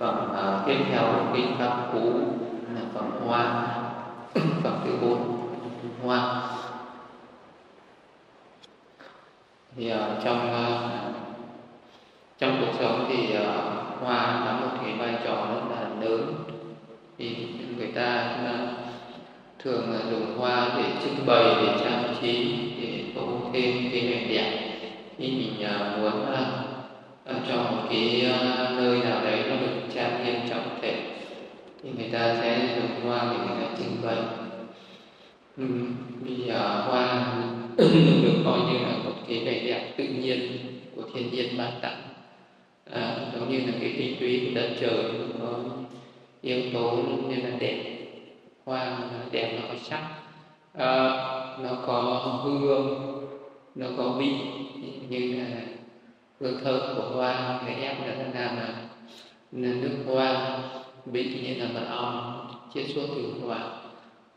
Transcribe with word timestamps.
phẩm 0.00 0.30
uh, 0.30 0.66
tiếp 0.66 0.84
theo 0.90 1.04
kinh 1.34 1.56
pháp 1.58 1.90
cú 1.92 2.12
là 2.74 2.80
phẩm 2.94 3.10
hoa. 3.26 3.66
Phẩm 4.62 4.80
thứ 4.84 4.92
bốn 5.02 5.46
hoa. 6.04 6.42
Thì 9.76 9.92
uh, 9.92 9.98
trong 10.24 10.52
uh, 10.52 10.90
trong 12.38 12.56
cuộc 12.60 12.72
sống 12.78 13.06
thì 13.08 13.36
uh, 13.36 14.04
hoa 14.04 14.42
đóng 14.46 14.60
một 14.60 14.76
cái 14.84 14.94
vai 14.98 15.20
trò 15.24 15.46
rất 15.54 15.60
là 15.70 15.88
lớn. 16.00 16.34
Thì 17.18 17.48
người 17.76 17.92
ta 17.94 18.36
uh, 18.44 18.68
thường 19.58 19.96
uh, 19.96 20.10
dùng 20.10 20.38
hoa 20.38 20.68
để 20.76 20.84
trưng 21.04 21.26
bày 21.26 21.44
để 21.44 21.78
trang 21.84 22.14
trí 22.20 22.58
để 22.82 23.04
tô 23.14 23.22
thêm 23.52 23.90
cái 23.92 24.00
vẻ 24.00 24.26
đẹp. 24.28 24.80
Khi 25.18 25.26
mình 25.28 25.70
uh, 25.70 25.98
muốn 25.98 26.22
uh, 26.32 26.69
cho 27.26 27.56
một 27.56 27.82
cái 27.90 28.22
ờ, 28.30 28.72
nơi 28.76 28.98
nào 28.98 29.24
đấy 29.24 29.42
nó 29.48 29.56
được 29.56 29.80
trang 29.94 30.24
nghiêm 30.24 30.48
trọng 30.50 30.78
thể 30.82 30.94
thì 31.82 31.90
người 31.96 32.08
ta 32.12 32.36
sẽ 32.40 32.76
dùng 32.76 33.10
hoa 33.10 33.32
để 33.32 33.38
người 33.38 33.64
ta 33.64 33.74
trình 33.78 33.96
bày. 34.06 34.16
Ừ, 35.56 35.64
vì 36.20 36.34
uh, 36.44 36.86
hoa 36.86 37.32
được 38.22 38.42
coi 38.44 38.58
như 38.60 38.78
là 38.78 38.92
một 39.04 39.12
cái 39.28 39.44
vẻ 39.44 39.60
đẹp 39.64 39.94
tự 39.96 40.04
nhiên 40.04 40.58
của 40.96 41.02
thiên 41.14 41.30
nhiên 41.30 41.58
ban 41.58 41.72
tặng. 41.82 42.02
À, 42.90 43.16
giống 43.34 43.50
như 43.50 43.58
là 43.58 43.72
cái 43.80 43.94
tinh 43.98 44.16
túy 44.20 44.40
của 44.44 44.60
đất 44.60 44.70
trời 44.80 45.02
nó 45.02 45.46
có 45.46 45.58
yếu 46.42 46.60
tố 46.74 46.96
như 47.28 47.36
là 47.36 47.50
đẹp. 47.58 47.96
Hoa 48.64 48.98
đẹp 49.32 49.58
nó 49.60 49.68
có 49.68 49.74
sắc 49.82 50.02
à, 50.72 51.10
nó 51.62 51.70
có 51.86 52.02
hương 52.44 53.16
nó 53.74 53.86
có 53.96 54.08
vị 54.08 54.30
như 55.08 55.34
là 55.38 55.46
hương 56.40 56.60
thơm 56.64 56.80
của 56.96 57.02
hoa 57.02 57.60
người 57.64 57.74
ép 57.74 57.96
là 58.06 58.14
làm 58.34 58.56
là 58.56 58.74
nước 59.52 59.96
hoa 60.06 60.58
bị 61.04 61.24
như 61.24 61.64
là 61.64 61.70
mật 61.74 61.86
ong 61.90 62.46
chiết 62.74 62.86
xuất 62.94 63.06
từ 63.16 63.32
hoa. 63.46 63.58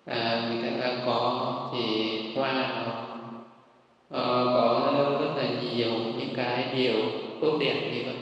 À, 0.06 0.52
người 0.62 0.72
ta 0.82 0.94
có 1.06 1.70
thì 1.74 2.20
hoa 2.36 2.54
nó 2.54 2.92
uh, 4.08 4.26
ờ, 4.26 4.46
có 4.46 5.18
rất 5.22 5.44
là 5.44 5.50
nhiều 5.62 5.92
những 6.18 6.34
cái 6.36 6.74
điều 6.76 6.96
tốt 7.42 7.58
đẹp 7.60 7.92
như 7.94 8.02
vậy. 8.06 8.16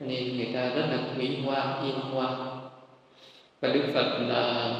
Cho 0.00 0.06
nên 0.06 0.36
người 0.36 0.50
ta 0.54 0.68
rất 0.68 0.86
là 0.90 0.98
quý 1.18 1.36
hoa 1.44 1.82
yêu 1.82 1.94
hoa. 2.12 2.36
Và 3.60 3.68
đức 3.68 3.82
phật 3.94 4.18
là 4.28 4.74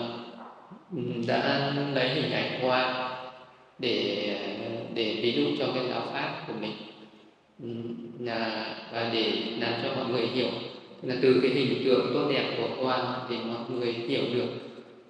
đã 1.26 1.72
lấy 1.94 2.08
hình 2.08 2.32
ảnh 2.32 2.60
hoa 2.62 3.10
để 3.78 4.34
để 4.94 5.18
ví 5.22 5.32
dụ 5.32 5.56
cho 5.58 5.72
cái 5.74 5.88
giáo 5.88 6.02
pháp 6.12 6.44
của 6.46 6.52
mình 6.60 6.87
là 8.18 8.74
và 8.92 9.10
để 9.12 9.32
làm 9.58 9.72
cho 9.82 9.94
mọi 9.96 10.04
người 10.10 10.26
hiểu. 10.26 10.48
Là 11.02 11.14
từ 11.22 11.40
cái 11.42 11.50
hình 11.50 11.84
tượng 11.84 12.10
tốt 12.14 12.28
đẹp 12.32 12.56
của 12.56 12.84
hoa 12.84 13.16
thì 13.28 13.36
mọi 13.36 13.58
người 13.70 13.92
hiểu 13.92 14.22
được. 14.34 14.48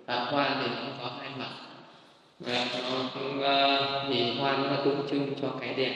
À, 0.07 0.25
hoa 0.31 0.61
thì 0.63 0.67
nó 0.67 0.91
có 1.01 1.11
hai 1.21 1.31
mặt. 1.39 1.51
Và 2.41 2.67
nó 2.83 3.11
thì 4.09 4.31
hoa 4.39 4.57
nó 4.57 4.63
là 4.63 4.77
tượng 4.85 5.07
trưng 5.11 5.33
cho 5.43 5.49
cái 5.61 5.75
đẹp. 5.75 5.95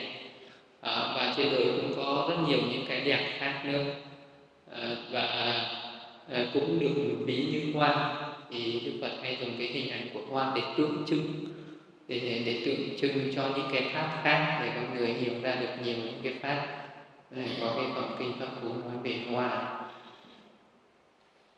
À, 0.81 1.13
và 1.17 1.35
trên 1.37 1.53
đời 1.53 1.67
cũng 1.77 1.93
có 1.97 2.27
rất 2.31 2.37
nhiều 2.49 2.59
những 2.73 2.85
cái 2.89 3.01
đẹp 3.01 3.37
khác 3.39 3.63
nữa. 3.65 3.85
À, 4.73 4.97
và 5.11 5.23
à, 6.33 6.47
cũng 6.55 6.79
được 6.81 7.25
ví 7.27 7.47
như 7.53 7.73
hoa 7.75 8.15
thì 8.51 8.81
đức 8.85 8.93
phật 9.01 9.13
hay 9.23 9.37
dùng 9.41 9.51
cái 9.59 9.69
hình 9.69 9.91
ảnh 9.91 10.07
của 10.15 10.21
hoa 10.31 10.53
để 10.55 10.63
tượng 10.77 11.05
trưng 11.07 11.52
để, 12.13 12.21
để, 12.21 12.43
để 12.47 12.63
tượng 12.65 12.99
trưng 13.01 13.35
cho 13.37 13.43
những 13.57 13.69
cái 13.73 13.91
pháp 13.95 14.21
khác 14.25 14.61
để 14.63 14.71
con 14.75 14.95
người 14.95 15.13
hiểu 15.13 15.33
ra 15.43 15.55
được 15.55 15.69
nhiều 15.85 15.97
những 15.97 16.21
cái 16.23 16.33
pháp 16.43 16.67
này 17.31 17.49
có 17.61 17.73
cái 17.77 17.85
phẩm 17.95 18.17
kinh 18.19 18.33
pháp 18.41 18.49
cú 18.63 18.69
nói 18.69 18.97
về 19.03 19.19
hoa. 19.31 19.81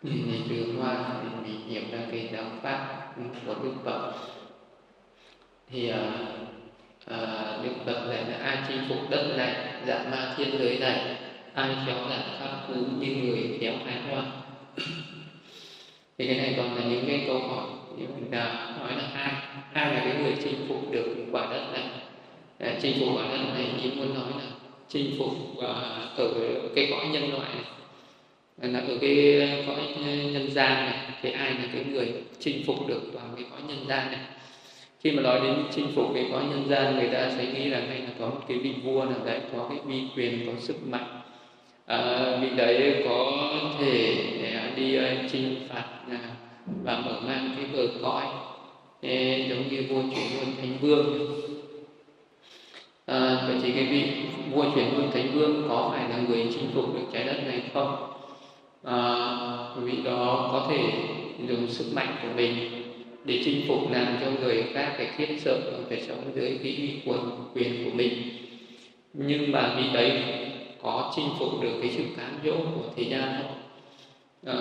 Thì 0.02 0.10
từ 0.48 0.72
hoa 0.78 0.96
thì 1.22 1.28
mình 1.42 1.68
hiểu 1.68 1.82
ra 1.92 1.98
cái 2.10 2.28
giáo 2.32 2.44
pháp 2.62 3.12
của 3.46 3.54
đức 3.62 3.74
phật. 3.84 4.12
Thì 5.70 5.90
uh, 5.90 5.96
uh, 7.10 7.64
đức 7.64 7.72
phật 7.86 8.08
dạy 8.08 8.24
là 8.30 8.38
ai 8.42 8.58
chinh 8.68 8.84
phục 8.88 9.10
đất 9.10 9.34
này 9.36 9.54
dạ 9.86 10.04
ma 10.10 10.34
thiên 10.36 10.58
giới 10.58 10.78
này. 10.78 11.16
Ai 11.54 11.76
khéo 11.86 11.96
đạt 12.10 12.40
pháp 12.40 12.66
cú 12.68 12.74
như 12.74 13.16
người 13.16 13.58
khéo 13.60 13.72
hái 13.86 14.02
hoa. 14.02 14.24
Thì 16.18 16.26
cái 16.26 16.36
này 16.36 16.54
còn 16.56 16.74
là 16.74 16.84
những 16.84 17.04
cái 17.06 17.24
câu 17.26 17.38
hỏi 17.38 17.64
như 17.98 18.06
mình 18.06 18.30
đã 18.30 18.74
nói 18.80 18.92
là 18.96 19.08
ai 19.14 19.32
ai 19.72 19.94
là 19.94 20.00
cái 20.04 20.22
người 20.22 20.34
chinh 20.44 20.54
phục 20.68 20.92
được 20.92 21.16
quả 21.32 21.46
đất 21.50 21.64
này. 21.72 21.82
À, 22.58 22.78
chinh 22.82 22.96
phục 23.00 23.08
quả 23.16 23.24
đất 23.28 23.44
này 23.54 23.66
ý 23.82 23.90
muốn 23.96 24.14
nói 24.14 24.30
là 24.38 24.46
chinh 24.88 25.10
phục 25.18 25.32
uh, 25.58 25.64
ở 26.16 26.34
cái 26.74 26.88
cõi 26.90 27.06
nhân 27.12 27.30
loại 27.32 27.48
này. 27.54 27.64
Là 28.72 28.80
ở 28.80 28.98
cái 29.00 29.64
cõi 29.66 29.76
nhân 30.32 30.50
gian 30.50 30.86
này 30.86 30.98
thì 31.22 31.30
ai 31.30 31.50
là 31.50 31.64
cái 31.72 31.84
người 31.84 32.12
chinh 32.38 32.62
phục 32.66 32.88
được 32.88 33.02
toàn 33.12 33.32
cái 33.36 33.44
cõi 33.50 33.60
nhân 33.68 33.86
gian 33.88 34.12
này? 34.12 34.20
Khi 35.00 35.10
mà 35.10 35.22
nói 35.22 35.40
đến 35.40 35.54
chinh 35.74 35.86
phục 35.94 36.10
cái 36.14 36.26
cõi 36.32 36.42
nhân 36.50 36.64
gian 36.68 36.96
người 36.98 37.08
ta 37.08 37.30
sẽ 37.30 37.46
nghĩ 37.52 37.64
là 37.64 37.80
ngay 37.80 37.98
là 37.98 38.10
có 38.18 38.26
một 38.26 38.40
cái 38.48 38.58
vị 38.58 38.72
vua 38.84 39.04
nào 39.04 39.18
đấy 39.24 39.40
có 39.56 39.66
cái 39.68 39.78
uy 39.86 40.02
quyền 40.16 40.46
có 40.46 40.52
sức 40.58 40.76
mạnh. 40.86 41.20
À, 41.86 42.30
vị 42.40 42.48
đấy 42.56 43.04
có 43.08 43.32
thể 43.80 44.16
à, 44.54 44.70
đi 44.76 44.98
uh, 44.98 45.30
chinh 45.32 45.56
phạt 45.68 45.84
uh, 46.06 46.20
và 46.66 47.02
mở 47.06 47.20
mang 47.26 47.50
cái 47.56 47.66
bờ 47.72 47.88
cõi 48.02 48.24
Ê, 49.06 49.46
giống 49.48 49.68
như 49.68 49.84
vua 49.88 50.02
chuyển 50.02 50.36
luân 50.36 50.48
thánh 50.60 50.78
vương. 50.80 51.30
À, 53.06 53.44
vậy 53.46 53.56
thì 53.62 53.72
cái 53.72 53.84
vị 53.84 54.12
vua 54.52 54.64
chuyển 54.74 54.96
luân 54.96 55.10
thánh 55.10 55.30
vương 55.34 55.66
có 55.68 55.90
phải 55.92 56.08
là 56.08 56.16
người 56.28 56.46
chinh 56.54 56.70
phục 56.74 56.94
được 56.94 57.04
trái 57.12 57.24
đất 57.24 57.42
này 57.46 57.62
không? 57.74 57.96
À, 58.82 58.98
vị 59.82 59.92
đó 60.04 60.50
có 60.52 60.66
thể 60.70 60.92
dùng 61.48 61.68
sức 61.68 61.84
mạnh 61.94 62.16
của 62.22 62.28
mình 62.36 62.54
để 63.24 63.42
chinh 63.44 63.64
phục 63.68 63.90
làm 63.90 64.16
cho 64.20 64.30
người 64.40 64.64
khác 64.74 64.94
phải 64.96 65.08
khiếp 65.16 65.36
sợ 65.38 65.60
và 65.72 65.78
phải 65.88 66.00
sống 66.00 66.32
dưới 66.34 66.58
cái 66.62 66.76
uy 66.76 67.00
quyền 67.06 67.20
quyền 67.54 67.84
của 67.84 67.96
mình. 67.96 68.12
Nhưng 69.12 69.52
mà 69.52 69.74
vị 69.76 69.84
đấy 69.92 70.22
có 70.82 71.12
chinh 71.16 71.28
phục 71.38 71.62
được 71.62 71.78
cái 71.80 71.90
sự 71.96 72.02
cám 72.16 72.38
dỗ 72.44 72.56
của 72.56 72.88
thế 72.96 73.02
gian 73.02 73.34
không? 73.38 73.63
À, 74.46 74.54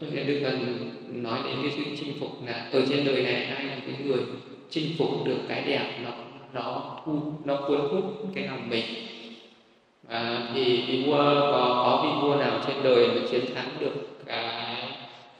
Đức 0.00 0.40
thần 0.44 0.90
nói 1.12 1.38
đến 1.44 1.56
cái 1.62 1.72
sự 1.76 1.82
chinh 2.00 2.20
phục 2.20 2.46
là 2.46 2.68
ở 2.72 2.82
trên 2.88 3.04
đời 3.04 3.22
này 3.22 3.44
ai 3.44 3.64
là 3.64 3.76
cái 3.86 3.94
người 4.04 4.20
chinh 4.70 4.94
phục 4.98 5.26
được 5.26 5.38
cái 5.48 5.62
đẹp 5.66 5.98
nó 6.04 6.10
nó 6.52 6.96
thu 7.06 7.32
nó 7.44 7.56
cuốn 7.56 7.80
hút 7.80 8.04
cái 8.34 8.46
lòng 8.46 8.70
mình? 8.70 8.84
À, 10.08 10.48
thì 10.54 10.84
vị 10.86 11.02
vua 11.06 11.16
có 11.40 11.82
có 11.84 12.00
vị 12.04 12.28
vua 12.28 12.36
nào 12.36 12.60
trên 12.66 12.76
đời 12.82 13.08
mà 13.08 13.28
chiến 13.30 13.54
thắng 13.54 13.68
được 13.80 14.24
cái 14.26 14.76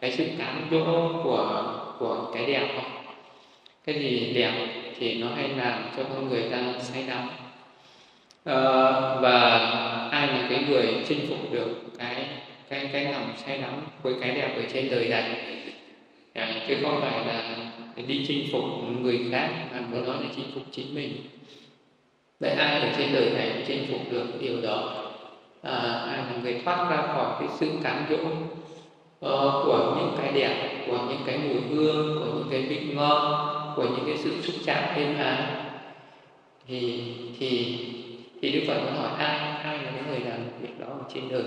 cái 0.01 0.13
sự 0.13 0.27
cám 0.39 0.69
dỗ 0.71 0.85
của 1.25 1.75
của 1.99 2.31
cái 2.35 2.47
đẹp 2.47 2.69
không? 2.75 2.91
Cái 3.87 3.95
gì 3.95 4.33
đẹp 4.35 4.53
thì 4.99 5.23
nó 5.23 5.27
hay 5.37 5.49
làm 5.49 5.85
cho 5.97 6.03
con 6.03 6.29
người 6.29 6.43
ta 6.51 6.59
say 6.81 7.05
đắm. 7.09 7.29
À, 8.45 8.63
và 9.21 9.59
ai 10.11 10.27
là 10.27 10.47
cái 10.51 10.65
người 10.69 11.05
chinh 11.09 11.27
phục 11.29 11.53
được 11.53 11.69
cái 11.99 12.27
cái 12.75 12.91
cái 12.93 13.13
lòng 13.13 13.33
say 13.47 13.59
đắm 13.59 13.87
với 14.03 14.15
cái 14.21 14.31
đẹp 14.31 14.55
ở 14.57 14.63
trên 14.73 14.91
đời 14.91 15.09
này. 15.09 15.25
À, 16.33 16.65
chứ 16.69 16.77
không 16.83 17.01
phải 17.01 17.27
là 17.27 17.57
đi 18.07 18.25
chinh 18.29 18.49
phục 18.53 18.65
người 19.01 19.21
khác 19.31 19.49
mà 19.73 19.81
muốn 19.81 20.07
nói 20.07 20.17
là 20.21 20.29
chinh 20.37 20.45
phục 20.55 20.63
chính 20.71 20.95
mình. 20.95 21.13
Vậy 22.41 22.51
ai 22.51 22.81
ở 22.81 22.89
trên 22.99 23.13
đời 23.13 23.31
này 23.31 23.65
chinh 23.67 23.87
phục 23.91 24.13
được 24.13 24.27
điều 24.41 24.61
đó? 24.63 25.05
À, 25.63 25.73
ai 26.09 26.17
là 26.17 26.33
người 26.43 26.61
thoát 26.65 26.91
ra 26.91 26.97
khỏi 26.97 27.35
cái 27.41 27.49
sự 27.59 27.71
cám 27.83 28.07
dỗ 28.11 28.17
uh, 28.17 29.65
của 29.65 29.97
những 29.99 30.15
cái 30.19 30.33
đẹp 30.33 30.85
của 30.87 30.99
những 31.09 31.21
cái 31.27 31.39
mùi 31.39 31.61
hương 31.71 32.19
của 32.19 32.27
những 32.35 32.49
cái 32.51 32.63
vị 32.63 32.81
ngon 32.95 33.49
của 33.77 33.83
những 33.83 34.07
cái 34.07 34.17
sự 34.17 34.43
xúc 34.43 34.55
chạm 34.67 34.95
êm 34.97 35.19
ái 35.19 35.43
thì 36.69 37.03
thì 37.39 37.79
thì 38.43 38.51
đức 38.53 38.61
phật 38.69 38.81
muốn 38.85 38.95
hỏi 38.97 39.11
ai 39.19 39.39
ai 39.63 39.79
là 39.83 39.91
cái 39.91 40.03
người 40.09 40.21
làm 40.21 40.39
việc 40.61 40.79
đó 40.79 40.87
ở 40.87 41.05
trên 41.15 41.29
đời? 41.29 41.43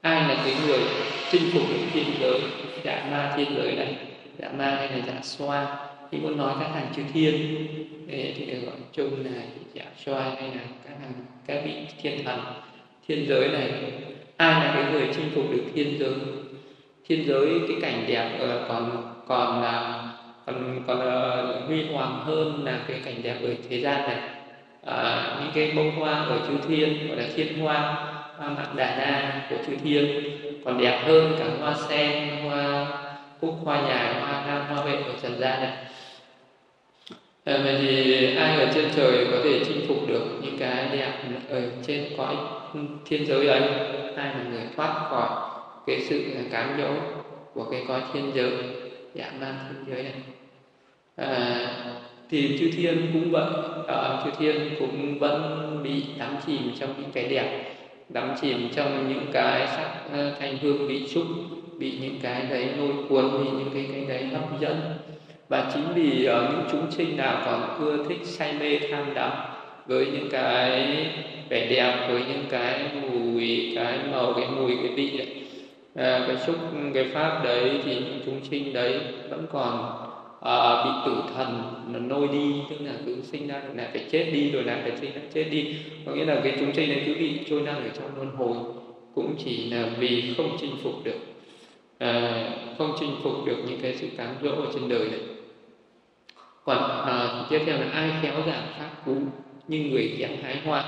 Ai 0.00 0.28
là 0.28 0.42
cái 0.44 0.54
người 0.66 0.80
chinh 1.30 1.42
phục 1.52 1.62
được 1.70 1.86
thiên 1.92 2.04
giới 2.20 2.40
dạ 2.84 3.06
ma 3.10 3.32
thiên 3.36 3.54
giới 3.56 3.72
này? 3.76 3.96
Dạ 4.38 4.48
ma 4.58 4.64
hay 4.64 4.88
là 4.88 5.04
dạ 5.06 5.20
xoa? 5.22 5.76
Khi 6.10 6.18
muốn 6.18 6.36
nói 6.36 6.54
các 6.60 6.68
hàng 6.74 6.86
chư 6.96 7.02
thiên 7.12 7.66
thì 8.08 8.46
được 8.46 8.58
gọi 8.66 8.76
chung 8.92 9.24
là 9.24 9.42
dạ 9.74 9.84
xoa 10.04 10.22
hay 10.22 10.42
là 10.42 10.62
các 10.84 10.94
hàng 11.00 11.12
các 11.46 11.62
vị 11.64 11.72
thiên 12.02 12.24
thần. 12.24 12.40
Thiên 13.08 13.26
giới 13.28 13.48
này 13.48 13.70
ai 14.36 14.52
là 14.52 14.72
cái 14.74 14.92
người 14.92 15.08
chinh 15.14 15.30
phục 15.34 15.44
được 15.50 15.64
thiên 15.74 15.98
giới? 15.98 16.14
Thiên 17.08 17.26
giới 17.26 17.46
cái 17.68 17.76
cảnh 17.80 18.04
đẹp 18.08 18.30
uh, 18.44 18.68
còn 18.68 19.12
còn 19.28 19.62
là 19.62 20.02
còn 20.46 20.82
còn 20.86 21.00
ờ, 21.00 21.60
huy 21.66 21.84
hoàng 21.92 22.20
hơn 22.24 22.64
là 22.64 22.80
cái 22.88 23.00
cảnh 23.04 23.14
đẹp 23.22 23.36
ở 23.42 23.48
thế 23.68 23.80
gian 23.80 24.02
này. 24.08 24.18
À, 24.84 25.36
những 25.40 25.50
cái 25.54 25.72
bông 25.76 25.90
hoa 25.90 26.12
ở 26.12 26.38
chư 26.48 26.68
thiên 26.68 27.08
gọi 27.08 27.16
là 27.16 27.24
thiên 27.36 27.58
hoa 27.58 28.12
hoa 28.38 28.48
mặt 28.48 28.68
đà 28.76 28.96
na 28.96 29.42
của 29.50 29.56
chư 29.66 29.76
thiên 29.84 30.22
còn 30.64 30.78
đẹp 30.80 31.02
hơn 31.06 31.36
cả 31.38 31.44
hoa 31.60 31.74
sen 31.88 32.28
hoa 32.44 32.86
cúc 33.40 33.54
hoa 33.64 33.80
nhài 33.80 34.14
hoa 34.20 34.44
nam 34.46 34.66
hoa 34.68 34.84
vệ 34.84 35.02
của 35.02 35.12
trần 35.22 35.38
gian 35.38 35.60
này. 35.60 35.72
À, 37.44 37.58
vậy 37.64 37.76
thì 37.80 38.36
ai 38.36 38.60
ở 38.60 38.72
trên 38.74 38.84
trời 38.96 39.26
có 39.32 39.38
thể 39.44 39.60
chinh 39.64 39.84
phục 39.88 40.08
được 40.08 40.24
những 40.42 40.58
cái 40.58 40.88
đẹp 40.92 41.12
ở 41.48 41.62
trên 41.86 42.04
cõi 42.16 42.36
thiên 43.04 43.26
giới 43.26 43.48
ấy? 43.48 43.60
Ai 44.16 44.34
là 44.34 44.40
người 44.50 44.62
thoát 44.76 45.06
khỏi 45.10 45.28
cái 45.86 46.00
sự 46.00 46.24
cám 46.52 46.78
dỗ 46.78 46.88
của 47.54 47.64
cái 47.70 47.84
cõi 47.88 48.00
thiên 48.12 48.32
giới 48.34 48.52
dạ 49.14 49.30
man 49.40 49.54
thiên 49.68 49.94
giới 49.94 50.02
này? 50.02 50.12
À, 51.16 51.56
thì 52.30 52.58
chư 52.60 52.70
thiên 52.76 53.10
cũng 53.12 53.30
vậy 53.30 53.52
à, 53.88 54.22
chư 54.24 54.30
thiên 54.38 54.74
cũng 54.78 55.18
vẫn 55.18 55.80
bị 55.84 56.04
đắm 56.18 56.36
chìm 56.46 56.72
trong 56.80 56.94
những 57.00 57.12
cái 57.12 57.24
đẹp 57.24 57.65
đắm 58.08 58.34
chìm 58.40 58.68
trong 58.74 59.08
những 59.08 59.26
cái 59.32 59.66
sắc 59.66 59.90
ờ, 60.12 60.34
thanh 60.40 60.58
hương 60.58 60.88
bị 60.88 61.08
xúc 61.08 61.26
bị 61.78 61.98
những 62.00 62.18
cái 62.22 62.46
đấy 62.50 62.68
lôi 62.78 62.92
cuốn 63.08 63.44
bị 63.44 63.50
những 63.50 63.70
cái 63.74 63.86
cái 63.92 64.04
đấy 64.08 64.24
hấp 64.24 64.60
dẫn. 64.60 64.80
Và 65.48 65.70
chính 65.74 65.84
vì 65.94 66.28
uh, 66.28 66.50
những 66.50 66.64
chúng 66.72 66.90
sinh 66.90 67.16
nào 67.16 67.42
còn 67.44 67.78
ưa 67.78 68.04
thích 68.08 68.20
say 68.24 68.52
mê 68.60 68.78
tham 68.90 69.14
đắm 69.14 69.32
với 69.86 70.06
những 70.06 70.28
cái 70.30 70.96
vẻ 71.48 71.66
đẹp 71.70 72.08
với 72.10 72.24
những 72.28 72.44
cái 72.50 72.80
mùi 73.02 73.72
cái 73.76 73.98
màu 74.12 74.32
cái 74.36 74.46
mùi 74.56 74.76
cái 74.82 74.92
vị 74.94 75.18
đấy 75.18 75.36
à, 75.94 76.12
ờ, 76.12 76.24
cái 76.26 76.36
xúc 76.46 76.56
cái 76.94 77.10
pháp 77.14 77.40
đấy 77.44 77.80
thì 77.84 77.94
những 77.94 78.20
chúng 78.26 78.40
sinh 78.50 78.72
đấy 78.72 79.00
vẫn 79.30 79.46
còn 79.52 80.05
à, 80.46 80.84
bị 80.84 80.90
tử 81.06 81.22
thần 81.34 81.62
nó 81.92 81.98
nôi 81.98 82.28
đi 82.28 82.54
tức 82.70 82.76
là 82.80 82.92
cứ 83.06 83.16
sinh 83.22 83.48
ra 83.48 83.60
rồi 83.66 83.76
lại 83.76 83.88
phải 83.92 84.04
chết 84.10 84.30
đi 84.32 84.50
rồi 84.50 84.62
lại 84.62 84.78
phải 84.82 84.96
sinh 85.00 85.14
ra 85.14 85.20
chết 85.34 85.44
đi. 85.50 85.76
Có 86.06 86.12
nghĩa 86.12 86.24
là 86.24 86.40
cái 86.44 86.56
chúng 86.60 86.74
sinh 86.74 86.88
này 86.88 87.02
cứ 87.06 87.14
bị 87.14 87.40
trôi 87.50 87.60
năng 87.60 87.76
ở 87.76 87.90
trong 87.94 88.16
luân 88.16 88.36
hồi 88.36 88.56
cũng 89.14 89.34
chỉ 89.44 89.70
là 89.70 89.88
vì 89.98 90.34
không 90.36 90.56
chinh 90.60 90.76
phục 90.82 91.04
được 91.04 91.18
à, 91.98 92.50
không 92.78 92.96
chinh 93.00 93.10
phục 93.22 93.46
được 93.46 93.56
những 93.68 93.80
cái 93.82 93.94
sự 93.96 94.08
cám 94.16 94.34
dỗ 94.42 94.50
ở 94.50 94.66
trên 94.74 94.88
đời 94.88 95.08
này 95.08 95.20
còn 96.64 96.78
à, 97.06 97.44
tiếp 97.50 97.60
theo 97.66 97.78
là 97.78 97.86
ai 97.92 98.10
khéo 98.22 98.34
giảng 98.46 98.66
pháp 98.78 98.90
cú? 99.06 99.14
Như 99.68 99.78
người 99.78 100.16
khéo 100.18 100.28
hái 100.42 100.56
hoa. 100.64 100.82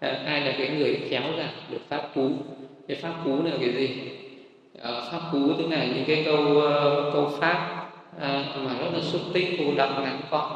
À, 0.00 0.22
ai 0.26 0.40
là 0.40 0.54
cái 0.58 0.68
người 0.68 1.00
khéo 1.10 1.22
giảng 1.38 1.52
được 1.70 1.80
pháp 1.88 2.10
cú? 2.14 2.30
Cái 2.88 2.96
pháp 2.96 3.14
cú 3.24 3.42
là 3.44 3.50
cái 3.60 3.72
gì? 3.72 4.00
À, 4.82 4.90
pháp 5.12 5.20
cú 5.32 5.52
tức 5.58 5.66
là 5.70 5.84
những 5.84 6.04
cái 6.06 6.22
câu 6.24 6.42
uh, 6.44 7.12
câu 7.12 7.32
pháp 7.40 7.87
à, 8.20 8.44
mà 8.64 8.74
rất 8.80 8.88
là 8.92 9.00
xúc 9.00 9.20
tích 9.32 9.48
cô 9.58 9.64
đặc 9.76 9.90
ngắn 10.02 10.20
gọn. 10.30 10.52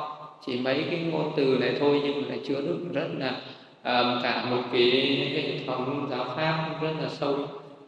Chỉ 0.47 0.61
mấy 0.61 0.85
cái 0.91 1.01
ngôn 1.01 1.33
từ 1.37 1.57
này 1.61 1.77
thôi 1.81 2.01
nhưng 2.05 2.23
mà 2.23 2.29
lại 2.29 2.41
chứa 2.49 2.61
đựng 2.61 2.93
rất 2.93 3.09
là 3.19 3.33
à, 3.83 4.21
cả 4.23 4.45
một 4.51 4.63
cái 4.73 4.91
hệ 5.35 5.67
thống 5.67 6.07
giáo 6.11 6.25
pháp 6.37 6.69
rất 6.83 6.93
là 7.03 7.09
sâu 7.09 7.37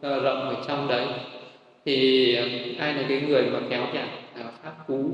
à, 0.01 0.09
rộng 0.19 0.49
ở 0.49 0.55
trong 0.67 0.87
đấy. 0.87 1.05
Thì 1.85 2.35
à, 2.35 2.43
ai 2.79 2.93
là 2.93 3.03
cái 3.09 3.21
người 3.21 3.43
mà 3.43 3.59
kéo 3.69 3.83
giảng 3.93 4.09
giáo 4.37 4.49
pháp 4.63 4.87
cú 4.87 5.11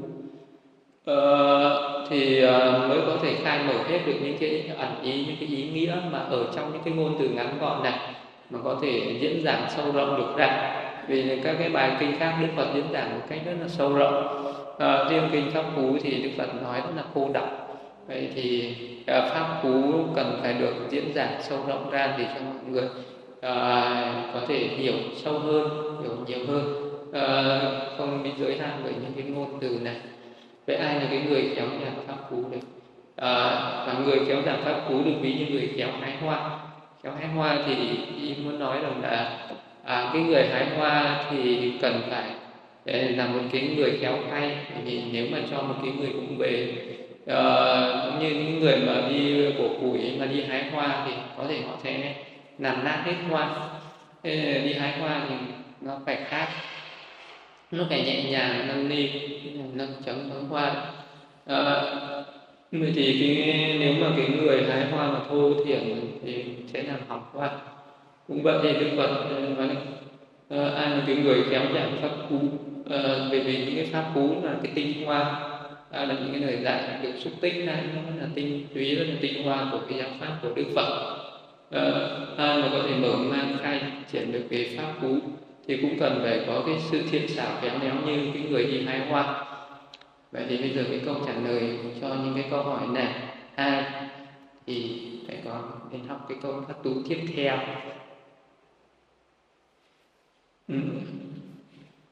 à, 1.05 1.13
ờ, 1.13 2.07
thì 2.09 2.43
à, 2.43 2.87
mới 2.87 2.99
có 3.07 3.17
thể 3.23 3.35
khai 3.43 3.59
mở 3.67 3.73
hết 3.89 3.99
được 4.05 4.15
những 4.21 4.37
cái 4.39 4.63
ẩn 4.77 5.01
ý 5.03 5.25
những 5.25 5.35
cái 5.39 5.49
ý 5.49 5.69
nghĩa 5.69 5.95
mà 6.11 6.19
ở 6.19 6.45
trong 6.55 6.73
những 6.73 6.81
cái 6.85 6.93
ngôn 6.93 7.15
từ 7.19 7.29
ngắn 7.29 7.57
gọn 7.61 7.83
này 7.83 7.99
mà 8.49 8.59
có 8.63 8.79
thể 8.81 9.17
diễn 9.21 9.43
giảng 9.43 9.65
sâu 9.75 9.91
rộng 9.91 10.17
được 10.17 10.37
ra 10.37 10.80
vì 11.07 11.41
các 11.43 11.55
cái 11.59 11.69
bài 11.69 11.91
kinh 11.99 12.19
khác 12.19 12.37
Đức 12.41 12.47
Phật 12.55 12.67
diễn 12.75 12.85
giảng 12.93 13.09
một 13.09 13.25
cách 13.29 13.39
rất 13.45 13.53
là 13.61 13.67
sâu 13.67 13.93
rộng. 13.93 14.37
À, 14.79 15.05
riêng 15.09 15.29
kinh 15.31 15.51
pháp 15.51 15.63
cú 15.75 15.97
thì 16.03 16.23
Đức 16.23 16.29
Phật 16.37 16.63
nói 16.63 16.81
rất 16.81 16.91
là 16.95 17.03
cô 17.13 17.29
đọc 17.33 17.61
vậy 18.07 18.29
thì 18.35 18.75
à, 19.07 19.21
pháp 19.21 19.59
cú 19.63 19.93
cần 20.15 20.39
phải 20.41 20.53
được 20.53 20.73
diễn 20.89 21.13
giảng 21.15 21.41
sâu 21.41 21.59
rộng 21.67 21.89
ra 21.89 22.15
để 22.17 22.25
cho 22.35 22.41
mọi 22.41 22.71
người 22.71 22.87
à, 23.41 24.29
có 24.33 24.39
thể 24.47 24.57
hiểu 24.57 24.93
sâu 25.15 25.39
hơn 25.39 25.69
hiểu 26.01 26.11
nhiều 26.27 26.47
hơn. 26.47 26.91
À, 27.13 27.59
không 27.97 28.23
bị 28.23 28.29
giới 28.37 28.57
hạn 28.57 28.81
bởi 28.83 28.93
những 29.01 29.11
cái 29.15 29.23
ngôn 29.23 29.59
từ 29.61 29.79
này. 29.81 29.95
Vậy 30.67 30.75
ai 30.75 30.95
là 30.95 31.07
cái 31.09 31.21
người 31.29 31.53
kéo 31.55 31.65
giảng 31.83 32.07
pháp 32.07 32.29
cú 32.29 32.37
được? 32.51 32.67
À, 33.15 33.49
và 33.87 33.95
người 34.05 34.19
kéo 34.27 34.41
giảng 34.45 34.61
pháp 34.65 34.81
cú 34.89 35.03
được 35.03 35.15
ví 35.21 35.33
như 35.33 35.45
người 35.45 35.73
kéo 35.77 35.89
hái 36.01 36.17
hoa. 36.17 36.59
Kéo 37.03 37.13
hái 37.19 37.27
hoa 37.27 37.57
thì 37.65 37.75
ý 38.21 38.35
muốn 38.43 38.59
nói 38.59 38.77
rằng 38.81 39.01
là 39.01 39.39
à, 39.83 40.09
cái 40.13 40.21
người 40.21 40.47
hái 40.47 40.65
hoa 40.77 41.23
thì 41.31 41.73
cần 41.81 42.01
phải 42.09 42.25
là 42.85 43.27
một 43.27 43.39
cái 43.51 43.61
người 43.61 43.97
khéo 44.01 44.17
tay. 44.31 44.57
Vì 44.85 45.01
nếu 45.11 45.25
mà 45.31 45.37
cho 45.51 45.61
một 45.61 45.75
cái 45.83 45.91
người 45.99 46.09
cũng 46.13 46.37
về 46.37 46.73
uh, 47.23 47.27
ờ, 47.27 48.17
như 48.21 48.29
những 48.29 48.59
người 48.59 48.75
mà 48.77 49.09
đi 49.09 49.45
cổ 49.57 49.67
củi 49.81 49.99
mà 50.19 50.25
đi 50.25 50.43
hái 50.43 50.63
hoa 50.71 51.05
thì 51.05 51.11
có 51.37 51.43
thể 51.47 51.61
họ 51.61 51.77
sẽ 51.83 52.15
làm 52.59 52.83
nát 52.83 53.03
hết 53.05 53.15
hoa. 53.29 53.55
Thế 54.23 54.61
đi 54.65 54.73
hái 54.73 54.99
hoa 54.99 55.21
thì 55.29 55.35
nó 55.81 55.99
phải 56.05 56.17
khác 56.27 56.47
nó 57.71 57.83
phải 57.89 58.03
nhẹ 58.03 58.31
nhàng 58.31 58.67
nâng 58.67 58.89
ni 58.89 59.09
nâng 59.73 59.93
chấm 60.05 60.29
bóng 60.29 60.49
hoa. 60.49 60.85
À, 61.45 61.83
thì 62.71 63.17
cái 63.19 63.75
nếu 63.79 63.93
mà 63.93 64.07
cái 64.17 64.27
người 64.27 64.63
hái 64.63 64.85
hoa 64.85 65.11
mà 65.11 65.19
thô 65.29 65.65
thiển 65.65 66.01
thì 66.25 66.45
sẽ 66.73 66.83
làm 66.83 66.99
hỏng 67.07 67.23
hoa 67.33 67.49
cũng 68.31 68.43
vậy 68.43 68.59
thì 68.63 68.73
đức 68.73 68.89
phật 68.97 69.15
ờ, 69.29 69.39
nói 69.57 69.69
ờ, 70.49 70.73
ai 70.75 70.89
là 70.89 71.03
cái 71.07 71.15
người 71.15 71.43
khéo 71.49 71.61
giảng 71.73 71.97
pháp 72.01 72.09
cú 72.29 72.39
ờ, 72.89 73.29
về 73.31 73.39
về 73.39 73.63
những 73.65 73.75
cái 73.75 73.85
pháp 73.85 74.11
cú 74.15 74.35
là 74.43 74.55
cái 74.63 74.71
tinh 74.75 75.05
hoa 75.05 75.49
à, 75.91 76.05
là 76.05 76.13
những 76.13 76.31
cái 76.31 76.41
lời 76.41 76.57
dạy 76.63 76.99
được 77.01 77.11
xúc 77.19 77.33
tích 77.41 77.65
này 77.65 77.83
nó 77.95 78.01
là 78.21 78.27
tinh 78.35 78.67
túy 78.73 78.95
rất 78.95 79.05
là 79.07 79.15
tinh 79.21 79.43
hoa 79.43 79.67
của 79.71 79.79
cái 79.89 79.99
giáo 79.99 80.09
pháp 80.19 80.37
của 80.41 80.49
đức 80.55 80.65
phật. 80.75 81.17
À, 81.71 81.81
ai 82.37 82.61
mà 82.61 82.69
có 82.71 82.79
thể 82.83 82.95
mở 82.95 83.15
mang 83.17 83.57
khai 83.61 83.81
triển 84.11 84.31
được 84.31 84.43
cái 84.49 84.77
pháp 84.77 84.93
cú 85.01 85.15
thì 85.67 85.77
cũng 85.77 85.99
cần 85.99 86.19
phải 86.23 86.41
có 86.47 86.63
cái 86.65 86.75
sự 86.91 87.01
thiện 87.11 87.27
xảo 87.27 87.49
khéo 87.61 87.71
léo 87.81 87.93
như 88.05 88.31
cái 88.33 88.43
người 88.49 88.65
đi 88.65 88.85
hái 88.85 88.99
hoa. 88.99 89.45
Vậy 90.31 90.45
thì 90.49 90.57
bây 90.57 90.69
giờ 90.69 90.83
cái 90.89 91.01
câu 91.05 91.15
trả 91.27 91.33
lời 91.49 91.77
cho 92.01 92.07
những 92.07 92.33
cái 92.35 92.45
câu 92.51 92.63
hỏi 92.63 92.87
này 92.93 93.13
ai 93.55 93.83
thì 94.67 95.01
phải 95.27 95.37
có 95.45 95.61
đến 95.91 96.01
học 96.07 96.25
cái 96.29 96.37
câu 96.43 96.63
phát 96.67 96.75
tú 96.83 96.91
tiếp 97.09 97.19
theo 97.35 97.57
ừ. 100.71 100.77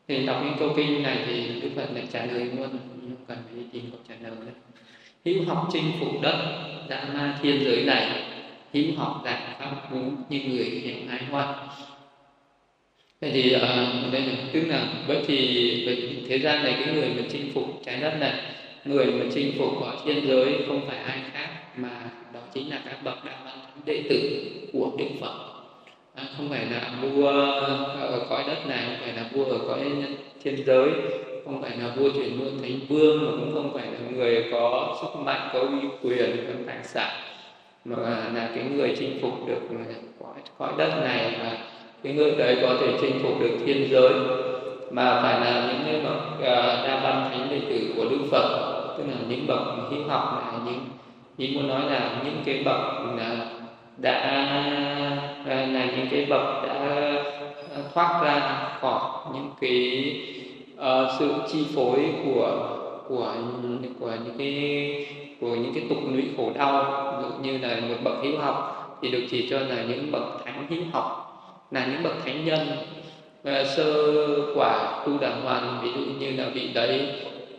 thì 0.07 0.25
đọc 0.25 0.41
những 0.45 0.55
câu 0.59 0.73
kinh 0.77 1.03
này 1.03 1.23
thì 1.25 1.61
đức 1.61 1.69
phật 1.75 1.87
lại 1.93 2.07
trả 2.11 2.25
lời 2.25 2.45
luôn 2.57 2.69
không 2.69 3.25
cần 3.27 3.37
phải 3.45 3.55
đi 3.55 3.65
tìm 3.71 3.83
câu 3.91 3.99
trả 4.07 4.15
lời 4.21 4.31
nữa 4.45 4.51
hữu 5.25 5.45
học 5.45 5.67
chinh 5.73 5.91
phục 5.99 6.21
đất 6.21 6.69
dã 6.89 7.07
ma 7.13 7.39
thiên 7.41 7.63
giới 7.63 7.85
này. 7.85 8.23
Hữu 8.73 8.85
học 8.97 9.21
giảng 9.25 9.53
pháp 9.59 9.91
ngũ 9.91 10.01
như 10.29 10.39
người 10.39 10.65
hiểu 10.65 10.95
hái 11.09 11.19
hoa. 11.31 11.55
Vậy 13.21 13.31
thì 13.33 13.55
uh, 13.55 13.61
đây 14.13 14.21
là 14.21 14.33
tức 14.53 14.61
là 14.67 14.87
vậy 15.07 15.23
thì 15.27 15.37
vậy 15.85 16.23
thế 16.29 16.39
gian 16.39 16.63
này 16.63 16.75
cái 16.85 16.95
người 16.95 17.09
mà 17.17 17.23
chinh 17.31 17.51
phục 17.53 17.81
trái 17.85 17.97
đất 18.01 18.17
này 18.19 18.33
người 18.85 19.05
mà 19.05 19.25
chinh 19.33 19.51
phục 19.57 19.81
ở 19.81 19.97
thiên 20.05 20.27
giới 20.27 20.63
không 20.67 20.81
phải 20.87 20.97
ai 20.97 21.19
khác 21.33 21.49
mà 21.75 22.11
đó 22.33 22.39
chính 22.53 22.69
là 22.69 22.81
các 22.85 23.03
bậc 23.03 23.25
đạo 23.25 23.37
văn 23.45 23.57
đệ 23.85 24.03
tử 24.09 24.45
của 24.73 24.91
đức 24.97 25.05
phật 25.21 25.48
à, 26.19 26.25
không 26.37 26.49
phải 26.49 26.65
là 26.65 26.91
vua 27.01 27.29
à, 27.29 27.67
ở 28.01 28.21
cõi 28.29 28.43
đất 28.47 28.67
này 28.67 28.79
không 28.85 28.97
phải 29.01 29.13
là 29.13 29.29
vua 29.33 29.45
ở 29.45 29.57
cõi 29.67 29.79
thiên 30.43 30.65
giới. 30.65 30.89
Không 31.45 31.61
phải 31.61 31.77
là 31.77 31.91
vua 31.95 32.09
chuyển 32.09 32.39
luân 32.39 32.59
thánh 32.61 32.79
vương 32.89 33.25
mà 33.25 33.31
cũng 33.31 33.53
không 33.53 33.73
phải 33.73 33.85
là 33.85 33.99
người 34.11 34.45
có 34.51 34.97
sức 35.01 35.19
mạnh 35.19 35.49
có 35.53 35.59
uy 35.59 35.87
quyền 36.03 36.37
có 36.47 36.53
tài 36.67 36.83
sản 36.83 37.09
mà 37.85 37.97
là 38.33 38.49
cái 38.55 38.63
người 38.63 38.95
chinh 38.99 39.19
phục 39.21 39.47
được 39.47 39.61
à, 39.69 39.95
cõi, 40.19 40.35
cõi 40.57 40.73
đất 40.77 41.01
này. 41.03 41.35
Và 41.43 41.57
cái 42.03 42.13
người 42.13 42.31
đấy 42.31 42.57
có 42.61 42.75
thể 42.81 42.87
chinh 43.01 43.19
phục 43.23 43.39
được 43.41 43.57
thiên 43.65 43.87
giới 43.91 44.13
mà 44.91 45.21
phải 45.21 45.39
là 45.39 45.67
những 45.67 45.81
cái 45.85 46.01
bậc 46.01 46.17
uh, 46.33 46.87
đa 46.87 46.99
văn 47.03 47.29
thánh 47.31 47.47
đệ 47.49 47.59
tử 47.69 47.93
của 47.97 48.09
đức 48.09 48.19
phật 48.31 48.75
tức 48.97 49.03
là 49.07 49.15
những 49.29 49.47
bậc 49.47 49.59
hiếu 49.91 50.01
học 50.07 50.43
là 50.53 50.59
những 50.65 50.79
ý 51.37 51.55
muốn 51.55 51.67
nói 51.67 51.81
là 51.91 52.21
những 52.25 52.41
cái 52.45 52.63
bậc 52.65 52.81
là 53.17 53.35
đã 53.97 54.45
là 55.45 55.85
những 55.85 56.07
cái 56.11 56.25
bậc 56.29 56.63
đã 56.63 56.73
ờ, 57.75 57.81
thoát 57.93 58.21
ra 58.23 58.67
khỏi 58.81 59.01
những 59.33 59.49
cái 59.61 60.13
uh, 60.75 61.11
sự 61.19 61.33
chi 61.51 61.65
phối 61.75 61.99
của 62.25 62.75
của 63.07 63.33
của 63.99 64.11
những 64.25 64.37
cái 64.37 65.07
của 65.41 65.55
những 65.55 65.73
cái 65.73 65.83
tục 65.89 65.97
lụy 66.11 66.23
khổ 66.37 66.51
đau. 66.55 66.83
Ví 67.17 67.29
dụ 67.29 67.43
như 67.43 67.67
là 67.67 67.75
một 67.75 67.95
bậc 68.03 68.23
hiếu 68.23 68.39
học 68.39 68.75
thì 69.01 69.11
được 69.11 69.23
chỉ 69.31 69.47
cho 69.49 69.59
là 69.59 69.83
những 69.89 70.11
bậc 70.11 70.23
thánh 70.45 70.67
hiếu 70.69 70.81
học 70.91 71.25
là 71.71 71.85
những 71.85 72.03
bậc 72.03 72.13
thánh 72.25 72.45
nhân. 72.45 72.67
Và 73.43 73.63
sơ 73.63 74.13
quả 74.55 75.03
tu 75.05 75.17
đà 75.17 75.29
hoàn 75.43 75.79
ví 75.83 75.89
dụ 75.91 76.11
như 76.19 76.43
là 76.43 76.49
vị 76.53 76.69
đấy 76.73 77.09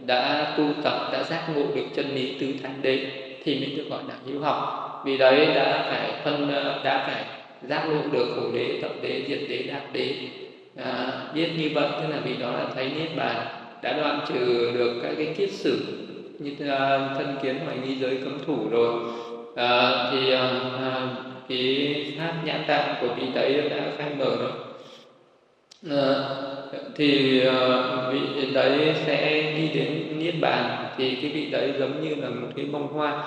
đã 0.06 0.54
tu 0.58 0.64
tập 0.82 1.08
đã 1.12 1.22
giác 1.22 1.48
ngộ 1.54 1.62
được 1.74 1.86
chân 1.94 2.14
lý 2.14 2.34
tứ 2.40 2.46
thánh 2.62 2.82
đế 2.82 3.06
thì 3.44 3.54
mới 3.54 3.76
được 3.76 3.84
gọi 3.90 4.02
là 4.08 4.14
hiếu 4.26 4.40
học. 4.40 5.02
Vì 5.04 5.18
đấy 5.18 5.46
đã 5.54 5.86
phải 5.90 6.10
phân 6.24 6.52
đã 6.84 7.04
phải 7.06 7.39
giác 7.68 7.88
ngộ 7.88 8.00
được 8.12 8.26
khổ 8.36 8.42
đế 8.54 8.78
tập 8.82 8.90
đế 9.02 9.22
diệt 9.28 9.40
đế 9.48 9.62
đạt 9.62 9.82
đế. 9.92 10.14
À, 10.76 11.22
biết 11.34 11.48
như 11.58 11.70
vậy 11.74 11.88
tức 12.02 12.08
là 12.08 12.20
vì 12.24 12.36
đó 12.36 12.50
là 12.50 12.66
thấy 12.74 12.90
niết 12.98 13.16
bàn 13.16 13.46
đã 13.82 13.92
đoạn 13.92 14.20
trừ 14.28 14.70
được 14.74 15.00
các 15.02 15.12
cái 15.16 15.34
kiết 15.36 15.50
sử 15.52 15.78
như 16.38 16.52
à, 16.68 17.08
thân 17.18 17.36
kiến 17.42 17.56
hoài 17.64 17.76
nghi 17.78 17.96
giới 17.96 18.18
cấm 18.24 18.38
thủ 18.46 18.68
rồi. 18.70 19.00
À, 19.56 19.90
thì 20.12 20.32
à, 20.32 20.50
à, 20.80 21.08
cái 21.48 22.14
pháp 22.18 22.34
nhãn 22.44 22.64
tạng 22.66 22.94
của 23.00 23.14
vị 23.14 23.26
đấy 23.34 23.62
đã 23.70 23.76
khai 23.98 24.10
mở 24.18 24.36
rồi. 24.36 24.50
À, 25.90 26.14
thì 26.96 27.40
à, 27.46 27.56
vị 28.12 28.50
đấy 28.54 28.94
sẽ 29.06 29.42
đi 29.56 29.68
đến 29.68 30.18
niết 30.18 30.34
bàn 30.40 30.86
thì 30.96 31.14
cái 31.14 31.30
vị 31.30 31.46
đấy 31.50 31.72
giống 31.78 32.08
như 32.08 32.14
là 32.14 32.28
một 32.28 32.48
cái 32.56 32.64
bông 32.64 32.86
hoa 32.86 33.24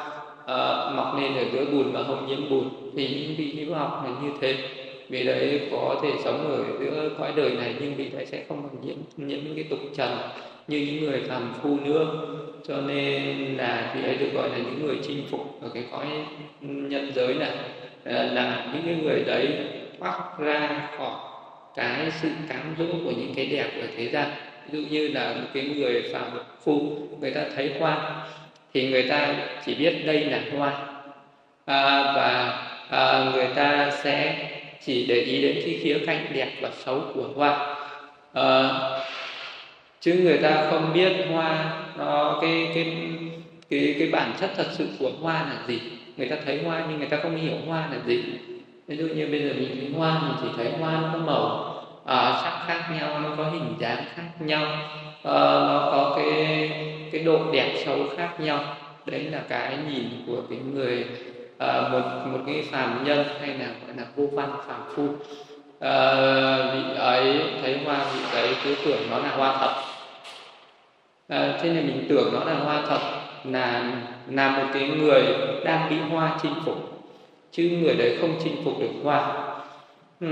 à, 0.48 0.90
mọc 0.96 1.20
lên 1.22 1.36
ở 1.36 1.44
giữa 1.54 1.66
bùn 1.66 1.92
và 1.92 2.04
không 2.04 2.28
nhiễm 2.28 2.50
bùn 2.50 2.70
thì 2.96 3.08
những 3.08 3.36
vị 3.38 3.54
hữu 3.58 3.76
học 3.76 4.02
là 4.06 4.12
như 4.22 4.32
thế. 4.42 4.58
Vì 5.10 5.24
đấy 5.24 5.62
có 5.72 6.00
thể 6.04 6.10
sống 6.24 6.52
ở 6.52 6.64
giữa 6.80 7.10
cõi 7.18 7.34
đời 7.36 7.50
này 7.50 7.76
nhưng 7.80 7.96
vị 7.96 8.10
đấy 8.14 8.26
sẽ 8.26 8.44
không 8.50 8.64
còn 8.64 8.82
nhiễm 8.82 8.98
những 9.18 9.56
cái 9.56 9.64
tục 9.70 9.80
trần 9.96 10.18
như 10.68 10.78
những 10.78 11.06
người 11.06 11.22
phàm 11.28 11.54
phu 11.62 11.80
nữa. 11.80 12.28
Cho 12.68 12.82
nên 12.82 13.58
là 13.58 13.94
vị 13.96 14.04
ấy 14.04 14.18
được 14.18 14.30
gọi 14.34 14.50
là 14.50 14.58
những 14.58 14.86
người 14.86 14.98
chinh 15.08 15.24
phục 15.30 15.62
ở 15.62 15.70
cái 15.74 15.84
cõi 15.92 16.06
nhân 16.62 17.12
giới 17.16 17.34
này. 17.34 17.52
Ờ, 18.04 18.24
là 18.24 18.72
những 18.74 18.84
cái 18.86 18.96
người 18.96 19.24
đấy 19.24 19.48
thoát 20.00 20.40
ra 20.40 20.90
khỏi 20.98 21.16
cái 21.76 22.12
sự 22.22 22.30
cám 22.50 22.76
dỗ 22.80 22.86
của 23.06 23.12
những 23.12 23.34
cái 23.36 23.46
đẹp 23.46 23.70
ở 23.82 23.88
thế 23.98 24.10
gian. 24.10 24.30
Ví 24.72 24.82
dụ 24.82 24.88
như 24.90 25.08
là 25.08 25.34
một 25.34 25.48
cái 25.54 25.64
người 25.64 26.04
phàm 26.14 26.24
phu 26.64 26.98
người 27.20 27.32
ta 27.32 27.46
thấy 27.56 27.72
hoa 27.80 28.26
thì 28.74 28.90
người 28.90 29.04
ta 29.04 29.36
chỉ 29.66 29.76
biết 29.76 30.06
đây 30.06 30.26
là 30.26 30.42
hoa. 30.58 30.88
À, 31.66 32.14
và 32.16 32.60
à, 32.94 33.32
người 33.34 33.48
ta 33.56 33.92
sẽ 34.04 34.36
chỉ 34.86 35.06
để 35.06 35.16
ý 35.16 35.42
đến 35.42 35.56
cái 35.66 35.80
khía 35.84 35.98
cạnh 36.06 36.26
đẹp 36.34 36.50
và 36.62 36.70
xấu 36.86 37.02
của 37.16 37.30
hoa. 37.36 37.76
À, 38.34 38.70
chứ 40.02 40.14
người 40.24 40.38
ta 40.38 40.68
không 40.70 40.94
biết 40.94 41.12
hoa 41.32 41.74
nó 41.98 42.38
cái 42.42 42.72
cái 42.76 42.96
cái 43.70 43.96
cái 44.00 44.10
bản 44.12 44.34
chất 44.40 44.52
thật 44.56 44.68
sự 44.72 44.88
của 45.00 45.12
hoa 45.22 45.34
là 45.34 45.56
gì. 45.68 45.80
Người 46.18 46.28
ta 46.28 46.36
thấy 46.46 46.64
hoa 46.64 46.86
nhưng 46.90 47.00
người 47.00 47.08
ta 47.08 47.18
không 47.24 47.36
hiểu 47.36 47.56
hoa 47.68 47.90
là 47.92 47.98
gì. 48.06 48.24
Ví 48.88 48.98
dụ 48.98 49.08
như 49.08 49.28
bây 49.28 49.42
giờ 49.42 49.54
mình 49.54 49.76
thấy 49.80 49.90
hoa 49.98 50.22
mình 50.22 50.38
chỉ 50.42 50.48
thấy 50.58 50.72
hoa 50.80 50.92
nó 50.92 51.10
có 51.14 51.20
màu 51.20 51.74
à, 52.06 52.42
sắc 52.44 52.66
khác 52.68 52.96
nhau 52.98 53.20
nó 53.20 53.30
có 53.38 53.44
hình 53.44 53.76
dáng 53.80 54.04
khác 54.16 54.30
nhau 54.40 54.66
à, 55.24 55.44
nó 55.68 55.90
có 55.92 56.14
cái 56.18 56.72
cái 57.12 57.24
độ 57.24 57.40
đẹp 57.52 57.74
xấu 57.86 58.00
khác 58.18 58.40
nhau. 58.40 58.76
Đấy 59.06 59.24
là 59.24 59.40
cái 59.50 59.78
nhìn 59.90 60.06
của 60.28 60.42
cái 60.50 60.60
người 60.74 61.06
Ờ, 61.64 61.90
một 61.92 62.32
một 62.32 62.40
cái 62.46 62.64
phàm 62.72 63.04
nhân 63.04 63.26
hay 63.40 63.50
là 63.50 63.66
gọi 63.66 63.96
là 63.98 64.04
vô 64.16 64.28
văn 64.34 64.50
phàm 64.68 64.80
phu. 64.96 65.08
À, 65.80 66.16
vị 66.74 66.96
ấy 66.98 67.42
thấy 67.62 67.80
hoa 67.86 68.06
vị 68.14 68.40
ấy 68.40 68.56
cứ 68.64 68.76
tưởng 68.86 69.10
nó 69.12 69.18
là 69.18 69.30
hoa 69.30 69.58
thật. 69.60 69.74
À, 71.28 71.60
thế 71.62 71.70
nên 71.70 71.88
mình 71.88 72.06
tưởng 72.10 72.34
nó 72.34 72.44
là 72.44 72.54
hoa 72.54 72.82
thật 72.88 73.00
là 73.44 73.92
là 74.28 74.58
một 74.58 74.64
cái 74.74 74.88
người 74.88 75.24
đang 75.66 75.90
bị 75.90 75.96
hoa 76.12 76.38
chinh 76.42 76.54
phục. 76.66 77.04
Chứ 77.52 77.64
người 77.64 77.96
đấy 77.96 78.18
không 78.22 78.36
chinh 78.44 78.56
phục 78.66 78.80
được 78.80 78.92
hoa. 79.04 79.20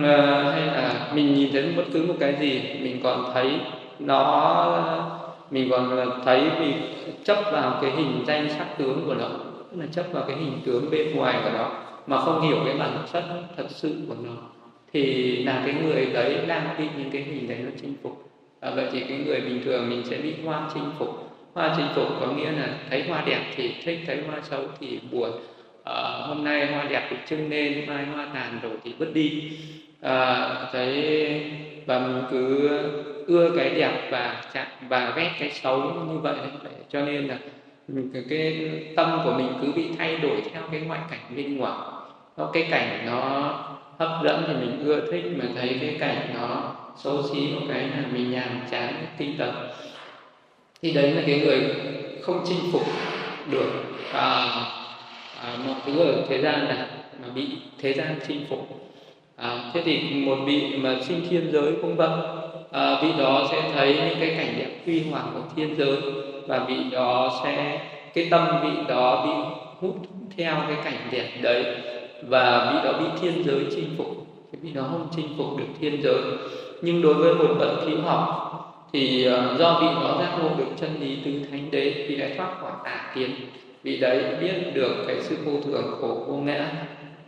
À, 0.03 0.43
hay 0.53 0.65
là 0.67 1.07
mình 1.13 1.33
nhìn 1.33 1.53
thấy 1.53 1.73
bất 1.77 1.83
cứ 1.93 2.05
một 2.07 2.15
cái 2.19 2.35
gì 2.39 2.61
mình 2.81 2.99
còn 3.03 3.31
thấy 3.33 3.51
nó 3.99 5.09
mình 5.51 5.69
còn 5.71 6.11
thấy 6.25 6.49
vì 6.59 6.73
chấp 7.23 7.37
vào 7.51 7.79
cái 7.81 7.91
hình 7.91 8.23
danh 8.27 8.49
sắc 8.49 8.67
tướng 8.77 9.03
của 9.05 9.13
nó 9.13 9.50
tức 9.71 9.77
là 9.79 9.85
chấp 9.91 10.05
vào 10.11 10.23
cái 10.27 10.37
hình 10.37 10.61
tướng 10.65 10.91
bên 10.91 11.15
ngoài 11.15 11.39
của 11.43 11.49
nó 11.53 11.71
mà 12.07 12.19
không 12.19 12.41
hiểu 12.41 12.57
cái 12.65 12.77
bản 12.77 12.97
chất 13.13 13.23
thật 13.57 13.65
sự 13.69 13.95
của 14.07 14.15
nó 14.23 14.35
thì 14.93 15.35
là 15.43 15.61
cái 15.65 15.75
người 15.83 16.05
đấy 16.05 16.37
đang 16.47 16.75
bị 16.77 16.85
những 16.97 17.11
cái 17.11 17.21
hình 17.21 17.47
đấy 17.47 17.57
nó 17.65 17.71
chinh 17.81 17.93
phục. 18.03 18.29
À, 18.59 18.71
vậy 18.75 18.85
thì 18.91 18.99
cái 18.99 19.17
người 19.17 19.41
bình 19.41 19.61
thường 19.65 19.89
mình 19.89 20.03
sẽ 20.05 20.17
bị 20.17 20.33
hoa 20.45 20.69
chinh 20.73 20.83
phục. 20.99 21.09
Hoa 21.53 21.73
chinh 21.77 21.87
phục 21.95 22.07
có 22.19 22.27
nghĩa 22.27 22.51
là 22.51 22.67
thấy 22.89 23.03
hoa 23.03 23.23
đẹp 23.25 23.41
thì 23.55 23.71
thích 23.83 23.99
thấy 24.07 24.17
hoa 24.27 24.41
xấu 24.43 24.61
thì 24.79 24.99
buồn. 25.11 25.29
À, 25.85 26.01
hôm 26.27 26.43
nay 26.43 26.67
hoa 26.73 26.83
đẹp 26.83 27.07
được 27.11 27.17
trưng 27.29 27.49
lên 27.49 27.85
mai 27.87 28.05
hoa 28.05 28.27
tàn 28.33 28.59
rồi 28.63 28.71
thì 28.83 28.93
vứt 28.97 29.13
đi. 29.13 29.51
À, 30.01 30.49
thấy 30.71 31.43
và 31.85 31.99
mình 31.99 32.23
cứ 32.31 32.69
ưa 33.27 33.51
cái 33.57 33.69
đẹp 33.69 34.07
và 34.11 34.43
chạm 34.53 34.67
và 34.89 35.13
ghét 35.15 35.31
cái 35.39 35.51
xấu 35.51 35.79
như 35.81 36.17
vậy. 36.17 36.35
Đấy 36.63 36.73
cho 36.89 37.01
nên 37.01 37.27
là 37.27 37.37
cái, 38.13 38.23
cái 38.29 38.69
tâm 38.95 39.21
của 39.23 39.33
mình 39.33 39.47
cứ 39.61 39.71
bị 39.75 39.85
thay 39.97 40.17
đổi 40.17 40.41
theo 40.53 40.63
cái 40.71 40.81
ngoại 40.81 40.99
cảnh 41.11 41.35
bên 41.35 41.57
ngoài 41.57 41.79
nó 42.37 42.49
cái 42.53 42.67
cảnh 42.71 43.05
nó 43.05 43.53
hấp 43.99 44.23
dẫn 44.23 44.43
thì 44.47 44.53
mình 44.53 44.85
ưa 44.85 45.11
thích 45.11 45.23
mà 45.37 45.45
thấy 45.55 45.77
cái 45.81 45.95
cảnh 45.99 46.33
nó 46.33 46.75
xấu 46.97 47.23
xí 47.23 47.47
một 47.47 47.61
cái 47.69 47.81
là 47.81 48.03
mình 48.13 48.31
nhàm 48.31 48.59
chán 48.71 48.93
kinh 49.17 49.37
tật 49.37 49.51
thì 50.81 50.91
đấy 50.91 51.11
là 51.11 51.21
cái 51.27 51.39
người 51.39 51.75
không 52.21 52.43
chinh 52.47 52.71
phục 52.71 52.83
được 53.51 53.83
à, 54.13 54.47
à, 55.41 55.57
mọi 55.65 55.75
thứ 55.85 55.99
ở 55.99 56.25
thế 56.29 56.41
gian 56.41 56.65
này 56.65 56.87
mà 57.21 57.27
bị 57.35 57.47
thế 57.79 57.93
gian 57.93 58.19
chinh 58.27 58.45
phục. 58.49 58.91
À, 59.35 59.71
thế 59.73 59.81
thì 59.85 59.99
một 60.13 60.37
vị 60.45 60.77
mà 60.77 60.99
sinh 61.01 61.27
thiên 61.29 61.51
giới 61.51 61.73
cũng 61.81 61.95
vậy. 61.95 62.19
À, 62.71 63.01
vị 63.01 63.09
đó 63.19 63.47
sẽ 63.51 63.71
thấy 63.73 63.95
những 63.95 64.19
cái 64.19 64.35
cảnh 64.37 64.55
đẹp 64.57 64.69
huy 64.85 65.03
hoàng 65.09 65.31
của 65.33 65.41
thiên 65.55 65.75
giới 65.77 66.01
và 66.47 66.65
vị 66.67 66.75
đó 66.91 67.41
sẽ, 67.43 67.79
cái 68.13 68.27
tâm 68.31 68.47
vị 68.63 68.69
đó 68.87 69.25
bị 69.25 69.31
hút 69.79 69.95
theo 70.37 70.55
cái 70.67 70.77
cảnh 70.83 71.07
đẹp 71.11 71.29
đấy, 71.41 71.65
và 72.27 72.71
vị 72.71 72.89
đó 72.89 72.99
bị 72.99 73.05
thiên 73.21 73.43
giới 73.43 73.65
chinh 73.75 73.89
phục. 73.97 74.27
Thì 74.51 74.59
vị 74.61 74.69
đó 74.73 74.81
không 74.91 75.07
chinh 75.15 75.27
phục 75.37 75.57
được 75.57 75.65
thiên 75.79 76.01
giới. 76.03 76.21
Nhưng 76.81 77.01
đối 77.01 77.13
với 77.13 77.33
một 77.33 77.55
bậc 77.59 77.83
hữu 77.85 78.01
học, 78.01 78.47
thì 78.93 79.25
ờ, 79.25 79.55
do 79.59 79.79
vị 79.81 79.87
đó 79.87 80.17
giác 80.19 80.37
ngộ 80.39 80.49
được 80.57 80.71
chân 80.81 80.89
lý 81.01 81.17
tứ 81.25 81.31
thánh 81.51 81.71
đế 81.71 82.05
vị 82.09 82.15
đã 82.15 82.29
thoát 82.37 82.59
khỏi 82.61 82.71
tà 82.83 83.11
kiến. 83.15 83.29
Vị 83.83 83.97
đấy 83.97 84.23
biết 84.41 84.53
được 84.73 85.03
cái 85.07 85.15
sự 85.21 85.37
vô 85.45 85.51
thường 85.65 85.97
khổ 86.01 86.25
vô 86.27 86.33
ngã 86.33 86.71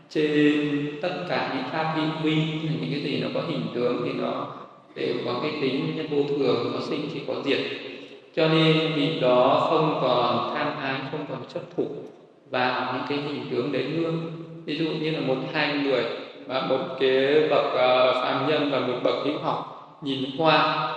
trên 0.10 0.92
tất 1.02 1.26
cả 1.30 1.54
những 1.56 1.72
pháp 1.72 1.94
vi 1.98 2.04
quy, 2.24 2.36
những 2.64 2.92
cái 2.92 3.02
gì 3.02 3.20
nó 3.22 3.28
có 3.34 3.42
hình 3.48 3.62
tướng 3.76 4.02
thì 4.06 4.12
nó 4.22 4.48
đều 4.96 5.16
có 5.26 5.40
cái 5.42 5.52
tính 5.62 6.08
vô 6.12 6.36
thường 6.38 6.72
có 6.74 6.80
sinh 6.90 7.02
thì 7.14 7.22
có 7.28 7.34
diệt 7.46 7.60
cho 8.36 8.48
nên 8.48 8.94
vị 8.96 9.20
đó 9.22 9.68
không 9.70 10.00
còn 10.02 10.56
tham 10.56 10.68
ái 10.82 11.00
không 11.12 11.26
còn 11.30 11.40
chấp 11.54 11.60
thủ 11.78 11.86
vào 12.50 12.94
những 12.94 13.04
cái 13.10 13.18
hình 13.18 13.46
tướng 13.52 13.72
đấy 13.72 13.84
nữa. 13.84 14.12
Ví 14.66 14.78
dụ 14.78 14.86
như 14.86 15.12
là 15.12 15.20
một 15.20 15.36
hai 15.54 15.74
người 15.74 16.04
và 16.48 16.62
một 16.70 16.80
cái 17.00 17.50
bậc 17.50 17.66
uh, 17.66 18.16
phàm 18.24 18.48
nhân 18.48 18.70
và 18.72 18.80
một 18.80 19.00
bậc 19.04 19.16
hữu 19.26 19.40
học 19.40 20.00
nhìn 20.02 20.38
hoa 20.38 20.90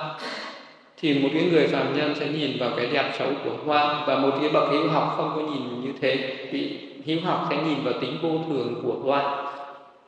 thì 1.00 1.18
một 1.18 1.28
cái 1.34 1.42
người 1.52 1.66
phàm 1.66 1.96
nhân 1.96 2.14
sẽ 2.14 2.28
nhìn 2.28 2.58
vào 2.60 2.70
cái 2.76 2.86
đẹp 2.86 3.12
xấu 3.18 3.28
của 3.44 3.56
hoa 3.66 4.04
và 4.06 4.18
một 4.18 4.30
cái 4.40 4.50
bậc 4.50 4.68
hữu 4.70 4.88
học 4.88 5.14
không 5.16 5.32
có 5.36 5.42
nhìn 5.42 5.80
như 5.84 5.92
thế. 6.00 6.36
Vị 6.52 6.78
hữu 7.06 7.20
học 7.24 7.46
sẽ 7.50 7.56
nhìn 7.66 7.84
vào 7.84 7.94
tính 8.00 8.18
vô 8.22 8.30
thường 8.48 8.74
của 8.82 8.94
hoa. 9.04 9.44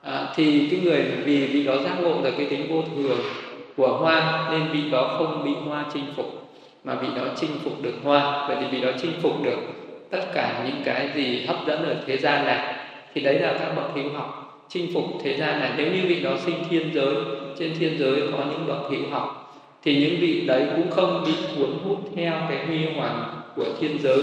À, 0.02 0.28
thì 0.37 0.68
cái 0.70 0.80
người 0.80 1.04
vì 1.25 1.47
vị 1.47 1.64
đó 1.64 1.76
giác 1.76 2.00
ngộ 2.00 2.23
được 2.23 2.32
cái 2.37 2.47
tính 2.47 2.66
vô 2.70 2.82
thường 2.97 3.18
của 3.76 3.97
hoa 3.97 4.49
nên 4.52 4.68
vị 4.73 4.90
đó 4.90 5.14
không 5.18 5.44
bị 5.44 5.52
hoa 5.68 5.85
chinh 5.92 6.04
phục 6.16 6.38
mà 6.88 6.95
vị 6.95 7.09
đó 7.16 7.23
chinh 7.37 7.50
phục 7.64 7.83
được 7.83 7.95
hoa. 8.04 8.49
Vậy 8.49 8.57
thì 8.61 8.66
vị 8.71 8.80
đó 8.87 8.90
chinh 9.02 9.12
phục 9.23 9.42
được 9.45 9.59
tất 10.11 10.21
cả 10.35 10.62
những 10.66 10.83
cái 10.85 11.09
gì 11.14 11.45
hấp 11.47 11.57
dẫn 11.66 11.85
ở 11.85 11.95
thế 12.07 12.16
gian 12.16 12.47
này 12.47 12.75
thì 13.14 13.21
đấy 13.21 13.38
là 13.38 13.57
các 13.59 13.73
bậc 13.76 13.95
hữu 13.95 14.12
học. 14.12 14.64
Chinh 14.68 14.90
phục 14.95 15.04
thế 15.23 15.37
gian 15.37 15.61
này 15.61 15.71
nếu 15.76 15.92
như 15.92 16.00
vị 16.09 16.21
đó 16.21 16.30
sinh 16.45 16.54
thiên 16.71 16.95
giới 16.95 17.14
trên 17.59 17.75
thiên 17.78 17.99
giới 17.99 18.21
có 18.33 18.38
những 18.50 18.66
bậc 18.66 18.90
hữu 18.90 19.11
học 19.11 19.54
thì 19.83 19.97
những 19.97 20.21
vị 20.21 20.45
đấy 20.47 20.66
cũng 20.76 20.90
không 20.90 21.25
bị 21.26 21.33
cuốn 21.57 21.71
hút 21.85 21.99
theo 22.16 22.33
cái 22.49 22.66
huy 22.66 22.85
hoàng 22.97 23.25
của 23.57 23.66
thiên 23.80 23.99
giới. 24.02 24.23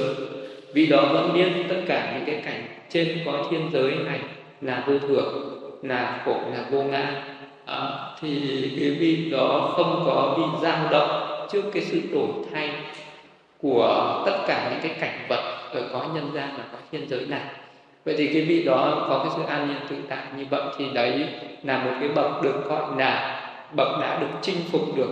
Vị 0.74 0.88
đó 0.88 1.06
vẫn 1.14 1.34
biết 1.34 1.50
tất 1.70 1.82
cả 1.88 2.14
những 2.16 2.26
cái 2.26 2.42
cảnh 2.46 2.68
trên 2.90 3.20
có 3.26 3.46
thiên 3.52 3.70
giới 3.74 3.92
này 3.92 4.20
là 4.62 4.84
vô 4.88 5.00
thường 5.00 5.60
là 5.84 6.22
khổ 6.26 6.36
là 6.54 6.66
vô 6.72 6.84
ngã. 6.84 7.24
À, 7.66 7.90
thì 8.22 8.42
cái 8.80 8.90
vị 8.90 9.30
đó 9.32 9.74
không 9.76 10.04
có 10.06 10.36
bị 10.38 10.44
dao 10.62 10.88
động 10.92 11.35
trước 11.52 11.62
cái 11.74 11.84
sự 11.84 12.02
đổi 12.14 12.30
thay 12.54 12.70
của 13.62 14.24
tất 14.26 14.38
cả 14.48 14.70
những 14.72 14.80
cái 14.82 14.98
cảnh 15.00 15.26
vật 15.30 15.70
ở 15.72 15.90
có 15.94 16.08
nhân 16.14 16.32
gian 16.34 16.50
và 16.58 16.64
có 16.72 16.78
thiên 16.92 17.10
giới 17.10 17.26
này. 17.26 17.42
Vậy 18.06 18.16
thì 18.18 18.28
cái 18.34 18.42
vị 18.42 18.64
đó 18.64 19.06
có 19.10 19.20
cái 19.24 19.34
sự 19.38 19.54
an 19.54 19.68
nhiên 19.68 19.78
tự 19.90 19.96
tại 20.10 20.24
như 20.38 20.46
vậy 20.50 20.62
thì 20.78 20.86
đấy 20.94 21.26
là 21.64 21.84
một 21.84 21.92
cái 22.00 22.10
bậc 22.10 22.44
được 22.44 22.66
gọi 22.66 22.84
là 22.98 23.42
bậc 23.76 24.02
đã 24.02 24.20
được 24.20 24.28
chinh 24.42 24.58
phục 24.72 24.98
được 24.98 25.12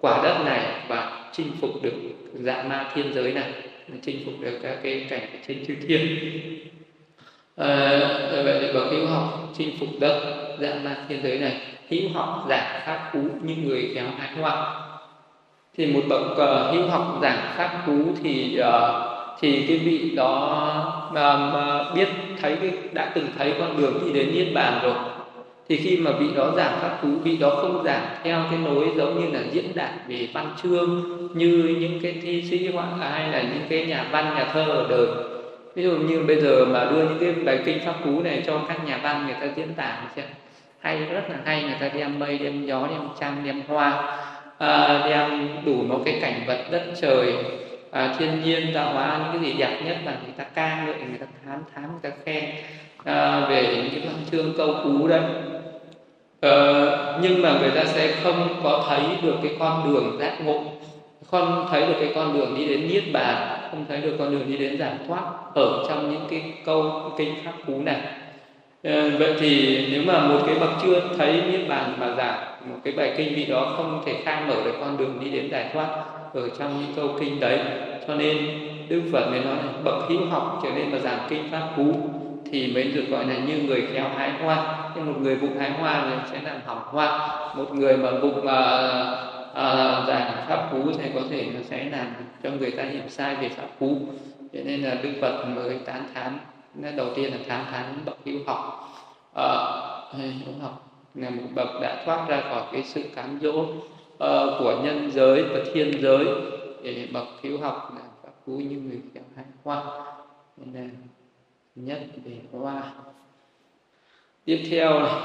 quả 0.00 0.20
đất 0.22 0.42
này 0.44 0.66
và 0.88 1.30
chinh 1.32 1.46
phục 1.60 1.82
được 1.82 1.94
dạ 2.34 2.62
ma 2.62 2.90
thiên 2.94 3.14
giới 3.14 3.32
này 3.32 3.52
chinh 4.02 4.22
phục 4.24 4.34
được 4.40 4.58
các 4.62 4.76
cái 4.82 5.06
cảnh 5.10 5.28
trên 5.48 5.66
chư 5.66 5.74
thiên. 5.88 6.18
À, 7.56 8.00
vậy 8.44 8.58
thì 8.60 8.72
bậc 8.72 8.92
hữu 8.92 9.06
học 9.06 9.48
chinh 9.58 9.70
phục 9.80 9.88
đất 10.00 10.46
dạ 10.60 10.74
ma 10.84 10.96
thiên 11.08 11.22
giới 11.22 11.38
này 11.38 11.60
hữu 11.88 12.10
học 12.14 12.46
giả 12.48 12.82
pháp 12.86 13.10
cú 13.12 13.18
như 13.42 13.54
người 13.56 13.90
khéo 13.94 14.06
hái 14.18 14.34
hoa 14.34 14.89
thì 15.76 15.86
một 15.86 16.00
bậc 16.08 16.22
uh, 16.32 16.74
hữu 16.74 16.88
học 16.88 17.18
giảng 17.22 17.52
pháp 17.56 17.82
cú 17.86 18.04
thì 18.22 18.60
uh, 18.60 18.66
thì 19.40 19.64
cái 19.68 19.78
vị 19.78 20.12
đó 20.16 21.10
mà, 21.14 21.36
mà 21.36 21.84
biết 21.94 22.08
thấy 22.42 22.56
cái 22.56 22.72
đã 22.92 23.12
từng 23.14 23.26
thấy 23.38 23.54
con 23.58 23.76
đường 23.76 24.00
đi 24.04 24.12
đến 24.12 24.34
niết 24.34 24.54
bàn 24.54 24.80
rồi. 24.82 24.94
Thì 25.68 25.76
khi 25.76 25.96
mà 25.96 26.10
vị 26.12 26.26
đó 26.36 26.52
giảng 26.56 26.78
pháp 26.80 26.98
cú 27.02 27.08
vị 27.08 27.36
đó 27.36 27.50
không 27.50 27.82
giảng 27.84 28.06
theo 28.22 28.44
cái 28.50 28.58
nối 28.64 28.88
giống 28.96 29.20
như 29.20 29.38
là 29.38 29.44
diễn 29.52 29.64
đạt 29.74 29.90
về 30.08 30.28
văn 30.32 30.54
chương 30.62 31.02
như 31.34 31.76
những 31.80 32.00
cái 32.02 32.14
thi 32.22 32.44
sĩ 32.50 32.68
hoặc 32.72 32.88
hay 33.00 33.28
là 33.28 33.42
những 33.42 33.62
cái 33.68 33.86
nhà 33.86 34.06
văn 34.10 34.34
nhà 34.34 34.44
thơ 34.52 34.64
ở 34.64 34.86
đời. 34.88 35.06
Ví 35.74 35.82
dụ 35.82 35.90
như 35.90 36.22
bây 36.26 36.40
giờ 36.40 36.64
mà 36.64 36.84
đưa 36.84 37.04
những 37.04 37.18
cái 37.20 37.32
bài 37.32 37.58
kinh 37.64 37.78
pháp 37.86 37.94
cú 38.04 38.22
này 38.22 38.42
cho 38.46 38.60
các 38.68 38.86
nhà 38.86 39.00
văn 39.02 39.26
người 39.26 39.36
ta 39.40 39.46
diễn 39.56 39.74
tả 39.74 40.02
xem 40.16 40.24
hay 40.80 40.98
rất 40.98 41.22
là 41.30 41.36
hay. 41.44 41.62
Người 41.62 41.76
ta 41.80 41.88
đem 41.88 42.18
mây 42.18 42.38
đem 42.38 42.66
gió 42.66 42.86
đem 42.90 43.08
trăng 43.20 43.42
đem 43.44 43.62
hoa 43.68 44.16
à, 44.60 45.02
đem 45.08 45.48
đủ 45.64 45.72
một 45.72 46.02
cái 46.04 46.18
cảnh 46.20 46.44
vật 46.46 46.64
đất 46.70 46.82
trời 47.00 47.34
à, 47.90 48.14
thiên 48.18 48.42
nhiên 48.44 48.70
tạo 48.74 48.92
hóa 48.94 49.18
những 49.32 49.42
cái 49.42 49.52
gì 49.52 49.58
đẹp 49.58 49.80
nhất 49.84 49.96
là 50.04 50.12
người 50.24 50.34
ta 50.36 50.44
ca 50.44 50.84
ngợi 50.86 50.94
người 50.94 51.18
ta 51.18 51.26
thán 51.44 51.62
thán 51.74 51.84
người 51.90 52.10
ta 52.10 52.16
khen 52.24 52.44
à, 53.04 53.46
về 53.50 53.66
những 53.74 53.90
cái 53.90 54.00
văn 54.06 54.16
chương 54.30 54.54
câu 54.56 54.74
cú 54.84 55.08
đấy 55.08 55.20
à, 55.20 56.50
ờ, 56.50 57.18
nhưng 57.22 57.42
mà 57.42 57.58
người 57.60 57.70
ta 57.70 57.84
sẽ 57.84 58.14
không 58.22 58.60
có 58.62 58.84
thấy 58.88 59.00
được 59.22 59.36
cái 59.42 59.56
con 59.58 59.94
đường 59.94 60.16
giác 60.20 60.40
ngộ 60.44 60.62
không 61.26 61.66
thấy 61.70 61.86
được 61.86 61.94
cái 62.00 62.12
con 62.14 62.34
đường 62.34 62.54
đi 62.58 62.68
đến 62.68 62.88
niết 62.88 63.04
bàn 63.12 63.60
không 63.70 63.84
thấy 63.88 64.00
được 64.00 64.16
con 64.18 64.30
đường 64.30 64.48
đi 64.48 64.56
đến 64.56 64.78
giải 64.78 64.94
thoát 65.08 65.22
ở 65.54 65.84
trong 65.88 66.10
những 66.10 66.26
cái 66.30 66.54
câu 66.64 67.12
kinh 67.18 67.34
pháp 67.44 67.52
cú 67.66 67.82
này. 67.82 68.00
À, 68.82 69.04
vậy 69.18 69.34
thì 69.40 69.86
nếu 69.92 70.02
mà 70.06 70.26
một 70.26 70.40
cái 70.46 70.54
bậc 70.60 70.70
chưa 70.82 71.00
thấy 71.18 71.42
niết 71.42 71.68
bàn 71.68 71.96
mà 72.00 72.14
giảng 72.16 72.49
một 72.64 72.76
cái 72.84 72.92
bài 72.92 73.14
kinh 73.16 73.34
vị 73.34 73.46
đó 73.46 73.74
không 73.76 74.02
thể 74.06 74.22
khai 74.24 74.42
mở 74.48 74.54
được 74.64 74.74
con 74.80 74.96
đường 74.96 75.20
đi 75.20 75.30
đến 75.30 75.48
giải 75.50 75.70
thoát 75.72 75.88
ở 76.34 76.48
trong 76.58 76.80
những 76.80 76.92
câu 76.96 77.08
kinh 77.20 77.40
đấy. 77.40 77.58
Cho 78.08 78.14
nên 78.14 78.38
đức 78.88 79.02
phật 79.12 79.30
mới 79.30 79.40
nói 79.44 79.56
bậc 79.84 80.08
hữu 80.08 80.26
học 80.26 80.60
trở 80.62 80.70
nên 80.74 80.92
mà 80.92 80.98
giảng 80.98 81.26
kinh 81.28 81.50
pháp 81.50 81.68
cú 81.76 81.94
thì 82.52 82.72
mới 82.74 82.84
được 82.84 83.04
gọi 83.10 83.26
là 83.26 83.34
như 83.38 83.58
người 83.58 83.86
khéo 83.92 84.04
hái 84.16 84.30
hoa. 84.30 84.90
Nhưng 84.96 85.06
một 85.06 85.18
người 85.20 85.36
vụng 85.36 85.58
hái 85.58 85.70
hoa 85.70 86.04
thì 86.10 86.16
sẽ 86.32 86.40
làm 86.42 86.60
hỏng 86.66 86.82
hoa. 86.84 87.28
Một 87.56 87.74
người 87.74 87.96
mà 87.96 88.10
vụng 88.10 88.38
uh, 88.38 88.48
à, 88.48 88.90
uh, 89.50 89.56
à, 89.56 90.04
giảng 90.06 90.32
pháp 90.48 90.68
cú 90.72 90.92
thì 90.98 91.10
có 91.14 91.20
thể 91.30 91.46
nó 91.54 91.60
sẽ 91.64 91.84
làm 91.84 92.06
cho 92.42 92.50
người 92.50 92.70
ta 92.70 92.82
hiểu 92.82 93.02
sai 93.08 93.34
về 93.34 93.48
pháp 93.48 93.66
cú. 93.78 93.96
Cho 94.52 94.60
nên 94.64 94.82
là 94.82 94.94
đức 95.02 95.12
phật 95.20 95.44
mới 95.44 95.78
tán 95.84 96.02
thán 96.14 96.38
đầu 96.96 97.06
tiên 97.14 97.30
là 97.30 97.38
tán 97.48 97.64
thán 97.72 97.84
bậc 98.04 98.18
hữu 98.24 98.38
học. 98.46 98.90
Uh, 99.32 100.20
hữu 100.46 100.54
học 100.62 100.89
là 101.14 101.30
một 101.30 101.42
bậc 101.54 101.68
đã 101.82 102.02
thoát 102.04 102.28
ra 102.28 102.40
khỏi 102.40 102.62
cái 102.72 102.82
sự 102.82 103.02
cám 103.14 103.38
dỗ 103.42 103.60
uh, 103.60 103.78
của 104.58 104.80
nhân 104.84 105.10
giới 105.10 105.42
và 105.42 105.60
thiên 105.74 106.02
giới. 106.02 106.26
Để 106.82 107.08
bậc 107.12 107.26
thiếu 107.42 107.58
học 107.58 107.92
là 107.96 108.02
các 108.22 108.32
cú 108.46 108.52
như 108.52 108.76
người 108.76 109.00
khéo 109.14 109.22
hai 109.36 109.44
hoa. 109.64 109.82
Nên 110.56 110.74
là 110.74 110.90
nhất 111.74 111.98
về 112.24 112.36
hoa. 112.52 112.92
Tiếp 114.44 114.62
theo 114.70 115.00
này 115.00 115.20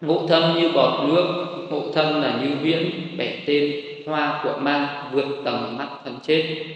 ngộ 0.00 0.26
thân 0.28 0.54
như 0.54 0.72
bọt 0.74 1.08
nước. 1.08 1.46
Ngộ 1.70 1.92
thân 1.92 2.20
là 2.20 2.40
như 2.42 2.56
viễn 2.62 3.16
bẻ 3.18 3.42
tên 3.46 3.84
hoa 4.06 4.40
của 4.44 4.58
ma 4.60 5.10
vượt 5.12 5.42
tầm 5.44 5.76
mắt 5.78 5.88
thần 6.04 6.18
chết. 6.22 6.66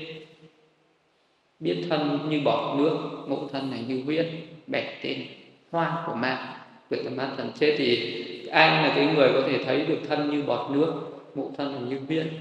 Biết 1.61 1.87
thân 1.88 2.19
như 2.31 2.40
bọt 2.45 2.78
nước 2.78 2.99
ngộ 3.26 3.49
thân 3.52 3.71
là 3.71 3.76
như 3.88 4.02
viễn 4.07 4.26
bẻ 4.66 4.99
tên 5.02 5.26
hoa 5.71 6.05
của 6.07 6.14
ma 6.14 6.55
vượt 6.90 6.99
tầm 7.05 7.16
mát 7.16 7.28
thần 7.37 7.50
chết 7.61 7.75
thì 7.78 8.23
ai 8.50 8.83
là 8.83 8.93
cái 8.97 9.07
người 9.07 9.31
có 9.35 9.43
thể 9.49 9.64
thấy 9.64 9.81
được 9.87 9.99
thân 10.09 10.31
như 10.31 10.43
bọt 10.43 10.71
nước 10.71 10.93
ngũ 11.35 11.50
thân 11.59 11.75
là 11.75 11.81
như 11.81 12.00
viễn 12.09 12.26
à, 12.26 12.33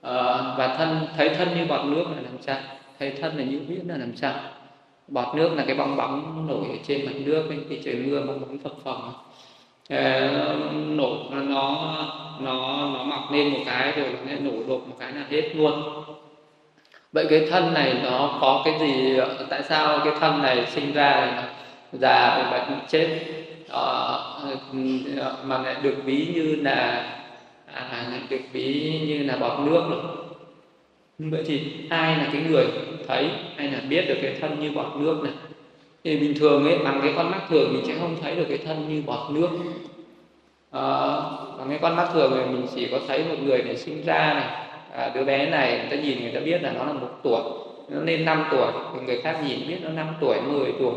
ờ, 0.00 0.54
và 0.58 0.74
thân 0.76 1.06
thấy 1.16 1.28
thân 1.28 1.48
như 1.54 1.66
bọt 1.66 1.86
nước 1.86 2.04
là 2.16 2.22
làm 2.22 2.42
sao? 2.42 2.56
Thấy 2.98 3.10
thân 3.20 3.36
là 3.36 3.44
như 3.44 3.60
viễn 3.68 3.88
là 3.88 3.96
làm 3.96 4.16
sao? 4.16 4.34
Bọt 5.08 5.36
nước 5.36 5.50
là 5.56 5.64
cái 5.66 5.76
bong 5.76 5.96
bóng 5.96 6.46
nổi 6.48 6.64
ở 6.70 6.76
trên 6.86 7.06
mặt 7.06 7.12
nước 7.24 7.46
bên 7.48 7.60
khi 7.68 7.80
trời 7.84 7.94
mưa 7.94 8.20
bong 8.26 8.40
bóng 8.40 8.58
phập 8.58 8.72
phồng 8.84 9.12
ờ, 9.88 10.30
nổ 10.88 11.16
nó 11.30 11.40
nó 11.42 11.96
nó 12.40 13.04
mọc 13.04 13.32
lên 13.32 13.52
một 13.52 13.60
cái 13.66 13.92
rồi 13.92 14.08
nó 14.26 14.32
nổ 14.40 14.62
đột 14.68 14.88
một 14.88 14.96
cái 14.98 15.12
là 15.12 15.24
hết 15.30 15.56
luôn. 15.56 15.82
Vậy 17.12 17.26
cái 17.30 17.46
thân 17.50 17.74
này 17.74 17.94
nó 18.04 18.38
có 18.40 18.62
cái 18.64 18.78
gì 18.80 19.18
tại 19.50 19.62
sao 19.62 20.00
cái 20.04 20.12
thân 20.20 20.42
này 20.42 20.66
sinh 20.66 20.92
ra 20.92 21.42
già 21.92 22.36
về 22.36 22.58
bệnh 22.58 22.78
chết? 22.88 23.18
Uh, 23.70 25.44
mà 25.44 25.58
lại 25.62 25.76
được 25.82 25.94
ví 26.04 26.28
như 26.34 26.56
là 26.56 27.06
à, 27.74 28.20
được 28.30 28.40
ví 28.52 29.00
như 29.06 29.22
là 29.22 29.36
bọt 29.36 29.60
nước 29.60 29.82
rồi. 29.90 30.00
Vậy 31.18 31.42
thì 31.46 31.62
ai 31.88 32.16
là 32.16 32.28
cái 32.32 32.42
người 32.42 32.66
thấy 33.08 33.30
hay 33.56 33.70
là 33.70 33.80
biết 33.88 34.04
được 34.08 34.18
cái 34.22 34.36
thân 34.40 34.60
như 34.60 34.70
bọt 34.70 34.96
nước 34.96 35.20
này? 35.22 35.32
Thì 36.04 36.16
bình 36.16 36.34
thường 36.38 36.64
ấy 36.64 36.78
bằng 36.78 37.00
cái 37.02 37.12
con 37.16 37.30
mắt 37.30 37.40
thường 37.48 37.72
mình 37.72 37.84
sẽ 37.86 37.94
không 38.00 38.16
thấy 38.22 38.36
được 38.36 38.46
cái 38.48 38.58
thân 38.58 38.88
như 38.88 39.02
bọt 39.06 39.30
nước. 39.30 39.48
À, 40.70 40.82
bằng 41.58 41.68
cái 41.68 41.78
con 41.82 41.96
mắt 41.96 42.08
thường 42.12 42.32
thì 42.34 42.52
mình 42.52 42.66
chỉ 42.74 42.88
có 42.90 42.98
thấy 43.08 43.24
một 43.24 43.36
người 43.42 43.62
để 43.62 43.76
sinh 43.76 44.04
ra 44.04 44.34
này. 44.34 44.66
À, 44.92 45.12
đứa 45.14 45.24
bé 45.24 45.50
này 45.50 45.78
người 45.78 45.90
ta 45.90 46.04
nhìn 46.04 46.20
người 46.20 46.32
ta 46.32 46.40
biết 46.40 46.62
là 46.62 46.72
nó 46.72 46.84
là 46.84 46.92
một 46.92 47.08
tuổi 47.22 47.42
nó 47.90 48.00
lên 48.00 48.24
5 48.24 48.44
tuổi. 48.50 48.72
Người 49.06 49.20
khác 49.22 49.40
nhìn 49.46 49.68
biết 49.68 49.78
nó 49.82 49.90
5 49.90 50.06
tuổi 50.20 50.40
10 50.40 50.72
tuổi. 50.78 50.94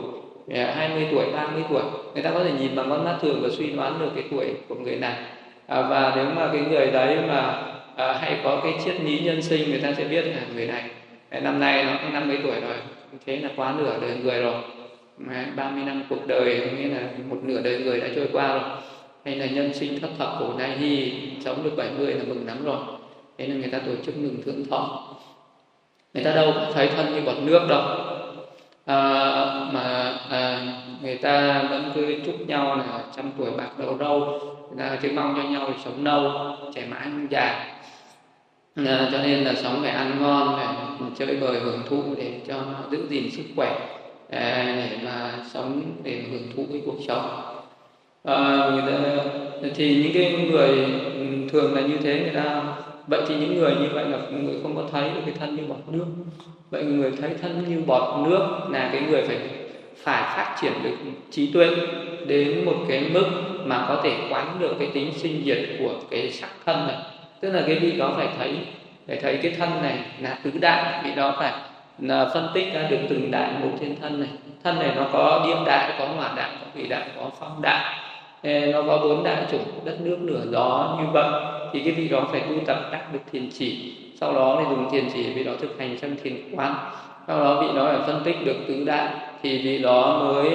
Dạ, 0.48 0.74
20 0.76 1.08
tuổi 1.12 1.26
30 1.34 1.64
tuổi. 1.70 1.82
Người 2.14 2.24
ta 2.24 2.32
có 2.32 2.44
thể 2.44 2.52
nhìn 2.60 2.76
bằng 2.76 2.90
con 2.90 3.06
mắt 3.06 3.18
thường 3.22 3.40
và 3.42 3.50
suy 3.50 3.72
đoán 3.72 4.00
được 4.00 4.10
cái 4.16 4.24
tuổi 4.32 4.54
của 4.68 4.76
người 4.76 4.96
này. 4.96 5.16
À, 5.68 5.82
và 5.82 6.14
nếu 6.16 6.26
mà 6.26 6.50
cái 6.54 6.62
người 6.62 6.92
đấy 6.92 7.18
mà 7.28 7.64
à, 7.96 8.14
hay 8.14 8.38
có 8.44 8.60
cái 8.64 8.74
triết 8.86 9.02
lý 9.02 9.20
nhân 9.20 9.42
sinh 9.42 9.70
người 9.70 9.80
ta 9.80 9.94
sẽ 9.98 10.04
biết 10.04 10.26
là 10.26 10.42
người 10.56 10.68
này 10.68 10.84
à, 11.30 11.40
năm 11.40 11.60
nay 11.60 11.84
nó 11.84 12.10
năm 12.14 12.28
mấy 12.28 12.38
tuổi 12.44 12.62
rồi 12.62 12.76
thế 13.26 13.38
là 13.38 13.50
quá 13.56 13.76
nửa 13.78 14.00
đời 14.02 14.18
người 14.24 14.42
rồi. 14.42 14.56
Ba 15.18 15.46
30 15.56 15.84
năm 15.84 16.04
cuộc 16.10 16.28
đời 16.28 16.72
nghĩa 16.78 16.88
là 16.88 17.08
một 17.30 17.38
nửa 17.44 17.62
đời 17.62 17.80
người 17.80 18.00
đã 18.00 18.08
trôi 18.16 18.28
qua 18.32 18.54
rồi. 18.54 18.64
Hay 19.26 19.36
là 19.36 19.46
nhân 19.46 19.74
sinh 19.74 20.00
thất 20.00 20.10
thập 20.18 20.36
cổ 20.40 20.54
nai 20.58 20.78
hy 20.78 21.14
sống 21.46 21.64
được 21.64 21.74
70 21.78 22.14
là 22.14 22.24
mừng 22.28 22.48
lắm 22.48 22.66
rồi. 22.66 22.78
Thế 23.38 23.48
nên 23.48 23.62
người 23.62 23.70
ta 23.70 23.80
tổ 23.80 23.92
chức 24.06 24.18
mừng 24.18 24.42
thượng 24.46 24.66
thọ. 24.70 25.08
Người 26.14 26.24
ta 26.24 26.36
đâu 26.36 26.52
có 26.56 26.72
thấy 26.74 26.88
thân 26.88 27.16
như 27.16 27.22
bọt 27.22 27.36
nước 27.44 27.68
đâu 27.70 27.82
à, 28.86 28.96
mà 29.74 30.14
à, 30.30 30.62
người 31.02 31.18
ta 31.18 31.64
vẫn 31.70 31.92
cứ 31.96 32.16
chúc 32.26 32.36
nhau 32.48 32.76
là 32.76 33.04
trăm 33.16 33.32
tuổi 33.38 33.52
bạc 33.58 33.70
đầu 33.80 33.98
râu 34.00 34.20
người 34.70 34.78
ta 34.80 34.98
cứ 35.02 35.10
mong 35.16 35.34
cho 35.38 35.50
nhau 35.50 35.70
sống 35.86 36.04
lâu 36.04 36.32
trẻ 36.76 36.86
mãi 36.90 37.02
không 37.04 37.32
già. 37.32 37.66
À, 38.76 39.10
cho 39.12 39.18
nên 39.24 39.44
là 39.44 39.54
sống 39.54 39.80
phải 39.82 39.92
ăn 39.92 40.22
ngon 40.22 40.56
phải 40.58 40.76
chơi 41.18 41.38
bời 41.42 41.60
hưởng 41.60 41.82
thụ 41.90 42.04
để 42.18 42.32
cho 42.48 42.56
giữ 42.92 43.08
gìn 43.10 43.32
sức 43.32 43.44
khỏe 43.56 43.80
à, 44.30 44.74
để 44.76 44.98
mà 45.06 45.32
sống 45.54 45.82
để 46.04 46.24
hưởng 46.32 46.52
thụ 46.56 46.66
cái 46.72 46.82
cuộc 46.86 46.98
sống. 47.08 47.42
À, 48.24 48.70
người 48.72 48.82
ta, 48.92 49.00
thì 49.76 50.04
những 50.04 50.14
cái 50.14 50.48
người 50.52 50.88
thường 51.52 51.76
là 51.76 51.82
như 51.82 51.98
thế 52.04 52.20
người 52.20 52.44
ta 52.44 52.64
vậy 53.08 53.22
thì 53.28 53.36
những 53.36 53.56
người 53.56 53.76
như 53.76 53.88
vậy 53.94 54.06
là 54.06 54.18
người 54.18 54.56
không 54.64 54.76
có 54.76 54.84
thấy 54.92 55.10
được 55.10 55.22
cái 55.26 55.36
thân 55.40 55.56
như 55.56 55.64
bọt 55.68 55.78
nước. 55.88 56.06
Vậy 56.70 56.84
người 56.84 57.12
thấy 57.22 57.30
thân 57.42 57.66
như 57.68 57.82
bọt 57.88 58.28
nước 58.28 58.48
là 58.70 58.90
cái 58.92 59.02
người 59.02 59.22
phải 59.22 59.38
phải 60.04 60.24
phát 60.38 60.56
triển 60.62 60.72
được 60.84 60.96
trí 61.32 61.52
tuệ 61.54 61.70
đến 62.28 62.66
một 62.66 62.76
cái 62.90 63.10
mức 63.14 63.26
mà 63.66 63.86
có 63.88 64.02
thể 64.04 64.18
quán 64.30 64.58
được 64.60 64.76
cái 64.80 64.88
tính 64.94 65.12
sinh 65.16 65.42
diệt 65.46 65.70
của 65.80 65.94
cái 66.12 66.32
sắc 66.32 66.50
thân 66.66 66.88
này. 66.88 66.98
Tức 67.42 67.52
là 67.52 67.64
cái 67.68 67.80
vị 67.80 67.92
đó 67.92 68.14
phải 68.18 68.28
thấy 68.38 68.58
phải 69.08 69.18
thấy 69.22 69.40
cái 69.44 69.52
thân 69.52 69.70
này 69.82 70.00
là 70.20 70.38
tứ 70.44 70.52
đại, 70.62 71.04
vị 71.04 71.12
đó 71.16 71.36
phải 71.40 71.54
là 72.00 72.30
phân 72.34 72.48
tích 72.54 72.74
ra 72.74 72.88
được 72.90 72.98
từng 73.10 73.32
đại 73.32 73.50
một 73.62 73.70
trên 73.80 73.96
thân 74.02 74.20
này. 74.20 74.30
Thân 74.64 74.80
này 74.80 74.92
nó 74.96 75.06
có 75.14 75.44
điên 75.48 75.58
đại, 75.66 75.94
có 76.00 76.06
hỏa 76.06 76.34
đại, 76.36 76.50
có 76.60 76.66
thủy 76.74 76.88
đại, 76.90 77.08
có 77.16 77.30
phong 77.40 77.62
đại 77.62 78.03
nó 78.44 78.84
có 78.88 78.98
bốn 78.98 79.24
đại 79.24 79.44
chủng 79.52 79.86
đất 79.86 80.02
nước 80.02 80.18
lửa 80.22 80.42
gió 80.52 80.98
như 81.02 81.08
vậy. 81.14 81.44
Thì 81.74 81.80
cái 81.80 81.92
vị 81.92 82.08
đó 82.08 82.28
phải 82.32 82.42
tu 82.42 82.56
tập 82.66 82.78
đắc 82.92 83.14
được 83.14 83.20
thiền 83.32 83.50
chỉ. 83.50 83.94
Sau 84.20 84.34
đó 84.34 84.56
thì 84.60 84.76
dùng 84.76 84.90
thiền 84.92 85.10
chỉ 85.14 85.34
vị 85.34 85.44
đó 85.44 85.52
thực 85.60 85.80
hành 85.80 85.98
trong 86.02 86.16
thiền 86.24 86.56
quán. 86.56 86.76
Sau 87.28 87.40
đó 87.40 87.62
vị 87.62 87.68
đó 87.76 87.86
phải 87.86 88.02
phân 88.08 88.22
tích 88.24 88.36
được 88.46 88.56
tứ 88.68 88.84
đại. 88.86 89.08
Thì 89.42 89.58
vị 89.58 89.80
đó 89.80 90.20
mới 90.24 90.50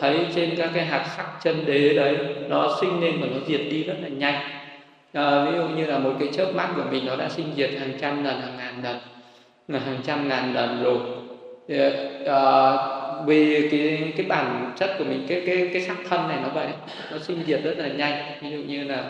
thấy 0.00 0.26
trên 0.34 0.50
các 0.56 0.70
cái 0.74 0.84
hạt 0.84 1.06
sắc 1.16 1.26
chân 1.42 1.64
đế 1.66 1.94
đấy 1.94 2.16
nó 2.48 2.76
sinh 2.80 3.00
lên 3.00 3.20
và 3.20 3.26
nó 3.26 3.40
diệt 3.46 3.60
đi 3.70 3.82
rất 3.82 3.94
là 4.02 4.08
nhanh. 4.08 4.34
À, 5.12 5.44
ví 5.44 5.58
dụ 5.58 5.64
như 5.76 5.86
là 5.86 5.98
một 5.98 6.12
cái 6.18 6.28
chớp 6.32 6.54
mắt 6.54 6.68
của 6.76 6.82
mình 6.90 7.06
nó 7.06 7.16
đã 7.16 7.28
sinh 7.28 7.46
diệt 7.56 7.70
hàng 7.80 7.92
trăm 8.00 8.24
lần 8.24 8.40
hàng 8.40 8.56
ngàn 8.58 8.74
lần 9.68 9.82
hàng 9.82 9.98
trăm 10.06 10.28
ngàn 10.28 10.54
lần 10.54 10.82
rồi. 10.84 10.98
Thì, 11.68 11.78
à, 12.26 12.76
vì 13.26 13.68
cái 13.70 14.12
cái 14.16 14.26
bản 14.26 14.72
chất 14.76 14.90
của 14.98 15.04
mình 15.04 15.26
cái 15.28 15.42
cái 15.46 15.70
cái 15.72 15.82
sắc 15.82 15.96
thân 16.08 16.28
này 16.28 16.38
nó 16.42 16.48
vậy 16.48 16.66
nó 17.12 17.18
sinh 17.18 17.42
diệt 17.46 17.60
rất 17.64 17.74
là 17.78 17.88
nhanh. 17.88 18.42
Ví 18.42 18.50
dụ 18.50 18.58
như 18.58 18.84
là 18.84 19.04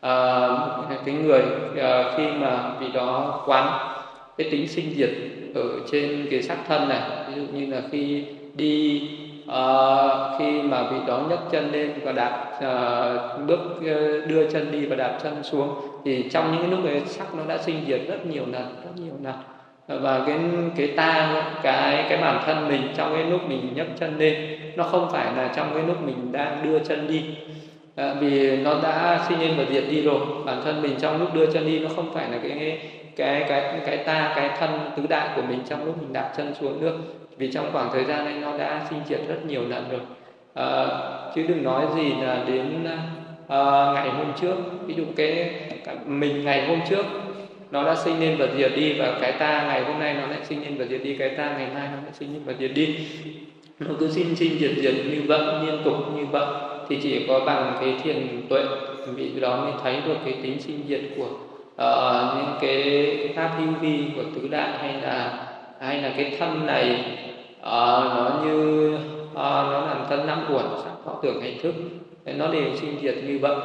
uh, 0.00 1.04
cái 1.06 1.14
người 1.14 1.42
uh, 1.72 2.16
khi 2.16 2.26
mà 2.40 2.74
vì 2.80 2.86
đó 2.92 3.42
quán 3.46 3.96
cái 4.38 4.50
tính 4.50 4.68
sinh 4.68 4.94
diệt 4.96 5.10
ở 5.54 5.62
trên 5.92 6.26
cái 6.30 6.42
sắc 6.42 6.58
thân 6.68 6.88
này 6.88 7.00
ví 7.28 7.42
dụ 7.42 7.58
như 7.58 7.66
là 7.66 7.82
khi 7.90 8.24
đi 8.54 9.08
uh, 9.44 10.38
khi 10.38 10.62
mà 10.62 10.82
vị 10.90 10.96
đó 11.06 11.22
nhấc 11.30 11.38
chân 11.50 11.72
lên 11.72 11.92
và 12.04 12.12
đạp 12.12 12.50
uh, 12.56 13.46
bước 13.46 13.60
uh, 13.76 14.28
đưa 14.28 14.50
chân 14.50 14.72
đi 14.72 14.86
và 14.86 14.96
đạp 14.96 15.18
chân 15.22 15.42
xuống 15.42 15.74
thì 16.04 16.28
trong 16.30 16.56
những 16.56 16.70
lúc 16.70 16.84
ấy 16.84 17.00
sắc 17.06 17.34
nó 17.34 17.42
đã 17.48 17.58
sinh 17.58 17.84
diệt 17.86 18.00
rất 18.08 18.26
nhiều 18.26 18.44
lần 18.52 18.74
rất 18.84 18.90
nhiều 19.04 19.14
lần 19.22 19.34
và 19.98 20.24
cái 20.26 20.38
cái 20.76 20.86
ta 20.86 21.42
cái 21.62 22.04
cái 22.08 22.18
bản 22.18 22.42
thân 22.46 22.68
mình 22.68 22.82
trong 22.96 23.14
cái 23.14 23.24
lúc 23.24 23.48
mình 23.48 23.72
nhấc 23.74 23.86
chân 24.00 24.18
lên 24.18 24.34
nó 24.76 24.84
không 24.84 25.08
phải 25.12 25.26
là 25.36 25.52
trong 25.56 25.70
cái 25.74 25.82
lúc 25.82 26.02
mình 26.02 26.32
đang 26.32 26.64
đưa 26.64 26.78
chân 26.78 27.08
đi. 27.08 27.24
À, 27.96 28.14
vì 28.20 28.56
nó 28.56 28.74
đã 28.82 29.24
sinh 29.28 29.40
lên 29.40 29.54
và 29.56 29.64
diệt 29.72 29.84
đi 29.90 30.02
rồi 30.02 30.20
bản 30.46 30.60
thân 30.64 30.82
mình 30.82 30.94
trong 31.00 31.20
lúc 31.20 31.34
đưa 31.34 31.52
chân 31.52 31.66
đi 31.66 31.78
nó 31.78 31.88
không 31.96 32.14
phải 32.14 32.30
là 32.30 32.38
cái 32.42 32.78
cái 33.16 33.44
cái 33.48 33.80
cái 33.86 33.96
ta 33.96 34.32
cái 34.36 34.50
thân 34.58 34.70
tứ 34.96 35.02
đại 35.08 35.28
của 35.36 35.42
mình 35.48 35.58
trong 35.68 35.84
lúc 35.84 36.02
mình 36.02 36.12
đạp 36.12 36.32
chân 36.36 36.54
xuống 36.60 36.80
nước. 36.80 36.98
Vì 37.36 37.52
trong 37.52 37.72
khoảng 37.72 37.90
thời 37.92 38.04
gian 38.04 38.24
này 38.24 38.34
nó 38.40 38.58
đã 38.58 38.86
sinh 38.90 39.00
diệt 39.08 39.20
rất 39.28 39.46
nhiều 39.46 39.62
lần 39.68 39.84
rồi. 39.90 40.00
À, 40.54 40.86
chứ 41.34 41.44
đừng 41.48 41.62
nói 41.62 41.84
gì 41.96 42.12
là 42.22 42.38
đến 42.46 42.86
à, 43.48 43.92
ngày 43.94 44.10
hôm 44.10 44.32
trước. 44.40 44.56
Ví 44.86 44.94
dụ 44.94 45.04
cái 45.16 45.50
mình 46.06 46.44
ngày 46.44 46.66
hôm 46.66 46.80
trước 46.88 47.06
nó 47.70 47.84
đã 47.84 47.94
sinh 47.94 48.20
lên 48.20 48.36
và 48.38 48.46
diệt 48.56 48.72
đi 48.76 48.92
và 48.98 49.18
cái 49.20 49.32
ta 49.32 49.64
ngày 49.68 49.84
hôm 49.84 49.98
nay 49.98 50.14
nó 50.14 50.26
lại 50.26 50.38
sinh 50.44 50.62
lên 50.62 50.78
và 50.78 50.84
diệt 50.84 51.02
đi 51.04 51.16
cái 51.16 51.28
ta 51.28 51.54
ngày 51.58 51.68
mai 51.74 51.88
nó 51.88 52.02
lại 52.02 52.12
sinh 52.12 52.32
lên 52.32 52.42
và 52.44 52.52
diệt 52.58 52.70
đi. 52.74 52.96
Nó 53.78 53.94
cứ 54.00 54.10
sinh 54.10 54.36
sinh 54.36 54.58
diệt 54.58 54.70
diệt 54.76 54.94
như 54.94 55.22
vậy 55.26 55.40
liên 55.66 55.78
tục 55.84 55.94
như 56.16 56.26
vậy 56.26 56.46
thì 56.88 56.98
chỉ 57.02 57.24
có 57.28 57.40
bằng 57.46 57.76
cái 57.80 57.94
thiền 58.02 58.46
tuệ 58.48 58.64
vị 59.14 59.30
đó 59.40 59.56
mới 59.56 59.72
thấy 59.82 59.96
được 60.06 60.16
cái 60.24 60.34
tính 60.42 60.60
sinh 60.60 60.80
diệt 60.88 61.00
của 61.16 61.28
uh, 61.82 62.36
những 62.36 62.58
cái 62.60 63.28
pháp 63.36 63.56
hữu 63.58 63.68
vi 63.80 64.04
của 64.16 64.22
tứ 64.34 64.48
đại 64.48 64.70
hay 64.78 65.02
là 65.02 65.46
hay 65.80 66.02
là 66.02 66.12
cái 66.16 66.36
thân 66.38 66.66
này. 66.66 67.04
Uh, 67.58 67.64
nó 67.64 68.40
như 68.44 68.94
uh, 68.94 69.34
nó 69.34 69.86
làm 69.86 70.06
thân 70.10 70.26
năm 70.26 70.44
uẩn 70.48 70.64
sắc 70.84 70.92
thọ 71.04 71.20
tưởng 71.22 71.42
hành 71.42 71.58
thức. 71.62 71.74
Nó 72.24 72.52
đều 72.52 72.76
sinh 72.76 72.98
diệt 73.02 73.14
như 73.26 73.38
vậy. 73.38 73.56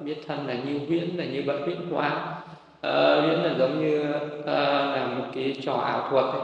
Biết 0.00 0.16
thân 0.26 0.46
là 0.46 0.54
như 0.54 0.78
huyễn 0.88 1.08
là 1.16 1.24
như 1.24 1.42
vậy 1.46 1.56
huyễn 1.64 1.78
hóa 1.90 2.37
uh, 2.78 3.44
là 3.44 3.54
giống 3.58 3.80
như 3.80 4.00
uh, 4.40 4.46
là 4.46 5.06
một 5.18 5.24
cái 5.34 5.56
trò 5.62 5.72
ảo 5.74 6.08
thuật 6.10 6.24
ấy. 6.24 6.42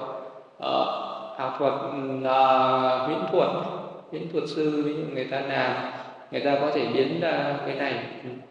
Uh, 0.56 1.38
ảo 1.38 1.54
thuật 1.58 1.72
uh, 1.72 3.06
huyễn 3.06 3.18
thuật 3.32 3.48
huyễn 4.10 4.32
thuật 4.32 4.44
sư 4.46 4.82
ví 4.86 4.94
dụ 4.94 5.02
người 5.14 5.24
ta 5.24 5.40
làm 5.40 5.72
người 6.30 6.40
ta 6.40 6.54
có 6.60 6.70
thể 6.74 6.86
biến 6.94 7.20
ra 7.20 7.54
cái 7.66 7.76
này 7.76 7.94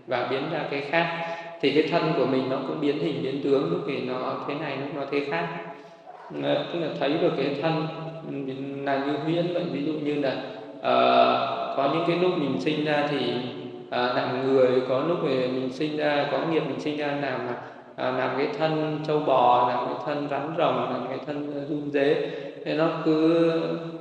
và 0.07 0.27
biến 0.29 0.41
ra 0.51 0.59
cái 0.71 0.81
khác. 0.81 1.19
Thì 1.61 1.71
cái 1.71 1.91
thân 1.91 2.13
của 2.17 2.25
mình 2.25 2.49
nó 2.49 2.57
cũng 2.67 2.81
biến 2.81 2.99
hình 2.99 3.23
biến 3.23 3.41
tướng 3.43 3.71
lúc 3.71 3.81
thì 3.87 4.01
nó 4.01 4.33
thế 4.47 4.53
này 4.55 4.77
lúc 4.77 4.89
nó 4.95 5.01
thế 5.11 5.25
khác. 5.31 5.47
Tức 6.73 6.79
là 6.79 6.87
thấy 6.99 7.13
được 7.13 7.31
cái 7.37 7.57
thân 7.61 7.87
là 8.85 9.05
như 9.05 9.17
huyễn 9.23 9.53
vậy. 9.53 9.63
Ví 9.71 9.85
dụ 9.85 9.93
như 9.93 10.21
là 10.21 10.31
uh, 10.77 11.77
có 11.77 11.89
những 11.93 12.03
cái 12.07 12.17
lúc 12.17 12.31
mình 12.37 12.61
sinh 12.61 12.85
ra 12.85 13.07
thì 13.09 13.33
uh, 13.87 13.91
làm 13.91 14.53
người 14.53 14.81
có 14.89 14.99
lúc 15.07 15.23
mình 15.23 15.69
sinh 15.73 15.97
ra 15.97 16.27
có 16.31 16.39
nghiệp 16.51 16.63
mình 16.67 16.79
sinh 16.79 16.97
ra 16.97 17.07
làm 17.07 17.39
à, 17.95 18.11
làm 18.11 18.37
cái 18.37 18.47
thân 18.57 18.99
trâu 19.07 19.19
bò 19.19 19.69
làm 19.69 19.85
cái 19.85 19.95
thân 20.05 20.27
rắn 20.29 20.55
rồng 20.57 20.93
làm 20.93 21.05
cái 21.09 21.17
thân 21.25 21.53
ờ, 21.55 21.65
run 21.69 21.91
dế. 21.91 22.29
Nên 22.65 22.77
nó 22.77 23.01
cứ 23.05 23.51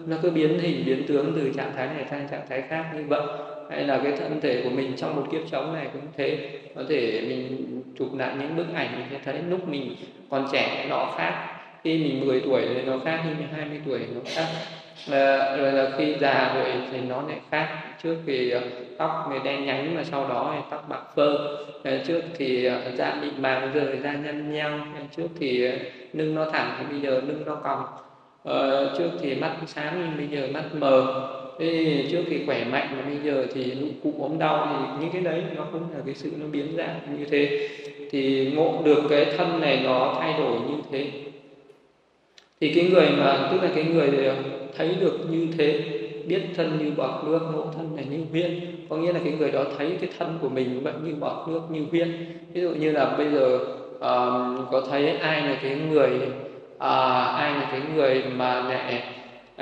nó 0.07 0.17
cứ 0.23 0.31
biến 0.31 0.59
hình 0.59 0.83
biến 0.87 1.05
tướng 1.09 1.33
từ 1.37 1.53
trạng 1.57 1.73
thái 1.77 1.87
này 1.87 2.07
sang 2.11 2.29
trạng 2.31 2.47
thái 2.49 2.63
khác 2.63 2.85
như 2.97 3.05
vậy. 3.09 3.23
Hay 3.71 3.85
là 3.85 4.01
cái 4.05 4.13
thân 4.13 4.41
thể 4.41 4.61
của 4.65 4.71
mình 4.71 4.93
trong 4.97 5.17
một 5.17 5.27
kiếp 5.33 5.41
sống 5.47 5.75
này 5.75 5.89
cũng 5.93 6.03
thế. 6.17 6.59
Có 6.77 6.83
thể 6.89 7.25
mình 7.29 7.83
chụp 7.99 8.09
lại 8.19 8.35
những 8.41 8.57
bức 8.57 8.67
ảnh 8.75 8.89
mình 8.97 9.07
sẽ 9.11 9.19
thấy 9.25 9.43
lúc 9.49 9.69
mình 9.69 9.97
còn 10.31 10.49
trẻ 10.53 10.87
nó 10.91 11.15
khác. 11.17 11.49
Khi 11.85 11.99
mình 11.99 12.27
10 12.27 12.41
tuổi 12.41 12.63
thì 12.75 12.83
nó 12.83 12.99
khác 13.05 13.21
khi 13.25 13.31
mình 13.39 13.49
20 13.53 13.81
tuổi 13.87 14.01
nó 14.15 14.21
khác 14.25 14.47
à, 15.11 15.57
rồi 15.57 15.73
là 15.73 15.91
khi 15.99 16.15
già 16.21 16.53
rồi 16.55 16.67
thì 16.93 17.01
nó 17.01 17.23
lại 17.29 17.41
khác. 17.51 17.69
Trước 18.03 18.17
thì 18.27 18.51
ờ, 18.51 18.61
tóc 18.99 19.27
người 19.31 19.39
đen 19.45 19.67
nhánh 19.67 19.95
mà 19.95 20.05
sau 20.05 20.29
đó 20.29 20.55
thì 20.57 20.63
tóc 20.71 20.87
bạc 20.89 21.03
phơ. 21.17 21.57
À, 21.85 21.99
trước 22.07 22.21
thì 22.37 22.71
da 22.97 23.15
mịn 23.21 23.43
màng 23.43 23.71
giờ 23.75 23.97
da 24.03 24.13
nhăn 24.13 24.53
nheo. 24.53 24.71
Trước 25.17 25.29
thì 25.41 25.69
lưng 26.13 26.35
nó 26.35 26.51
thẳng 26.51 26.77
thì 26.79 26.85
bây 26.91 27.01
giờ 27.01 27.11
lưng 27.11 27.43
nó 27.47 27.55
còng. 27.55 27.85
À, 28.45 28.57
trước 28.99 29.11
thì 29.21 29.35
mắt 29.35 29.57
sáng 29.67 29.95
nhưng 29.99 30.29
bây 30.29 30.39
giờ 30.39 30.49
mắt 30.53 30.65
mờ. 30.73 31.29
Thế 31.59 32.05
trước 32.11 32.23
thì 32.27 32.47
khỏe 32.47 32.65
mạnh 32.65 32.89
mà 32.97 33.03
bây 33.07 33.19
giờ 33.25 33.47
thì 33.55 33.75
nụ 33.75 33.87
cụ 34.03 34.15
ốm 34.23 34.39
đau 34.39 34.69
thì 34.71 35.01
những 35.01 35.13
cái 35.13 35.23
đấy 35.23 35.43
nó 35.57 35.65
cũng 35.73 35.83
là 35.95 36.01
cái 36.07 36.15
sự 36.15 36.33
nó 36.41 36.47
biến 36.47 36.67
dạng 36.77 37.19
như 37.19 37.25
thế. 37.31 37.69
Thì 38.11 38.53
ngộ 38.55 38.83
được 38.85 39.03
cái 39.11 39.25
thân 39.37 39.61
này 39.61 39.81
nó 39.85 40.17
thay 40.21 40.35
đổi 40.39 40.61
như 40.61 40.77
thế 40.93 41.11
thì 42.63 42.73
cái 42.75 42.85
người 42.85 43.09
mà 43.19 43.49
tức 43.53 43.63
là 43.63 43.69
cái 43.75 43.85
người 43.85 44.11
thấy 44.77 44.97
được 45.01 45.19
như 45.31 45.49
thế 45.59 45.81
biết 46.27 46.43
thân 46.57 46.79
như 46.79 46.93
bọt 46.97 47.25
nước 47.25 47.41
ngộ 47.55 47.67
thân 47.77 47.97
này 47.97 48.05
như 48.11 48.19
huyên 48.31 48.61
có 48.89 48.97
nghĩa 48.97 49.13
là 49.13 49.21
cái 49.25 49.33
người 49.33 49.51
đó 49.51 49.65
thấy 49.79 49.97
cái 50.01 50.11
thân 50.19 50.39
của 50.43 50.49
mình 50.49 50.81
vậy 50.83 50.93
như 51.05 51.15
bọt 51.15 51.49
nước 51.49 51.61
như 51.71 51.85
huyên 51.91 52.27
ví 52.53 52.61
dụ 52.61 52.71
như 52.71 52.93
là 52.93 53.15
bây 53.19 53.31
giờ 53.31 53.59
uh, 53.95 54.71
có 54.71 54.83
thấy 54.91 55.09
ai 55.09 55.43
là 55.43 55.59
cái 55.63 55.77
người 55.91 56.11
uh, 56.77 56.81
ai 57.37 57.55
là 57.55 57.69
cái 57.73 57.81
người 57.95 58.23
mà 58.37 58.63
lại 58.63 59.03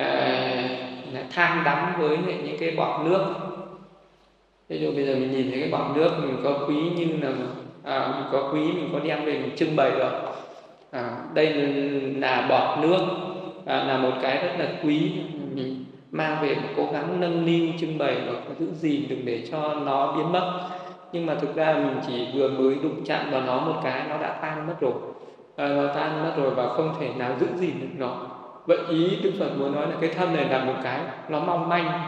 uh, 0.00 1.30
tham 1.30 1.62
đắm 1.64 1.92
với 1.98 2.18
những 2.44 2.56
cái 2.60 2.70
bọt 2.70 3.06
nước? 3.06 3.24
Ví 4.68 4.78
dụ 4.78 4.92
bây 4.92 5.06
giờ 5.06 5.14
mình 5.14 5.32
nhìn 5.32 5.50
thấy 5.50 5.60
cái 5.60 5.70
bọt 5.70 5.96
nước 5.96 6.10
mình 6.22 6.36
có 6.44 6.66
quý 6.68 6.74
như 6.96 7.06
là 7.22 7.32
à, 7.84 8.14
mình 8.16 8.26
có 8.32 8.50
quý 8.52 8.60
mình 8.60 8.88
có 8.92 8.98
đem 9.04 9.24
về 9.24 9.32
mình 9.32 9.56
trưng 9.56 9.76
bày 9.76 9.90
rồi 9.90 10.10
đây 11.34 11.54
là 12.20 12.46
bọt 12.48 12.78
nước 12.78 13.00
à, 13.66 13.84
là 13.84 13.98
một 13.98 14.12
cái 14.22 14.36
rất 14.36 14.52
là 14.58 14.66
quý. 14.84 15.12
Mình 15.54 15.84
mang 16.10 16.36
về 16.42 16.56
cố 16.76 16.88
gắng 16.92 17.20
nâng 17.20 17.46
niu 17.46 17.66
trưng 17.80 17.98
bày 17.98 18.16
và 18.26 18.32
giữ 18.58 18.66
gìn 18.74 19.02
đừng 19.08 19.24
để 19.24 19.42
cho 19.50 19.74
nó 19.74 20.12
biến 20.12 20.32
mất. 20.32 20.60
Nhưng 21.12 21.26
mà 21.26 21.34
thực 21.34 21.56
ra 21.56 21.74
mình 21.74 22.00
chỉ 22.06 22.26
vừa 22.34 22.48
mới 22.50 22.74
đụng 22.82 23.04
chạm 23.04 23.30
vào 23.30 23.40
nó 23.40 23.60
một 23.60 23.80
cái 23.84 24.02
nó 24.08 24.16
đã 24.16 24.38
tan 24.42 24.66
mất 24.66 24.74
rồi. 24.80 24.92
À, 25.56 25.68
nó 25.68 25.94
tan 25.94 26.24
mất 26.24 26.32
rồi 26.36 26.50
và 26.50 26.68
không 26.68 26.94
thể 27.00 27.08
nào 27.18 27.32
giữ 27.40 27.46
gìn 27.56 27.80
được 27.80 27.88
nó. 27.98 28.16
Vậy 28.66 28.78
ý 28.88 29.16
đức 29.22 29.32
phật 29.38 29.58
muốn 29.58 29.74
nói 29.74 29.86
là 29.86 29.94
cái 30.00 30.10
thân 30.10 30.32
này 30.32 30.44
là 30.44 30.64
một 30.64 30.74
cái 30.82 31.00
nó 31.28 31.40
mong 31.40 31.68
manh. 31.68 32.00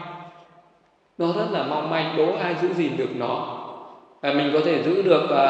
Nó 1.17 1.27
rất 1.35 1.45
là 1.51 1.63
mong 1.63 1.89
manh 1.89 2.13
đố 2.17 2.25
ai 2.41 2.55
giữ 2.61 2.73
gìn 2.73 2.97
được 2.97 3.09
nó. 3.15 3.59
À, 4.21 4.33
mình 4.33 4.49
có 4.53 4.59
thể 4.65 4.83
giữ 4.83 5.01
được 5.01 5.29
à, 5.29 5.45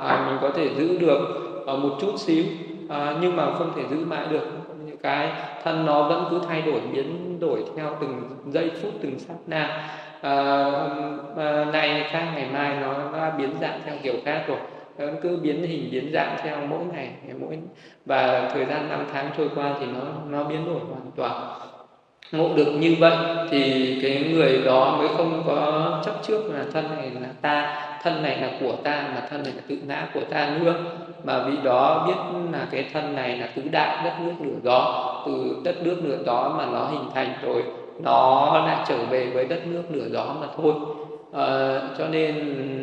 à, 0.00 0.26
mình 0.26 0.38
có 0.40 0.50
thể 0.50 0.68
giữ 0.74 0.98
được 0.98 1.20
à, 1.66 1.72
một 1.72 1.96
chút 2.00 2.12
xíu 2.16 2.44
à, 2.88 3.14
nhưng 3.20 3.36
mà 3.36 3.54
không 3.54 3.72
thể 3.76 3.82
giữ 3.90 4.04
mãi 4.04 4.26
được. 4.30 4.48
Những 4.86 4.98
cái 4.98 5.28
thân 5.64 5.86
nó 5.86 6.08
vẫn 6.08 6.26
cứ 6.30 6.40
thay 6.48 6.62
đổi 6.62 6.80
biến 6.92 7.38
đổi 7.40 7.64
theo 7.76 7.96
từng 8.00 8.30
giây 8.46 8.70
phút 8.82 8.92
từng 9.02 9.18
sát 9.18 9.34
na. 9.46 9.88
À, 10.20 10.64
à, 11.36 11.64
nay 11.72 12.04
khác 12.10 12.32
ngày 12.34 12.48
mai 12.52 12.76
nó 12.80 12.94
đã 13.12 13.30
biến 13.38 13.50
dạng 13.60 13.80
theo 13.84 13.94
kiểu 14.02 14.14
khác 14.24 14.44
rồi. 14.48 14.58
Nó 14.98 15.06
cứ 15.22 15.36
biến 15.42 15.62
hình 15.62 15.88
biến 15.90 16.10
dạng 16.14 16.36
theo 16.42 16.56
mỗi 16.66 16.84
ngày 16.92 17.10
mỗi 17.40 17.58
và 18.06 18.50
thời 18.52 18.64
gian 18.64 18.88
năm 18.88 19.06
tháng 19.12 19.30
trôi 19.36 19.48
qua 19.54 19.74
thì 19.80 19.86
nó 19.86 20.00
nó 20.30 20.44
biến 20.44 20.66
đổi 20.66 20.80
hoàn 20.90 21.10
toàn 21.16 21.58
ngộ 22.36 22.48
được 22.56 22.72
như 22.78 22.96
vậy 23.00 23.16
thì 23.50 23.98
cái 24.02 24.32
người 24.32 24.62
đó 24.64 24.96
mới 24.98 25.08
không 25.16 25.42
có 25.46 25.90
chấp 26.04 26.14
trước 26.22 26.40
là 26.54 26.64
thân 26.72 26.84
này 26.96 27.10
là 27.20 27.28
ta 27.42 27.76
thân 28.02 28.22
này 28.22 28.38
là 28.40 28.48
của 28.60 28.72
ta 28.84 29.04
mà 29.14 29.26
thân 29.30 29.42
này 29.42 29.52
là 29.56 29.62
tự 29.68 29.76
ngã 29.86 30.06
của 30.14 30.20
ta 30.30 30.50
nữa. 30.60 30.74
Mà 31.24 31.38
vị 31.38 31.56
đó 31.64 32.04
biết 32.06 32.38
là 32.52 32.66
cái 32.70 32.86
thân 32.92 33.16
này 33.16 33.36
là 33.38 33.46
tứ 33.56 33.62
đại 33.72 34.04
đất 34.04 34.12
nước 34.20 34.32
lửa 34.40 34.58
gió 34.62 35.14
từ 35.26 35.56
đất 35.64 35.74
nước 35.82 35.96
lửa 36.02 36.18
gió 36.26 36.54
mà 36.58 36.66
nó 36.66 36.84
hình 36.84 37.10
thành 37.14 37.32
rồi 37.42 37.62
nó 38.02 38.52
lại 38.66 38.76
trở 38.88 38.96
về 39.10 39.26
với 39.34 39.44
đất 39.44 39.66
nước 39.66 39.82
lửa 39.90 40.06
gió 40.12 40.24
mà 40.40 40.46
thôi. 40.56 40.72
À, 41.36 41.80
cho 41.98 42.04
nên 42.08 42.34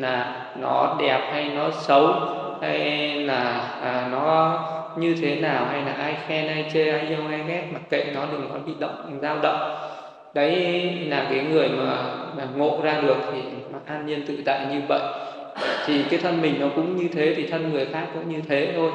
là 0.01 0.45
nó 0.61 0.95
đẹp 0.99 1.29
hay 1.31 1.49
nó 1.55 1.71
xấu 1.71 2.13
hay 2.61 3.13
là 3.15 3.61
à, 3.83 4.09
nó 4.11 4.59
như 4.97 5.15
thế 5.21 5.41
nào 5.41 5.65
hay 5.65 5.82
là 5.82 5.93
ai 5.93 6.15
khen 6.27 6.47
ai 6.47 6.65
chê 6.73 6.89
ai 6.89 7.08
yêu 7.08 7.19
ai 7.30 7.41
ghét 7.47 7.63
mặc 7.73 7.82
kệ 7.89 8.12
nó 8.15 8.25
đừng 8.32 8.49
có 8.54 8.60
bị 8.65 8.73
động 8.80 9.19
dao 9.21 9.39
động. 9.41 9.75
Đấy 10.34 10.82
là 11.08 11.27
cái 11.30 11.45
người 11.51 11.69
mà, 11.69 12.04
mà 12.38 12.47
ngộ 12.56 12.80
ra 12.84 13.01
được 13.01 13.17
thì 13.32 13.41
mà 13.73 13.80
an 13.86 14.06
nhiên 14.06 14.25
tự 14.27 14.38
tại 14.45 14.65
như 14.71 14.82
vậy. 14.88 15.01
Thì 15.86 16.04
cái 16.10 16.19
thân 16.23 16.41
mình 16.41 16.56
nó 16.60 16.67
cũng 16.75 16.95
như 16.95 17.08
thế 17.13 17.34
thì 17.38 17.47
thân 17.47 17.73
người 17.73 17.86
khác 17.86 18.08
cũng 18.13 18.30
như 18.30 18.41
thế 18.49 18.73
thôi. 18.75 18.91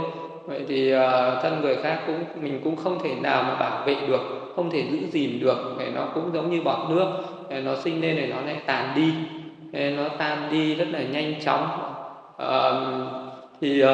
Vậy 0.46 0.64
thì 0.68 0.94
uh, 0.94 1.00
thân 1.42 1.60
người 1.62 1.76
khác 1.76 1.98
cũng 2.06 2.24
mình 2.40 2.60
cũng 2.64 2.76
không 2.76 2.98
thể 3.04 3.10
nào 3.22 3.42
mà 3.42 3.54
bảo 3.54 3.86
vệ 3.86 3.96
được 4.08 4.52
không 4.56 4.70
thể 4.70 4.84
giữ 4.90 4.98
gìn 5.12 5.40
được 5.40 5.76
để 5.78 5.90
nó 5.94 6.04
cũng 6.14 6.30
giống 6.34 6.50
như 6.50 6.62
bọt 6.62 6.90
nước 6.90 7.06
để 7.50 7.60
nó 7.60 7.76
sinh 7.76 8.00
lên 8.00 8.16
để 8.16 8.26
nó 8.26 8.40
lại 8.46 8.56
tàn 8.66 8.92
đi 8.96 9.12
để 9.72 9.90
nó 9.90 10.08
tan 10.18 10.48
đi 10.50 10.74
rất 10.74 10.88
là 10.90 11.00
nhanh 11.02 11.34
chóng. 11.44 11.68
Uh, 12.42 13.06
thì 13.60 13.84
uh, 13.84 13.88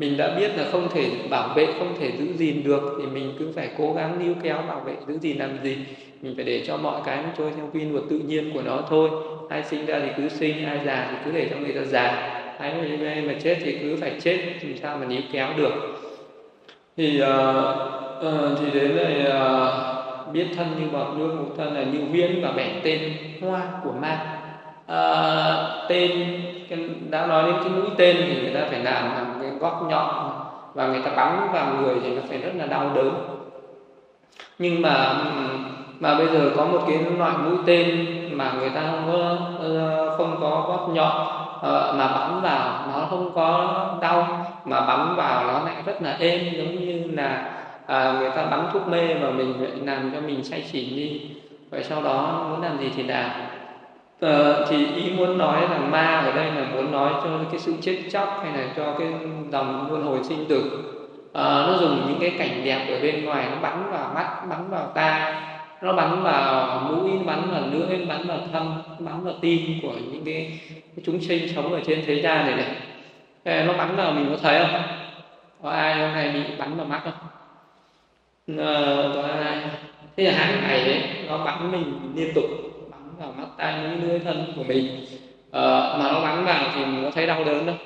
mình 0.00 0.16
đã 0.16 0.34
biết 0.38 0.50
là 0.56 0.64
không 0.72 0.88
thể 0.94 1.10
bảo 1.30 1.54
vệ 1.54 1.66
không 1.78 1.94
thể 2.00 2.12
giữ 2.18 2.26
gìn 2.36 2.64
được 2.64 2.98
thì 2.98 3.06
mình 3.06 3.34
cứ 3.38 3.52
phải 3.56 3.68
cố 3.78 3.92
gắng 3.92 4.18
níu 4.18 4.34
kéo 4.42 4.62
bảo 4.68 4.80
vệ 4.80 4.92
giữ 5.06 5.18
gìn 5.18 5.38
làm 5.38 5.50
gì? 5.62 5.76
Mình 6.22 6.32
phải 6.36 6.44
để 6.44 6.64
cho 6.66 6.76
mọi 6.76 7.00
cái 7.04 7.16
nó 7.16 7.28
trôi 7.38 7.50
theo 7.56 7.68
quy 7.72 7.84
luật 7.84 8.04
tự 8.10 8.18
nhiên 8.18 8.50
của 8.54 8.62
nó 8.62 8.82
thôi. 8.88 9.10
Ai 9.48 9.62
sinh 9.62 9.86
ra 9.86 10.00
thì 10.02 10.08
cứ 10.16 10.28
sinh 10.28 10.66
ai 10.66 10.80
già 10.86 11.08
thì 11.10 11.16
cứ 11.24 11.38
để 11.38 11.48
cho 11.50 11.56
người 11.56 11.72
ta 11.72 11.84
già. 11.84 12.10
Ai 12.58 12.74
mà 13.26 13.34
chết 13.42 13.58
thì 13.64 13.78
cứ 13.78 13.96
phải 14.00 14.12
chết 14.20 14.38
làm 14.62 14.76
sao 14.82 14.96
mà 14.96 15.06
níu 15.06 15.20
kéo 15.32 15.48
được. 15.56 15.72
Thì 16.96 17.22
uh, 17.22 17.28
uh, 18.26 18.58
thì 18.60 18.80
đến 18.80 18.96
này 18.96 19.20
uh, 19.20 19.30
ờ, 19.30 20.26
biết 20.32 20.46
thân 20.56 20.66
như 20.80 20.86
bọt 20.92 21.18
nước 21.18 21.34
một 21.38 21.54
thân 21.56 21.74
là 21.74 21.82
như 21.82 21.98
viên 22.12 22.42
và 22.42 22.52
bẻ 22.52 22.68
tên 22.82 23.00
hoa 23.40 23.62
của 23.84 23.92
ma. 23.92 24.36
Uh, 24.84 25.88
tên 25.88 26.10
đã 27.10 27.26
nói 27.26 27.52
đến 27.52 27.60
cái 27.62 27.70
mũi 27.72 27.90
tên 27.96 28.16
thì 28.18 28.42
người 28.42 28.54
ta 28.54 28.66
phải 28.70 28.80
làm 28.84 29.29
góc 29.60 29.82
nhọn 29.88 30.30
và 30.74 30.86
người 30.86 31.00
ta 31.04 31.10
bắn 31.16 31.48
vào 31.52 31.66
người 31.74 31.94
thì 32.02 32.14
nó 32.14 32.22
phải 32.28 32.38
rất 32.38 32.52
là 32.54 32.66
đau 32.66 32.90
đớn. 32.94 33.14
Nhưng 34.58 34.82
mà 34.82 35.14
mà 36.00 36.14
bây 36.14 36.26
giờ 36.26 36.50
có 36.56 36.64
một 36.64 36.80
cái 36.88 36.98
loại 37.18 37.32
mũi 37.38 37.58
tên 37.66 38.06
mà 38.32 38.52
người 38.52 38.70
ta 38.70 38.80
không 38.80 39.12
có 39.12 39.36
ờ, 39.58 40.16
không 40.16 40.36
có 40.40 40.64
góc 40.68 40.88
nhọn 40.94 41.26
ờ, 41.62 41.94
mà 41.98 42.06
bắn 42.06 42.42
vào 42.42 42.86
nó 42.86 43.06
không 43.10 43.32
có 43.34 43.98
đau 44.02 44.46
mà 44.64 44.80
bắn 44.80 45.16
vào 45.16 45.46
nó 45.46 45.64
lại 45.64 45.82
rất 45.86 46.02
là 46.02 46.16
êm 46.20 46.40
giống 46.56 46.86
như 46.86 47.04
là 47.16 47.52
à, 47.86 48.12
người 48.20 48.30
ta 48.30 48.44
bắn 48.44 48.66
thuốc 48.72 48.88
mê 48.88 49.14
mà 49.14 49.30
mình 49.30 49.86
làm 49.86 50.10
cho 50.14 50.20
mình 50.20 50.44
say 50.44 50.62
xỉn 50.62 50.96
đi. 50.96 51.30
Vậy 51.70 51.84
sau 51.84 52.02
đó 52.02 52.46
muốn 52.50 52.62
làm 52.62 52.78
gì 52.78 52.90
thì 52.96 53.02
làm. 53.02 53.30
Ờ, 54.20 54.66
thì 54.68 54.86
ý 54.96 55.12
muốn 55.12 55.38
nói 55.38 55.62
là 55.62 55.78
ma 55.78 56.16
ở 56.16 56.32
đây 56.32 56.44
là 56.44 56.66
muốn 56.74 56.92
nói 56.92 57.12
cho 57.24 57.30
cái 57.50 57.60
sự 57.60 57.74
chết 57.82 57.96
chóc 58.12 58.40
hay 58.42 58.52
là 58.52 58.72
cho 58.76 58.94
cái 58.98 59.08
dòng 59.52 59.90
luân 59.90 60.02
hồi 60.02 60.18
sinh 60.24 60.44
tử. 60.48 60.86
Uh, 61.30 61.34
nó 61.34 61.76
dùng 61.80 62.02
những 62.08 62.18
cái 62.20 62.30
cảnh 62.38 62.64
đẹp 62.64 62.86
ở 62.88 63.00
bên 63.02 63.24
ngoài 63.24 63.48
nó 63.50 63.60
bắn 63.62 63.90
vào 63.90 64.12
mắt 64.14 64.46
bắn 64.50 64.70
vào 64.70 64.92
tai. 64.94 65.42
Nó 65.82 65.92
bắn 65.92 66.22
vào 66.22 66.80
mũi 66.80 67.10
bắn 67.26 67.50
vào 67.50 67.62
lưỡi 67.72 68.06
bắn 68.06 68.26
vào 68.26 68.38
thân 68.52 68.82
bắn 68.98 69.24
vào 69.24 69.34
tim 69.40 69.80
của 69.82 69.92
những 70.12 70.24
cái, 70.24 70.60
cái 70.68 71.04
chúng 71.04 71.20
sinh 71.20 71.48
sống 71.54 71.72
ở 71.72 71.80
trên 71.86 72.02
thế 72.06 72.22
gian 72.22 72.46
này 72.46 72.56
này. 72.56 72.76
Ờ, 73.44 73.64
nó 73.64 73.72
bắn 73.72 73.96
vào 73.96 74.12
mình 74.12 74.26
có 74.30 74.36
thấy 74.42 74.60
không? 74.60 74.82
Có 75.62 75.70
ai 75.70 75.94
hôm 75.94 76.12
nay 76.12 76.30
bị 76.32 76.40
bắn 76.58 76.76
vào 76.76 76.86
mắt 76.86 77.00
không? 77.04 77.28
Ờ, 78.58 79.12
có 79.14 79.22
ai? 79.22 79.58
Thế 80.16 80.24
là 80.24 80.32
hàng 80.32 80.62
ngày 80.68 80.84
đấy 80.84 81.02
nó 81.28 81.44
bắn 81.44 81.72
mình 81.72 82.12
liên 82.16 82.32
tục 82.34 82.44
vào 83.20 83.34
mắt 83.38 83.46
tai 83.58 83.74
mũi 83.82 84.08
lưỡi 84.08 84.18
thân 84.18 84.52
của 84.56 84.62
mình. 84.68 84.86
À, 85.52 85.96
mà 85.98 86.12
nó 86.12 86.20
bắn 86.22 86.44
vào 86.44 86.70
thì 86.74 86.84
mình 86.84 87.04
có 87.04 87.10
thấy 87.10 87.26
đau 87.26 87.44
đớn 87.44 87.66
đâu. 87.66 87.76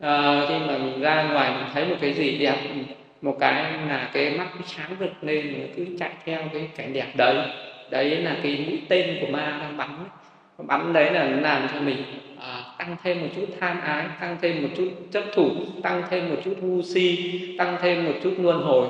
À, 0.00 0.46
khi 0.48 0.54
mà 0.66 0.78
mình 0.78 1.00
ra 1.00 1.22
ngoài 1.22 1.50
mình 1.50 1.66
thấy 1.74 1.86
một 1.86 1.96
cái 2.00 2.12
gì 2.12 2.38
đẹp 2.38 2.56
một 3.22 3.36
cái 3.40 3.62
là 3.88 4.10
cái 4.12 4.38
mắt 4.38 4.46
nó 4.56 4.62
sáng 4.66 4.96
rực 5.00 5.24
lên 5.24 5.44
mình 5.52 5.72
cứ 5.76 5.86
chạy 5.98 6.10
theo 6.24 6.42
cái 6.52 6.68
cảnh 6.76 6.92
đẹp 6.92 7.06
đấy. 7.16 7.36
Đấy 7.90 8.16
là 8.16 8.36
cái 8.42 8.64
mũi 8.66 8.80
tên 8.88 9.18
của 9.20 9.26
ma 9.26 9.58
đang 9.60 9.76
bắn. 9.76 9.88
Bắn 10.58 10.92
đấy 10.92 11.10
là 11.12 11.28
nó 11.28 11.40
làm 11.40 11.68
cho 11.74 11.80
mình 11.80 11.96
à, 12.40 12.62
tăng 12.78 12.96
thêm 13.02 13.20
một 13.20 13.28
chút 13.36 13.46
tham 13.60 13.80
ái 13.80 14.04
tăng 14.20 14.36
thêm 14.42 14.62
một 14.62 14.68
chút 14.76 14.88
chấp 15.12 15.24
thủ 15.34 15.50
tăng 15.82 16.02
thêm 16.10 16.28
một 16.28 16.36
chút 16.44 16.54
ngu 16.60 16.82
si 16.82 17.32
tăng 17.58 17.76
thêm 17.82 18.04
một 18.04 18.14
chút 18.22 18.34
luân 18.38 18.62
hồi. 18.62 18.88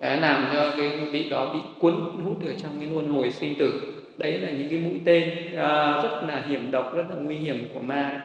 Để 0.00 0.16
làm 0.16 0.48
cho 0.52 0.70
cái 0.76 0.88
vị 0.88 1.28
đó 1.30 1.50
bị 1.54 1.60
cuốn 1.78 1.94
hút 2.24 2.46
ở 2.46 2.52
trong 2.62 2.72
cái 2.80 2.88
luân 2.92 3.08
hồi 3.08 3.30
sinh 3.30 3.54
tử 3.58 3.97
đấy 4.18 4.32
là 4.32 4.50
những 4.50 4.68
cái 4.68 4.78
mũi 4.78 5.00
tên 5.04 5.30
uh, 5.52 6.02
rất 6.02 6.20
là 6.28 6.42
hiểm 6.48 6.70
độc 6.70 6.94
rất 6.94 7.04
là 7.10 7.16
nguy 7.16 7.36
hiểm 7.36 7.68
của 7.74 7.80
ma. 7.80 8.20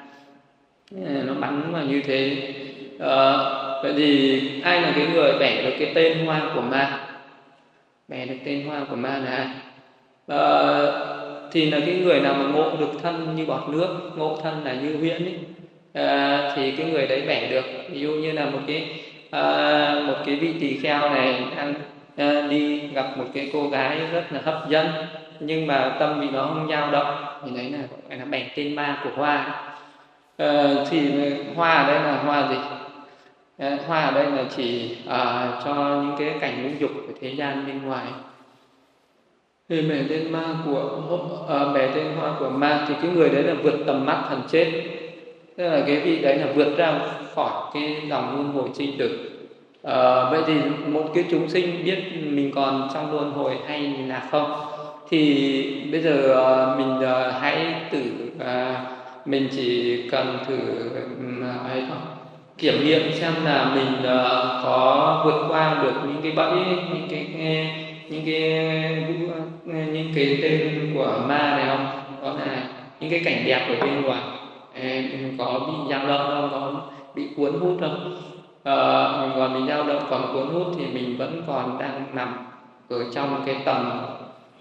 Nó 1.25 1.33
bắn 1.33 1.71
mà 1.71 1.83
như 1.83 2.01
thế. 2.01 2.53
À, 2.99 3.37
vậy 3.83 3.93
thì 3.97 4.41
ai 4.61 4.81
là 4.81 4.91
cái 4.95 5.07
người 5.13 5.33
bẻ 5.39 5.61
được 5.63 5.75
cái 5.79 5.91
tên 5.95 6.25
hoa 6.25 6.51
của 6.55 6.61
ma? 6.61 6.99
Bẻ 8.07 8.25
được 8.25 8.35
tên 8.45 8.65
hoa 8.65 8.85
của 8.89 8.95
ma 8.95 9.17
là 9.17 9.31
ai? 9.31 9.47
À, 10.27 10.41
thì 11.51 11.71
là 11.71 11.79
cái 11.79 11.95
người 11.95 12.19
nào 12.19 12.33
mà 12.33 12.45
ngộ 12.45 12.71
được 12.79 12.91
thân 13.01 13.35
như 13.35 13.45
bọt 13.45 13.69
nước 13.69 14.11
ngộ 14.15 14.39
thân 14.43 14.63
là 14.63 14.73
như 14.73 14.97
huyễn 14.97 15.25
ấy, 15.25 15.35
à, 15.93 16.53
thì 16.55 16.71
cái 16.71 16.91
người 16.91 17.07
đấy 17.07 17.23
bẻ 17.27 17.47
được. 17.51 17.65
Ví 17.89 17.99
dụ 17.99 18.11
như 18.11 18.31
là 18.31 18.45
một 18.45 18.59
cái 18.67 18.99
à, 19.31 20.03
một 20.07 20.17
cái 20.25 20.35
vị 20.35 20.53
tỳ 20.59 20.77
kheo 20.77 21.09
này 21.09 21.43
đang 21.57 21.73
à, 22.17 22.47
đi 22.49 22.79
gặp 22.79 23.17
một 23.17 23.25
cái 23.33 23.49
cô 23.53 23.69
gái 23.69 23.99
rất 24.11 24.23
là 24.31 24.41
hấp 24.43 24.69
dẫn 24.69 24.87
nhưng 25.45 25.67
mà 25.67 25.95
tâm 25.99 26.21
vị 26.21 26.27
nó 26.33 26.45
không 26.45 26.67
dao 26.69 26.91
động. 26.91 27.15
Thì 27.45 27.51
đấy 27.55 27.69
là 27.71 27.79
gọi 28.09 28.19
là 28.19 28.25
bẻ 28.25 28.49
tên 28.55 28.75
ma 28.75 29.01
của 29.03 29.09
hoa. 29.15 29.63
À, 30.37 30.75
thì 30.89 31.11
hoa 31.55 31.73
ở 31.73 31.93
đây 31.93 32.03
là 32.03 32.23
hoa 32.23 32.49
gì? 32.49 32.57
À, 33.57 33.77
hoa 33.87 34.01
ở 34.01 34.11
đây 34.11 34.31
là 34.31 34.43
chỉ 34.55 34.97
à, 35.07 35.51
cho 35.65 35.73
những 35.73 36.15
cái 36.19 36.39
cảnh 36.39 36.63
ngũ 36.63 36.69
dục 36.79 36.91
của 37.07 37.13
thế 37.21 37.29
gian 37.29 37.63
bên 37.67 37.81
ngoài. 37.85 38.05
Thì 39.69 39.81
bẻ 39.81 40.03
tên 40.09 40.31
ma 40.31 40.43
của 40.65 41.45
à, 41.49 41.73
bẻ 41.73 41.87
tên 41.95 42.05
hoa 42.15 42.33
của 42.39 42.49
ma 42.49 42.85
thì 42.87 42.93
cái 43.01 43.11
người 43.11 43.29
đấy 43.29 43.43
là 43.43 43.53
vượt 43.53 43.75
tầm 43.87 44.05
mắt 44.05 44.23
thần 44.29 44.41
chết. 44.51 44.71
Tức 45.57 45.69
là 45.69 45.83
cái 45.87 45.99
vị 45.99 46.19
đấy 46.19 46.37
là 46.37 46.45
vượt 46.55 46.77
ra 46.77 46.99
khỏi 47.35 47.71
cái 47.73 48.01
dòng 48.09 48.35
luân 48.35 48.53
hồi 48.53 48.69
sinh 48.73 48.97
tử. 48.97 49.29
À, 49.83 50.29
vậy 50.29 50.41
thì 50.47 50.53
một 50.87 51.03
cái 51.15 51.25
chúng 51.31 51.49
sinh 51.49 51.83
biết 51.85 52.03
mình 52.25 52.51
còn 52.55 52.89
trong 52.93 53.11
luân 53.11 53.31
hồi 53.31 53.57
hay 53.67 53.95
là 54.07 54.27
không 54.31 54.51
thì 55.13 55.89
bây 55.91 56.01
giờ 56.01 56.33
ờ, 56.33 56.75
mình 56.77 57.01
ờ, 57.01 57.31
hãy 57.31 57.75
tự 57.91 58.01
ờ, 58.39 58.75
mình 59.25 59.47
chỉ 59.55 59.97
cần 60.11 60.37
thử 60.47 60.57
ấy 61.69 61.83
thôi. 61.89 61.97
Kiểm 62.57 62.83
nghiệm 62.83 63.13
xem 63.13 63.33
là 63.45 63.71
mình 63.75 64.03
có 64.63 65.21
vượt 65.25 65.45
qua 65.49 65.83
được 65.83 65.93
những 66.07 66.21
cái 66.23 66.31
bẫy 66.31 66.55
những 66.93 67.07
cái 67.09 67.27
những 68.09 68.25
cái 68.25 69.05
những 69.65 70.11
cái 70.15 70.39
tên 70.41 70.91
của 70.95 71.23
ma 71.27 71.57
này 71.57 71.65
không? 71.67 71.87
Có 72.21 72.33
là 72.33 72.67
những 72.99 73.09
cái 73.09 73.21
cảnh 73.25 73.43
đẹp 73.45 73.67
ở 73.69 73.85
bên 73.85 74.01
ngoài 74.01 74.21
có 75.37 75.59
bị 75.67 75.73
dao 75.89 76.07
động 76.07 76.27
không? 76.27 76.49
Có 76.51 76.81
bị 77.15 77.27
cuốn 77.37 77.53
hút 77.59 77.77
không? 77.81 78.21
À, 78.63 79.11
mình 79.21 79.31
còn 79.35 79.53
bị 79.53 79.59
dao 79.69 79.83
động 79.83 80.03
còn 80.09 80.33
cuốn 80.33 80.47
hút 80.47 80.67
thì 80.77 80.85
mình 80.93 81.17
vẫn 81.17 81.43
còn 81.47 81.79
đang 81.79 82.05
nằm 82.13 82.45
ở 82.89 82.97
trong 83.13 83.43
cái 83.45 83.55
tầm 83.65 84.01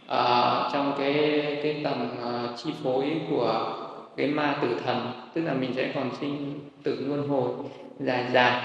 uh, 0.05 0.73
trong 0.73 0.93
cái 0.99 1.43
cái 1.63 1.81
tầm 1.85 2.09
uh, 2.23 2.59
chi 2.59 2.71
phối 2.85 3.05
của 3.31 3.75
cái 4.17 4.27
ma 4.27 4.57
tử 4.63 4.69
thần 4.85 5.13
tức 5.35 5.43
là 5.45 5.55
mình 5.55 5.73
sẽ 5.77 5.93
còn 5.95 6.11
sinh 6.21 6.61
tử 6.83 7.05
luân 7.09 7.29
hồi 7.29 7.51
dài 7.99 8.27
dài 8.33 8.63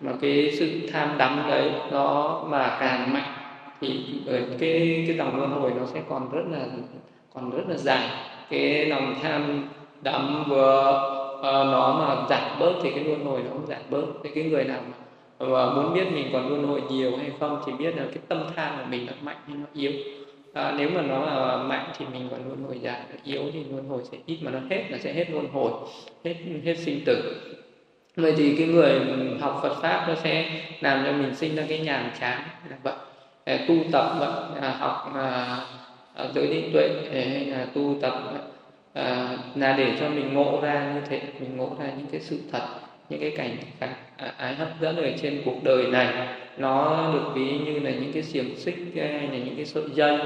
mà 0.00 0.12
cái 0.20 0.52
sự 0.58 0.88
tham 0.92 1.18
đắm 1.18 1.42
đấy 1.48 1.72
nó 1.92 2.40
mà 2.48 2.76
càng 2.80 3.12
mạnh 3.12 3.32
thì 3.80 4.04
ở 4.26 4.40
cái 4.58 5.04
cái 5.06 5.16
dòng 5.16 5.36
luân 5.36 5.50
hồi 5.50 5.72
nó 5.76 5.86
sẽ 5.86 6.00
còn 6.08 6.30
rất 6.30 6.42
là 6.50 6.66
còn 7.34 7.50
rất 7.50 7.62
là 7.68 7.76
dài. 7.76 8.10
Cái 8.50 8.86
lòng 8.86 9.14
tham 9.22 9.68
đắm 10.02 10.44
vừa 10.48 11.00
uh, 11.38 11.42
nó 11.42 11.94
mà 11.98 12.26
giảm 12.28 12.58
bớt 12.60 12.72
thì 12.82 12.90
cái 12.90 13.04
luân 13.04 13.24
hồi 13.24 13.40
nó 13.44 13.50
cũng 13.52 13.66
giảm 13.66 13.82
bớt. 13.90 14.04
Thì 14.22 14.30
cái 14.34 14.44
người 14.44 14.64
nào 14.64 14.80
mà 15.38 15.74
muốn 15.74 15.94
biết 15.94 16.12
mình 16.12 16.28
còn 16.32 16.48
luân 16.48 16.66
hồi 16.66 16.82
nhiều 16.90 17.16
hay 17.16 17.32
không 17.40 17.58
thì 17.66 17.72
biết 17.72 17.96
là 17.96 18.02
cái 18.04 18.18
tâm 18.28 18.38
tham 18.56 18.76
của 18.78 18.84
mình 18.90 19.06
nó 19.06 19.12
mạnh 19.22 19.36
hay 19.46 19.56
nó 19.56 19.66
yếu 19.74 19.92
à, 20.58 20.74
nếu 20.78 20.88
mà 20.90 21.02
nó 21.02 21.24
là 21.24 21.56
mạnh 21.56 21.90
thì 21.98 22.04
mình 22.12 22.28
còn 22.30 22.48
luân 22.48 22.62
hồi 22.62 22.78
dài 22.82 23.00
yếu 23.24 23.42
thì 23.52 23.64
luân 23.70 23.88
hồi 23.88 24.02
sẽ 24.12 24.18
ít 24.26 24.38
mà 24.42 24.50
nó 24.50 24.58
hết 24.70 24.84
là 24.90 24.98
sẽ 24.98 25.12
hết 25.12 25.30
luân 25.30 25.48
hồi 25.52 25.70
hết 26.24 26.34
hết 26.64 26.74
sinh 26.78 27.00
tử. 27.06 27.34
Vậy 28.16 28.34
thì 28.36 28.56
cái 28.58 28.66
người 28.66 29.00
học 29.40 29.58
Phật 29.62 29.74
pháp 29.82 30.04
nó 30.08 30.14
sẽ 30.14 30.50
làm 30.80 31.04
cho 31.04 31.12
mình 31.12 31.34
sinh 31.34 31.56
ra 31.56 31.62
cái 31.68 31.78
nhàm 31.78 32.10
chán 32.20 32.40
là 32.70 32.76
vậy 32.82 32.94
à, 33.44 33.58
tu 33.68 33.74
tập 33.92 34.16
vậy 34.18 34.60
à, 34.60 34.76
học 34.78 35.12
à, 35.14 35.56
à 36.14 36.24
giới 36.34 36.46
định 36.46 36.70
tuệ 36.72 36.88
hay 37.12 37.46
là 37.46 37.66
tu 37.74 37.96
tập 38.00 38.14
à, 38.94 39.36
là 39.54 39.74
để 39.78 39.92
cho 40.00 40.08
mình 40.08 40.34
ngộ 40.34 40.60
ra 40.62 40.92
như 40.94 41.00
thế 41.08 41.20
mình 41.40 41.56
ngộ 41.56 41.70
ra 41.80 41.86
những 41.98 42.06
cái 42.12 42.20
sự 42.20 42.38
thật 42.52 42.66
những 43.08 43.20
cái 43.20 43.32
cảnh 43.36 43.56
cảnh 43.80 43.94
ái 44.36 44.54
hấp 44.54 44.68
dẫn 44.80 44.96
ở 44.96 45.10
trên 45.22 45.42
cuộc 45.44 45.64
đời 45.64 45.86
này 45.86 46.28
nó 46.58 47.10
được 47.12 47.32
ví 47.34 47.58
như 47.58 47.80
là 47.80 47.90
những 47.90 48.12
cái 48.12 48.22
xiềng 48.22 48.56
xích 48.56 48.76
hay 48.96 49.28
là 49.28 49.38
những 49.38 49.56
cái 49.56 49.66
sợi 49.66 49.84
dây 49.94 50.18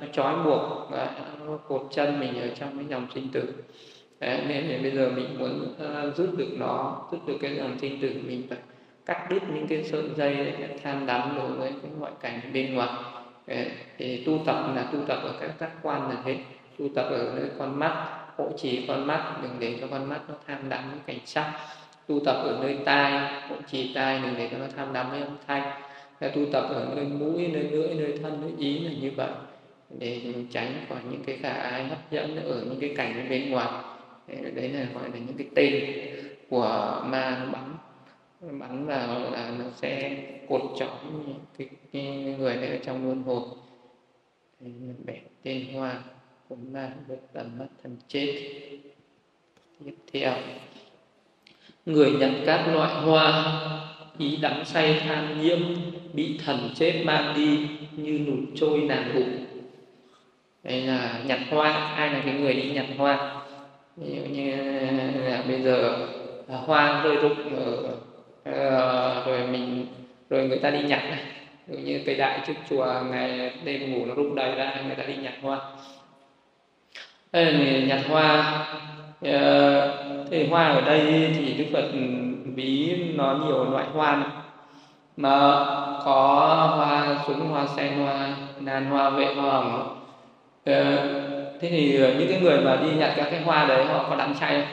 nó 0.00 0.06
trói 0.12 0.34
buộc 0.44 0.90
và 0.90 1.14
nó 1.46 1.56
cột 1.56 1.88
chân 1.90 2.20
mình 2.20 2.40
ở 2.40 2.48
trong 2.60 2.76
cái 2.76 2.86
dòng 2.88 3.06
sinh 3.14 3.28
tử. 3.32 3.54
Đấy, 4.20 4.40
nên 4.48 4.64
là 4.64 4.78
bây 4.82 4.90
giờ 4.90 5.12
mình 5.16 5.38
muốn 5.38 5.74
uh, 5.74 6.16
rút 6.16 6.38
được 6.38 6.50
nó 6.58 7.02
rút 7.12 7.26
được 7.26 7.36
cái 7.40 7.56
dòng 7.56 7.78
sinh 7.78 8.00
tử 8.00 8.10
mình 8.26 8.42
phải 8.48 8.58
cắt 9.06 9.26
đứt 9.30 9.42
những 9.54 9.66
cái 9.66 9.84
sợi 9.84 10.04
dây 10.16 10.54
tham 10.82 11.06
đắm 11.06 11.32
đối 11.36 11.50
với 11.52 11.72
cái 11.82 11.90
ngoại 11.98 12.12
cảnh 12.20 12.40
bên 12.52 12.74
ngoài. 12.74 12.88
Đấy, 13.46 13.66
thì 13.98 14.24
tu 14.24 14.38
tập 14.46 14.72
là 14.76 14.82
tu 14.92 14.98
tập 15.06 15.18
ở 15.22 15.34
các 15.40 15.50
giác 15.60 15.70
quan 15.82 16.10
là 16.10 16.16
thế. 16.24 16.36
Tu 16.78 16.88
tập 16.94 17.02
ở 17.02 17.32
nơi 17.36 17.50
con 17.58 17.78
mắt 17.78 18.06
hộ 18.36 18.50
trì 18.56 18.84
con 18.88 19.06
mắt 19.06 19.34
đừng 19.42 19.56
để 19.58 19.78
cho 19.80 19.86
con 19.90 20.08
mắt 20.08 20.20
nó 20.28 20.34
tham 20.46 20.68
đắm 20.68 20.84
những 20.90 21.00
cảnh 21.06 21.26
sắc 21.26 21.52
tu 22.10 22.20
tập 22.24 22.32
ở 22.32 22.58
nơi 22.62 22.78
tai 22.84 23.32
cũng 23.48 23.62
chỉ 23.66 23.94
tai 23.94 24.20
này 24.20 24.34
để 24.38 24.48
cho 24.52 24.58
nó 24.58 24.66
tham 24.76 24.92
đắm 24.92 25.10
với 25.10 25.20
âm 25.20 25.36
thanh. 25.46 25.82
Là 26.20 26.28
tu 26.28 26.46
tập 26.52 26.64
ở 26.68 26.92
nơi 26.96 27.04
mũi 27.04 27.48
nơi 27.48 27.62
lưỡi 27.62 27.94
nơi 27.94 28.18
thân 28.22 28.40
nơi 28.40 28.50
ý 28.58 28.78
là 28.78 28.90
như 29.00 29.10
vậy. 29.16 29.30
Để 29.98 30.20
tránh 30.50 30.72
khỏi 30.88 30.98
những 31.10 31.22
cái 31.26 31.36
khả 31.36 31.52
ái 31.52 31.84
hấp 31.84 32.10
dẫn 32.10 32.36
ở 32.44 32.64
những 32.64 32.80
cái 32.80 32.94
cảnh 32.96 33.26
bên 33.30 33.50
ngoài. 33.50 33.68
Đấy 34.54 34.68
là 34.68 34.86
gọi 34.94 35.10
là 35.10 35.18
những 35.18 35.36
cái 35.38 35.46
tên 35.54 35.84
của 36.48 37.02
ma 37.06 37.38
nó 37.44 37.52
bắn. 37.52 37.74
Bắn 38.60 38.86
vào 38.86 39.30
là 39.30 39.52
nó 39.58 39.64
sẽ 39.76 40.16
cột 40.48 40.62
trói 40.78 40.88
cái, 41.58 41.68
cái 41.92 42.02
người 42.38 42.56
này 42.56 42.68
ở 42.68 42.78
trong 42.82 43.06
luân 43.06 43.22
hồi. 43.22 43.42
Bẻ 45.04 45.14
tên 45.42 45.66
hoa 45.74 46.02
của 46.48 46.56
ma 46.72 46.90
với 47.08 47.16
tầm 47.32 47.46
mắt 47.58 47.66
thần 47.82 47.96
chết. 48.08 48.50
Tiếp 49.84 49.94
theo 50.12 50.32
người 51.86 52.10
nhận 52.10 52.42
các 52.46 52.66
loại 52.74 52.94
hoa, 52.94 53.52
ý 54.18 54.36
đắm 54.36 54.64
say 54.64 55.02
tham 55.08 55.42
nhiễm, 55.42 55.58
bị 56.12 56.40
thần 56.44 56.70
chết 56.74 57.02
mang 57.04 57.34
đi 57.36 57.68
như 57.96 58.18
nụt 58.18 58.38
trôi 58.56 58.78
nàng 58.80 59.10
bụng 59.14 59.40
đây 60.62 60.80
là 60.80 61.20
nhặt 61.26 61.38
hoa, 61.50 61.72
ai 61.72 62.10
là 62.10 62.20
cái 62.24 62.34
người 62.34 62.54
đi 62.54 62.70
nhặt 62.70 62.86
hoa? 62.96 63.42
Ví 63.96 64.16
dụ 64.16 64.22
như 64.22 64.56
là 65.24 65.42
bây 65.48 65.62
giờ 65.62 66.06
à, 66.48 66.56
hoa 66.56 67.02
rơi 67.02 67.16
rụng 67.16 67.56
ở 67.56 67.96
ờ, 68.44 69.22
rồi 69.26 69.46
mình, 69.46 69.86
rồi 70.30 70.48
người 70.48 70.58
ta 70.58 70.70
đi 70.70 70.82
nhặt 70.82 71.02
này. 71.10 71.20
Ví 71.66 71.76
dụ 71.76 71.88
như 71.88 72.00
cây 72.06 72.14
đại 72.14 72.40
trước 72.46 72.52
chùa, 72.68 73.02
ngày 73.10 73.52
đêm 73.64 73.92
ngủ 73.92 74.06
nó 74.06 74.14
rụng 74.14 74.34
đầy 74.34 74.54
ra, 74.54 74.82
người 74.86 74.96
ta 74.96 75.02
đi 75.02 75.16
nhặt 75.16 75.34
hoa. 75.42 75.60
Đây 77.32 77.52
là 77.52 77.86
nhặt 77.86 78.00
hoa 78.08 78.66
Ờ, 79.20 80.26
thế 80.30 80.44
thì 80.44 80.46
hoa 80.48 80.68
ở 80.68 80.80
đây 80.80 81.32
thì 81.36 81.54
đức 81.54 81.64
phật 81.72 81.82
ừ, 81.92 81.98
ví 82.54 82.96
nó 83.14 83.34
nhiều 83.34 83.64
loại 83.64 83.86
hoa 83.92 84.16
này. 84.16 84.28
mà 85.16 85.30
có 86.04 86.14
hoa 86.76 87.24
súng 87.26 87.48
hoa 87.48 87.66
sen 87.76 87.98
hoa 87.98 88.36
nan 88.60 88.86
hoa 88.86 89.10
vệ 89.10 89.34
hoa 89.34 89.50
hồng. 89.52 89.96
Ờ, 90.64 90.74
thế 91.60 91.68
thì 91.70 92.00
ờ, 92.02 92.14
những 92.18 92.28
cái 92.28 92.40
người 92.40 92.60
mà 92.60 92.76
đi 92.76 92.94
nhặt 92.94 93.12
các 93.16 93.28
cái 93.30 93.42
hoa 93.42 93.66
đấy 93.66 93.84
họ 93.86 94.06
có 94.10 94.16
đắm 94.16 94.34
say 94.40 94.54
không? 94.60 94.70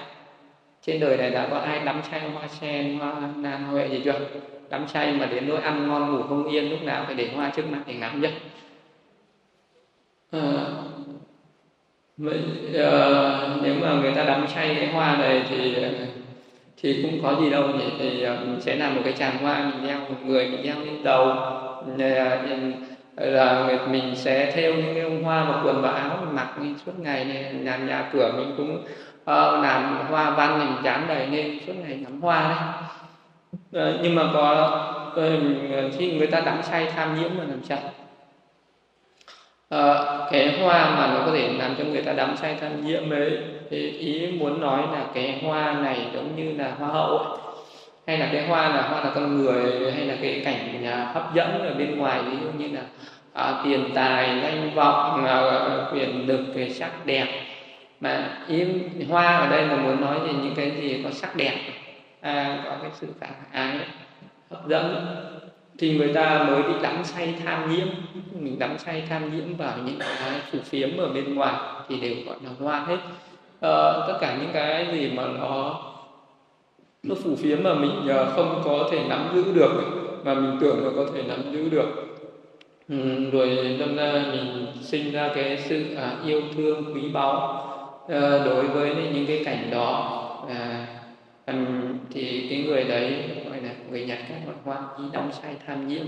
Trên 0.82 1.00
đời 1.00 1.18
này 1.18 1.32
đã 1.32 1.48
có 1.52 1.58
ai 1.60 1.80
đắm 1.86 2.02
say 2.12 2.22
hoa 2.34 2.48
sen 2.48 3.00
hoa 3.00 3.14
nàn 3.36 3.64
hoa 3.64 3.74
vệ 3.74 3.88
gì 3.90 4.02
chưa? 4.06 4.20
Đắm 4.70 4.88
say 4.88 5.14
mà 5.14 5.26
đến 5.26 5.50
nỗi 5.50 5.62
ăn 5.62 5.88
ngon 5.88 6.12
ngủ 6.14 6.24
không 6.24 6.46
yên 6.48 6.70
lúc 6.70 6.84
nào 6.84 7.04
phải 7.06 7.16
để 7.16 7.32
hoa 7.36 7.50
trước 7.56 7.66
mặt 7.72 7.80
để 7.88 7.94
ngắm 7.94 8.22
chưa 8.22 8.32
à, 10.32 10.97
uh, 12.24 13.62
nếu 13.64 13.76
mà 13.82 13.94
người 13.94 14.12
ta 14.16 14.24
đắm 14.24 14.46
say 14.48 14.76
cái 14.76 14.88
hoa 14.88 15.18
này 15.18 15.44
thì 15.50 15.76
thì 16.82 17.02
cũng 17.02 17.20
có 17.24 17.42
gì 17.42 17.50
đâu 17.50 17.68
nhỉ? 17.68 17.86
Thì 18.00 18.26
mình 18.26 18.62
sẽ 18.62 18.76
làm 18.76 18.96
một 18.96 19.02
cái 19.04 19.14
tràng 19.14 19.38
hoa 19.38 19.60
mình 19.64 19.88
đeo 19.88 20.00
một 20.00 20.16
người 20.26 20.48
mình 20.48 20.64
đeo 20.64 20.76
lên 20.80 21.04
đầu. 21.04 21.36
Ờ, 23.16 23.30
là 23.30 23.68
mình 23.92 24.16
sẽ 24.16 24.52
theo 24.52 24.74
những 24.74 24.96
cái 24.96 25.04
bông 25.04 25.24
hoa 25.24 25.44
và 25.44 25.62
quần 25.64 25.82
và 25.82 25.92
áo 25.92 26.18
mình 26.22 26.36
mặc 26.36 26.48
suốt 26.86 27.00
ngày 27.00 27.26
này. 27.26 27.54
Làm 27.54 27.88
nhà 27.88 28.10
cửa 28.14 28.32
mình 28.38 28.54
cũng 28.58 28.76
uh, 29.22 29.64
làm 29.64 30.06
hoa 30.10 30.30
văn 30.30 30.60
mình 30.60 30.84
dán 30.84 31.06
đầy 31.08 31.28
lên 31.28 31.60
suốt 31.68 31.74
ngày 31.84 32.00
ngắm 32.04 32.22
hoa 32.22 32.50
đấy. 32.50 32.60
Uh, 33.90 34.00
nhưng 34.04 34.16
mà 34.16 34.24
có 34.34 34.72
uh, 35.12 35.94
khi 35.98 36.18
người 36.18 36.28
ta 36.28 36.42
đắm 36.42 36.64
say 36.64 36.88
tham 36.96 37.22
nhiễm 37.22 37.30
mà 37.38 37.44
làm 37.44 37.64
sao? 37.64 37.80
Uh, 39.76 40.32
cái 40.32 40.60
hoa 40.62 40.96
mà 40.96 41.08
nó 41.14 41.26
có 41.26 41.32
thể 41.32 41.54
làm 41.54 41.76
cho 41.78 41.84
người 41.84 42.02
ta 42.02 42.14
đắm 42.14 42.38
say 42.38 42.56
tham 42.62 42.86
nhiễm 42.86 43.10
ấy 43.10 43.38
thì 43.70 43.92
ý 43.92 44.32
muốn 44.32 44.62
nói 44.62 44.82
là 44.94 45.06
cái 45.14 45.40
hoa 45.44 45.74
này 45.74 46.08
giống 46.14 46.36
như 46.36 46.64
là 46.64 46.72
hoa 46.80 46.88
hậu 46.88 47.18
ấy. 47.18 47.38
hay 48.08 48.18
là 48.18 48.30
cái 48.32 48.48
hoa 48.48 48.70
là 48.70 48.82
hoa 48.82 49.04
là 49.04 49.12
con 49.16 49.38
người 49.38 49.92
hay 49.92 50.06
là 50.06 50.16
cái 50.22 50.42
cảnh 50.46 50.86
à, 50.86 51.12
hấp 51.14 51.36
dẫn 51.36 51.62
ở 51.62 51.74
bên 51.74 51.98
ngoài 51.98 52.22
ví 52.24 52.38
dụ 52.44 52.52
như 52.58 52.76
là 52.76 52.82
à, 53.34 53.62
tiền 53.64 53.90
tài 53.96 54.40
danh 54.44 54.72
vọng 54.76 55.26
à, 55.26 55.42
quyền 55.94 56.28
lực 56.28 56.40
cái 56.56 56.70
sắc 56.70 57.06
đẹp 57.06 57.28
mà 58.00 58.38
ý 58.48 58.66
hoa 59.10 59.38
ở 59.38 59.48
đây 59.48 59.68
là 59.68 59.76
muốn 59.76 60.02
nói 60.02 60.20
về 60.20 60.34
những 60.34 60.56
cái 60.56 60.72
gì 60.72 61.02
có 61.04 61.10
sắc 61.12 61.36
đẹp 61.36 61.56
à, 62.22 62.62
có 62.64 62.78
cái 62.82 62.92
sự 62.94 63.08
khả 63.20 63.28
ái 63.52 63.80
hấp 64.52 64.68
dẫn 64.68 65.06
thì 65.78 65.98
người 65.98 66.14
ta 66.14 66.44
mới 66.44 66.64
bị 66.64 66.74
đắm 66.84 67.04
say 67.04 67.34
tham 67.46 67.76
nhiễm. 67.76 67.88
Mình 68.40 68.60
đắm 68.60 68.78
say 68.78 69.04
tham 69.10 69.36
nhiễm 69.36 69.58
vào 69.58 69.78
những 69.86 70.00
cái 70.00 70.32
phù 70.52 70.60
phiếm 70.64 70.98
ở 70.98 71.08
bên 71.08 71.36
ngoài 71.36 71.54
thì 71.90 72.00
đều 72.00 72.16
gọi 72.26 72.36
là 72.44 72.50
hoa 72.60 72.80
hết. 72.80 72.98
À, 73.62 73.94
tất 74.08 74.18
cả 74.22 74.38
những 74.42 74.50
cái 74.54 74.88
gì 74.92 75.12
mà 75.16 75.24
nó 75.40 75.82
nó 77.04 77.16
phù 77.16 77.36
phiếm 77.36 77.64
mà 77.64 77.74
mình 77.74 78.08
ờ, 78.08 78.34
không 78.36 78.62
có 78.66 78.90
thể 78.92 79.00
nắm 79.10 79.30
giữ 79.36 79.44
được 79.54 79.72
mà 80.24 80.34
mình 80.34 80.58
tưởng 80.62 80.86
là 80.86 80.92
có 80.96 81.12
thể 81.14 81.24
nắm 81.28 81.40
giữ 81.52 81.70
được. 81.70 82.18
Ừ, 82.90 83.30
rồi 83.32 83.78
đâm 83.80 83.96
ra 83.96 84.12
mình 84.32 84.68
sinh 84.82 85.12
ra 85.12 85.30
cái 85.36 85.58
sự 85.58 85.96
à, 85.96 86.12
yêu 86.26 86.42
thương 86.56 86.96
quý 86.96 87.02
báu 87.14 87.64
à, 88.10 88.20
đối 88.46 88.68
với 88.68 88.96
những 89.14 89.26
cái 89.28 89.42
cảnh 89.46 89.68
đó. 89.72 90.24
À, 90.50 90.88
thì 92.14 92.48
cái 92.50 92.64
người 92.68 92.84
đấy 92.84 93.14
người 93.98 94.08
nhặt 94.08 94.18
các 94.30 94.36
loại 94.46 94.58
hoa 94.66 94.78
ý 94.98 95.04
đóng 95.14 95.32
sai 95.42 95.56
tham 95.68 95.88
nhiễm. 95.88 96.06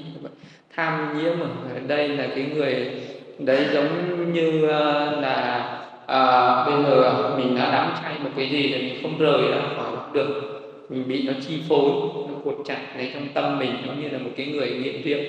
Tham 0.76 1.18
nhiễm 1.18 1.40
ở 1.40 1.80
đây 1.88 2.10
là 2.10 2.28
cái 2.36 2.46
người 2.54 2.92
đấy 3.40 3.68
giống 3.74 4.34
như 4.34 4.68
ờ, 4.68 5.22
là 5.22 5.66
à, 6.06 6.66
bây 6.66 6.84
giờ 6.84 7.36
mình 7.38 7.56
đã 7.56 7.72
đắm 7.72 7.94
say 8.04 8.14
một 8.24 8.30
cái 8.38 8.50
gì 8.50 8.74
thì 8.74 8.82
mình 8.82 9.00
không 9.02 9.18
rời 9.20 9.52
ra 9.52 9.62
khỏi 9.78 9.96
được. 10.14 10.56
Mình 10.90 11.08
bị 11.08 11.28
nó 11.28 11.34
chi 11.48 11.62
phối 11.70 11.92
nó 12.30 12.36
cột 12.46 12.58
chặt 12.66 12.80
lấy 12.98 13.12
trong 13.14 13.28
tâm 13.34 13.60
mình 13.60 13.74
nó 13.88 13.94
như 13.94 14.10
là 14.10 14.18
một 14.18 14.32
cái 14.36 14.46
người 14.46 14.70
nghiện 14.70 15.02
rượu. 15.02 15.20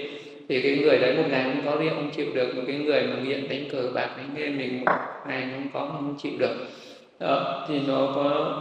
Thì 0.48 0.62
cái 0.62 0.76
người 0.76 0.98
đấy 0.98 1.16
một 1.16 1.24
ngày 1.30 1.44
không 1.44 1.62
có 1.64 1.80
rượu 1.80 1.90
không 1.90 2.10
chịu 2.16 2.26
được 2.34 2.56
một 2.56 2.62
cái 2.66 2.76
người 2.76 3.02
mà 3.02 3.16
nghiện 3.22 3.48
đánh 3.48 3.64
cờ 3.72 3.90
bạc 3.94 4.08
đánh 4.16 4.30
game 4.34 4.50
mình 4.50 4.84
một 4.84 4.92
ngày 5.28 5.48
không 5.54 5.66
có 5.72 5.80
không 5.80 6.14
chịu 6.22 6.32
được. 6.38 6.66
Đó, 7.20 7.66
thì 7.68 7.80
nó 7.88 8.12
có 8.14 8.56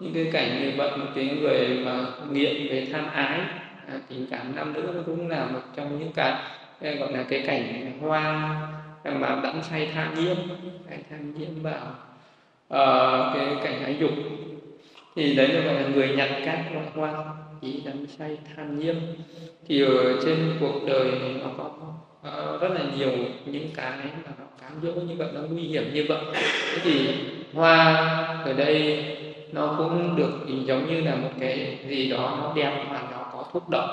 những 0.00 0.14
cái 0.14 0.28
cảnh 0.32 0.62
như 0.62 0.72
vậy 0.76 0.90
một 0.96 1.06
cái 1.14 1.38
người 1.40 1.68
mà 1.84 2.06
nghiện 2.30 2.68
về 2.68 2.86
tham 2.92 3.06
ái 3.12 3.40
à, 3.86 3.94
tình 4.08 4.26
cảm 4.30 4.56
nam 4.56 4.72
nữ 4.72 5.02
cũng 5.06 5.28
là 5.28 5.44
một 5.44 5.60
trong 5.76 5.98
những 5.98 6.12
cái 6.12 6.32
gọi 6.80 7.12
là 7.12 7.22
cái 7.28 7.42
cảnh 7.46 7.92
hoa 8.00 8.56
mà 9.04 9.40
đắm 9.42 9.62
say 9.62 9.88
tham 9.94 10.14
nhiễm 10.14 10.36
cái 10.90 10.98
tham 11.10 11.34
nhiễm 11.38 11.62
vào 11.62 11.96
uh, 12.74 13.34
cái 13.34 13.46
cảnh 13.64 13.84
ái 13.84 13.96
dục. 14.00 14.10
Thì 15.16 15.34
đấy 15.34 15.48
là 15.48 15.60
gọi 15.60 15.74
là 15.74 15.88
người 15.88 16.08
nhặt 16.08 16.30
các 16.44 16.64
loại 16.72 16.86
hoa 16.94 17.24
ý 17.60 17.80
đắm 17.84 18.06
say 18.18 18.38
tham 18.56 18.78
nhiễm. 18.78 18.94
Thì 19.68 19.82
ở 19.82 20.20
trên 20.24 20.56
cuộc 20.60 20.80
đời 20.86 21.10
nó 21.42 21.50
có 21.58 21.64
uh, 21.64 22.60
rất 22.60 22.68
là 22.74 22.80
nhiều 22.96 23.12
những 23.46 23.68
cái 23.76 23.98
mà 24.24 24.32
nó 24.38 24.44
cám 24.60 24.72
dỗ 24.82 25.00
như 25.00 25.14
vậy 25.18 25.28
nó 25.34 25.40
nguy 25.40 25.62
hiểm 25.62 25.94
như 25.94 26.04
vậy. 26.08 26.20
Thế 26.72 26.78
thì 26.82 27.08
hoa 27.54 27.94
ở 28.44 28.52
đây 28.52 29.06
nó 29.54 29.74
cũng 29.78 30.16
được 30.16 30.46
giống 30.64 30.86
như 30.86 31.00
là 31.00 31.14
một 31.14 31.30
cái 31.40 31.78
gì 31.88 32.10
đó 32.10 32.38
nó 32.42 32.52
đem 32.56 32.72
mà 32.88 33.02
nó 33.12 33.18
có 33.32 33.44
thuốc 33.52 33.68
độc. 33.70 33.90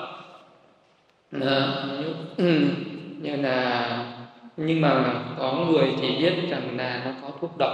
À, 1.32 1.84
như, 1.98 2.14
ừ, 2.36 2.60
như 3.20 3.36
là 3.36 3.88
nhưng 4.56 4.80
mà 4.80 5.14
có 5.38 5.52
người 5.52 5.94
thì 6.00 6.16
biết 6.18 6.34
rằng 6.50 6.76
là 6.76 7.02
nó 7.04 7.10
có 7.22 7.28
thuốc 7.40 7.50
độc 7.58 7.72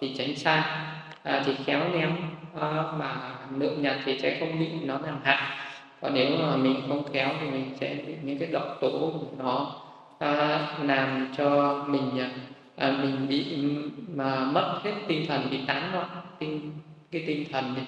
thì 0.00 0.14
tránh 0.18 0.36
xa. 0.36 0.86
À, 1.22 1.42
thì 1.46 1.54
khéo 1.66 1.80
léo 1.92 2.10
à, 2.60 2.84
mà 2.98 3.16
lượng 3.58 3.82
nhặt 3.82 3.96
thì 4.04 4.18
sẽ 4.18 4.36
không 4.40 4.58
bị 4.58 4.68
nó 4.84 4.98
làm 5.06 5.16
hại. 5.22 5.58
Còn 6.00 6.14
nếu 6.14 6.30
mà 6.42 6.56
mình 6.56 6.74
không 6.88 7.12
khéo 7.12 7.28
thì 7.40 7.50
mình 7.50 7.76
sẽ 7.80 7.96
bị 8.06 8.14
những 8.22 8.38
cái 8.38 8.48
độc 8.52 8.78
tố 8.80 8.90
của 8.90 9.44
nó 9.44 9.72
à, 10.18 10.58
làm 10.82 11.32
cho 11.36 11.78
mình 11.88 12.10
à, 12.76 12.90
mình 13.02 13.28
bị 13.28 13.44
mà 14.14 14.44
mất 14.44 14.80
hết 14.84 14.92
tinh 15.08 15.26
thần 15.28 15.46
bị 15.50 15.60
tán 15.66 15.92
loạn 15.92 16.08
tinh 16.38 16.72
cái 17.12 17.22
tinh 17.26 17.44
thần 17.52 17.74
này. 17.74 17.84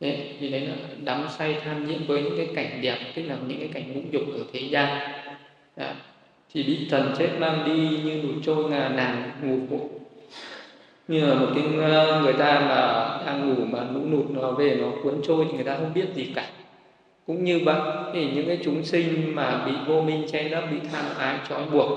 Đấy, 0.00 0.36
thì 0.40 0.50
đấy 0.50 0.60
là 0.60 0.74
đắm 1.04 1.26
say 1.38 1.56
tham 1.64 1.86
nhiễm 1.86 2.06
với 2.06 2.22
những 2.22 2.36
cái 2.36 2.48
cảnh 2.54 2.80
đẹp 2.82 2.98
tức 3.14 3.22
là 3.22 3.36
những 3.46 3.58
cái 3.58 3.68
cảnh 3.74 3.92
ngũ 3.92 4.00
dục 4.10 4.22
ở 4.34 4.44
thế 4.52 4.60
gian. 4.60 5.12
Đấy. 5.76 5.94
thì 6.54 6.62
bị 6.62 6.86
thần 6.90 7.14
chết 7.18 7.28
mang 7.38 7.64
đi 7.66 7.98
như 8.04 8.22
đủ 8.22 8.28
trôi 8.42 8.70
ngà 8.70 8.88
nàng 8.88 9.30
ngủ 9.42 9.58
phụ 9.70 9.90
như 11.08 11.26
là 11.26 11.34
một 11.34 11.46
cái 11.54 11.64
người 12.22 12.32
ta 12.32 12.60
mà 12.60 12.76
đang 13.26 13.48
ngủ 13.48 13.64
mà 13.64 13.84
nũng 13.94 14.10
nụt 14.10 14.30
nó 14.30 14.50
về 14.50 14.78
nó 14.80 14.86
cuốn 15.02 15.14
trôi 15.22 15.46
thì 15.48 15.54
người 15.54 15.64
ta 15.64 15.76
không 15.76 15.94
biết 15.94 16.06
gì 16.14 16.32
cả. 16.34 16.46
Cũng 17.26 17.44
như 17.44 17.60
vậy 17.64 17.80
thì 18.14 18.30
những 18.34 18.46
cái 18.46 18.58
chúng 18.64 18.84
sinh 18.84 19.34
mà 19.34 19.64
bị 19.66 19.72
vô 19.86 20.02
minh 20.02 20.26
che 20.32 20.42
lấp 20.42 20.64
bị 20.70 20.76
tham 20.92 21.04
ái 21.18 21.38
trói 21.48 21.64
buộc 21.72 21.88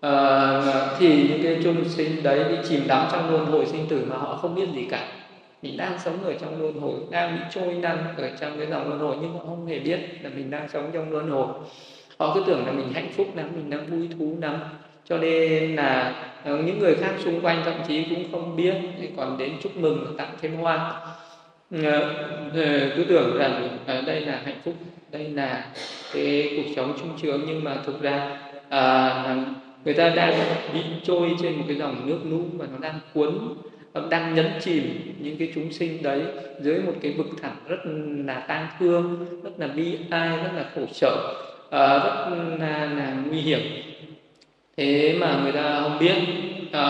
à, 0.00 0.60
thì 0.98 1.28
những 1.28 1.42
cái 1.42 1.58
chúng 1.64 1.88
sinh 1.88 2.22
đấy 2.22 2.44
bị 2.50 2.56
chìm 2.68 2.80
đắm 2.86 3.08
trong 3.12 3.30
luân 3.30 3.46
hồi 3.46 3.66
sinh 3.66 3.86
tử 3.88 4.06
mà 4.10 4.16
họ 4.16 4.36
không 4.36 4.54
biết 4.54 4.68
gì 4.74 4.86
cả 4.90 5.08
mình 5.62 5.76
đang 5.76 5.98
sống 5.98 6.24
ở 6.24 6.34
trong 6.40 6.62
luân 6.62 6.80
hồi 6.80 6.94
đang 7.10 7.36
bị 7.36 7.40
trôi 7.50 7.74
đang 7.82 8.16
ở 8.16 8.30
trong 8.40 8.58
cái 8.58 8.66
dòng 8.66 8.88
luân 8.88 9.00
hồi 9.00 9.16
nhưng 9.20 9.32
họ 9.32 9.38
không 9.38 9.66
hề 9.66 9.78
biết 9.78 10.00
là 10.22 10.30
mình 10.36 10.50
đang 10.50 10.68
sống 10.68 10.90
trong 10.92 11.10
luân 11.10 11.30
hồi. 11.30 11.46
Họ 12.18 12.34
cứ 12.34 12.42
tưởng 12.46 12.66
là 12.66 12.72
mình 12.72 12.92
hạnh 12.92 13.08
phúc 13.12 13.26
lắm 13.36 13.48
mình 13.56 13.70
đang 13.70 13.86
vui 13.86 14.08
thú 14.18 14.36
lắm. 14.40 14.58
Cho 15.04 15.18
nên 15.18 15.76
là 15.76 16.14
ờ, 16.44 16.56
những 16.56 16.78
người 16.78 16.94
khác 16.94 17.12
xung 17.24 17.40
quanh 17.40 17.62
thậm 17.64 17.74
chí 17.88 18.04
cũng 18.04 18.24
không 18.32 18.56
biết 18.56 18.74
thì 19.00 19.08
còn 19.16 19.38
đến 19.38 19.52
chúc 19.62 19.76
mừng 19.76 20.14
tặng 20.18 20.34
thêm 20.40 20.56
hoa. 20.56 21.00
Ờ, 21.70 22.00
ờ, 22.54 22.90
cứ 22.96 23.04
tưởng 23.08 23.38
rằng 23.38 23.78
đây 24.06 24.20
là 24.20 24.40
hạnh 24.44 24.60
phúc 24.64 24.74
đây 25.12 25.28
là 25.30 25.66
cái 26.14 26.52
cuộc 26.56 26.72
sống 26.76 26.92
trung 26.98 27.18
sướng 27.22 27.44
nhưng 27.46 27.64
mà 27.64 27.76
thực 27.86 28.02
ra 28.02 28.38
à, 28.68 29.36
người 29.84 29.94
ta 29.94 30.08
đang 30.08 30.34
bị 30.74 30.80
trôi 31.02 31.36
trên 31.42 31.56
một 31.56 31.64
cái 31.68 31.76
dòng 31.76 32.06
nước 32.06 32.18
lũ 32.24 32.40
và 32.56 32.66
nó 32.72 32.78
đang 32.78 33.00
cuốn 33.14 33.38
đang 34.10 34.34
nhấn 34.34 34.46
chìm 34.60 35.14
những 35.18 35.36
cái 35.36 35.52
chúng 35.54 35.72
sinh 35.72 36.02
đấy 36.02 36.22
dưới 36.60 36.80
một 36.80 36.92
cái 37.02 37.12
vực 37.12 37.26
thẳm 37.42 37.52
rất 37.68 37.78
là 38.26 38.40
tang 38.40 38.66
thương 38.78 39.26
rất 39.44 39.50
là 39.58 39.66
bi 39.66 39.98
ai 40.10 40.36
rất 40.36 40.50
là 40.54 40.70
khổ 40.74 40.82
sở 40.92 41.34
à, 41.70 41.98
rất 41.98 42.36
là, 42.58 42.90
là 42.96 43.16
nguy 43.30 43.40
hiểm. 43.40 43.60
Thế 44.76 45.16
mà 45.20 45.40
người 45.42 45.52
ta 45.52 45.80
không 45.82 45.98
biết 45.98 46.14
à, 46.72 46.82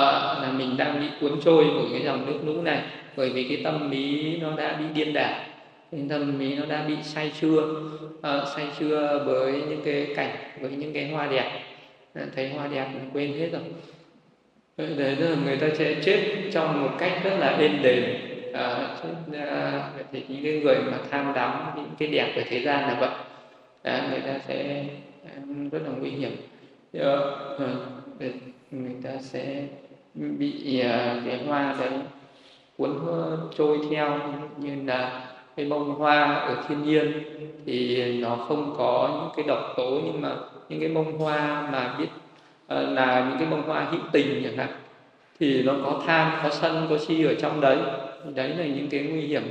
là 0.42 0.53
mình 0.59 0.77
đang 0.77 1.01
bị 1.01 1.07
cuốn 1.21 1.40
trôi 1.45 1.64
bởi 1.75 1.87
cái 1.92 2.03
dòng 2.05 2.27
nước 2.27 2.38
lũ 2.47 2.62
này 2.62 2.83
bởi 3.16 3.31
vì 3.31 3.45
cái 3.49 3.61
tâm 3.64 3.90
lý 3.90 4.37
nó 4.37 4.57
đã 4.57 4.77
bị 4.81 4.85
điên 4.95 5.12
đảo 5.12 5.45
cái 5.92 6.01
tâm 6.09 6.38
lý 6.38 6.55
nó 6.55 6.66
đã 6.66 6.85
bị 6.88 6.95
say 7.03 7.33
sưa 7.40 7.83
à, 8.23 8.45
say 8.57 8.66
sưa 8.79 9.23
với 9.27 9.53
những 9.53 9.81
cái 9.85 10.07
cảnh 10.16 10.37
với 10.61 10.71
những 10.71 10.92
cái 10.92 11.09
hoa 11.09 11.27
đẹp. 11.27 11.61
À, 12.14 12.23
thấy 12.35 12.49
hoa 12.49 12.66
đẹp 12.66 12.89
mình 12.95 13.11
quên 13.12 13.33
hết 13.39 13.49
rồi. 13.53 13.62
Ừ, 14.77 14.95
đấy 14.99 15.16
là 15.16 15.37
người 15.45 15.57
ta 15.57 15.66
sẽ 15.74 15.95
chết 16.03 16.51
trong 16.53 16.83
một 16.83 16.91
cách 16.99 17.12
rất 17.24 17.37
là 17.39 17.57
êm 17.59 17.83
đềm. 17.83 18.05
À, 18.53 18.97
à, 19.33 19.91
thì 20.12 20.24
những 20.29 20.43
cái 20.43 20.61
người 20.61 20.77
mà 20.91 20.99
tham 21.11 21.33
đắm 21.35 21.72
những 21.77 21.91
cái 21.99 22.09
đẹp 22.09 22.33
của 22.35 22.43
thế 22.49 22.61
gian 22.61 22.81
là 22.89 22.97
vậy. 23.01 23.11
À, 23.83 24.09
người 24.11 24.20
ta 24.20 24.39
sẽ 24.49 24.85
à, 25.24 25.33
rất 25.72 25.79
là 25.85 25.91
nguy 26.01 26.11
hiểm. 26.11 26.37
À, 26.93 27.16
người 28.70 28.95
ta 29.03 29.11
sẽ 29.20 29.62
bị 30.14 30.81
à, 30.81 31.22
cái 31.27 31.39
hoa 31.47 31.77
đấy 31.81 31.91
cuốn 32.79 32.91
trôi 33.59 33.79
theo 33.91 34.18
như 34.57 34.83
là 34.87 35.27
cái 35.57 35.66
bông 35.66 35.95
hoa 35.95 36.35
ở 36.35 36.64
thiên 36.68 36.85
nhiên 36.85 37.12
thì 37.66 38.12
nó 38.20 38.37
không 38.37 38.74
có 38.79 39.11
những 39.12 39.33
cái 39.37 39.47
độc 39.49 39.74
tố 39.77 40.01
nhưng 40.05 40.20
mà 40.20 40.37
những 40.68 40.81
cái 40.81 40.89
bông 40.89 41.18
hoa 41.18 41.68
mà 41.72 41.97
biết 41.99 42.09
Ờ, 42.67 42.91
là 42.91 43.27
những 43.29 43.39
cái 43.39 43.49
bông 43.49 43.62
hoa 43.62 43.87
hữu 43.91 44.01
tình 44.12 44.41
chẳng 44.45 44.57
hạn 44.57 44.69
thì 45.41 45.62
nó 45.62 45.73
có 45.85 46.01
tham 46.07 46.33
có 46.43 46.51
sân 46.51 46.87
có 46.91 46.99
si 46.99 47.25
ở 47.25 47.35
trong 47.35 47.61
đấy. 47.61 47.79
Đấy 48.35 48.49
là 48.49 48.64
những 48.64 48.89
cái 48.91 49.01
nguy 49.01 49.21
hiểm. 49.21 49.43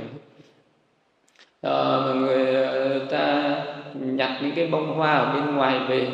À, 1.62 1.98
người 2.14 2.54
ờ, 2.54 2.98
ta 3.10 3.56
nhặt 3.94 4.30
những 4.42 4.52
cái 4.56 4.66
bông 4.66 4.94
hoa 4.94 5.14
ở 5.14 5.32
bên 5.32 5.54
ngoài 5.56 5.80
về 5.88 6.08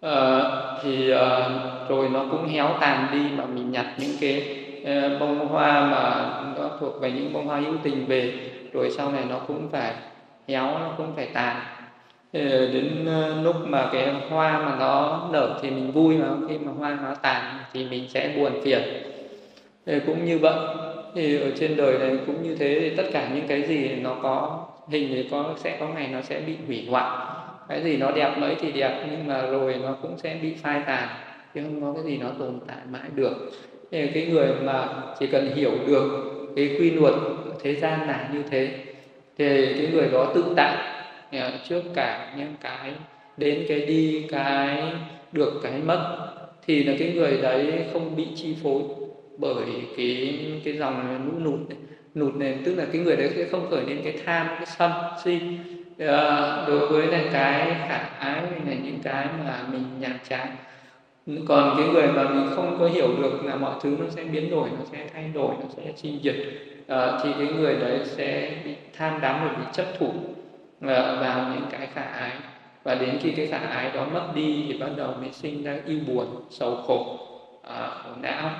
à, 0.00 0.40
thì 0.82 1.10
à, 1.10 1.48
rồi 1.88 2.08
nó 2.08 2.24
cũng 2.30 2.48
héo 2.48 2.76
tàn 2.80 3.06
đi 3.12 3.36
mà 3.36 3.44
mình 3.46 3.70
nhặt 3.70 3.86
những 3.98 4.16
cái 4.20 4.64
à, 4.84 5.16
bông 5.20 5.48
hoa 5.48 5.86
mà 5.86 6.34
nó 6.58 6.70
thuộc 6.80 7.00
về 7.00 7.12
những 7.12 7.32
bông 7.32 7.46
hoa 7.46 7.60
hữu 7.60 7.74
tình 7.82 8.06
về 8.06 8.50
rồi 8.72 8.90
sau 8.90 9.12
này 9.12 9.24
nó 9.28 9.38
cũng 9.38 9.68
phải 9.72 9.94
héo 10.48 10.64
nó 10.64 10.92
cũng 10.96 11.12
phải 11.16 11.26
tàn. 11.26 11.56
Ờ, 12.32 12.40
đến 12.72 13.04
ờ, 13.06 13.42
lúc 13.42 13.56
mà 13.66 13.88
cái 13.92 14.14
hoa 14.28 14.58
mà 14.58 14.76
nó 14.78 15.28
nở 15.32 15.58
thì 15.62 15.70
mình 15.70 15.92
vui 15.92 16.16
mà, 16.16 16.28
khi 16.48 16.58
mà 16.58 16.72
hoa 16.72 16.98
nó 17.02 17.14
tàn 17.14 17.58
thì 17.72 17.86
mình 17.90 18.08
sẽ 18.08 18.34
buồn 18.36 18.52
phiền. 18.64 18.82
Ờ, 19.86 19.94
cũng 20.06 20.24
như 20.24 20.38
vậy, 20.38 20.54
thì 21.14 21.40
ở 21.40 21.50
trên 21.60 21.76
đời 21.76 21.98
này 21.98 22.18
cũng 22.26 22.42
như 22.42 22.54
thế 22.54 22.78
thì 22.80 22.96
tất 22.96 23.02
cả 23.12 23.28
những 23.34 23.46
cái 23.48 23.62
gì 23.62 23.88
nó 23.88 24.16
có 24.22 24.66
hình 24.88 25.08
thì 25.10 25.28
có, 25.30 25.54
sẽ 25.56 25.76
có 25.80 25.88
ngày 25.88 26.08
nó 26.12 26.20
sẽ 26.22 26.40
bị 26.46 26.54
hủy 26.66 26.86
hoại. 26.90 27.18
Cái 27.68 27.82
gì 27.82 27.96
nó 27.96 28.10
đẹp 28.10 28.34
mấy 28.38 28.54
thì 28.60 28.72
đẹp, 28.72 29.04
nhưng 29.10 29.26
mà 29.26 29.42
rồi 29.42 29.74
nó 29.82 29.92
cũng 30.02 30.18
sẽ 30.18 30.36
bị 30.42 30.54
phai 30.62 30.80
tàn, 30.86 31.08
chứ 31.54 31.60
không 31.62 31.80
có 31.82 32.02
cái 32.02 32.12
gì 32.12 32.18
nó 32.18 32.28
tồn 32.38 32.58
tại 32.66 32.78
mãi 32.90 33.10
được. 33.14 33.50
Thì 33.90 34.06
cái 34.06 34.26
người 34.26 34.48
mà 34.64 34.88
chỉ 35.18 35.26
cần 35.26 35.52
hiểu 35.54 35.72
được 35.86 36.04
cái 36.56 36.76
quy 36.78 36.90
luật 36.90 37.14
thế 37.62 37.74
gian 37.74 38.08
là 38.08 38.28
như 38.32 38.42
thế, 38.50 38.70
thì 39.38 39.66
cái 39.66 39.88
người 39.92 40.08
đó 40.12 40.32
tự 40.34 40.44
tại 40.56 40.99
trước 41.68 41.82
cả 41.94 42.34
những 42.36 42.54
cái 42.60 42.92
đến 43.36 43.64
cái 43.68 43.80
đi 43.80 44.26
cái 44.30 44.82
được 45.32 45.60
cái 45.62 45.72
mất 45.84 46.28
thì 46.66 46.84
là 46.84 46.92
cái 46.98 47.12
người 47.14 47.38
đấy 47.42 47.84
không 47.92 48.16
bị 48.16 48.26
chi 48.36 48.56
phối 48.62 48.82
bởi 49.38 49.64
cái 49.96 50.38
cái 50.64 50.76
dòng 50.76 51.26
lũ 51.26 51.50
nụt 51.50 51.68
này. 51.68 51.78
nụt 52.14 52.34
này 52.34 52.58
tức 52.64 52.74
là 52.74 52.84
cái 52.92 53.00
người 53.00 53.16
đấy 53.16 53.30
sẽ 53.36 53.44
không 53.44 53.70
khởi 53.70 53.84
lên 53.86 54.00
cái 54.04 54.14
tham 54.26 54.46
cái 54.46 54.66
sân 54.66 54.90
si. 55.24 55.40
À, 55.98 56.64
đối 56.66 56.88
với 56.88 57.06
này 57.06 57.24
cái 57.32 57.76
khả 57.88 57.96
ái 58.18 58.42
này 58.66 58.78
những 58.84 58.98
cái 59.02 59.26
mà 59.44 59.62
mình 59.72 59.82
nhàm 60.00 60.18
chán. 60.28 60.48
Còn 61.48 61.74
cái 61.78 61.88
người 61.88 62.06
mà 62.06 62.30
mình 62.30 62.46
không 62.56 62.76
có 62.78 62.88
hiểu 62.88 63.08
được 63.22 63.44
là 63.44 63.56
mọi 63.56 63.74
thứ 63.82 63.96
nó 64.00 64.04
sẽ 64.10 64.24
biến 64.24 64.50
đổi 64.50 64.68
nó 64.70 64.84
sẽ 64.92 65.06
thay 65.14 65.30
đổi 65.34 65.54
nó 65.60 65.66
sẽ 65.76 65.92
chi 65.96 66.18
diệt 66.22 66.36
à, 66.86 67.18
thì 67.22 67.30
cái 67.38 67.46
người 67.56 67.74
đấy 67.74 68.00
sẽ 68.04 68.56
bị 68.64 68.74
tham 68.96 69.20
đắm 69.20 69.40
và 69.44 69.56
bị 69.58 69.64
chấp 69.72 69.86
thủ 69.98 70.12
vào 70.80 71.52
những 71.54 71.66
cái 71.70 71.88
khả 71.94 72.02
ái. 72.02 72.32
Và 72.84 72.94
đến 72.94 73.18
khi 73.20 73.30
cái 73.30 73.46
khả 73.46 73.58
ái 73.58 73.90
đó 73.94 74.06
mất 74.12 74.28
đi 74.34 74.64
thì 74.68 74.78
bắt 74.78 74.88
đầu 74.96 75.14
mới 75.20 75.32
sinh 75.32 75.62
ra 75.62 75.76
yêu 75.86 75.98
buồn 76.06 76.26
sầu 76.50 76.76
khổ 76.86 77.18
à, 77.62 77.88
khổ 77.88 78.10
não. 78.22 78.50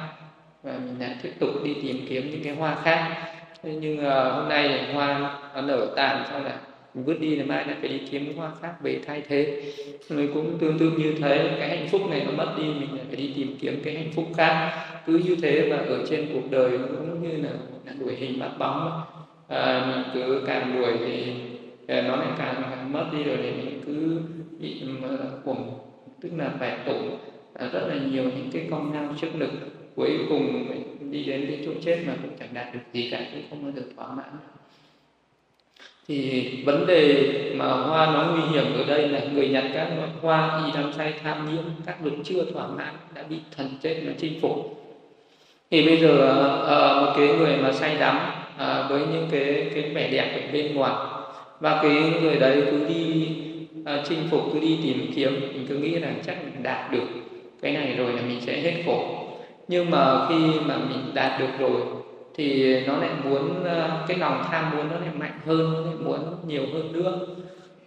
Và 0.62 0.73
mình 0.73 1.01
lại 1.01 1.16
tiếp 1.23 1.33
tục 1.39 1.51
đi 1.64 1.75
tìm 1.83 1.97
kiếm 2.09 2.31
những 2.31 2.45
cái 2.45 2.55
hoa 2.55 2.77
khác. 2.83 3.27
Thế 3.62 3.73
nhưng 3.81 4.07
à, 4.07 4.25
hôm 4.25 4.49
nay 4.49 4.93
hoa 4.95 5.39
nó 5.55 5.61
nở 5.61 5.87
tàn 5.97 6.25
sau 6.31 6.41
là 6.41 6.57
mình 6.95 7.05
vứt 7.05 7.21
đi 7.21 7.37
là 7.37 7.45
mai 7.45 7.66
lại 7.66 7.77
phải 7.81 7.89
đi 7.89 7.99
kiếm 8.11 8.25
cái 8.27 8.35
hoa 8.35 8.51
khác 8.62 8.73
về 8.83 9.01
thay 9.07 9.23
thế. 9.29 9.62
Rồi 10.09 10.31
cũng 10.35 10.59
tương 10.59 10.79
tự 10.79 10.91
như 10.91 11.14
thế 11.23 11.57
cái 11.61 11.68
hạnh 11.68 11.89
phúc 11.89 12.01
này 12.11 12.27
nó 12.27 12.33
mất 12.45 12.53
đi 12.59 12.64
mình 12.64 12.97
lại 12.97 13.05
phải 13.09 13.16
đi 13.16 13.33
tìm 13.37 13.57
kiếm 13.61 13.83
cái 13.85 13.95
hạnh 13.95 14.12
phúc 14.14 14.25
khác. 14.37 14.73
Cứ 15.07 15.21
như 15.25 15.37
thế 15.43 15.68
và 15.71 15.77
ở 15.77 16.07
trên 16.11 16.29
cuộc 16.33 16.51
đời 16.51 16.71
cũng 16.79 17.23
như 17.23 17.37
là, 17.43 17.51
là 17.87 17.93
đuổi 18.01 18.14
hình 18.14 18.39
bắt 18.41 18.51
bóng. 18.59 19.03
À, 19.49 19.87
mình 19.87 20.05
cứ 20.14 20.43
càng 20.47 20.81
đuổi 20.81 20.93
thì 20.99 21.33
Ờ, 21.91 22.03
nó 22.03 22.16
lại 22.16 22.28
càng, 22.38 22.62
càng 22.70 22.93
mất 22.93 23.05
đi 23.12 23.22
rồi 23.22 23.36
thì 23.43 23.51
mình 23.51 23.82
cứ 23.86 24.20
bị 24.59 24.82
cuồng 25.45 25.78
tức 26.20 26.30
là 26.36 26.51
phải 26.59 26.78
tổn 26.86 26.97
rất 27.72 27.86
là 27.88 27.95
nhiều 27.95 28.24
những 28.24 28.51
cái 28.53 28.66
công 28.70 28.93
năng 28.93 29.16
chức 29.20 29.30
lực 29.36 29.51
cuối 29.97 30.11
cùng 30.28 30.68
mình 30.68 31.11
đi 31.12 31.24
đến 31.24 31.47
cái 31.49 31.59
chỗ 31.66 31.72
chết 31.84 31.99
mà 32.07 32.12
cũng 32.22 32.36
chẳng 32.41 32.49
đạt 32.55 32.74
được 32.74 32.80
gì 32.93 33.09
cả 33.11 33.20
cũng 33.32 33.43
không 33.51 33.62
bao 33.62 33.72
giờ 33.76 33.82
thỏa 33.97 34.14
mãn. 34.14 34.30
Thì 36.09 36.62
vấn 36.64 36.86
đề 36.86 37.24
mà 37.57 37.66
hoa 37.66 38.07
nó 38.07 38.32
nguy 38.32 38.43
hiểm 38.53 38.74
ở 38.74 38.84
đây 38.84 39.09
là 39.09 39.20
người 39.34 39.49
nhặt 39.49 39.64
các 39.74 39.88
loại 39.97 40.09
hoa 40.20 40.62
y 40.66 40.72
đam 40.72 40.93
say 40.93 41.14
tham 41.22 41.55
nhiễm 41.55 41.64
các 41.86 42.05
lực 42.05 42.14
chưa 42.24 42.45
thỏa 42.45 42.66
mãn 42.66 42.95
đã 43.14 43.22
bị 43.22 43.36
thần 43.57 43.68
chết 43.82 44.03
nó 44.07 44.12
chinh 44.18 44.41
phục. 44.41 44.76
Thì 45.70 45.86
bây 45.86 46.01
giờ 46.01 46.18
ờ, 46.66 47.03
một 47.05 47.12
cái 47.16 47.28
người 47.38 47.57
mà 47.57 47.72
say 47.72 47.97
đắm 47.97 48.18
ờ, 48.57 48.86
với 48.91 49.01
những 49.12 49.28
cái 49.30 49.70
cái 49.74 49.82
vẻ 49.82 50.11
đẹp 50.11 50.41
ở 50.47 50.53
bên 50.53 50.74
ngoài 50.74 51.20
và 51.61 51.81
cái 51.83 52.13
người 52.23 52.37
đấy 52.37 52.63
cứ 52.71 52.85
đi 52.89 53.29
à, 53.85 54.03
chinh 54.09 54.29
phục 54.31 54.41
cứ 54.53 54.61
đi 54.61 54.79
tìm 54.83 55.13
kiếm. 55.15 55.41
Mình 55.41 55.67
cứ 55.69 55.77
nghĩ 55.77 55.91
là 55.91 56.09
chắc 56.27 56.45
mình 56.45 56.63
đạt 56.63 56.93
được 56.93 57.07
cái 57.63 57.73
này 57.73 57.95
rồi 57.97 58.13
là 58.13 58.23
mình 58.23 58.41
sẽ 58.41 58.61
hết 58.61 58.83
khổ. 58.87 59.27
Nhưng 59.69 59.91
mà 59.91 60.27
khi 60.29 60.61
mà 60.67 60.77
mình 60.77 61.15
đạt 61.15 61.41
được 61.41 61.59
rồi 61.59 61.81
thì 62.35 62.81
nó 62.87 62.97
lại 62.97 63.11
muốn 63.25 63.65
à, 63.65 64.05
cái 64.09 64.19
lòng 64.19 64.45
tham 64.51 64.71
muốn 64.77 64.89
nó 64.89 64.99
lại 64.99 65.11
mạnh 65.19 65.39
hơn 65.47 65.73
nó 65.73 65.81
lại 65.81 65.95
muốn 66.01 66.19
nhiều 66.47 66.63
hơn 66.73 66.93
nữa. 66.93 67.19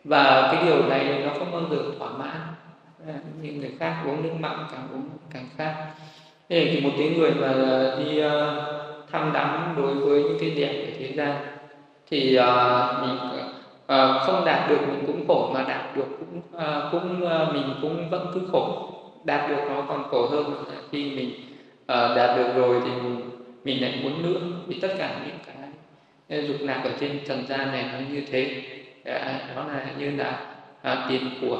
Và 0.03 0.49
cái 0.51 0.65
điều 0.65 0.89
này 0.89 1.21
nó 1.25 1.33
không 1.39 1.51
bao 1.51 1.61
giờ 1.71 1.77
thỏa 1.99 2.09
mãn. 2.09 2.37
À, 3.07 3.13
Như 3.41 3.51
người 3.51 3.71
khác 3.79 4.03
uống 4.05 4.23
nước 4.23 4.33
mặn 4.39 4.57
càng 4.71 4.87
uống 4.93 5.09
càng 5.33 5.45
khác. 5.57 5.75
Thế 6.49 6.69
thì 6.71 6.81
một 6.81 6.91
cái 6.97 7.09
người 7.09 7.31
mà 7.31 7.53
đi 7.99 8.19
à, 8.19 8.29
uh, 8.29 9.11
tham 9.11 9.31
đắm 9.33 9.73
đối 9.77 9.93
với 9.93 10.23
những 10.23 10.37
cái 10.39 10.49
đẹp 10.49 10.85
của 10.85 10.91
thế 10.99 11.11
gian 11.15 11.35
thì 12.09 12.39
uh, 12.39 13.01
mình 13.01 13.17
uh, 13.83 14.21
không 14.21 14.45
đạt 14.45 14.69
được 14.69 14.79
mình 14.87 15.03
cũng 15.07 15.27
khổ 15.27 15.51
mà 15.53 15.65
đạt 15.67 15.95
được 15.95 16.05
cũng 16.19 16.41
uh, 16.55 16.91
cũng 16.91 17.23
uh, 17.23 17.53
mình 17.53 17.73
cũng 17.81 18.09
vẫn 18.09 18.27
cứ 18.33 18.41
khổ. 18.51 18.89
Đạt 19.23 19.49
được 19.49 19.61
nó 19.69 19.81
còn 19.87 20.03
khổ 20.09 20.27
hơn 20.27 20.53
khi 20.91 21.11
mình 21.15 21.29
uh, 21.81 22.17
đạt 22.17 22.37
được 22.37 22.53
rồi 22.55 22.81
thì 22.85 22.91
mình 23.63 23.81
lại 23.81 23.99
muốn 24.03 24.23
nữa. 24.23 24.39
Vì 24.67 24.79
tất 24.79 24.95
cả 24.97 25.15
những 25.25 25.37
cái 26.29 26.47
dục 26.47 26.57
lạc 26.59 26.81
ở 26.83 26.91
trên 26.99 27.19
trần 27.27 27.47
gian 27.47 27.71
này 27.71 27.85
nó 27.93 27.99
như 28.13 28.23
thế. 28.31 28.63
Dạ, 29.05 29.39
Đó 29.55 29.65
là 29.67 29.85
như 29.97 30.11
là 30.11 30.39
uh, 30.91 31.09
tiền 31.09 31.29
của 31.41 31.57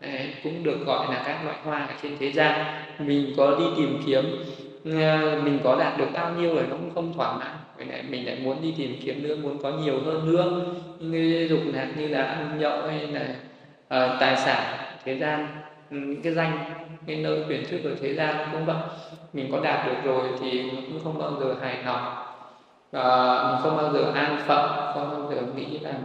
à, 0.00 0.10
Đấy, 0.12 0.34
cũng 0.42 0.64
được 0.64 0.86
gọi 0.86 1.14
là 1.14 1.22
các 1.26 1.44
loại 1.44 1.56
hoa 1.64 1.78
ở 1.78 1.94
trên 2.02 2.16
thế 2.20 2.32
gian. 2.32 2.82
Mình 2.98 3.34
có 3.36 3.56
đi 3.58 3.64
tìm 3.76 4.02
kiếm 4.06 4.24
mình 5.44 5.58
có 5.64 5.76
đạt 5.80 5.98
được 5.98 6.08
bao 6.12 6.30
nhiêu 6.30 6.54
rồi 6.54 6.64
nó 6.70 6.76
cũng 6.76 6.94
không 6.94 7.12
thỏa 7.12 7.36
mãn 7.38 7.56
mình 7.78 7.88
lại 7.88 8.02
mình 8.02 8.26
lại 8.26 8.38
muốn 8.44 8.62
đi 8.62 8.74
tìm 8.78 8.96
kiếm 9.02 9.22
nữa 9.22 9.36
muốn 9.42 9.58
có 9.62 9.70
nhiều 9.70 10.00
hơn 10.04 10.32
nữa. 10.32 10.66
Như 11.00 11.46
dục 11.50 11.60
lạc 11.74 11.88
như 11.96 12.08
là 12.08 12.22
ăn 12.22 12.58
nhậu 12.58 12.82
hay 12.82 13.06
là 13.06 13.20
uh, 14.04 14.20
tài 14.20 14.36
sản 14.36 14.78
thế 15.04 15.18
gian 15.18 15.48
ừ, 15.90 15.96
những 15.96 16.22
cái 16.22 16.32
danh 16.32 16.58
cái 17.06 17.16
nơi 17.16 17.44
quyền 17.48 17.66
thức 17.66 17.80
ở 17.84 17.90
thế 18.00 18.14
gian 18.14 18.48
cũng 18.52 18.64
vậy. 18.64 18.76
Mình 19.32 19.48
có 19.52 19.60
đạt 19.60 19.86
được 19.86 19.96
rồi 20.04 20.28
thì 20.40 20.70
cũng 20.70 21.00
không 21.04 21.18
bao 21.18 21.32
giờ 21.40 21.54
hài 21.60 21.82
lòng. 21.84 22.14
Và 22.90 23.42
mình 23.50 23.62
không 23.62 23.76
bao 23.76 23.92
giờ 23.92 24.12
an 24.14 24.42
phận 24.46 24.70
không 24.94 25.10
bao 25.10 25.32
giờ 25.32 25.42
nghĩ 25.56 25.78
là 25.78 25.90
uh, 25.90 25.96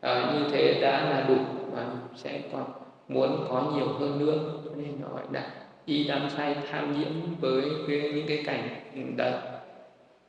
ờ, 0.00 0.32
như 0.32 0.48
thế 0.52 0.78
đã 0.80 1.10
là 1.10 1.24
đủ 1.28 1.36
và 1.72 1.84
sẽ 2.14 2.40
còn 2.52 2.64
muốn 3.08 3.46
có 3.50 3.72
nhiều 3.74 3.88
hơn 4.00 4.18
nữa. 4.18 4.38
Nên 4.76 5.00
gọi 5.12 5.22
là 5.32 5.42
y 5.84 6.04
đam 6.04 6.30
say 6.36 6.56
tham 6.70 7.00
nhiễm 7.00 7.12
với 7.40 7.62
cái, 7.88 8.12
những 8.14 8.26
cái 8.28 8.42
cảnh 8.46 8.68
ừ, 8.94 9.00
đời 9.16 9.32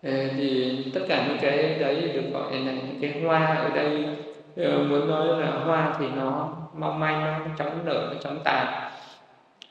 Ờ, 0.03 0.11
thì 0.37 0.77
tất 0.93 1.01
cả 1.09 1.25
những 1.27 1.37
cái 1.41 1.57
đấy 1.79 2.11
được 2.13 2.21
gọi 2.33 2.51
là 2.51 2.71
những 2.71 2.97
cái 3.01 3.21
hoa 3.23 3.55
ở 3.55 3.69
đây 3.75 4.05
ờ, 4.57 4.77
muốn 4.89 5.07
nói 5.07 5.41
là 5.41 5.51
hoa 5.65 5.95
thì 5.99 6.05
nó 6.15 6.49
mong 6.73 6.99
manh 6.99 7.21
nó 7.21 7.39
chóng 7.57 7.85
nở 7.85 8.07
nó 8.13 8.21
chóng 8.23 8.39
tàn. 8.43 8.91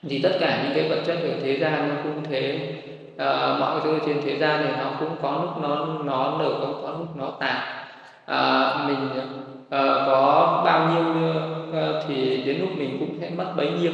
Thì 0.09 0.21
tất 0.23 0.33
cả 0.41 0.63
những 0.63 0.73
cái 0.75 0.89
vật 0.89 1.03
chất 1.07 1.17
ở 1.23 1.41
thế 1.43 1.59
gian 1.59 1.89
nó 1.89 1.95
cũng 2.03 2.25
thế. 2.31 2.75
À, 3.19 3.57
mọi 3.61 3.81
thứ 3.85 3.99
trên 4.07 4.21
thế 4.25 4.37
gian 4.39 4.65
này 4.65 4.73
nó 4.79 4.91
cũng 5.01 5.17
có 5.23 5.41
lúc 5.43 5.63
nó 5.63 5.87
nó 6.05 6.37
nở 6.39 6.59
cũng 6.61 6.83
có 6.83 6.91
lúc 6.99 7.17
nó 7.17 7.31
tàn. 7.41 7.57
À, 8.27 8.75
mình 8.87 9.11
à, 9.71 10.05
có 10.07 10.63
bao 10.65 10.89
nhiêu 10.89 11.33
à, 11.83 12.03
thì 12.09 12.43
đến 12.47 12.61
lúc 12.61 12.69
mình 12.77 12.97
cũng 13.01 13.19
sẽ 13.21 13.31
mất 13.31 13.53
bấy 13.57 13.71
nhiêu. 13.71 13.93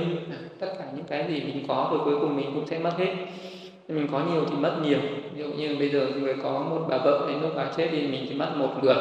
Tất 0.61 0.67
cả 0.79 0.85
những 0.97 1.05
cái 1.05 1.25
gì 1.29 1.41
mình 1.41 1.65
có 1.69 1.89
rồi 1.91 2.01
cuối 2.05 2.21
cùng 2.21 2.37
mình 2.37 2.51
cũng 2.55 2.67
sẽ 2.67 2.79
mất 2.79 2.93
hết 2.99 3.15
mình 3.89 4.09
có 4.13 4.21
nhiều 4.33 4.45
thì 4.51 4.57
mất 4.57 4.73
nhiều. 4.83 4.99
Ví 5.35 5.43
dụ 5.43 5.49
như 5.49 5.77
bây 5.79 5.89
giờ 5.89 6.07
người 6.21 6.35
có 6.43 6.51
một 6.51 6.87
bà 6.89 6.99
vợ 6.99 7.27
đến 7.29 7.43
lúc 7.43 7.51
bà 7.57 7.65
chết 7.77 7.89
thì 7.91 8.07
mình 8.07 8.27
chỉ 8.29 8.35
mất 8.35 8.57
một 8.57 8.69
người. 8.83 8.95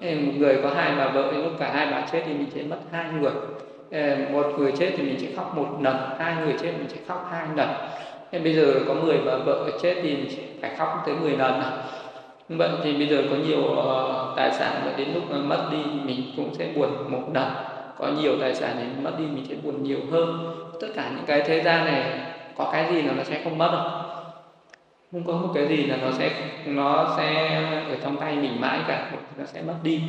Một 0.00 0.32
người 0.38 0.58
có 0.62 0.70
hai 0.74 0.92
bà 0.98 1.08
vợ 1.08 1.32
đến 1.32 1.42
lúc 1.42 1.52
cả 1.58 1.70
hai 1.74 1.86
bà 1.90 2.06
chết 2.12 2.22
thì 2.26 2.32
mình 2.32 2.48
sẽ 2.54 2.62
mất 2.62 2.78
hai 2.92 3.04
người. 3.20 3.32
Một 4.32 4.46
người 4.58 4.72
chết 4.72 4.92
thì 4.96 5.02
mình 5.02 5.16
chỉ 5.20 5.28
khóc 5.36 5.56
một 5.56 5.66
lần, 5.80 5.96
hai 6.18 6.34
người 6.44 6.54
chết 6.62 6.72
mình 6.78 6.86
chỉ 6.88 6.96
khóc 7.06 7.28
hai 7.30 7.46
lần. 7.56 7.68
Nên 8.32 8.44
bây 8.44 8.54
giờ 8.54 8.74
có 8.88 8.94
10 8.94 9.18
bà 9.26 9.36
vợ 9.36 9.70
chết 9.82 9.94
thì 10.02 10.16
mình 10.16 10.28
phải 10.60 10.70
khóc 10.78 11.02
tới 11.06 11.14
10 11.14 11.32
lần. 11.32 11.62
Vậy 12.48 12.68
thì 12.84 12.92
bây 12.92 13.06
giờ 13.06 13.22
có 13.30 13.36
nhiều 13.36 13.62
ờ, 13.64 14.32
tài 14.36 14.52
sản 14.52 14.82
mà 14.84 14.92
đến 14.96 15.08
lúc 15.14 15.22
mà 15.30 15.36
mất 15.36 15.68
đi 15.72 15.78
mình 16.04 16.22
cũng 16.36 16.54
sẽ 16.54 16.68
buồn 16.76 16.90
một 17.08 17.22
lần. 17.34 17.48
Có 17.98 18.08
nhiều 18.08 18.32
tài 18.40 18.54
sản 18.54 18.76
thì 18.78 19.02
mất 19.02 19.12
đi 19.18 19.24
mình 19.24 19.44
sẽ 19.48 19.54
buồn 19.64 19.82
nhiều 19.82 19.98
hơn. 20.12 20.54
Tất 20.80 20.86
cả 20.94 21.10
những 21.16 21.24
cái 21.26 21.42
thế 21.46 21.62
gian 21.62 21.84
này 21.84 22.20
có 22.56 22.70
cái 22.72 22.92
gì 22.92 23.02
là 23.02 23.12
nó 23.12 23.22
sẽ 23.24 23.40
không 23.44 23.58
mất 23.58 23.68
đâu 23.72 24.05
không 25.16 25.24
có 25.26 25.46
một 25.46 25.52
cái 25.54 25.68
gì 25.68 25.84
là 25.84 25.96
nó 25.96 26.10
sẽ 26.12 26.30
nó 26.66 27.14
sẽ 27.16 27.56
ở 27.88 27.96
trong 28.02 28.16
tay 28.16 28.36
mình 28.36 28.60
mãi 28.60 28.78
cả 28.88 29.10
nó 29.38 29.44
sẽ 29.44 29.62
mất 29.62 29.74
đi. 29.82 30.00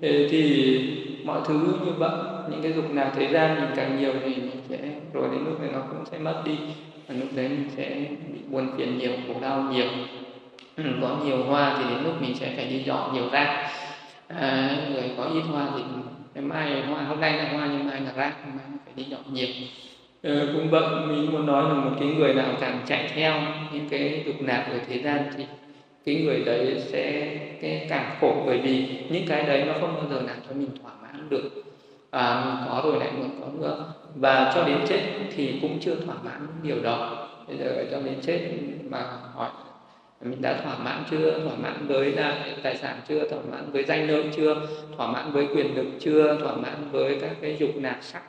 Thế 0.00 0.28
thì 0.30 0.80
mọi 1.24 1.40
thứ 1.44 1.78
như 1.84 1.92
vậy 1.92 2.10
những 2.50 2.62
cái 2.62 2.72
dục 2.72 2.90
nào 2.90 3.10
thế 3.16 3.28
gian 3.32 3.54
mình 3.54 3.70
càng 3.76 3.98
nhiều 4.00 4.12
thì 4.24 4.34
mình 4.34 4.60
sẽ 4.68 4.78
rồi 5.12 5.28
đến 5.32 5.44
lúc 5.44 5.60
này 5.60 5.70
nó 5.72 5.80
cũng 5.80 6.04
sẽ 6.10 6.18
mất 6.18 6.42
đi. 6.44 6.58
Và 7.08 7.14
lúc 7.20 7.28
đấy 7.36 7.48
mình 7.48 7.70
sẽ 7.76 7.96
bị 8.32 8.38
buồn 8.50 8.68
phiền 8.76 8.98
nhiều 8.98 9.12
khổ 9.26 9.34
đau 9.40 9.62
nhiều. 9.72 9.88
Ừ, 10.76 10.84
có 11.00 11.16
nhiều 11.24 11.44
hoa 11.44 11.76
thì 11.78 11.94
đến 11.94 12.04
lúc 12.04 12.22
mình 12.22 12.34
sẽ 12.34 12.52
phải 12.56 12.64
đi 12.64 12.78
dọn 12.78 13.14
nhiều 13.14 13.24
rác. 13.32 13.70
À, 14.28 14.76
người 14.92 15.10
có 15.16 15.24
ít 15.24 15.42
hoa 15.52 15.68
thì 16.34 16.40
mai 16.40 16.82
hoa 16.82 17.02
hôm 17.02 17.20
nay 17.20 17.32
là 17.32 17.48
hoa 17.52 17.68
nhưng 17.72 17.88
mai 17.88 18.00
là 18.00 18.12
rác 18.16 18.46
mai 18.46 18.66
phải 18.84 18.94
đi 18.96 19.04
dọn 19.04 19.22
nhiều 19.32 19.48
ừ, 20.22 20.48
cũng 20.52 20.70
vậy 20.70 21.06
mình 21.06 21.32
muốn 21.32 21.46
nói 21.46 21.62
là 21.62 21.74
một 21.74 21.90
cái 22.00 22.08
người 22.08 22.34
nào 22.34 22.54
càng 22.60 22.80
chạy 22.86 23.10
theo 23.14 23.34
những 23.72 23.88
cái 23.88 24.22
dục 24.26 24.34
lạc 24.40 24.66
ở 24.70 24.78
thế 24.88 24.98
gian 24.98 25.30
thì 25.36 25.44
cái 26.06 26.14
người 26.14 26.42
đấy 26.44 26.82
sẽ 26.86 27.36
cái 27.60 27.86
càng 27.88 28.16
khổ. 28.20 28.42
Bởi 28.46 28.58
vì 28.58 28.86
những 29.10 29.26
cái 29.28 29.42
đấy 29.42 29.64
nó 29.66 29.72
không 29.80 29.94
bao 29.94 30.04
giờ 30.10 30.26
làm 30.26 30.36
cho 30.48 30.54
mình 30.54 30.68
thỏa 30.82 30.92
mãn 31.02 31.28
được. 31.28 31.50
À, 32.10 32.44
mình 32.44 32.64
có 32.68 32.82
rồi 32.84 33.00
lại 33.00 33.10
muốn 33.18 33.30
có 33.40 33.46
nữa. 33.60 33.92
Và 34.14 34.52
cho 34.54 34.64
đến 34.64 34.78
chết 34.88 35.00
thì 35.36 35.58
cũng 35.62 35.78
chưa 35.80 35.94
thỏa 35.94 36.14
mãn 36.24 36.46
điều 36.62 36.80
đó. 36.82 37.28
Bây 37.48 37.56
giờ 37.56 37.84
cho 37.90 38.00
đến 38.00 38.14
chết 38.22 38.50
mà 38.90 38.98
hỏi 39.34 39.50
mình 40.20 40.42
đã 40.42 40.60
thỏa 40.64 40.78
mãn 40.78 41.04
chưa? 41.10 41.40
Thỏa 41.40 41.56
mãn 41.62 41.86
với 41.86 42.12
là 42.12 42.46
tài 42.62 42.76
sản 42.76 42.96
chưa? 43.08 43.28
Thỏa 43.28 43.38
mãn 43.50 43.72
với 43.72 43.84
danh 43.84 44.08
lợi 44.10 44.24
chưa? 44.36 44.56
Thỏa 44.96 45.12
mãn 45.12 45.32
với 45.32 45.46
quyền 45.54 45.76
lực 45.76 45.86
chưa? 46.00 46.38
Thỏa 46.40 46.56
mãn 46.56 46.90
với 46.90 47.18
các 47.20 47.30
cái 47.40 47.56
dục 47.58 47.70
nạp 47.76 47.98
sắc 48.00 48.22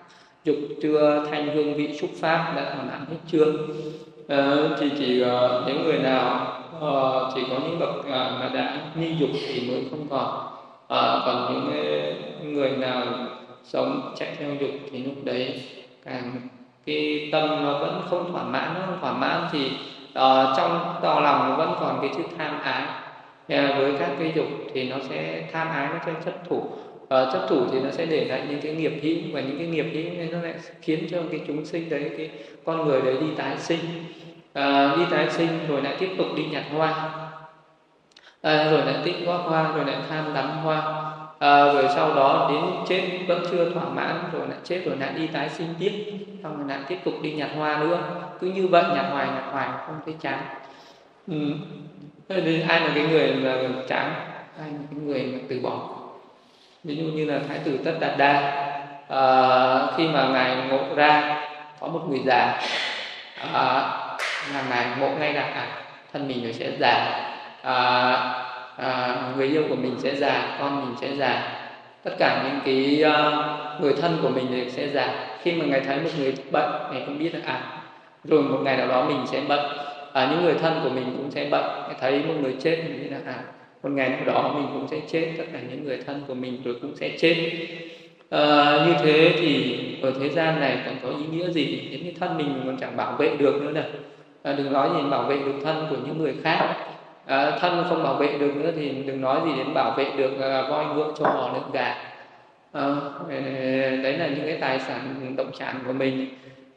dục 0.47 0.55
chưa 0.81 1.25
thanh 1.31 1.55
hương 1.55 1.73
vị 1.73 1.97
xúc 1.99 2.09
pháp 2.21 2.53
đã 2.55 2.63
thỏa 2.63 2.83
mãn 2.83 3.05
hết 3.09 3.17
chưa? 3.31 3.45
À, 4.27 4.55
thì 4.79 4.91
chỉ 4.99 5.23
uh, 5.23 5.67
những 5.67 5.83
người 5.83 5.99
nào 5.99 6.47
uh, 6.77 7.33
chỉ 7.35 7.41
có 7.49 7.55
những 7.63 7.79
bậc 7.79 7.95
uh, 7.99 8.05
mà 8.09 8.49
đã 8.53 8.77
nghi 8.95 9.15
dục 9.19 9.29
thì 9.47 9.69
mới 9.69 9.83
không 9.89 10.07
còn. 10.09 10.27
Uh, 10.83 11.25
còn 11.25 11.53
những 11.53 12.53
người 12.53 12.69
nào 12.69 13.03
sống 13.63 14.13
chạy 14.17 14.35
theo 14.39 14.49
dục 14.61 14.69
thì 14.91 15.03
lúc 15.03 15.15
đấy 15.23 15.61
càng 16.05 16.31
cái 16.85 17.29
tâm 17.31 17.49
nó 17.63 17.79
vẫn 17.79 18.01
không 18.09 18.31
thỏa 18.31 18.43
mãn 18.43 18.73
nó 18.73 18.79
không 18.85 18.97
thỏa 19.01 19.13
mãn 19.13 19.47
thì 19.51 19.65
uh, 19.67 20.57
trong 20.57 20.95
tò 21.01 21.19
lòng 21.19 21.57
vẫn 21.57 21.75
còn 21.79 21.97
cái 22.01 22.09
chữ 22.17 22.23
tham 22.37 22.59
ái. 22.61 22.83
Với 23.49 23.93
các 23.99 24.09
cái 24.19 24.31
dục 24.35 24.47
thì 24.73 24.89
nó 24.89 24.95
sẽ 25.09 25.49
tham 25.53 25.67
ái 25.69 25.87
nó 25.93 25.99
sẽ 26.05 26.11
chấp 26.25 26.33
thủ 26.49 26.69
uh, 27.07 27.33
chấp 27.33 27.45
thủ 27.49 27.65
thì 27.71 27.79
nó 27.79 27.91
sẽ 27.91 28.05
để 28.05 28.25
lại 28.25 28.41
những 28.49 28.61
cái 28.61 28.71
nghiệp 28.71 28.99
hữu 29.01 29.17
và 29.31 29.41
những 29.41 29.57
cái 29.57 29.67
nghiệp 29.67 29.85
hữu 29.93 30.17
này 30.17 30.29
nó 30.31 30.41
lại 30.41 30.53
khiến 30.81 31.07
cho 31.11 31.17
cái 31.31 31.41
chúng 31.47 31.65
sinh 31.65 31.89
đấy 31.89 32.11
cái 32.17 32.29
con 32.65 32.87
người 32.87 33.01
đấy 33.01 33.15
đi 33.21 33.27
tái 33.37 33.57
sinh. 33.57 33.79
Uh, 34.59 34.97
đi 34.97 35.03
tái 35.11 35.29
sinh 35.29 35.49
rồi 35.67 35.81
lại 35.81 35.95
tiếp 35.99 36.09
tục 36.17 36.27
đi 36.35 36.45
nhặt 36.45 36.63
hoa. 36.71 37.09
À, 38.41 38.71
rồi 38.71 38.85
lại 38.85 38.95
tích 39.03 39.15
góp 39.25 39.41
hoa 39.41 39.71
rồi 39.71 39.85
lại 39.85 39.95
tham 40.09 40.33
đắm 40.33 40.49
hoa. 40.49 41.03
À, 41.39 41.73
rồi 41.73 41.85
sau 41.95 42.15
đó 42.15 42.49
đến 42.53 42.63
chết 42.87 43.19
vẫn 43.27 43.43
chưa 43.51 43.69
thỏa 43.69 43.89
mãn 43.89 44.15
rồi 44.33 44.47
lại 44.47 44.57
chết 44.63 44.81
rồi 44.85 44.97
lại 44.97 45.13
đi 45.17 45.27
tái 45.27 45.49
sinh 45.49 45.67
tiếp 45.79 45.91
xong 46.43 46.57
rồi 46.57 46.67
lại 46.69 46.79
tiếp 46.87 46.97
tục 47.03 47.13
đi 47.21 47.31
nhặt 47.31 47.49
hoa 47.55 47.77
nữa. 47.79 47.99
Cứ 48.39 48.47
như 48.47 48.67
vậy 48.67 48.83
nhặt 48.95 49.05
hoài 49.11 49.27
nhặt 49.27 49.43
hoài 49.51 49.69
không 49.85 49.99
thấy 50.05 50.15
chán. 50.21 50.39
Ừ. 51.27 51.51
Ai 52.67 52.81
là 52.81 52.91
cái 52.95 53.07
người 53.11 53.33
mà 53.33 53.57
chán? 53.87 54.13
Ai 54.59 54.69
là 54.69 54.79
cái 54.91 54.99
người 54.99 55.23
mà 55.33 55.39
từ 55.49 55.59
bỏ? 55.59 55.89
Ví 56.83 56.95
dụ 56.95 57.03
như 57.03 57.25
là 57.25 57.39
thái 57.49 57.57
tử 57.63 57.79
tất 57.85 57.93
đạt 57.99 58.17
đa 58.17 58.33
à, 59.07 59.21
khi 59.97 60.07
mà 60.07 60.27
ngài 60.27 60.55
ngộ 60.69 60.95
ra 60.95 61.41
có 61.79 61.87
một 61.87 62.01
người 62.09 62.19
già 62.25 62.61
à, 63.53 63.63
là 64.53 64.63
ngài 64.69 64.85
ngộ 64.99 65.09
ngay 65.19 65.33
là 65.33 65.41
à, 65.41 65.67
thân 66.13 66.27
mình 66.27 66.43
rồi 66.43 66.53
sẽ 66.53 66.71
già 66.79 67.23
à, 67.63 67.77
à, 68.77 69.15
người 69.37 69.47
yêu 69.47 69.63
của 69.69 69.75
mình 69.75 69.95
sẽ 69.99 70.15
già 70.15 70.57
con 70.59 70.85
mình 70.85 70.95
sẽ 71.01 71.15
già. 71.15 71.53
Tất 72.03 72.11
cả 72.19 72.43
những 72.43 72.59
cái 72.65 73.03
uh, 73.11 73.81
người 73.81 73.93
thân 74.01 74.17
của 74.21 74.29
mình 74.29 74.47
thì 74.51 74.69
sẽ 74.69 74.87
già. 74.87 75.09
Khi 75.41 75.51
mà 75.51 75.65
ngài 75.65 75.79
thấy 75.79 75.99
một 75.99 76.09
người 76.19 76.33
bệnh 76.51 76.71
ngài 76.91 77.03
không 77.05 77.19
biết 77.19 77.33
là 77.33 77.39
à 77.45 77.61
rồi 78.23 78.41
một 78.41 78.59
ngày 78.63 78.77
nào 78.77 78.87
đó 78.87 79.03
mình 79.03 79.27
sẽ 79.27 79.41
bệnh 79.41 79.65
à, 80.13 80.27
những 80.31 80.43
người 80.43 80.55
thân 80.61 80.79
của 80.83 80.89
mình 80.89 81.13
cũng 81.17 81.31
sẽ 81.31 81.49
bệnh. 81.49 81.65
Ngài 81.87 81.95
thấy 82.01 82.23
một 82.27 82.33
người 82.41 82.55
chết 82.61 82.83
mình 82.83 82.99
biết 83.03 83.09
là 83.11 83.33
à 83.33 83.39
một 83.87 83.93
ngày 83.95 84.09
nào 84.09 84.25
đó 84.25 84.53
mình 84.55 84.67
cũng 84.73 84.87
sẽ 84.87 84.99
chết 85.07 85.33
tất 85.37 85.43
cả 85.53 85.59
những 85.69 85.83
người 85.83 85.99
thân 86.05 86.23
của 86.27 86.33
mình 86.33 86.61
rồi 86.65 86.75
cũng 86.81 86.95
sẽ 86.95 87.17
chết. 87.19 87.51
À, 88.29 88.85
như 88.87 88.93
thế 89.03 89.33
thì 89.39 89.77
ở 90.01 90.13
thế 90.19 90.29
gian 90.29 90.59
này 90.59 90.77
còn 90.85 90.95
có 91.03 91.09
ý 91.09 91.25
nghĩa 91.31 91.49
gì? 91.49 91.87
Những 91.91 92.03
cái 92.03 92.13
thân 92.19 92.37
mình 92.37 92.61
còn 92.65 92.77
chẳng 92.77 92.97
bảo 92.97 93.15
vệ 93.17 93.35
được 93.37 93.61
nữa 93.61 93.71
nè 93.71 93.81
à, 93.81 93.89
ờ, 94.43 94.53
đừng 94.53 94.73
nói 94.73 94.89
gì 94.95 95.09
bảo 95.09 95.23
vệ 95.23 95.37
được 95.37 95.53
thân 95.63 95.87
của 95.89 95.95
những 96.05 96.17
người 96.17 96.35
khác. 96.43 96.75
À, 97.25 97.51
thân 97.59 97.85
không 97.89 98.03
bảo 98.03 98.13
vệ 98.13 98.37
được 98.37 98.55
nữa 98.55 98.71
thì 98.75 98.89
đừng 98.89 99.21
nói 99.21 99.39
gì 99.45 99.51
đến 99.57 99.73
bảo 99.73 99.93
vệ 99.97 100.05
được 100.17 100.39
à, 100.41 100.61
voi 100.69 100.85
ngựa 100.95 101.13
cho 101.19 101.25
bò 101.25 101.51
lợn 101.53 101.71
gà. 101.73 101.95
À, 102.71 102.95
đấy 104.03 104.17
là 104.17 104.27
những 104.27 104.45
cái 104.45 104.57
tài 104.61 104.79
sản 104.79 105.33
động 105.37 105.51
sản 105.59 105.79
của 105.87 105.93
mình. 105.93 106.27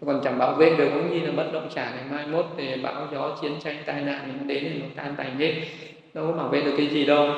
Còn 0.06 0.20
chẳng 0.24 0.38
bảo 0.38 0.52
vệ 0.54 0.74
được 0.78 0.88
cũng 0.94 1.10
như 1.10 1.26
là 1.26 1.32
bất 1.36 1.52
động 1.52 1.70
sản 1.70 1.92
ngày 1.96 2.04
mai 2.10 2.26
mốt 2.26 2.46
thì 2.56 2.76
bão 2.82 3.08
gió 3.12 3.36
chiến 3.42 3.52
tranh 3.64 3.76
tai 3.86 4.02
nạn 4.02 4.38
đến 4.46 4.64
thì 4.72 4.80
nó 4.80 4.86
tan 4.96 5.14
tành 5.16 5.38
hết 5.38 5.52
đâu 6.14 6.26
có 6.26 6.32
bảo 6.32 6.48
vệ 6.48 6.60
được 6.60 6.74
cái 6.76 6.86
gì 6.86 7.06
đâu. 7.06 7.28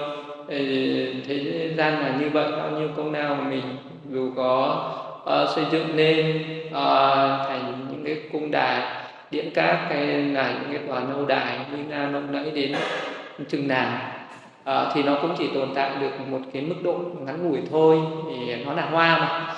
Thế 0.48 1.74
gian 1.76 2.00
là 2.00 2.16
như 2.20 2.30
vậy 2.30 2.52
bao 2.52 2.70
nhiêu 2.70 2.88
công 2.96 3.12
nào 3.12 3.34
mà 3.34 3.44
mình 3.48 3.62
dù 4.10 4.30
có 4.36 4.84
uh, 5.22 5.48
xây 5.54 5.64
dựng 5.72 5.96
nên 5.96 6.42
uh, 6.66 6.72
thành 7.48 7.86
những 7.90 8.04
cái 8.04 8.16
cung 8.32 8.50
đài 8.50 9.02
điện 9.30 9.50
cát 9.54 9.76
hay 9.88 10.06
là 10.06 10.52
những 10.52 10.72
cái 10.72 10.88
tòa 10.88 11.00
lâu 11.00 11.26
đài 11.26 11.58
như 11.70 11.96
là 11.96 12.06
nông 12.06 12.32
nãy 12.32 12.50
đến 12.54 12.74
chừng 13.48 13.68
nào 13.68 13.98
à, 14.64 14.86
thì 14.94 15.02
nó 15.02 15.14
cũng 15.22 15.34
chỉ 15.38 15.48
tồn 15.54 15.68
tại 15.74 15.90
được 16.00 16.10
một 16.30 16.40
cái 16.52 16.62
mức 16.62 16.74
độ 16.82 17.00
ngắn 17.26 17.48
ngủi 17.48 17.60
thôi 17.70 17.98
thì 18.30 18.64
nó 18.64 18.72
là 18.72 18.82
hoa 18.82 19.18
mà. 19.18 19.54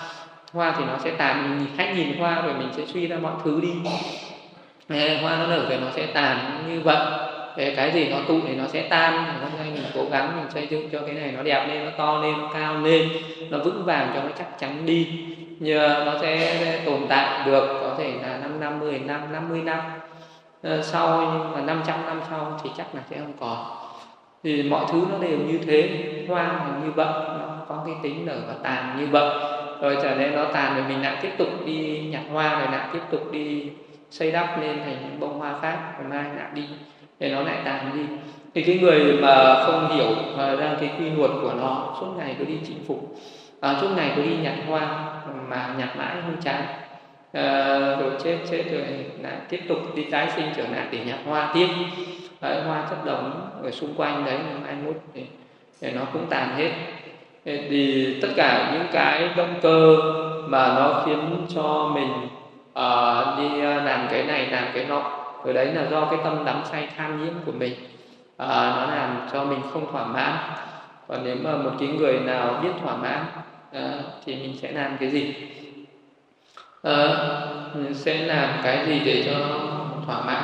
Hoa 0.52 0.74
thì 0.78 0.84
nó 0.84 0.98
sẽ 1.04 1.10
tàn 1.10 1.58
mình 1.58 1.66
khách 1.76 1.92
nhìn 1.96 2.18
hoa 2.18 2.42
rồi 2.42 2.54
mình 2.54 2.68
sẽ 2.76 2.82
suy 2.86 3.06
ra 3.06 3.16
mọi 3.16 3.32
thứ 3.44 3.60
đi. 3.60 3.72
Hoa 5.22 5.38
nó 5.38 5.46
nở 5.46 5.66
rồi 5.68 5.78
nó 5.80 5.86
sẽ 5.96 6.06
tàn 6.06 6.64
như 6.68 6.80
vậy 6.80 6.96
cái, 7.56 7.74
cái 7.76 7.92
gì 7.92 8.08
nó 8.08 8.16
tụ 8.28 8.40
thì 8.46 8.54
nó 8.54 8.64
sẽ 8.66 8.82
tan. 8.82 9.24
Hôm 9.42 9.50
nay 9.58 9.70
mình 9.74 9.84
cố 9.94 10.04
gắng 10.10 10.36
mình 10.36 10.50
xây 10.50 10.66
dựng 10.66 10.88
cho 10.92 11.00
cái 11.06 11.14
này 11.14 11.32
nó 11.36 11.42
đẹp 11.42 11.66
lên 11.68 11.84
nó 11.84 11.90
to 11.98 12.20
lên 12.22 12.34
nó 12.38 12.50
cao 12.54 12.80
lên 12.80 13.08
nó 13.50 13.58
vững 13.58 13.84
vàng 13.84 14.10
cho 14.14 14.22
nó 14.22 14.28
chắc 14.38 14.58
chắn 14.58 14.86
đi. 14.86 15.08
Nhờ 15.60 16.02
nó 16.06 16.18
sẽ 16.20 16.82
tồn 16.86 17.00
tại 17.08 17.46
được 17.46 17.78
có 17.80 17.94
thể 17.98 18.12
là 18.22 18.38
năm 18.38 18.60
năm 18.60 18.80
10 18.80 18.98
năm 18.98 19.32
50 19.32 19.62
năm. 19.62 19.80
Ờ, 20.62 20.82
sau 20.82 21.32
nhưng 21.32 21.52
mà 21.52 21.60
500 21.60 22.06
năm 22.06 22.20
sau 22.30 22.60
thì 22.64 22.70
chắc 22.76 22.94
là 22.94 23.02
sẽ 23.10 23.16
không 23.18 23.32
còn 23.40 23.84
thì 24.44 24.62
mọi 24.62 24.84
thứ 24.92 25.06
nó 25.12 25.18
đều 25.18 25.38
như 25.38 25.58
thế 25.66 25.88
hoa 26.28 26.42
là 26.42 26.80
như 26.84 26.90
vậy. 26.90 27.06
Nó 27.06 27.56
có 27.68 27.82
cái 27.86 27.94
tính 28.02 28.26
nở 28.26 28.36
và 28.46 28.54
tàn 28.62 28.96
như 29.00 29.06
vậy. 29.06 29.34
Rồi 29.80 29.96
trở 30.02 30.14
nên 30.14 30.34
nó 30.34 30.44
tàn 30.44 30.74
rồi 30.74 30.84
mình 30.88 31.02
lại 31.02 31.16
tiếp 31.22 31.30
tục 31.38 31.48
đi 31.66 32.00
nhặt 32.10 32.22
hoa 32.32 32.58
rồi 32.58 32.68
lại 32.72 32.88
tiếp 32.92 33.02
tục 33.10 33.32
đi 33.32 33.70
xây 34.10 34.32
đắp 34.32 34.60
lên 34.60 34.78
thành 34.84 34.96
những 35.02 35.20
bông 35.20 35.38
hoa 35.38 35.54
khác. 35.62 35.78
Rồi 35.98 36.08
mai 36.08 36.24
lại 36.36 36.48
đi 36.54 36.64
để 37.24 37.30
nó 37.30 37.42
lại 37.42 37.56
tàn 37.64 37.90
đi. 37.94 38.00
Thì 38.54 38.62
cái 38.62 38.78
người 38.78 39.18
mà 39.22 39.64
không 39.64 39.96
hiểu 39.96 40.08
ra 40.36 40.76
cái 40.80 40.90
quy 40.98 41.10
luật 41.10 41.30
của 41.42 41.52
nó 41.58 41.96
suốt 42.00 42.06
ngày 42.18 42.36
cứ 42.38 42.44
đi 42.44 42.58
chinh 42.66 42.84
phục. 42.88 43.14
À, 43.60 43.74
suốt 43.80 43.88
ngày 43.96 44.12
cứ 44.16 44.22
đi 44.22 44.36
nhặt 44.42 44.54
hoa 44.68 45.12
mà 45.48 45.74
nhặt 45.78 45.96
mãi 45.96 46.16
không 46.22 46.36
chán 46.42 46.62
à, 47.32 47.68
rồi 48.00 48.10
chết 48.24 48.38
chết 48.50 48.64
rồi 48.72 48.82
lại 49.22 49.32
tiếp 49.48 49.60
tục 49.68 49.78
đi 49.94 50.04
tái 50.04 50.28
sinh 50.36 50.46
trở 50.56 50.62
lại 50.62 50.86
để 50.90 50.98
nhặt 51.06 51.18
hoa 51.26 51.50
tiếp. 51.54 51.68
Đấy, 52.40 52.62
hoa 52.62 52.86
chất 52.90 53.04
đống 53.04 53.50
ở 53.62 53.70
xung 53.70 53.94
quanh 53.96 54.24
đấy 54.24 54.38
mai 54.62 54.74
mốt 54.84 54.96
thì, 55.14 55.22
thì 55.80 55.90
nó 55.90 56.00
cũng 56.12 56.26
tàn 56.30 56.48
hết. 56.56 56.70
Thì 57.44 58.14
tất 58.22 58.28
cả 58.36 58.70
những 58.72 58.86
cái 58.92 59.28
động 59.36 59.54
cơ 59.62 59.96
mà 60.46 60.68
nó 60.68 61.02
khiến 61.06 61.46
cho 61.54 61.90
mình 61.94 62.12
uh, 62.72 63.38
đi 63.38 63.60
à, 63.60 63.82
làm 63.84 64.06
cái 64.10 64.22
này 64.22 64.46
làm 64.46 64.64
cái 64.74 64.84
nọ 64.88 65.23
rồi 65.44 65.54
đấy 65.54 65.66
là 65.66 65.86
do 65.90 66.04
cái 66.04 66.18
tâm 66.24 66.44
đắm 66.44 66.62
say 66.64 66.88
tham 66.96 67.24
nhiễm 67.24 67.34
của 67.46 67.52
mình. 67.52 67.74
À, 68.36 68.74
nó 68.76 68.94
làm 68.94 69.28
cho 69.32 69.44
mình 69.44 69.60
không 69.72 69.92
thỏa 69.92 70.06
mãn. 70.06 70.36
Còn 71.08 71.24
nếu 71.24 71.36
mà 71.44 71.56
một 71.56 71.70
cái 71.78 71.88
người 71.88 72.20
nào 72.20 72.60
biết 72.62 72.70
thỏa 72.82 72.96
mãn 72.96 73.24
à, 73.72 73.92
thì 74.24 74.36
mình 74.36 74.56
sẽ 74.62 74.72
làm 74.72 74.96
cái 75.00 75.10
gì? 75.10 75.34
À, 76.82 77.08
sẽ 77.94 78.26
làm 78.26 78.48
cái 78.62 78.86
gì 78.86 79.00
để 79.04 79.24
cho 79.26 79.58
thỏa 80.06 80.20
mãn? 80.20 80.42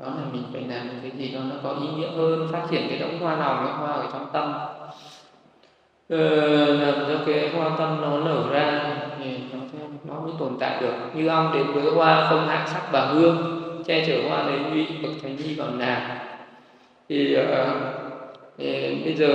Đó 0.00 0.06
là 0.06 0.22
mình 0.32 0.44
phải 0.52 0.62
làm 0.62 0.88
cái 1.02 1.10
gì 1.10 1.30
cho 1.34 1.40
nó 1.40 1.54
có 1.62 1.80
ý 1.80 1.88
nghĩa 1.96 2.10
hơn 2.16 2.48
phát 2.52 2.62
triển 2.70 2.86
cái 2.88 2.98
đống 2.98 3.18
hoa 3.20 3.36
lòng 3.36 3.66
cái 3.66 3.74
hoa 3.74 3.92
ở 3.92 4.04
trong 4.12 4.26
tâm. 4.32 4.54
Ờ, 6.10 6.18
làm 6.74 6.94
cho 6.94 7.18
cái 7.26 7.50
hoa 7.56 7.70
tâm 7.78 8.00
nó 8.00 8.18
nở 8.18 8.42
ra 8.50 8.84
thì 9.18 9.38
nó 9.52 9.58
nó 10.04 10.20
mới 10.20 10.32
tồn 10.38 10.56
tại 10.60 10.80
được. 10.80 10.94
Như 11.14 11.28
ông 11.28 11.52
đến 11.54 11.72
với 11.72 11.92
hoa 11.94 12.26
không 12.30 12.48
hạ 12.48 12.66
sắc 12.66 12.92
và 12.92 13.06
hương 13.06 13.65
che 13.86 14.04
chở 14.06 14.28
hoa 14.28 14.42
lấy 14.42 14.58
nhụy 14.58 14.86
bậc 15.02 15.12
thánh 15.22 15.36
nhi 15.36 15.54
vào 15.54 15.68
nàng. 15.70 16.18
Thì, 17.08 17.36
uh, 17.36 17.46
thì 18.58 18.94
bây 19.04 19.14
giờ 19.14 19.28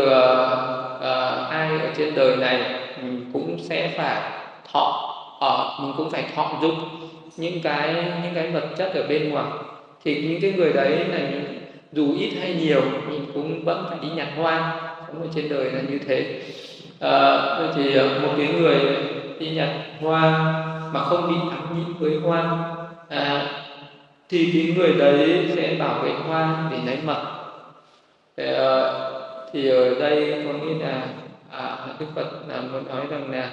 uh, 0.95 1.49
ai 1.49 1.69
ở 1.79 1.89
trên 1.97 2.15
đời 2.15 2.37
này 2.37 2.59
mình 3.03 3.29
cũng 3.33 3.57
sẽ 3.59 3.93
phải 3.97 4.21
thọ 4.73 5.07
ở 5.39 5.75
uh, 5.75 5.83
mình 5.83 5.93
cũng 5.97 6.09
phải 6.09 6.23
thọ 6.35 6.51
dụng 6.61 6.79
những 7.37 7.61
cái 7.63 7.93
những 8.23 8.33
cái 8.35 8.51
vật 8.51 8.67
chất 8.77 8.93
ở 8.93 9.07
bên 9.07 9.29
ngoài. 9.29 9.45
Thì 10.03 10.27
những 10.27 10.41
cái 10.41 10.53
người 10.53 10.73
đấy 10.73 11.05
là 11.05 11.19
dù 11.91 12.15
ít 12.19 12.31
hay 12.41 12.53
nhiều 12.53 12.81
mình 13.09 13.25
cũng 13.33 13.65
vẫn 13.65 13.85
phải 13.89 13.97
đi 14.01 14.07
nhặt 14.15 14.27
hoa 14.37 14.81
cũng 15.07 15.21
ở 15.21 15.27
trên 15.35 15.49
đời 15.49 15.71
là 15.71 15.81
như 15.89 15.99
thế. 16.07 16.41
À, 16.99 17.37
thì 17.75 17.99
một 18.21 18.33
cái 18.37 18.47
người 18.47 18.79
đi 19.39 19.49
nhặt 19.49 19.69
hoa 20.01 20.53
mà 20.93 20.99
không 20.99 21.27
bị 21.27 21.35
ám 21.51 21.77
nhiễm 21.77 21.97
với 21.97 22.19
hoa 22.23 22.59
à, 23.09 23.47
thì 24.31 24.51
cái 24.53 24.75
người 24.77 24.93
đấy 24.99 25.51
sẽ 25.55 25.75
bảo 25.79 25.99
vệ 26.03 26.11
hoa 26.11 26.69
để 26.71 26.77
lấy 26.85 26.97
mật 27.05 27.23
thì, 28.37 28.43
thì 29.53 29.69
ở 29.69 29.99
đây 29.99 30.43
có 30.45 30.53
nghĩa 30.53 30.85
là 30.85 31.07
à, 31.51 31.77
đức 31.99 32.05
phật 32.15 32.27
là 32.47 32.61
muốn 32.61 32.87
nói 32.87 33.05
rằng 33.09 33.31
là 33.31 33.51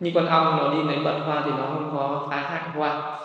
như 0.00 0.12
con 0.14 0.26
ong 0.26 0.56
nó 0.56 0.74
đi 0.74 0.82
lấy 0.88 0.96
mật 0.96 1.18
hoa 1.26 1.42
thì 1.44 1.50
nó 1.50 1.64
không 1.64 1.90
có 1.94 2.26
phá 2.30 2.36
hại 2.36 2.70
hoa. 2.74 3.18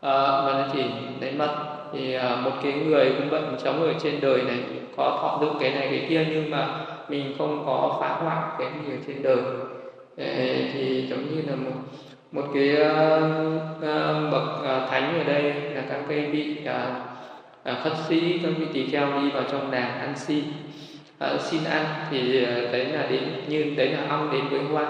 À, 0.00 0.42
mà 0.44 0.52
nó 0.52 0.64
chỉ 0.72 0.82
lấy 1.20 1.32
mật 1.32 1.54
thì 1.92 2.14
à, 2.14 2.36
một 2.36 2.50
cái 2.62 2.72
người 2.72 3.12
cũng 3.18 3.28
vẫn 3.28 3.56
sống 3.58 3.82
ở 3.82 3.92
trên 4.02 4.20
đời 4.20 4.42
này 4.42 4.58
có 4.96 5.18
thọ 5.22 5.38
dụng 5.40 5.58
cái 5.60 5.70
này 5.70 5.88
cái 5.90 6.06
kia 6.08 6.26
nhưng 6.30 6.50
mà 6.50 6.68
mình 7.08 7.34
không 7.38 7.62
có 7.66 7.98
phá 8.00 8.08
hoại 8.08 8.42
cái 8.58 8.68
gì 8.86 8.92
ở 8.92 8.98
trên 9.06 9.22
đời. 9.22 9.42
Thì 10.72 11.06
giống 11.10 11.34
như 11.34 11.42
là 11.46 11.56
một 11.56 11.76
một 12.32 12.44
cái 12.54 12.74
uh, 12.74 14.32
bậc 14.32 14.42
uh, 14.60 14.90
thánh 14.90 15.18
ở 15.18 15.24
đây 15.32 15.42
là 15.42 15.82
các 15.88 16.00
cái 16.08 16.26
vị 16.26 16.56
uh, 16.64 16.70
uh, 17.72 17.84
phật 17.84 17.94
sĩ 18.08 18.38
các 18.38 18.50
vị 18.58 18.66
tỳ 18.72 18.86
kheo 18.86 19.20
đi 19.20 19.30
vào 19.30 19.42
trong 19.52 19.70
đàn 19.70 19.98
ăn 20.00 20.12
xin 20.16 20.44
uh, 21.24 21.40
xin 21.40 21.64
ăn 21.64 21.84
thì 22.10 22.42
uh, 22.42 22.72
đấy 22.72 22.84
là 22.84 23.06
đến 23.10 23.22
như 23.48 23.74
đấy 23.76 23.88
là 23.88 24.00
ong 24.08 24.30
đến 24.32 24.48
với 24.48 24.60
hoa. 24.60 24.86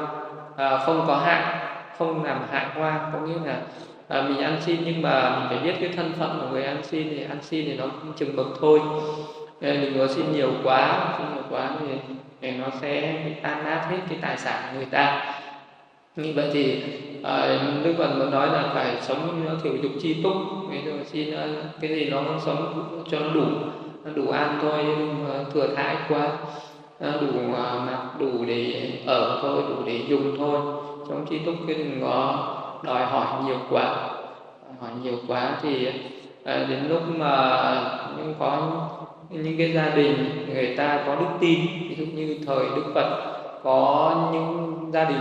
Uh, 0.53 0.83
không 0.87 1.05
có 1.07 1.17
hại 1.17 1.71
không 1.99 2.25
làm 2.25 2.41
hại 2.51 2.67
hoa 2.75 3.11
có 3.13 3.19
nghĩa 3.19 3.39
là 3.45 3.61
à, 4.09 4.23
mình 4.23 4.39
ăn 4.39 4.57
xin 4.61 4.77
nhưng 4.85 5.03
mà 5.03 5.39
mình 5.39 5.49
phải 5.49 5.59
biết 5.59 5.79
cái 5.81 5.91
thân 5.97 6.13
phận 6.19 6.39
của 6.41 6.47
người 6.53 6.65
ăn 6.65 6.77
xin 6.83 7.09
thì 7.11 7.25
ăn 7.25 7.39
xin 7.43 7.67
thì 7.67 7.77
nó 7.77 7.85
chừng 8.17 8.37
mực 8.37 8.47
thôi. 8.61 8.81
Nên 9.61 9.81
mình 9.81 9.99
có 9.99 10.07
xin 10.07 10.33
nhiều 10.33 10.51
quá 10.65 11.15
xin 11.19 11.27
nhiều 11.35 11.45
quá 11.51 11.71
thì, 11.81 11.87
thì 12.41 12.51
nó 12.51 12.67
sẽ 12.81 13.15
bị 13.25 13.33
tan 13.43 13.65
nát 13.65 13.87
hết 13.91 13.97
cái 14.09 14.19
tài 14.23 14.39
sản 14.39 14.63
của 14.67 14.77
người 14.77 14.89
ta 14.91 15.35
như 16.23 16.33
vậy 16.37 16.51
thì 16.53 16.83
à, 17.23 17.61
đức 17.85 17.95
phật 17.99 18.19
muốn 18.19 18.31
nói 18.31 18.47
là 18.47 18.71
phải 18.75 18.97
sống 19.01 19.45
nó 19.47 19.53
thiểu 19.63 19.73
dục 19.83 19.93
chi 20.01 20.23
túc. 20.23 20.33
Ví 20.71 20.79
dụ 20.85 20.93
xin 21.05 21.35
à, 21.35 21.47
cái 21.81 21.91
gì 21.91 22.11
nó 22.11 22.23
sống 22.47 22.85
cho 23.11 23.19
nó 23.21 23.29
đủ 23.35 23.45
nó 24.05 24.11
đủ 24.15 24.31
ăn 24.31 24.59
thôi 24.63 24.85
nhưng 24.87 25.25
mà 25.25 25.45
thừa 25.55 25.67
thãi 25.77 25.97
quá 26.09 26.29
đủ 27.01 27.55
à, 27.57 27.75
mặc 27.87 28.03
đủ 28.19 28.45
để 28.47 28.91
ở 29.07 29.39
thôi 29.43 29.63
đủ 29.69 29.75
để 29.87 30.01
dùng 30.09 30.39
thôi. 30.39 30.61
Sống 31.09 31.27
chi 31.31 31.39
túc 31.39 31.55
cái 31.67 31.77
đừng 31.77 32.01
có 32.01 32.49
đòi 32.85 33.07
hỏi 33.07 33.27
nhiều 33.47 33.59
quá. 33.71 33.95
Hỏi 34.81 34.91
nhiều 35.03 35.15
quá 35.29 35.51
thì 35.63 35.89
à, 36.45 36.67
đến 36.69 36.89
lúc 36.89 37.03
mà 37.19 37.63
những 38.17 38.35
có 38.39 38.59
những 39.31 39.59
cái 39.59 39.73
gia 39.73 39.89
đình 39.89 40.47
người 40.55 40.75
ta 40.77 41.03
có 41.07 41.15
đức 41.15 41.27
tin 41.41 41.59
ví 41.89 41.95
dụ 41.99 42.05
như 42.05 42.39
thời 42.47 42.65
đức 42.77 42.85
phật 42.95 43.37
có 43.63 44.15
những 44.33 44.77
gia 44.93 45.05
đình 45.05 45.21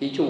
thí 0.00 0.10
chủ. 0.16 0.26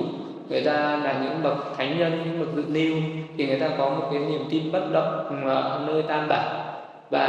Người 0.48 0.64
ta 0.64 0.96
là 0.96 1.20
những 1.22 1.42
bậc 1.42 1.76
thánh 1.76 1.98
nhân 1.98 2.22
những 2.24 2.40
bậc 2.40 2.54
dự 2.56 2.64
lưu 2.68 2.96
thì 3.36 3.46
người 3.46 3.60
ta 3.60 3.68
có 3.78 3.90
một 3.90 4.08
cái 4.10 4.20
niềm 4.20 4.44
tin 4.50 4.72
bất 4.72 4.92
động 4.92 5.44
ở 5.44 5.84
nơi 5.86 6.02
tam 6.02 6.28
bảo. 6.28 6.62
Và 7.10 7.26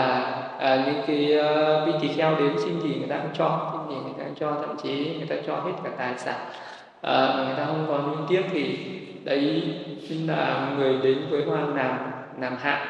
à, 0.59 0.83
những 0.85 1.01
cái 1.07 1.39
uh, 1.39 1.87
vị 1.87 1.93
tỳ 2.01 2.07
kheo 2.13 2.35
đến 2.35 2.51
xin 2.57 2.81
gì 2.81 2.95
người 2.99 3.07
ta 3.07 3.17
cũng 3.17 3.31
cho 3.37 3.73
xin 3.73 3.97
gì 3.97 4.03
người 4.03 4.13
ta 4.17 4.23
cũng 4.23 4.35
cho 4.39 4.51
thậm 4.67 4.77
chí 4.83 5.15
người 5.17 5.27
ta 5.27 5.35
cho 5.47 5.55
hết 5.55 5.71
cả 5.83 5.89
tài 5.97 6.17
sản. 6.17 6.35
À, 7.01 7.43
người 7.45 7.55
ta 7.57 7.65
không 7.65 7.85
còn 7.87 8.11
liên 8.11 8.25
tiếp 8.29 8.49
thì 8.51 8.77
đấy 9.23 9.73
chính 10.09 10.27
là 10.27 10.69
người 10.77 10.97
đến 11.03 11.17
với 11.29 11.43
hoang 11.43 11.75
làm 11.75 11.97
làm 12.41 12.55
hại 12.59 12.87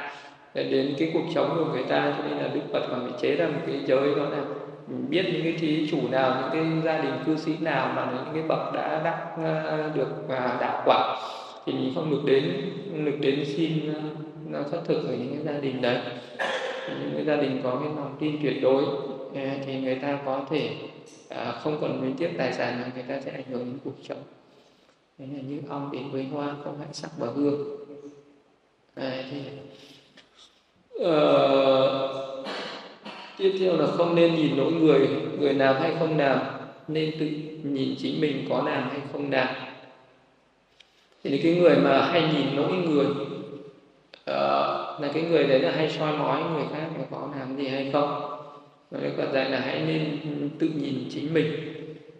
đến 0.63 0.95
cái 0.99 1.11
cuộc 1.13 1.23
sống 1.35 1.55
của 1.57 1.73
người 1.73 1.83
ta 1.83 2.13
cho 2.17 2.23
nên 2.29 2.37
là 2.37 2.47
đức 2.53 2.61
phật 2.73 2.87
còn 2.89 3.09
phải 3.09 3.19
chế 3.21 3.35
ra 3.35 3.47
một 3.47 3.61
cái 3.67 3.79
giới 3.85 4.15
đó 4.15 4.23
là 4.23 4.37
biết 4.87 5.25
những 5.33 5.43
cái 5.43 5.53
thí 5.53 5.87
chủ 5.91 6.07
nào 6.07 6.41
những 6.41 6.49
cái 6.51 6.81
gia 6.85 7.01
đình 7.01 7.13
cư 7.25 7.37
sĩ 7.37 7.51
nào 7.59 7.93
mà 7.95 8.11
những 8.11 8.33
cái 8.33 8.43
bậc 8.43 8.73
đã 8.73 9.01
đắc 9.03 9.27
ờ, 9.37 9.91
được 9.95 10.29
à, 10.29 10.57
đạo 10.61 10.83
quả. 10.85 11.19
Thì 11.65 11.73
mình 11.73 11.91
không 11.95 12.11
được 12.11 12.21
đến 12.25 12.71
được 13.05 13.17
đến 13.19 13.45
xin 13.45 13.93
ờ, 13.93 14.01
nó 14.47 14.59
xác 14.71 14.77
thực 14.85 15.03
ở 15.07 15.15
những 15.15 15.35
cái 15.35 15.53
gia 15.53 15.59
đình 15.59 15.81
đấy. 15.81 15.97
Những 16.89 17.11
cái 17.13 17.25
gia 17.25 17.35
đình 17.35 17.61
có 17.63 17.71
cái 17.83 17.89
lòng 17.95 18.15
tin 18.19 18.39
tuyệt 18.43 18.61
đối 18.61 18.83
à, 19.35 19.55
thì 19.65 19.81
người 19.81 19.95
ta 19.95 20.19
có 20.25 20.45
thể 20.49 20.69
à, 21.29 21.51
không 21.51 21.77
còn 21.81 22.01
liên 22.01 22.15
tiếp 22.17 22.29
tài 22.37 22.53
sản 22.53 22.81
mà 22.81 22.91
người 22.95 23.03
ta 23.07 23.21
sẽ 23.21 23.31
ảnh 23.31 23.45
hưởng 23.49 23.65
đến 23.65 23.77
cuộc 23.83 23.95
sống. 24.03 24.23
Đấy 25.17 25.27
là 25.33 25.41
như 25.47 25.61
ong 25.69 25.89
đến 25.91 26.11
với 26.11 26.23
hoa 26.23 26.55
không 26.63 26.79
hại 26.79 26.87
sắc 26.91 27.11
bờ 27.19 27.27
hương. 27.31 27.67
Đấy, 28.95 29.25
thì 29.31 29.41
uh, 31.03 32.26
tiếp 33.37 33.55
theo 33.59 33.77
là 33.77 33.85
không 33.85 34.15
nên 34.15 34.35
nhìn 34.35 34.57
lỗi 34.57 34.71
người 34.71 35.07
người 35.39 35.53
làm 35.53 35.75
hay 35.81 35.91
không 35.99 36.17
làm 36.17 36.39
nên 36.87 37.11
tự 37.19 37.25
nhìn 37.63 37.95
chính 37.97 38.21
mình 38.21 38.45
có 38.49 38.63
làm 38.65 38.89
hay 38.89 38.99
không 39.11 39.31
làm. 39.31 39.47
Thì 41.23 41.37
cái 41.43 41.55
người 41.55 41.75
mà 41.75 42.01
hay 42.01 42.21
nhìn 42.21 42.55
lỗi 42.55 42.71
người 42.71 43.05
uh, 43.05 45.01
là 45.01 45.09
cái 45.13 45.23
người 45.23 45.43
đấy 45.43 45.59
là 45.59 45.71
hay 45.71 45.89
soi 45.89 46.17
mói 46.17 46.41
người 46.53 46.65
khác 46.73 46.87
là 46.97 47.05
có 47.11 47.29
làm 47.39 47.57
gì 47.57 47.67
hay 47.67 47.89
không. 47.93 48.21
Và 48.91 48.99
còn 49.17 49.25
lại 49.25 49.27
dạy 49.33 49.51
là 49.51 49.59
hãy 49.59 49.81
nên 49.87 50.19
tự 50.59 50.69
nhìn 50.75 50.95
chính 51.09 51.33
mình. 51.33 51.73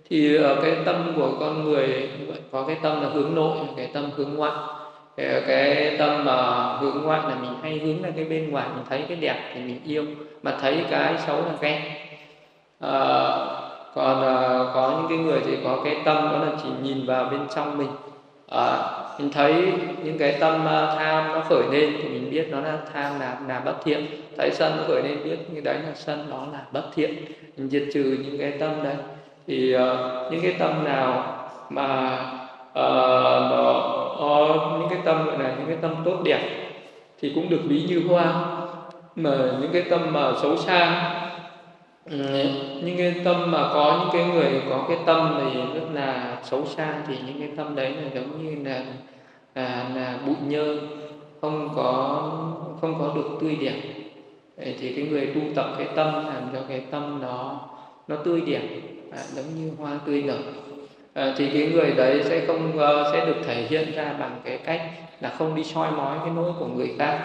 Thì 0.09 0.35
ở 0.35 0.61
cái 0.61 0.75
tâm 0.85 1.13
của 1.15 1.37
con 1.39 1.63
người 1.63 2.09
có 2.51 2.63
cái 2.67 2.77
tâm 2.81 3.01
là 3.01 3.09
hướng 3.09 3.35
nội 3.35 3.57
cái 3.77 3.89
tâm 3.93 4.09
hướng 4.15 4.33
ngoại 4.33 4.76
cái 5.17 5.95
tâm 5.99 6.25
mà 6.25 6.63
hướng 6.79 7.01
ngoại 7.03 7.21
là 7.29 7.35
mình 7.35 7.53
hay 7.61 7.77
hướng 7.77 8.01
ra 8.01 8.09
cái 8.15 8.25
bên 8.25 8.51
ngoài 8.51 8.67
mình 8.75 8.85
thấy 8.89 9.05
cái 9.07 9.17
đẹp 9.17 9.51
thì 9.53 9.61
mình 9.61 9.79
yêu. 9.85 10.05
Mà 10.43 10.57
thấy 10.61 10.85
cái 10.91 11.15
xấu 11.27 11.37
là 11.37 11.51
ghen. 11.61 11.81
À, 12.79 13.27
còn 13.95 14.21
à, 14.21 14.59
có 14.73 14.91
những 14.97 15.07
cái 15.09 15.17
người 15.17 15.39
thì 15.45 15.57
có 15.63 15.81
cái 15.83 15.97
tâm 16.05 16.17
đó 16.17 16.45
là 16.45 16.51
chỉ 16.63 16.69
nhìn 16.81 17.05
vào 17.05 17.25
bên 17.31 17.39
trong 17.55 17.77
mình. 17.77 17.89
À, 18.51 18.77
mình 19.19 19.31
thấy 19.31 19.73
những 20.03 20.17
cái 20.17 20.37
tâm 20.39 20.53
uh, 20.65 20.97
tham 20.97 21.27
nó 21.33 21.41
khởi 21.49 21.63
lên 21.71 21.93
thì 22.01 22.09
mình 22.09 22.31
biết 22.31 22.47
nó 22.51 22.61
là 22.61 22.77
tham 22.93 23.19
là 23.19 23.37
là 23.47 23.59
bất 23.59 23.75
thiện. 23.83 24.05
Thấy 24.37 24.51
sân 24.51 24.73
nó 24.77 24.83
khởi 24.87 25.01
lên 25.03 25.23
biết 25.23 25.37
như 25.51 25.61
đấy 25.61 25.75
là 25.75 25.91
sân 25.95 26.27
đó 26.31 26.47
là 26.53 26.59
bất 26.71 26.83
thiện. 26.95 27.15
Mình 27.57 27.69
diệt 27.69 27.83
trừ 27.93 28.17
những 28.23 28.37
cái 28.39 28.51
tâm 28.51 28.71
đấy. 28.83 28.95
Thì 29.47 29.75
uh, 29.75 29.81
những 30.31 30.41
cái 30.41 30.55
tâm 30.59 30.83
nào 30.83 31.37
mà 31.69 32.19
uh, 32.69 33.51
nó 33.51 33.93
có 34.19 34.77
những 34.79 34.89
cái 34.89 34.99
tâm 35.05 35.25
gọi 35.25 35.39
là 35.39 35.55
những 35.57 35.67
cái 35.67 35.77
tâm 35.81 35.95
tốt 36.05 36.17
đẹp 36.23 36.71
thì 37.19 37.31
cũng 37.35 37.49
được 37.49 37.61
ví 37.63 37.85
như 37.89 38.07
hoa. 38.07 38.43
Mà 39.15 39.37
những 39.61 39.71
cái 39.73 39.81
tâm 39.81 40.13
mà 40.13 40.33
xấu 40.41 40.57
xa 40.57 41.11
ừ, 42.09 42.17
những 42.83 42.97
cái 42.97 43.15
tâm 43.25 43.51
mà 43.51 43.69
có 43.73 43.99
những 43.99 44.09
cái 44.13 44.35
người 44.35 44.61
có 44.69 44.85
cái 44.87 44.97
tâm 45.05 45.39
thì 45.39 45.59
rất 45.79 45.85
là 45.93 46.37
xấu 46.43 46.65
xa 46.65 46.93
thì 47.07 47.15
những 47.27 47.39
cái 47.39 47.49
tâm 47.57 47.75
đấy 47.75 47.91
là 47.91 48.09
giống 48.15 48.45
như 48.45 48.69
là 48.69 48.85
là, 49.55 49.85
là 49.95 50.17
bụi 50.25 50.35
nhơ 50.47 50.77
không 51.41 51.69
có 51.75 52.31
không 52.81 52.95
có 52.99 53.13
được 53.15 53.37
tươi 53.41 53.57
đẹp. 53.61 53.81
Thì 54.79 54.93
cái 54.95 55.07
người 55.09 55.25
tu 55.25 55.41
tập 55.55 55.65
cái 55.77 55.87
tâm 55.95 56.13
làm 56.13 56.43
cho 56.53 56.59
cái 56.69 56.81
tâm 56.91 57.19
nó 57.21 57.59
nó 58.07 58.15
tươi 58.15 58.41
đẹp 58.41 58.63
à, 59.11 59.19
giống 59.33 59.45
như 59.55 59.71
hoa 59.79 59.99
tươi 60.05 60.23
nở. 60.23 60.37
Ờ, 61.17 61.33
thì 61.37 61.49
cái 61.53 61.69
người 61.73 61.91
đấy 61.91 62.21
sẽ 62.23 62.45
không 62.47 62.71
uh, 62.75 63.07
sẽ 63.13 63.25
được 63.25 63.35
thể 63.45 63.55
hiện 63.69 63.91
ra 63.95 64.13
bằng 64.19 64.41
cái 64.43 64.57
cách 64.57 64.81
là 65.21 65.29
không 65.29 65.55
đi 65.55 65.63
soi 65.63 65.91
mói 65.91 66.17
cái 66.19 66.29
nỗi 66.35 66.51
của 66.59 66.65
người 66.65 66.91
khác. 66.99 67.19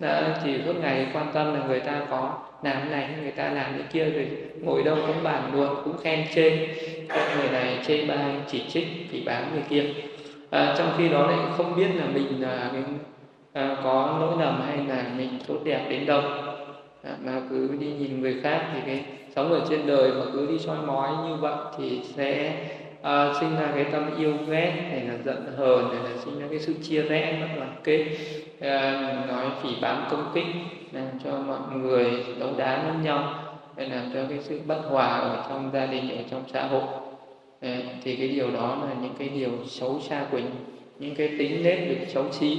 Đã 0.00 0.40
chỉ 0.44 0.52
suốt 0.64 0.72
ngày 0.80 1.06
quan 1.12 1.26
tâm 1.34 1.54
là 1.54 1.60
người 1.68 1.80
ta 1.80 2.00
có 2.10 2.32
làm 2.62 2.76
cái 2.76 2.90
này 2.90 3.08
người 3.22 3.30
ta 3.30 3.44
làm 3.44 3.72
cái 3.72 3.86
kia 3.92 4.04
rồi 4.04 4.28
ngồi 4.62 4.82
đâu 4.82 4.96
cũng 5.06 5.22
bàn 5.22 5.50
luôn 5.52 5.68
cũng 5.84 5.96
khen 5.96 6.24
chê. 6.34 6.50
Người 7.36 7.48
này 7.52 7.78
chê 7.86 8.06
bai 8.06 8.18
chỉ 8.50 8.62
trích 8.68 8.86
chỉ 9.12 9.22
bám 9.26 9.42
người 9.52 9.62
kia. 9.68 9.84
À, 10.50 10.74
trong 10.78 10.88
khi 10.98 11.08
đó 11.08 11.26
lại 11.26 11.38
không 11.56 11.76
biết 11.76 11.88
là 11.94 12.04
mình 12.14 12.42
là 12.42 12.70
mình 12.72 12.98
à, 13.52 13.76
có 13.84 14.18
lỗi 14.20 14.36
lầm 14.40 14.62
hay 14.66 14.76
là 14.88 15.04
mình 15.16 15.28
tốt 15.46 15.58
đẹp 15.64 15.86
đến 15.90 16.06
đâu. 16.06 16.22
À, 17.02 17.10
mà 17.24 17.32
cứ 17.50 17.76
đi 17.80 17.86
nhìn 17.86 18.20
người 18.20 18.40
khác 18.42 18.70
thì 18.74 18.80
cái 18.86 19.04
sống 19.36 19.52
ở 19.52 19.60
trên 19.70 19.86
đời 19.86 20.12
mà 20.12 20.24
cứ 20.32 20.46
đi 20.46 20.58
soi 20.58 20.76
mói 20.86 21.08
như 21.28 21.36
vậy 21.36 21.56
thì 21.78 22.00
sẽ 22.16 22.52
à, 23.02 23.32
sinh 23.40 23.56
ra 23.56 23.72
cái 23.74 23.84
tâm 23.84 24.10
yêu 24.18 24.32
ghét 24.48 24.72
hay 24.90 25.00
là 25.00 25.14
giận 25.24 25.52
hờn 25.56 25.88
hay 25.88 26.10
là 26.10 26.16
sinh 26.24 26.40
ra 26.40 26.46
cái 26.50 26.58
sự 26.58 26.74
chia 26.82 27.02
rẽ 27.02 27.38
mất 27.40 27.46
đoàn 27.56 27.76
kết. 27.84 28.04
À, 28.60 29.00
nói 29.28 29.46
phỉ 29.62 29.68
báng 29.80 30.04
công 30.10 30.30
kích 30.34 30.46
làm 30.92 31.06
cho 31.24 31.30
mọi 31.46 31.58
người 31.76 32.04
đấu 32.40 32.48
đá 32.56 32.82
lẫn 32.84 33.02
nhau 33.02 33.34
để 33.76 33.88
làm 33.88 34.10
cho 34.14 34.20
cái 34.28 34.38
sự 34.40 34.60
bất 34.66 34.80
hòa 34.90 35.06
ở 35.06 35.46
trong 35.48 35.70
gia 35.72 35.86
đình 35.86 36.16
ở 36.16 36.22
trong 36.30 36.42
xã 36.52 36.66
hội. 36.66 36.82
À, 37.60 37.78
thì 38.04 38.16
cái 38.16 38.28
điều 38.28 38.50
đó 38.50 38.78
là 38.82 38.94
những 39.02 39.14
cái 39.18 39.28
điều 39.28 39.50
xấu 39.66 40.00
xa 40.00 40.24
của 40.30 40.38
những 40.98 41.14
cái 41.14 41.28
tính 41.38 41.62
nết 41.62 41.88
được 41.88 42.06
xấu 42.08 42.24
trí 42.40 42.58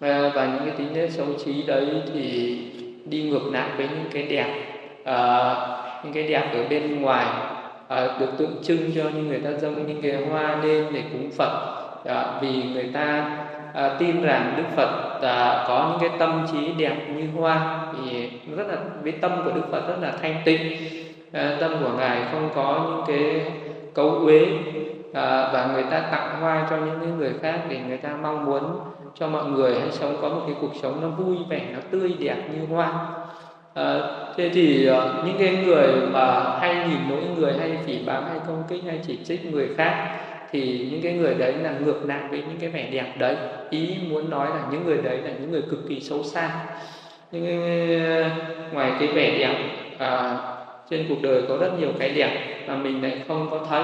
và, 0.00 0.30
và 0.34 0.46
những 0.46 0.64
cái 0.66 0.74
tính 0.78 0.94
nết 0.94 1.10
xấu 1.10 1.26
trí 1.44 1.62
đấy 1.62 1.86
thì 2.14 2.58
đi 3.04 3.22
ngược 3.22 3.52
lại 3.52 3.70
với 3.76 3.88
những 3.88 4.10
cái 4.12 4.22
đẹp 4.22 4.66
à, 5.04 5.54
những 6.04 6.12
cái 6.12 6.22
đẹp 6.22 6.50
ở 6.54 6.68
bên 6.68 7.02
ngoài 7.02 7.26
à, 7.88 8.16
được 8.20 8.30
tượng 8.38 8.56
trưng 8.62 8.90
cho 8.94 9.02
như 9.10 9.22
người 9.22 9.40
ta 9.40 9.50
dâng 9.50 9.86
những 9.86 10.02
cái 10.02 10.26
hoa 10.30 10.56
lên 10.62 10.86
để 10.92 11.02
cúng 11.12 11.30
Phật. 11.36 11.82
À, 12.04 12.38
vì 12.40 12.62
người 12.62 12.90
ta 12.94 13.36
à, 13.74 13.96
tin 13.98 14.22
rằng 14.22 14.54
Đức 14.56 14.76
Phật 14.76 15.20
à, 15.22 15.64
có 15.68 15.88
những 15.90 16.10
cái 16.10 16.18
tâm 16.18 16.46
trí 16.52 16.72
đẹp 16.78 16.96
như 17.16 17.28
hoa 17.36 17.86
thì 17.92 18.30
rất 18.56 18.66
là 18.68 18.76
với 19.02 19.12
tâm 19.12 19.32
của 19.44 19.50
Đức 19.50 19.70
Phật 19.70 19.88
rất 19.88 19.96
là 20.00 20.12
thanh 20.22 20.36
tịnh. 20.44 20.76
À, 21.32 21.56
tâm 21.60 21.72
của 21.80 21.90
ngài 21.98 22.18
không 22.32 22.50
có 22.54 22.86
những 22.86 23.04
cái 23.06 23.52
cấu 23.94 24.10
uế 24.10 24.46
à, 25.14 25.50
và 25.52 25.70
người 25.74 25.84
ta 25.90 26.00
tặng 26.00 26.40
hoa 26.40 26.66
cho 26.70 26.76
những 26.76 27.18
người 27.18 27.32
khác 27.42 27.60
để 27.68 27.80
người 27.88 27.96
ta 27.96 28.16
mong 28.22 28.44
muốn 28.44 28.62
cho 29.14 29.28
mọi 29.28 29.44
người 29.44 29.80
hãy 29.80 29.90
sống 29.90 30.16
có 30.22 30.28
một 30.28 30.42
cái 30.46 30.56
cuộc 30.60 30.72
sống 30.82 31.00
nó 31.00 31.08
vui 31.08 31.36
vẻ 31.48 31.62
nó 31.72 31.78
tươi 31.90 32.14
đẹp 32.18 32.36
như 32.52 32.74
hoa 32.74 33.08
à, 33.76 34.00
thế 34.36 34.50
thì 34.54 34.90
uh, 34.90 35.26
những 35.26 35.36
cái 35.38 35.56
người 35.66 35.88
mà 36.12 36.58
hay 36.60 36.74
nhìn 36.88 36.98
nỗi 37.08 37.22
người 37.38 37.52
hay 37.58 37.78
phỉ 37.86 37.98
báng 38.06 38.28
hay 38.28 38.38
công 38.46 38.62
kích 38.68 38.82
hay 38.86 39.00
chỉ 39.06 39.18
trích 39.24 39.52
người 39.52 39.68
khác 39.76 40.18
thì 40.50 40.88
những 40.90 41.02
cái 41.02 41.12
người 41.12 41.34
đấy 41.34 41.52
là 41.52 41.72
ngược 41.84 42.04
lại 42.04 42.20
với 42.30 42.38
những 42.38 42.58
cái 42.60 42.70
vẻ 42.70 42.88
đẹp 42.90 43.14
đấy. 43.18 43.36
Ý 43.70 43.96
muốn 44.10 44.30
nói 44.30 44.48
là 44.50 44.60
những 44.70 44.86
người 44.86 44.96
đấy 44.96 45.18
là 45.24 45.30
những 45.40 45.50
người 45.50 45.62
cực 45.70 45.88
kỳ 45.88 46.00
xấu 46.00 46.22
xa. 46.22 46.50
Nhưng 47.32 47.44
ngoài 48.72 48.92
cái 48.98 49.08
vẻ 49.08 49.38
đẹp 49.38 49.54
à, 49.98 50.38
trên 50.90 51.06
cuộc 51.08 51.22
đời 51.22 51.42
có 51.48 51.56
rất 51.56 51.70
nhiều 51.78 51.90
cái 51.98 52.10
đẹp 52.10 52.64
mà 52.68 52.76
mình 52.76 53.02
lại 53.02 53.20
không 53.28 53.48
có 53.50 53.66
thấy. 53.70 53.82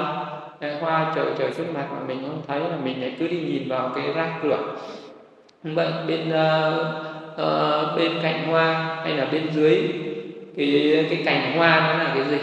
Cái 0.61 0.80
hoa 0.80 1.12
trời 1.16 1.26
trời 1.38 1.51
trước 1.57 1.64
mặt 1.74 1.86
mà 1.93 1.99
mình 2.07 2.22
không 2.22 2.43
thấy 2.47 2.61
là 2.61 2.76
mình 2.84 3.01
lại 3.01 3.12
cứ 3.18 3.28
đi 3.28 3.40
nhìn 3.40 3.68
vào 3.68 3.93
cái 3.95 4.12
rác 4.14 4.38
cửa. 4.43 4.59
Vậy 5.62 5.88
bên 6.07 6.28
uh, 6.28 7.11
uh, 7.33 7.97
bên 7.97 8.12
cạnh 8.22 8.47
hoa 8.47 8.97
hay 9.05 9.16
là 9.16 9.24
bên 9.33 9.43
dưới 9.53 9.83
cái 10.57 11.07
cái 11.11 11.22
cành 11.24 11.57
hoa 11.57 11.80
nó 11.80 12.05
là 12.05 12.14
cái 12.14 12.24
gì? 12.24 12.39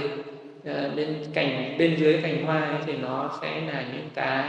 Uh, 0.72 0.96
bên 0.96 1.16
cành 1.34 1.76
bên 1.78 1.96
dưới 1.96 2.20
cành 2.24 2.46
hoa 2.46 2.60
ấy 2.60 2.80
thì 2.86 2.94
nó 3.02 3.30
sẽ 3.42 3.62
là 3.74 3.84
những 3.94 4.10
cái 4.16 4.44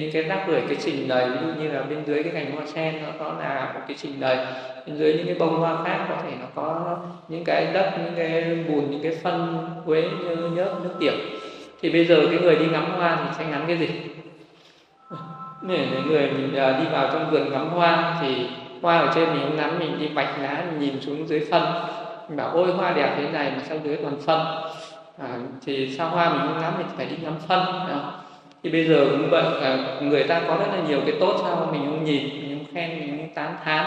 những 0.00 0.10
cái 0.12 0.22
rác 0.22 0.44
rưởi 0.46 0.60
cái 0.68 0.76
trình 0.80 1.08
đầy 1.08 1.28
ví 1.28 1.36
dụ 1.46 1.62
như 1.62 1.68
là 1.68 1.82
bên 1.82 2.04
dưới 2.06 2.22
cái 2.22 2.32
cành 2.32 2.52
hoa 2.52 2.66
sen 2.66 3.02
nó 3.02 3.08
có 3.18 3.36
là 3.38 3.72
một 3.74 3.80
cái 3.88 3.96
trình 4.00 4.20
đầy 4.20 4.36
bên 4.86 4.96
dưới 4.96 5.14
những 5.14 5.26
cái 5.26 5.34
bông 5.34 5.56
hoa 5.56 5.84
khác 5.84 6.06
có 6.08 6.16
thể 6.22 6.30
nó 6.40 6.46
có 6.54 6.96
những 7.28 7.44
cái 7.44 7.66
đất 7.72 7.92
những 7.98 8.14
cái 8.16 8.58
bùn 8.68 8.90
những 8.90 9.02
cái 9.02 9.12
phân 9.22 9.66
quế 9.86 10.02
như 10.02 10.36
nhớt 10.36 10.74
nước 10.82 10.94
tiểu. 11.00 11.12
Thì 11.82 11.90
bây 11.90 12.04
giờ 12.04 12.26
cái 12.30 12.40
người 12.40 12.56
đi 12.56 12.66
ngắm 12.66 12.90
hoa 12.90 13.18
thì 13.24 13.34
sẽ 13.38 13.50
ngắm 13.50 13.64
cái 13.66 13.78
gì? 13.78 13.88
Để 15.68 15.86
người 16.06 16.30
mình 16.30 16.52
đi 16.52 16.84
vào 16.92 17.08
trong 17.12 17.30
vườn 17.30 17.50
ngắm 17.52 17.68
hoa 17.68 18.18
thì 18.20 18.46
hoa 18.82 18.98
ở 18.98 19.12
trên 19.14 19.32
mình 19.32 19.42
không 19.42 19.56
nắm 19.56 19.78
mình 19.78 20.00
đi 20.00 20.08
bạch 20.08 20.38
lá 20.42 20.64
mình 20.70 20.80
nhìn 20.80 21.00
xuống 21.00 21.28
dưới 21.28 21.46
phân. 21.50 21.62
Mình 22.28 22.36
bảo 22.36 22.50
ôi 22.52 22.72
hoa 22.72 22.92
đẹp 22.92 23.14
thế 23.16 23.28
này 23.32 23.52
mà 23.56 23.62
sao 23.68 23.78
dưới 23.84 23.96
toàn 23.96 24.16
phân? 24.26 24.40
À, 25.18 25.28
thì 25.66 25.94
sao 25.98 26.08
hoa 26.08 26.30
mình 26.30 26.40
không 26.48 26.62
nắm 26.62 26.72
mình 26.78 26.86
phải 26.96 27.06
đi 27.06 27.16
ngắm 27.22 27.34
phân 27.48 27.60
à, 27.66 28.00
thì 28.62 28.70
bây 28.70 28.84
giờ 28.84 29.06
cũng 29.10 29.30
vậy 29.30 29.44
à, 29.62 29.78
người 30.00 30.24
ta 30.24 30.40
có 30.48 30.56
rất 30.56 30.66
là 30.72 30.88
nhiều 30.88 31.00
cái 31.06 31.14
tốt 31.20 31.40
sao 31.42 31.68
mình 31.72 31.82
không 31.86 32.04
nhìn 32.04 32.28
mình 32.28 32.58
không 32.58 32.74
khen 32.74 33.00
mình 33.00 33.18
không 33.18 33.34
tán 33.34 33.54
thán. 33.64 33.84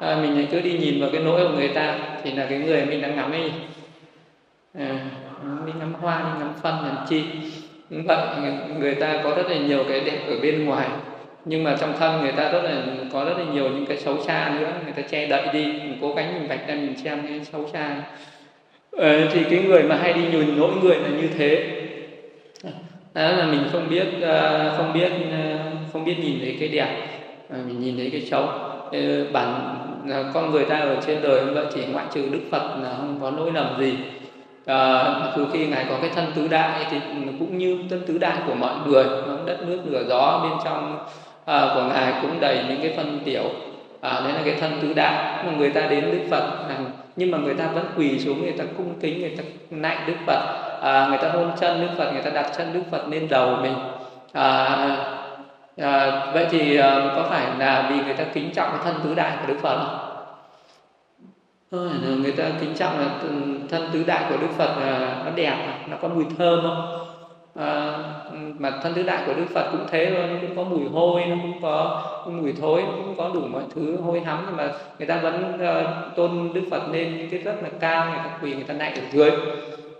À, 0.00 0.16
mình 0.22 0.36
lại 0.36 0.48
cứ 0.50 0.60
đi 0.60 0.78
nhìn 0.78 1.00
vào 1.00 1.10
cái 1.12 1.22
nỗi 1.22 1.48
của 1.48 1.54
người 1.54 1.68
ta 1.68 1.98
thì 2.22 2.32
là 2.32 2.46
cái 2.48 2.58
người 2.58 2.86
mình 2.86 3.02
đang 3.02 3.16
ngắm 3.16 3.32
ấy. 3.32 3.52
À, 4.78 4.98
đi 5.66 5.72
ngắm 5.78 5.94
hoa 6.00 6.18
đi 6.18 6.40
ngắm 6.40 6.52
phân 6.62 6.74
làm 6.74 6.96
chi? 7.08 7.24
Cũng 7.90 8.06
vậy 8.06 8.18
người 8.78 8.94
ta 8.94 9.20
có 9.24 9.30
rất 9.36 9.50
là 9.50 9.56
nhiều 9.56 9.84
cái 9.88 10.00
đẹp 10.00 10.18
ở 10.28 10.34
bên 10.42 10.64
ngoài 10.64 10.88
nhưng 11.44 11.64
mà 11.64 11.76
trong 11.80 11.92
thân 11.98 12.22
người 12.22 12.32
ta 12.32 12.52
rất 12.52 12.62
là 12.62 12.82
có 13.12 13.24
rất 13.24 13.38
là 13.38 13.44
nhiều 13.52 13.68
những 13.68 13.86
cái 13.86 13.96
xấu 13.96 14.22
xa 14.22 14.54
nữa. 14.58 14.72
Người 14.84 14.92
ta 14.92 15.02
che 15.02 15.26
đậy 15.26 15.48
đi 15.52 15.64
mình 15.64 15.98
cố 16.00 16.14
gắng 16.14 16.34
mình 16.34 16.48
vạch 16.48 16.68
ra 16.68 16.74
mình 16.74 16.96
xem 16.96 17.26
cái 17.28 17.40
xấu 17.52 17.68
xa. 17.72 18.02
Ờ, 18.92 19.28
thì 19.32 19.44
cái 19.50 19.62
người 19.62 19.82
mà 19.82 19.96
hay 19.96 20.12
đi 20.12 20.22
nhìn 20.32 20.58
nỗi 20.58 20.70
người 20.82 20.96
là 20.96 21.08
như 21.08 21.28
thế. 21.38 21.80
Đó 23.14 23.30
là 23.30 23.46
mình 23.46 23.64
không 23.72 23.88
biết 23.90 24.06
ờ, 24.22 24.74
không 24.76 24.92
biết 24.92 25.12
ờ, 25.30 25.58
không 25.92 26.04
biết 26.04 26.18
nhìn 26.18 26.38
thấy 26.40 26.56
cái 26.60 26.68
đẹp 26.68 27.06
mình 27.66 27.80
nhìn 27.80 27.96
thấy 27.96 28.10
cái 28.10 28.20
xấu. 28.20 28.42
Ờ, 28.92 29.30
bản 29.32 29.76
con 30.34 30.50
người 30.50 30.64
ta 30.64 30.78
ở 30.78 30.96
trên 31.06 31.22
đời 31.22 31.44
vậy 31.44 31.66
chỉ 31.74 31.80
ngoại 31.92 32.06
trừ 32.14 32.28
đức 32.30 32.40
phật 32.50 32.76
là 32.82 32.94
không 32.96 33.18
có 33.20 33.30
lỗi 33.30 33.52
lầm 33.52 33.80
gì. 33.80 33.94
À, 34.66 35.04
từ 35.36 35.46
khi 35.52 35.66
ngài 35.66 35.86
có 35.88 35.98
cái 36.00 36.10
thân 36.14 36.32
tứ 36.34 36.48
đại 36.48 36.86
thì 36.90 36.98
cũng 37.38 37.58
như 37.58 37.78
thân 37.90 38.02
tứ 38.06 38.18
đại 38.18 38.36
của 38.46 38.54
mọi 38.54 38.74
người 38.86 39.04
đất 39.46 39.58
nước 39.66 39.80
lửa 39.86 40.04
gió 40.08 40.40
bên 40.42 40.58
trong 40.64 41.06
à, 41.44 41.70
của 41.74 41.82
ngài 41.82 42.12
cũng 42.22 42.40
đầy 42.40 42.64
những 42.68 42.78
cái 42.82 42.92
phân 42.96 43.20
tiểu. 43.24 43.44
À, 44.00 44.20
đấy 44.24 44.32
là 44.32 44.40
cái 44.44 44.54
thân 44.60 44.78
tứ 44.82 44.92
đại 44.92 45.44
mà 45.46 45.52
người 45.58 45.70
ta 45.70 45.80
đến 45.80 46.04
đức 46.04 46.26
phật 46.30 46.68
là, 46.68 46.76
nhưng 47.16 47.30
mà 47.30 47.38
người 47.38 47.54
ta 47.54 47.66
vẫn 47.66 47.84
quỳ 47.96 48.18
xuống 48.18 48.42
người 48.42 48.52
ta 48.52 48.64
cung 48.76 48.94
kính 49.00 49.20
người 49.20 49.36
ta 49.36 49.42
nại 49.70 49.96
đức 50.06 50.14
phật. 50.26 50.40
À, 50.82 51.06
người 51.08 51.18
ta 51.18 51.28
hôn 51.28 51.50
chân 51.60 51.80
đức 51.80 51.88
phật 51.98 52.12
người 52.12 52.22
ta 52.22 52.30
đặt 52.30 52.50
chân 52.58 52.72
đức 52.72 52.82
phật 52.90 53.08
lên 53.08 53.28
đầu 53.28 53.56
mình. 53.62 53.74
À, 54.32 54.76
à, 55.76 56.22
vậy 56.34 56.46
thì 56.50 56.76
à, 56.76 57.00
có 57.16 57.26
phải 57.30 57.46
là 57.58 57.86
vì 57.90 57.96
người 58.04 58.14
ta 58.14 58.24
kính 58.34 58.50
trọng 58.54 58.68
cái 58.70 58.80
thân 58.84 58.94
tứ 59.04 59.14
đại 59.14 59.32
của 59.40 59.46
đức 59.46 59.58
phật 59.62 59.76
không? 59.76 60.00
Người 62.22 62.32
ta 62.32 62.44
kính 62.60 62.74
trọng 62.74 62.98
là 62.98 63.06
thân 63.70 63.88
tứ 63.92 64.04
đại 64.06 64.24
của 64.28 64.36
đức 64.36 64.48
phật 64.58 64.74
là 64.80 65.16
nó 65.24 65.30
đẹp 65.34 65.56
nó 65.90 65.96
có 66.02 66.08
mùi 66.08 66.24
thơm 66.38 66.60
không? 66.62 67.03
À, 67.54 67.98
mà 68.58 68.70
thân 68.82 68.94
tứ 68.94 69.02
đại 69.02 69.22
của 69.26 69.34
đức 69.34 69.46
phật 69.54 69.70
cũng 69.72 69.86
thế 69.90 70.12
thôi 70.16 70.26
nó 70.28 70.36
cũng 70.40 70.56
có 70.56 70.64
mùi 70.64 70.88
hôi 70.88 71.22
nó 71.28 71.36
cũng 71.42 71.62
có 71.62 72.02
mùi 72.26 72.52
thối 72.60 72.82
nó 72.82 72.92
cũng 72.96 73.14
có 73.16 73.30
đủ 73.34 73.40
mọi 73.40 73.62
thứ 73.74 73.96
hôi 73.96 74.20
hắm 74.20 74.42
nhưng 74.46 74.56
mà 74.56 74.72
người 74.98 75.06
ta 75.06 75.16
vẫn 75.16 75.54
uh, 75.54 76.16
tôn 76.16 76.50
đức 76.54 76.62
phật 76.70 76.92
lên 76.92 77.16
những 77.18 77.30
cái 77.30 77.40
rất 77.40 77.54
là 77.62 77.68
cao 77.80 78.06
người 78.06 78.18
ta 78.18 78.38
quỳ 78.42 78.54
người 78.54 78.64
ta 78.64 78.74
nại 78.74 78.92
ở 78.92 79.02
dưới. 79.12 79.30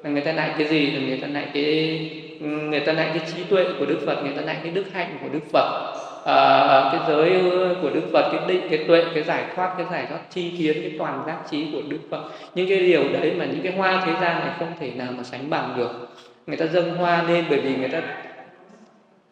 Người 0.05 0.21
ta 0.21 0.33
nại 0.33 0.51
cái 0.59 0.67
gì 0.67 1.07
người 1.09 1.19
ta 1.19 1.27
nại 1.27 1.49
cái 1.55 2.11
người 2.41 2.81
ta 2.81 2.93
nại 2.93 3.11
cái 3.15 3.21
trí 3.35 3.45
tuệ 3.45 3.65
của 3.79 3.87
đức 3.87 3.99
phật 4.07 4.23
người 4.23 4.33
ta 4.37 4.43
nại 4.43 4.57
cái 4.63 4.73
đức 4.73 4.85
hạnh 4.93 5.19
của 5.23 5.29
đức 5.33 5.43
phật. 5.53 5.95
À, 6.27 6.91
cái 6.93 7.01
giới 7.09 7.41
của 7.83 7.91
đức 7.91 8.03
phật 8.13 8.31
cái 8.33 8.41
định 8.49 8.69
cái 8.71 8.85
tuệ 8.89 9.05
cái 9.15 9.23
giải 9.23 9.45
thoát 9.57 9.75
cái 9.77 9.87
giải 9.93 10.07
thoát 10.09 10.19
chi 10.31 10.55
kiến 10.59 10.77
cái 10.83 10.93
toàn 10.99 11.23
giác 11.27 11.39
trí 11.51 11.67
của 11.73 11.81
đức 11.89 11.99
phật. 12.11 12.23
Những 12.55 12.69
cái 12.69 12.79
điều 12.79 13.03
đấy 13.13 13.35
mà 13.39 13.45
những 13.45 13.63
cái 13.63 13.73
hoa 13.73 14.03
thế 14.07 14.13
gian 14.13 14.41
này 14.41 14.51
không 14.59 14.73
thể 14.81 14.91
nào 14.91 15.09
mà 15.17 15.23
sánh 15.23 15.51
bằng 15.51 15.75
được 15.77 16.09
người 16.47 16.57
ta 16.57 16.66
dâng 16.66 16.97
hoa 16.97 17.22
lên 17.22 17.45
bởi 17.51 17.61
vì 17.61 17.76
người 17.76 17.88
ta 17.88 18.01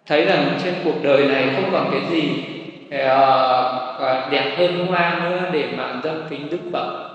thấy 0.07 0.25
rằng 0.25 0.59
trên 0.65 0.75
cuộc 0.85 1.03
đời 1.03 1.27
này 1.27 1.49
không 1.57 1.69
còn 1.73 1.91
cái 1.93 2.01
gì 2.11 2.45
ờ, 2.91 4.29
đẹp 4.31 4.55
hơn 4.57 4.87
hoa 4.87 5.21
nữa 5.25 5.51
để 5.53 5.69
mà 5.77 6.01
dâng 6.05 6.27
kính 6.31 6.49
đức 6.51 6.59
phật. 6.73 7.09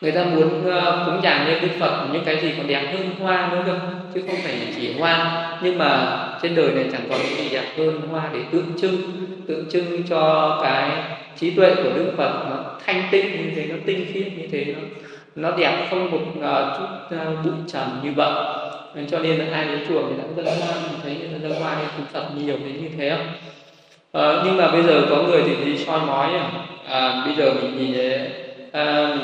Người 0.00 0.12
ta 0.12 0.24
muốn 0.24 0.70
ờ, 0.70 1.02
cúng 1.06 1.20
dường 1.22 1.46
lên 1.46 1.62
đức 1.62 1.68
phật 1.80 2.06
những 2.12 2.24
cái 2.24 2.40
gì 2.40 2.54
còn 2.56 2.66
đẹp 2.66 2.92
hơn 2.92 3.10
hoa 3.20 3.48
nữa 3.52 3.62
cơ, 3.66 3.78
chứ 4.14 4.22
không 4.26 4.36
phải 4.44 4.54
chỉ 4.76 4.98
hoa. 4.98 5.48
Nhưng 5.62 5.78
mà 5.78 6.18
trên 6.42 6.54
đời 6.54 6.70
này 6.74 6.84
chẳng 6.92 7.02
còn 7.10 7.18
cái 7.22 7.44
gì 7.44 7.48
đẹp 7.48 7.64
hơn 7.78 8.00
hoa 8.10 8.30
để 8.32 8.40
tượng 8.52 8.72
trưng 8.80 8.96
tượng 9.48 9.64
trưng 9.70 10.02
cho 10.08 10.58
cái 10.62 10.90
trí 11.36 11.50
tuệ 11.50 11.74
của 11.74 11.90
đức 11.94 12.12
phật 12.16 12.46
nó 12.50 12.64
thanh 12.86 13.02
tịnh 13.10 13.32
như 13.32 13.50
thế, 13.56 13.66
nó 13.66 13.74
tinh 13.86 14.06
khiết 14.12 14.26
như 14.36 14.48
thế. 14.52 14.64
nó 14.64 14.80
nó 15.34 15.50
đẹp 15.56 15.86
không 15.90 16.10
một 16.10 16.18
uh, 16.36 16.42
ờ, 16.42 16.78
chút 16.78 17.16
uh, 17.16 17.44
bụi 17.44 17.54
trần 17.66 17.88
như 18.02 18.12
vậy. 18.16 18.32
Cho 19.10 19.18
nên 19.18 19.38
là 19.38 19.56
ai 19.56 19.64
đến 19.64 19.84
chùa 19.88 20.02
thì 20.08 20.14
đã 20.16 20.24
dâng 20.36 20.60
hoa 20.60 20.74
mình 20.82 21.00
thấy 21.02 21.14
là 21.14 21.38
dâng 21.48 21.62
hoa 21.62 21.76
nên 21.78 21.86
cũng 21.96 22.06
phật 22.12 22.26
nhiều 22.36 22.56
đến 22.56 22.82
như 22.82 22.88
thế. 22.98 23.10
Không 23.10 23.26
uh, 24.40 24.46
nhưng 24.46 24.56
mà 24.56 24.72
bây 24.72 24.82
giờ 24.82 25.06
có 25.10 25.22
người 25.22 25.42
thì 25.46 25.64
đi 25.64 25.78
soi 25.78 26.00
mói 26.00 26.26
à, 26.34 26.50
à 26.88 27.22
bây 27.26 27.34
giờ 27.34 27.54
mình 27.54 27.76
nhìn 27.76 27.94
thấy 27.94 28.30
à, 28.72 29.16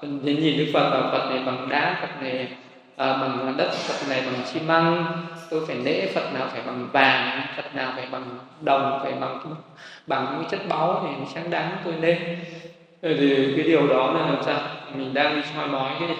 mình 0.00 0.18
uh, 0.18 0.38
nhìn 0.40 0.58
đức 0.58 0.66
phật 0.74 0.90
và 0.90 1.10
phật 1.12 1.30
này 1.30 1.38
bằng 1.46 1.68
đá 1.68 1.96
phật 2.00 2.22
này 2.22 2.48
à, 2.96 3.12
bằng 3.12 3.54
đất 3.56 3.70
phật 3.72 4.08
này 4.08 4.22
bằng 4.26 4.46
xi 4.46 4.60
măng. 4.60 5.04
Tôi 5.50 5.60
phải 5.66 5.76
lễ 5.76 6.06
phật 6.14 6.34
nào 6.34 6.46
phải 6.52 6.62
bằng 6.66 6.88
vàng 6.92 7.40
phật 7.56 7.74
nào 7.74 7.92
phải 7.96 8.06
bằng 8.12 8.24
đồng 8.60 9.00
phải 9.02 9.12
bằng 9.20 9.54
bằng 10.06 10.26
những 10.32 10.50
chất 10.50 10.60
báu 10.68 11.02
thì 11.02 11.24
sáng 11.34 11.50
đáng 11.50 11.76
tôi 11.84 11.94
lên 12.00 12.18
Ừ, 13.06 13.14
thì 13.18 13.52
cái 13.56 13.64
điều 13.64 13.86
đó 13.86 14.12
là 14.12 14.20
làm 14.20 14.42
sao? 14.42 14.60
Mình 14.94 15.14
đang 15.14 15.36
đi 15.36 15.42
soi 15.54 15.68
mói 15.68 15.90
cái 15.98 16.08
này. 16.08 16.16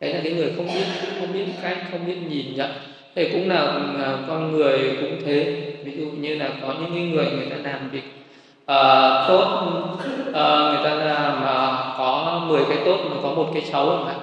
Đấy 0.00 0.14
là 0.14 0.20
cái 0.24 0.32
người 0.32 0.52
không 0.56 0.66
biết 0.66 0.84
cũng 1.00 1.10
không 1.20 1.32
biết 1.32 1.44
cách 1.62 1.78
không 1.90 2.06
biết 2.06 2.16
nhìn 2.28 2.56
nhận. 2.56 2.70
Thì 3.14 3.28
cũng 3.32 3.48
là, 3.48 3.64
là 3.98 4.18
con 4.28 4.52
người 4.52 4.96
cũng 5.00 5.16
thế. 5.24 5.62
Ví 5.84 5.92
dụ 5.96 6.06
như 6.06 6.34
là 6.34 6.50
có 6.62 6.74
những 6.80 7.12
người 7.12 7.24
người 7.24 7.46
ta 7.50 7.70
làm 7.70 7.90
việc 7.90 8.02
uh, 8.62 9.28
tốt 9.28 9.62
uh, 10.28 10.34
người 10.34 10.84
ta 10.84 10.94
làm 10.94 11.36
uh, 11.36 11.98
có 11.98 12.42
10 12.46 12.62
cái 12.68 12.78
tốt 12.84 12.98
mà 13.10 13.16
có 13.22 13.28
một 13.34 13.50
cái 13.54 13.62
xấu 13.62 13.86
mà 13.86 14.14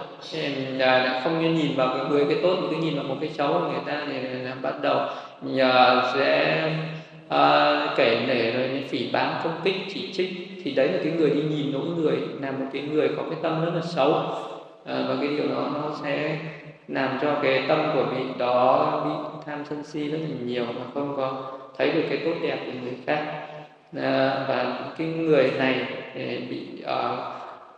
là 0.77 1.21
không 1.23 1.55
nhìn 1.55 1.75
vào 1.75 1.87
cái 1.87 2.05
10 2.09 2.25
cái 2.25 2.37
tốt 2.43 2.57
mà 2.61 2.67
cứ 2.69 2.75
nhìn 2.75 2.95
vào 2.95 3.03
một 3.03 3.15
cái 3.21 3.29
xấu 3.29 3.59
người 3.59 3.81
ta 3.85 4.01
thì 4.07 4.19
là 4.21 4.55
bắt 4.61 4.73
đầu 4.81 4.97
uh, 5.45 6.03
sẽ 6.13 6.63
uh, 7.35 7.97
kể 7.97 8.25
để 8.27 8.51
rồi 8.51 8.69
những 8.73 8.87
phỉ 8.87 9.09
báng 9.11 9.41
công 9.43 9.59
kích 9.63 9.75
chỉ 9.93 10.13
trích 10.13 10.29
thì 10.63 10.71
đấy 10.71 10.87
là 10.87 10.99
cái 11.03 11.13
người 11.13 11.29
đi 11.29 11.41
nhìn 11.41 11.71
nỗi 11.71 11.85
người 11.97 12.17
là 12.41 12.51
một 12.51 12.65
cái 12.73 12.81
người 12.81 13.09
có 13.17 13.23
cái 13.29 13.39
tâm 13.41 13.65
rất 13.65 13.71
là 13.75 13.81
xấu. 13.81 14.09
Uh, 14.09 14.85
và 14.85 15.17
cái 15.21 15.27
điều 15.27 15.47
đó 15.47 15.71
nó 15.73 15.95
sẽ 16.03 16.39
làm 16.87 17.19
cho 17.21 17.39
cái 17.43 17.63
tâm 17.67 17.91
của 17.93 18.05
vị 18.15 18.23
đó 18.37 19.01
bị 19.05 19.39
tham 19.45 19.63
sân 19.69 19.83
si 19.83 20.09
rất 20.09 20.17
là 20.21 20.35
nhiều 20.45 20.65
mà 20.65 20.81
không 20.93 21.13
có 21.17 21.51
thấy 21.77 21.91
được 21.91 22.03
cái 22.09 22.17
tốt 22.25 22.33
đẹp 22.41 22.57
của 22.65 22.71
người 22.83 22.93
khác. 23.05 23.45
À, 23.97 24.45
và 24.47 24.89
cái 24.97 25.07
người 25.07 25.51
này 25.57 25.75
à, 26.15 26.25
bị 26.49 26.67
à, 26.85 27.17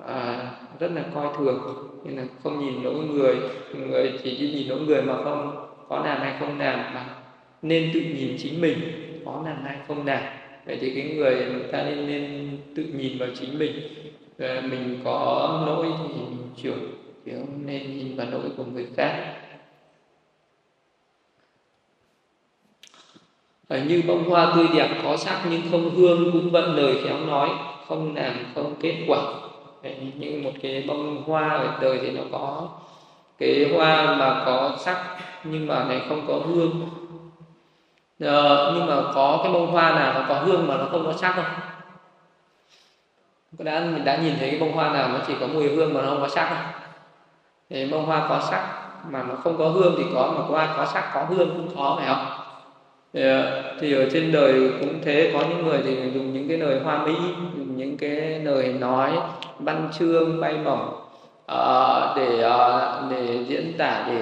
à, 0.08 0.50
rất 0.80 0.92
là 0.96 1.02
coi 1.16 1.28
thường 1.38 1.60
nên 2.04 2.18
là 2.18 2.24
không 2.44 2.60
nhìn 2.60 2.84
lỗi 2.84 2.94
người. 2.94 3.36
Người 3.76 4.20
chỉ 4.24 4.38
đi 4.38 4.54
nhìn 4.54 4.68
lỗi 4.68 4.80
người 4.80 5.02
mà 5.02 5.16
không 5.24 5.68
có 5.90 6.02
làm 6.06 6.22
hay 6.22 6.34
không 6.40 6.60
làm 6.60 6.94
mà 6.94 7.06
nên 7.62 7.92
tự 7.94 8.00
nhìn 8.00 8.36
chính 8.38 8.62
mình 8.62 8.78
có 9.26 9.42
làm 9.46 9.64
hay 9.64 9.78
không 9.88 10.06
làm 10.06 10.24
vậy 10.66 10.78
thì 10.82 10.96
cái 10.96 11.16
người 11.16 11.36
người 11.36 11.72
ta 11.72 11.84
nên 11.84 12.08
nên 12.08 12.58
tự 12.76 12.84
nhìn 12.84 13.18
vào 13.18 13.30
chính 13.40 13.60
mình. 13.60 13.74
Và 14.38 14.62
mình 14.62 15.00
có 15.04 15.64
lỗi 15.66 15.88
thì 16.00 16.14
mình 16.14 16.38
chịu 16.56 16.74
chứ 17.26 17.32
không 17.40 17.66
nên 17.66 17.98
nhìn 17.98 18.16
vào 18.16 18.28
lỗi 18.32 18.50
của 18.58 18.64
người 18.64 18.88
khác. 18.96 19.34
Ở 23.68 23.84
như 23.84 24.04
bông 24.08 24.30
hoa 24.30 24.54
tươi 24.56 24.68
đẹp 24.74 25.02
có 25.04 25.18
sắc 25.18 25.46
nhưng 25.50 25.62
không 25.72 25.96
hương 25.96 26.32
cũng 26.32 26.50
vẫn 26.50 26.76
lời 26.76 26.96
khéo 27.04 27.20
nói 27.20 27.50
không 27.88 28.16
làm 28.16 28.34
không 28.56 28.76
kết 28.80 28.96
quả. 29.08 29.20
Đấy, 29.84 29.96
như 30.20 30.42
một 30.44 30.52
cái 30.62 30.84
bông 30.88 31.24
hoa 31.24 31.50
ở 31.50 31.80
đời 31.82 32.00
thì 32.02 32.12
nó 32.12 32.22
có 32.32 32.70
cái 33.38 33.72
hoa 33.74 34.16
mà 34.16 34.44
có 34.46 34.78
sắc 34.80 35.18
nhưng 35.44 35.68
mà 35.68 35.84
này 35.84 36.02
không 36.10 36.26
có 36.28 36.34
hương 36.34 36.90
ờ, 38.22 38.72
nhưng 38.76 38.88
mà 38.88 38.96
có 39.16 39.40
cái 39.44 39.54
bông 39.54 39.72
hoa 39.72 39.96
nào 39.96 40.14
nó 40.14 40.26
có 40.30 40.36
hương 40.36 40.68
mà 40.68 40.78
nó 40.78 40.86
không 40.92 41.06
có 41.06 41.14
sắc 41.14 41.34
không? 41.36 41.46
Đã 43.60 43.80
mình 43.80 44.06
đã 44.06 44.18
nhìn 44.18 44.34
thấy 44.40 44.50
cái 44.50 44.60
bông 44.60 44.72
hoa 44.72 44.94
nào 44.94 45.10
nó 45.10 45.20
chỉ 45.28 45.34
có 45.40 45.48
mùi 45.48 45.70
hương 45.70 45.94
mà 45.94 46.02
nó 46.02 46.10
không 46.10 46.22
có 46.22 46.28
sắc 46.28 46.50
không? 46.50 46.82
Thì 47.70 47.86
bông 47.92 48.06
hoa 48.06 48.26
có 48.30 48.42
sắc 48.50 48.64
mà 49.10 49.24
nó 49.24 49.36
không 49.36 49.58
có 49.58 49.68
hương 49.70 49.96
thì 49.98 50.04
có 50.14 50.34
mà 50.38 50.44
hoa 50.44 50.74
có 50.78 50.86
sắc 50.86 51.12
có 51.14 51.24
hương 51.24 51.50
cũng 51.50 51.76
có 51.78 51.96
phải 51.98 52.08
không? 52.08 52.26
Thì, 53.14 53.22
ờ, 53.22 53.64
thì 53.80 53.94
ở 53.94 54.10
trên 54.14 54.32
đời 54.32 54.72
cũng 54.80 55.00
thế 55.06 55.32
có 55.34 55.44
những 55.50 55.66
người 55.66 55.80
thì 55.84 56.12
dùng 56.14 56.34
những 56.34 56.48
cái 56.48 56.58
lời 56.58 56.80
hoa 56.84 57.06
mỹ 57.06 57.16
dùng 57.58 57.78
những 57.78 57.98
cái 57.98 58.40
lời 58.40 58.74
nói 58.80 59.12
văn 59.60 59.90
chương 60.00 60.42
bay 60.42 60.56
bổng 60.66 60.94
uh, 61.52 62.18
để 62.18 62.48
uh, 62.48 63.12
để 63.12 63.44
diễn 63.48 63.74
tả 63.78 64.06
để 64.08 64.22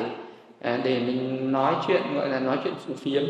uh, 0.73 0.83
để 0.83 0.99
mình 0.99 1.51
nói 1.51 1.73
chuyện 1.87 2.01
gọi 2.15 2.29
là 2.29 2.39
nói 2.39 2.57
chuyện 2.63 2.73
phù 2.87 2.93
phiếm 3.03 3.23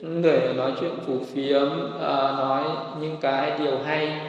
người 0.00 0.54
nói 0.56 0.72
chuyện 0.80 0.90
phù 1.06 1.14
phiếm 1.34 1.68
à, 2.00 2.16
nói 2.38 2.62
những 3.00 3.16
cái 3.20 3.52
điều 3.58 3.78
hay 3.86 4.20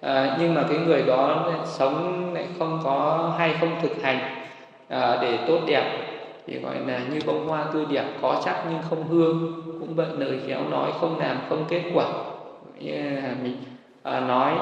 à, 0.00 0.36
nhưng 0.40 0.54
mà 0.54 0.62
cái 0.68 0.78
người 0.78 1.02
đó 1.02 1.52
sống 1.64 2.30
lại 2.34 2.46
không 2.58 2.80
có 2.84 3.30
hay 3.38 3.54
không 3.60 3.70
thực 3.82 4.02
hành 4.02 4.18
à, 4.88 5.18
để 5.22 5.38
tốt 5.46 5.58
đẹp. 5.66 6.06
Thì 6.46 6.58
gọi 6.58 6.74
là 6.86 6.98
như 7.12 7.20
bông 7.26 7.48
hoa 7.48 7.64
tươi 7.72 7.84
đẹp 7.90 8.04
có 8.22 8.42
chắc 8.44 8.56
nhưng 8.70 8.78
không 8.90 9.08
hương 9.08 9.62
cũng 9.80 9.94
vậy 9.94 10.06
lời 10.18 10.40
khéo 10.46 10.60
nói 10.70 10.90
không 11.00 11.18
làm 11.18 11.36
không 11.48 11.64
kết 11.68 11.82
quả. 11.94 12.04
Như 12.78 13.20
là 13.22 13.34
mình 13.42 13.56
à, 14.02 14.20
nói 14.20 14.52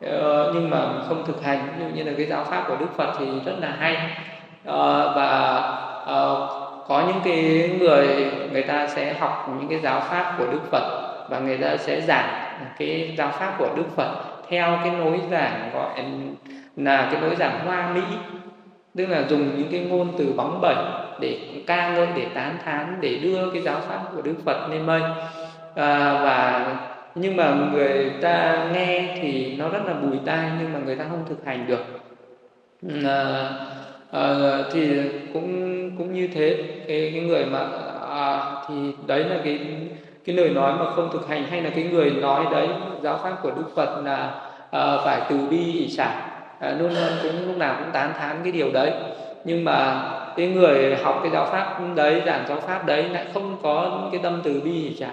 ờ, 0.00 0.52
nhưng 0.54 0.70
mà 0.70 0.78
không 1.08 1.24
thực 1.26 1.42
hành. 1.42 1.68
Như 1.78 1.86
như 1.94 2.10
là 2.10 2.12
cái 2.16 2.26
giáo 2.26 2.44
pháp 2.44 2.64
của 2.68 2.76
đức 2.76 2.86
phật 2.96 3.12
thì 3.18 3.26
rất 3.44 3.54
là 3.60 3.76
hay. 3.78 3.94
À, 4.64 5.12
và 5.14 5.56
à, 6.06 6.24
có 6.88 7.04
những 7.06 7.20
cái 7.24 7.70
người 7.80 8.30
người 8.52 8.62
ta 8.62 8.88
sẽ 8.88 9.14
học 9.18 9.56
những 9.58 9.68
cái 9.68 9.80
giáo 9.82 10.00
pháp 10.00 10.34
của 10.38 10.46
đức 10.52 10.60
phật 10.70 11.26
và 11.30 11.38
người 11.38 11.58
ta 11.58 11.76
sẽ 11.76 12.00
giảng 12.00 12.52
cái 12.78 13.14
giáo 13.18 13.30
pháp 13.30 13.54
của 13.58 13.68
đức 13.76 13.96
phật 13.96 14.14
theo 14.48 14.78
cái 14.84 14.92
nối 14.92 15.20
giảng 15.30 15.70
gọi 15.74 16.04
là 16.76 17.08
cái 17.12 17.20
nối 17.20 17.36
giảng 17.36 17.66
hoa 17.66 17.92
mỹ. 17.94 18.02
Tức 18.96 19.06
là 19.06 19.24
dùng 19.28 19.56
những 19.56 19.68
cái 19.70 19.80
ngôn 19.80 20.12
từ 20.18 20.32
bóng 20.36 20.60
bẩy 20.60 20.74
để 21.20 21.38
ca 21.66 21.94
ngợi 21.94 22.08
để 22.16 22.26
tán 22.34 22.56
thán 22.64 22.98
để 23.00 23.18
đưa 23.22 23.50
cái 23.50 23.62
giáo 23.62 23.80
pháp 23.88 24.00
của 24.14 24.22
đức 24.22 24.34
phật 24.44 24.68
lên 24.70 24.86
mây. 24.86 25.00
À, 25.74 26.12
và 26.24 26.66
nhưng 27.14 27.36
mà 27.36 27.54
người 27.72 28.10
ta 28.22 28.66
nghe 28.72 29.18
thì 29.22 29.56
nó 29.58 29.68
rất 29.68 29.80
là 29.86 29.94
bùi 29.94 30.18
tai 30.26 30.50
nhưng 30.60 30.72
mà 30.72 30.78
người 30.84 30.96
ta 30.96 31.04
không 31.10 31.24
thực 31.28 31.44
hành 31.44 31.66
được. 31.66 31.84
À, 33.04 33.50
à, 34.12 34.58
thì 34.72 34.88
cũng 35.32 35.72
cũng 35.98 36.14
như 36.14 36.28
thế. 36.34 36.56
Cái, 36.88 37.10
cái 37.14 37.22
người 37.22 37.44
mà 37.44 37.66
à, 38.10 38.54
thì 38.68 38.74
đấy 39.06 39.24
là 39.24 39.36
cái 39.44 39.58
cái 40.24 40.36
lời 40.36 40.50
nói 40.50 40.72
mà 40.78 40.90
không 40.90 41.08
thực 41.12 41.28
hành 41.28 41.44
hay 41.50 41.62
là 41.62 41.70
cái 41.70 41.84
người 41.84 42.10
nói 42.10 42.46
đấy 42.50 42.68
giáo 43.02 43.20
pháp 43.22 43.36
của 43.42 43.50
đức 43.50 43.74
phật 43.76 44.02
là 44.04 44.34
à, 44.70 44.96
phải 45.04 45.20
từ 45.30 45.36
bi 45.50 45.72
ỷ 45.72 45.88
xả 45.88 46.04
à, 46.04 46.68
ờ, 46.68 46.76
luôn 46.78 46.94
luôn 46.94 47.12
cũng 47.22 47.46
lúc 47.46 47.56
nào 47.56 47.76
cũng 47.78 47.92
tán 47.92 48.12
thán 48.18 48.36
cái 48.42 48.52
điều 48.52 48.72
đấy. 48.72 48.92
Nhưng 49.44 49.64
mà 49.64 50.02
cái 50.36 50.46
người 50.46 50.96
học 50.96 51.20
cái 51.22 51.32
giáo 51.32 51.46
pháp 51.52 51.80
đấy 51.94 52.22
giảng 52.26 52.44
giáo 52.48 52.60
pháp 52.60 52.86
đấy 52.86 53.08
lại 53.08 53.26
không 53.34 53.56
có 53.62 54.08
cái 54.12 54.20
tâm 54.22 54.40
từ 54.44 54.60
bi 54.64 54.72
gì 54.72 54.96
cả 55.00 55.10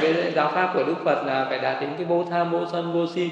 cái 0.00 0.14
giáo 0.34 0.50
pháp 0.54 0.70
của 0.74 0.84
đức 0.84 1.04
phật 1.04 1.26
là 1.26 1.46
phải 1.48 1.58
đạt 1.58 1.80
đến 1.80 1.90
cái 1.96 2.04
vô 2.04 2.24
tham 2.30 2.50
vô 2.50 2.60
sân 2.72 2.92
vô 2.92 3.06
si. 3.14 3.30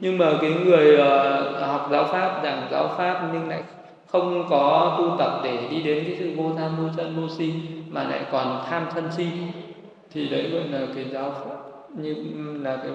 Nhưng 0.00 0.18
mà 0.18 0.26
cái 0.40 0.50
người 0.64 0.94
uh, 0.94 1.66
học 1.66 1.88
giáo 1.90 2.04
pháp 2.04 2.40
giảng 2.44 2.62
giáo 2.70 2.90
pháp 2.98 3.22
nhưng 3.32 3.48
lại 3.48 3.62
không 4.10 4.46
có 4.50 4.96
tu 4.98 5.16
tập 5.18 5.40
để 5.44 5.68
đi 5.70 5.82
đến 5.82 6.04
cái 6.04 6.16
sự 6.18 6.30
vô 6.36 6.52
tham, 6.58 6.76
vô 6.76 6.88
sân, 6.96 7.16
vô 7.20 7.28
si, 7.28 7.52
mà 7.90 8.04
lại 8.04 8.24
còn 8.32 8.64
tham 8.70 8.86
sân 8.94 9.08
si, 9.16 9.26
thì 10.12 10.28
đấy 10.28 10.50
gọi 10.50 10.68
là 10.68 10.86
cái 10.94 11.04
giáo 11.12 11.30
pháp. 11.30 11.56
Như 11.96 12.14
là 12.62 12.76
cái 12.76 12.92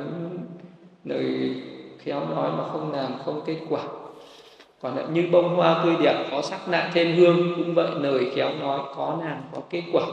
lời 1.03 1.55
khéo 1.99 2.21
nói 2.35 2.49
mà 2.57 2.63
không 2.71 2.91
làm 2.91 3.11
không 3.25 3.41
kết 3.45 3.57
quả. 3.69 3.81
Còn 4.81 4.95
lại 4.95 5.05
như 5.13 5.29
bông 5.31 5.55
hoa 5.55 5.81
tươi 5.83 5.95
đẹp, 6.03 6.27
có 6.31 6.41
sắc 6.41 6.69
nạ 6.69 6.91
thêm 6.93 7.15
hương, 7.15 7.55
cũng 7.55 7.73
vậy, 7.73 7.89
lời 7.99 8.31
khéo 8.35 8.49
nói 8.59 8.79
có 8.95 9.17
làm, 9.23 9.37
có 9.55 9.61
kết 9.69 9.83
quả. 9.93 10.03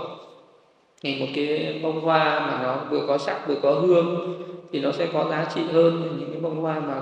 Thì 1.02 1.20
một 1.20 1.26
cái 1.34 1.80
bông 1.82 2.00
hoa 2.00 2.40
mà 2.40 2.60
nó 2.62 2.76
vừa 2.90 3.06
có 3.06 3.18
sắc, 3.18 3.48
vừa 3.48 3.56
có 3.62 3.70
hương, 3.72 4.34
thì 4.72 4.80
nó 4.80 4.92
sẽ 4.92 5.08
có 5.12 5.26
giá 5.30 5.46
trị 5.54 5.60
hơn. 5.72 6.16
Những 6.18 6.30
cái 6.32 6.40
bông 6.40 6.60
hoa 6.60 6.80
mà 6.80 7.00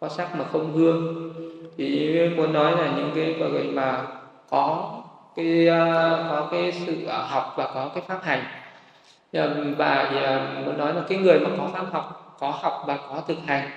có 0.00 0.08
sắc 0.08 0.36
mà 0.38 0.44
không 0.44 0.72
hương 0.72 1.30
thì 1.80 2.28
muốn 2.36 2.52
nói 2.52 2.72
là 2.72 2.90
những 2.96 3.12
cái 3.14 3.34
người 3.38 3.62
mà 3.62 4.02
có 4.50 4.92
cái 5.36 5.68
à, 5.68 6.10
có 6.30 6.48
cái 6.52 6.72
sự 6.72 7.06
à, 7.08 7.18
học 7.18 7.54
và 7.56 7.70
có 7.74 7.90
cái 7.94 8.02
pháp 8.08 8.22
hành. 8.22 8.42
Và 9.76 9.94
à, 10.22 10.40
muốn 10.66 10.78
nói 10.78 10.94
là 10.94 11.00
cái 11.08 11.18
người 11.18 11.38
mà 11.40 11.50
có 11.58 11.68
pháp 11.72 11.84
học, 11.92 12.36
có 12.40 12.50
học 12.50 12.84
và 12.86 12.96
có 12.96 13.22
thực 13.28 13.38
hành 13.46 13.70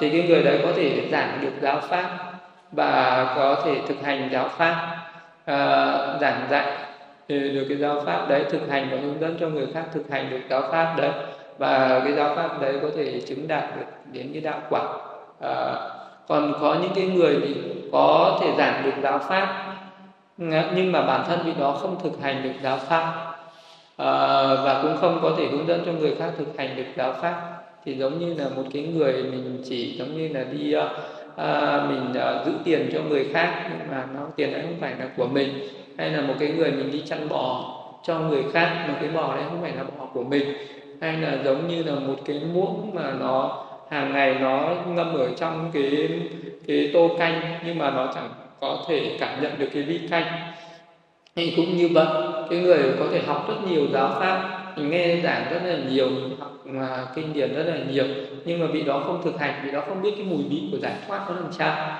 thì 0.00 0.10
cái 0.10 0.24
người 0.28 0.42
đấy 0.42 0.60
có 0.62 0.72
thể 0.76 1.08
giảng 1.12 1.38
được 1.42 1.52
giáo 1.60 1.80
pháp 1.80 2.32
và 2.72 3.32
có 3.36 3.62
thể 3.64 3.80
thực 3.88 4.02
hành 4.02 4.28
giáo 4.32 4.48
pháp 4.48 4.96
giảng 6.20 6.46
dạy 6.50 6.76
được 7.28 7.66
cái 7.68 7.78
giáo 7.78 8.02
pháp 8.06 8.28
đấy 8.28 8.44
thực 8.50 8.70
hành 8.70 8.88
và 8.90 8.96
hướng 8.96 9.20
dẫn 9.20 9.36
cho 9.40 9.48
người 9.48 9.66
khác 9.74 9.84
thực 9.92 10.10
hành 10.10 10.30
được 10.30 10.40
giáo 10.50 10.62
pháp 10.72 10.94
đấy. 10.96 11.10
Và 11.58 12.00
cái 12.04 12.12
giáo 12.12 12.36
pháp 12.36 12.60
đấy 12.60 12.78
có 12.82 12.88
thể 12.96 13.20
chứng 13.20 13.48
đạt 13.48 13.64
được 13.76 13.86
đến 14.12 14.30
cái 14.32 14.42
đạo 14.42 14.60
quả 14.70 14.82
còn 16.28 16.52
có 16.60 16.76
những 16.82 16.92
cái 16.94 17.06
người 17.06 17.36
thì 17.42 17.54
có 17.92 18.38
thể 18.40 18.54
giảng 18.58 18.84
được 18.84 19.02
giáo 19.02 19.18
pháp 19.18 19.64
nhưng 20.74 20.92
mà 20.92 21.02
bản 21.02 21.24
thân 21.28 21.40
vị 21.44 21.52
đó 21.58 21.72
không 21.72 21.96
thực 22.02 22.22
hành 22.22 22.42
được 22.42 22.52
giáo 22.62 22.78
pháp. 22.78 23.34
À, 23.96 24.44
và 24.54 24.80
cũng 24.82 24.96
không 25.00 25.18
có 25.22 25.32
thể 25.38 25.46
hướng 25.46 25.68
dẫn 25.68 25.82
cho 25.86 25.92
người 25.92 26.14
khác 26.18 26.30
thực 26.38 26.58
hành 26.58 26.76
được 26.76 26.84
giáo 26.96 27.12
pháp. 27.22 27.58
Thì 27.84 27.94
giống 27.94 28.18
như 28.18 28.34
là 28.34 28.48
một 28.56 28.62
cái 28.72 28.82
người 28.82 29.12
mình 29.12 29.62
chỉ 29.68 29.96
giống 29.98 30.16
như 30.16 30.28
là 30.28 30.44
đi 30.52 30.74
à, 31.36 31.86
mình 31.88 32.14
à, 32.14 32.44
giữ 32.46 32.52
tiền 32.64 32.90
cho 32.92 33.00
người 33.02 33.28
khác 33.32 33.70
nhưng 33.70 33.90
mà 33.90 34.04
nó 34.14 34.20
tiền 34.36 34.52
đấy 34.52 34.62
không 34.62 34.76
phải 34.80 34.94
là 34.98 35.06
của 35.16 35.26
mình. 35.26 35.48
Hay 35.98 36.10
là 36.10 36.20
một 36.20 36.34
cái 36.38 36.48
người 36.48 36.70
mình 36.70 36.90
đi 36.92 37.02
chăn 37.06 37.28
bò 37.28 37.74
cho 38.02 38.18
người 38.18 38.44
khác 38.52 38.84
mà 38.88 38.94
cái 39.00 39.10
bò 39.10 39.34
đấy 39.34 39.44
không 39.48 39.62
phải 39.62 39.72
là 39.76 39.84
bò 39.84 40.06
của 40.14 40.24
mình. 40.24 40.56
Hay 41.00 41.12
là 41.12 41.38
giống 41.44 41.68
như 41.68 41.82
là 41.82 41.94
một 41.94 42.16
cái 42.24 42.40
muỗng 42.54 42.90
mà 42.94 43.12
nó 43.20 43.64
hàng 43.90 44.12
ngày 44.12 44.36
nó 44.40 44.70
ngâm 44.86 45.14
ở 45.14 45.28
trong 45.36 45.70
cái 45.72 46.08
cái 46.66 46.90
tô 46.92 47.10
canh 47.18 47.40
nhưng 47.66 47.78
mà 47.78 47.90
nó 47.90 48.12
chẳng 48.14 48.28
có 48.60 48.84
thể 48.88 49.16
cảm 49.20 49.42
nhận 49.42 49.52
được 49.58 49.68
cái 49.74 49.82
vị 49.82 50.00
canh. 50.10 50.24
Thì 51.36 51.52
cũng 51.56 51.76
như 51.76 51.88
vậy 51.88 52.06
cái 52.50 52.58
người 52.58 52.78
có 52.98 53.04
thể 53.12 53.20
học 53.26 53.44
rất 53.48 53.54
nhiều 53.70 53.86
giáo 53.92 54.16
pháp 54.20 54.58
mình 54.76 54.90
nghe 54.90 55.20
giảng 55.22 55.44
rất 55.50 55.60
là 55.64 55.76
nhiều 55.90 56.08
học 56.38 56.52
mà 56.64 57.06
kinh 57.14 57.32
điển 57.32 57.54
rất 57.54 57.62
là 57.66 57.76
nhiều 57.90 58.04
nhưng 58.44 58.60
mà 58.60 58.66
vị 58.66 58.82
đó 58.82 59.02
không 59.06 59.22
thực 59.24 59.40
hành 59.40 59.60
vị 59.64 59.70
đó 59.70 59.82
không 59.88 60.02
biết 60.02 60.12
cái 60.16 60.24
mùi 60.24 60.42
vị 60.50 60.68
của 60.72 60.78
giải 60.78 60.94
thoát 61.06 61.20
nó 61.28 61.34
làm 61.34 61.52
sao. 61.52 61.98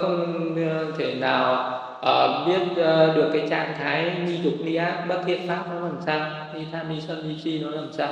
Không 0.00 0.54
thể 0.98 1.14
nào 1.14 1.72
uh, 1.98 2.46
biết 2.46 2.62
uh, 2.70 3.16
được 3.16 3.30
cái 3.32 3.48
trạng 3.50 3.74
thái 3.78 4.12
ni 4.26 4.36
dục 4.42 4.54
ni 4.64 4.74
ác 4.74 5.04
bất 5.08 5.22
thiện 5.26 5.48
pháp 5.48 5.64
nó 5.70 5.80
làm 5.80 5.96
sao 6.06 6.30
ni 6.54 6.60
tham 6.72 6.88
ni 6.88 7.00
sân 7.00 7.28
ni 7.28 7.34
si 7.44 7.60
nó 7.64 7.70
làm 7.70 7.92
sao 7.92 8.08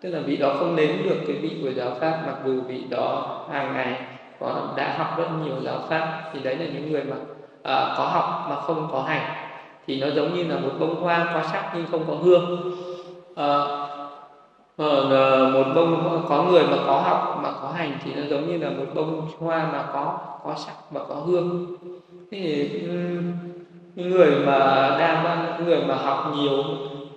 tức 0.00 0.10
là 0.10 0.20
vị 0.20 0.36
đó 0.36 0.54
không 0.58 0.76
nếm 0.76 1.02
được 1.04 1.16
cái 1.26 1.36
vị 1.36 1.50
của 1.62 1.70
giáo 1.70 1.90
pháp 2.00 2.22
mặc 2.26 2.36
dù 2.44 2.60
vị 2.60 2.84
đó 2.90 3.38
hàng 3.52 3.72
ngày 3.74 4.00
có 4.40 4.72
đã 4.76 4.94
học 4.98 5.18
rất 5.18 5.28
nhiều 5.44 5.54
giáo 5.62 5.78
pháp 5.88 6.30
thì 6.32 6.40
đấy 6.40 6.56
là 6.56 6.64
những 6.64 6.92
người 6.92 7.04
mà 7.04 7.16
uh, 7.16 7.98
có 7.98 8.04
học 8.12 8.46
mà 8.50 8.56
không 8.56 8.88
có 8.92 9.02
hành. 9.02 9.22
Thì 9.86 10.00
nó 10.00 10.06
giống 10.10 10.34
như 10.34 10.44
là 10.44 10.56
một 10.56 10.70
bông 10.80 11.02
hoa 11.02 11.30
có 11.34 11.42
sắc 11.52 11.72
nhưng 11.74 11.86
không 11.90 12.04
có 12.06 12.14
hương. 12.14 12.72
Uh, 13.30 13.80
uh, 14.82 15.54
một 15.54 15.72
bông 15.74 16.24
có 16.28 16.42
người 16.42 16.62
mà 16.62 16.76
có 16.86 17.00
học 17.00 17.40
mà 17.42 17.50
có 17.62 17.68
hành 17.74 17.98
thì 18.04 18.14
nó 18.14 18.22
giống 18.30 18.46
như 18.46 18.58
là 18.58 18.70
một 18.70 18.86
bông 18.94 19.28
hoa 19.38 19.68
mà 19.72 19.84
có 19.92 20.18
có 20.44 20.54
sắc 20.56 20.74
và 20.90 21.00
có 21.08 21.14
hương. 21.14 21.66
Thì 22.30 22.70
những 23.94 24.10
người 24.10 24.30
mà 24.46 24.56
đang 24.98 25.64
người 25.64 25.78
mà 25.88 25.94
học 25.94 26.32
nhiều 26.36 26.64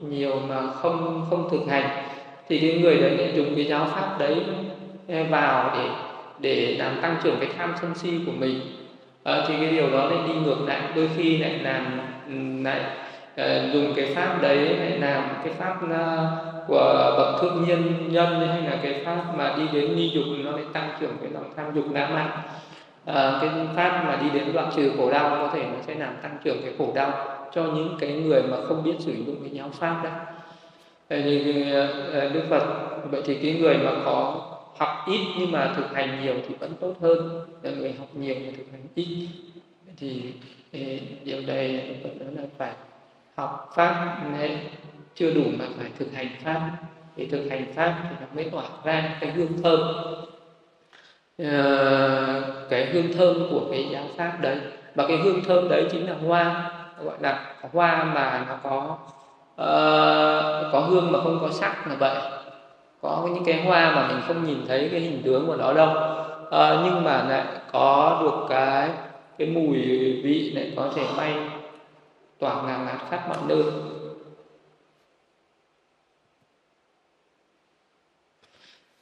nhiều 0.02 0.36
mà 0.50 0.62
không 0.82 1.26
không 1.30 1.50
thực 1.50 1.62
hành 1.70 2.13
thì 2.50 2.60
cái 2.60 2.80
người 2.82 2.98
đấy 2.98 3.18
lại 3.18 3.34
dùng 3.36 3.56
cái 3.56 3.66
giáo 3.66 3.88
pháp 3.92 4.16
đấy 4.20 4.42
eh, 5.08 5.30
vào 5.30 5.76
để 5.78 5.90
để 6.40 6.76
làm 6.78 7.02
tăng 7.02 7.16
trưởng 7.24 7.36
cái 7.40 7.50
tham 7.58 7.74
sân 7.82 7.96
si 7.96 8.10
của 8.26 8.32
mình. 8.32 8.60
À, 9.24 9.46
thì 9.48 9.54
cái 9.62 9.72
điều 9.72 9.90
đó 9.90 10.06
lại 10.06 10.20
đi 10.28 10.34
ngược 10.34 10.62
lại 10.68 10.82
đôi 10.96 11.10
khi 11.18 11.38
lại 11.38 11.60
làm 11.64 12.00
lại 12.64 12.80
uh, 13.42 13.74
dùng 13.74 13.94
cái 13.96 14.16
pháp 14.16 14.42
đấy 14.42 14.58
lại 14.58 15.00
làm 15.00 15.24
cái 15.44 15.54
pháp 15.54 15.76
uh, 15.84 16.68
của 16.68 17.14
bậc 17.18 17.42
thượng 17.42 17.66
nhân 17.68 18.10
nhân 18.12 18.48
hay 18.48 18.62
là 18.62 18.78
cái 18.84 19.02
pháp 19.06 19.24
mà 19.38 19.56
đi 19.58 19.64
đến 19.74 19.96
ni 19.96 20.10
dục 20.10 20.24
nó 20.44 20.52
lại 20.52 20.64
tăng 20.74 20.90
trưởng 21.00 21.18
cái 21.22 21.32
lòng 21.32 21.54
tham 21.58 21.66
dục 21.76 21.86
ngã 21.92 22.08
mạn. 22.14 22.30
À, 23.06 23.40
cái 23.42 23.50
pháp 23.76 24.04
mà 24.08 24.20
đi 24.22 24.40
đến 24.40 24.54
đoạn 24.54 24.72
trừ 24.76 24.92
khổ 24.98 25.12
đau 25.12 25.30
có 25.30 25.50
thể 25.54 25.64
nó 25.64 25.78
sẽ 25.88 25.96
làm 25.96 26.14
tăng 26.24 26.38
trưởng 26.44 26.58
cái 26.64 26.74
khổ 26.78 26.92
đau 26.96 27.12
cho 27.54 27.64
những 27.64 27.98
cái 28.00 28.14
người 28.14 28.42
mà 28.52 28.58
không 28.68 28.84
biết 28.84 28.96
sử 29.00 29.14
dụng 29.28 29.36
cái 29.42 29.50
giáo 29.54 29.70
pháp 29.80 30.02
đấy 30.04 30.14
như 31.22 31.72
ờ, 32.14 32.30
đức 32.30 32.44
phật, 32.50 32.64
vậy 33.12 33.22
thì 33.26 33.36
cái 33.44 33.54
người 33.54 33.78
mà 33.78 33.92
có 34.06 34.42
học 34.78 34.90
ít 35.08 35.20
nhưng 35.40 35.52
mà 35.52 35.74
thực 35.78 35.94
hành 35.94 36.24
nhiều 36.24 36.36
thì 36.48 36.56
vẫn 36.60 36.74
tốt 36.82 36.94
hơn. 37.02 37.46
Là 37.62 37.72
người 37.72 37.94
học 38.00 38.08
nhiều 38.14 38.36
mà 38.36 38.52
thực 38.58 38.66
hành 38.72 38.88
ít 38.96 39.28
thì 39.98 40.34
điều 41.24 41.42
đây 41.48 41.96
vẫn 42.04 42.20
đó 42.20 42.42
là 42.42 42.48
phải 42.58 42.72
học 43.36 43.72
pháp 43.76 44.18
nên 44.38 44.58
chưa 45.16 45.34
đủ 45.34 45.44
mà 45.60 45.66
phải 45.78 45.92
thực 46.00 46.14
hành 46.14 46.28
pháp. 46.44 46.72
Để 47.16 47.28
thực 47.32 47.50
hành 47.50 47.74
pháp 47.76 47.96
thì 48.10 48.16
nó 48.22 48.28
mới 48.36 48.50
tỏa 48.50 48.66
ra 48.84 49.18
cái 49.22 49.32
hương 49.32 49.62
thơm. 49.64 49.80
Ờ, 51.38 52.68
cái 52.70 52.86
hương 52.86 53.14
thơm 53.14 53.48
của 53.52 53.68
cái 53.72 53.86
giáo 53.92 54.06
pháp 54.18 54.38
đấy. 54.42 54.58
Và 54.96 55.08
cái 55.08 55.18
hương 55.18 55.44
thơm 55.44 55.70
đấy 55.70 55.88
chính 55.92 56.10
là 56.10 56.16
hoa, 56.16 56.72
gọi 57.06 57.18
là 57.22 57.56
hoa 57.62 58.04
mà 58.04 58.46
nó 58.50 58.58
có 58.64 58.98
Ờ, 59.56 60.70
có 60.74 60.80
hương 60.80 61.12
mà 61.12 61.20
không 61.24 61.40
có 61.42 61.52
sắc 61.52 61.88
là 61.88 61.96
vậy. 61.96 62.18
Có 63.02 63.30
những 63.34 63.46
cái 63.46 63.64
hoa 63.64 63.96
mà 63.96 64.08
mình 64.08 64.22
không 64.28 64.46
nhìn 64.46 64.58
thấy 64.68 64.90
cái 64.92 65.00
hình 65.00 65.22
tướng 65.26 65.48
của 65.48 65.56
nó 65.56 65.74
đâu. 65.74 65.90
Uh, 66.44 66.86
nhưng 66.86 67.04
mà 67.04 67.24
lại 67.24 67.46
có 67.72 68.20
được 68.24 68.46
cái 68.50 68.90
cái 69.38 69.48
mùi 69.48 69.78
vị 70.24 70.52
lại 70.56 70.74
có 70.76 70.90
thể 70.96 71.08
bay 71.18 71.36
tỏa 72.40 72.64
ngàn 72.64 72.86
ngạt 72.86 72.98
khắp 73.10 73.30
mọi 73.30 73.38
nơi. 73.48 73.64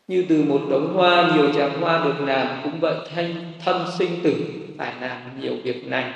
Như 0.08 0.26
từ 0.30 0.44
một 0.44 0.62
đống 0.70 0.94
hoa 0.94 1.32
nhiều 1.36 1.54
tràng 1.54 1.82
hoa 1.82 2.04
được 2.04 2.26
làm 2.26 2.48
cũng 2.64 2.80
vậy 2.80 2.96
thanh 3.16 3.54
thân 3.66 3.86
sinh 3.98 4.24
tử 4.24 4.34
phải 4.78 4.94
làm 5.02 5.40
nhiều 5.40 5.54
việc 5.64 5.88
này. 5.88 6.14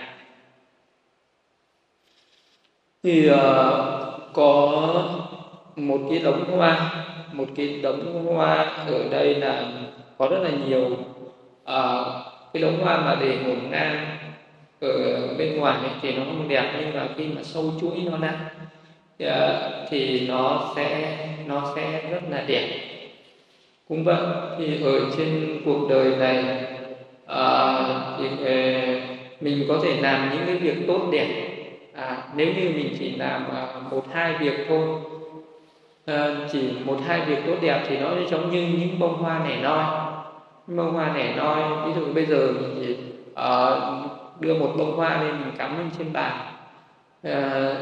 Thì 3.04 3.30
uh, 3.32 4.14
có 4.36 4.84
một 5.76 6.00
cái 6.10 6.20
đống 6.20 6.58
hoa 6.58 7.06
một 7.34 7.46
cái 7.56 7.80
đống 7.84 8.26
hoa 8.36 8.56
ở 8.88 9.10
đây 9.12 9.36
là 9.36 9.66
có 10.18 10.28
rất 10.28 10.40
là 10.44 10.50
nhiều 10.68 10.90
à, 11.64 12.04
cái 12.54 12.64
đống 12.64 12.80
hoa 12.82 12.98
mà 12.98 13.18
để 13.22 13.38
ngổn 13.46 13.72
ngang 13.72 14.18
ở 14.82 15.28
bên 15.38 15.58
ngoài 15.58 15.78
ấy, 15.78 15.90
thì 16.02 16.12
nó 16.12 16.24
không 16.26 16.48
đẹp 16.48 16.74
nhưng 16.80 16.94
mà 16.94 17.08
khi 17.18 17.28
mà 17.28 17.44
sâu 17.44 17.72
chuỗi 17.82 17.98
nó 18.12 18.18
ra 18.18 18.34
à, 19.20 19.70
thì 19.90 20.28
nó 20.28 20.74
sẽ 20.76 21.18
nó 21.48 21.74
sẽ 21.76 22.10
rất 22.12 22.22
là 22.30 22.44
đẹp. 22.48 22.68
Cũng 23.90 24.04
vậy 24.04 24.18
thì 24.58 24.84
ở 24.84 25.00
trên 25.18 25.62
cuộc 25.66 25.88
đời 25.90 26.16
này 26.16 26.44
à, 27.26 27.74
thì 28.20 28.26
à, 28.46 28.56
mình 29.42 29.66
có 29.68 29.80
thể 29.84 30.02
làm 30.02 30.30
những 30.30 30.46
cái 30.46 30.56
việc 30.56 30.88
tốt 30.88 31.02
đẹp 31.12 31.55
à, 31.96 32.18
nếu 32.36 32.48
như 32.48 32.72
mình 32.76 32.96
chỉ 33.00 33.16
làm 33.16 33.46
à, 33.56 33.68
một 33.91 34.04
hai 34.14 34.34
việc 34.34 34.66
thôi 34.70 34.88
à, 36.06 36.36
chỉ 36.52 36.72
một 36.86 36.98
hai 37.08 37.22
việc 37.22 37.38
tốt 37.46 37.56
đẹp 37.62 37.84
thì 37.88 37.98
nó 37.98 38.10
giống 38.30 38.52
như 38.52 38.62
những 38.62 39.00
bông 39.00 39.18
hoa 39.18 39.41
nẻ 39.48 39.58
noi. 39.62 39.84
Bông 40.68 40.93
hoa 40.93 41.14
nẻ 41.16 41.34
noi 41.38 41.88
ví 41.88 41.93
dụ 42.00 42.14
bây 42.14 42.26
giờ 42.26 42.52
mình 42.62 42.76
chỉ 42.80 42.98
à, 43.36 43.70
đưa 44.39 44.54
một 44.54 44.74
bông 44.78 44.98
hoa 44.98 45.24
lên 45.24 45.32
mình 45.32 45.52
cắm 45.58 45.78
lên 45.78 45.89
trên 45.98 46.14
bàn. 46.14 46.32
À, 47.24 47.76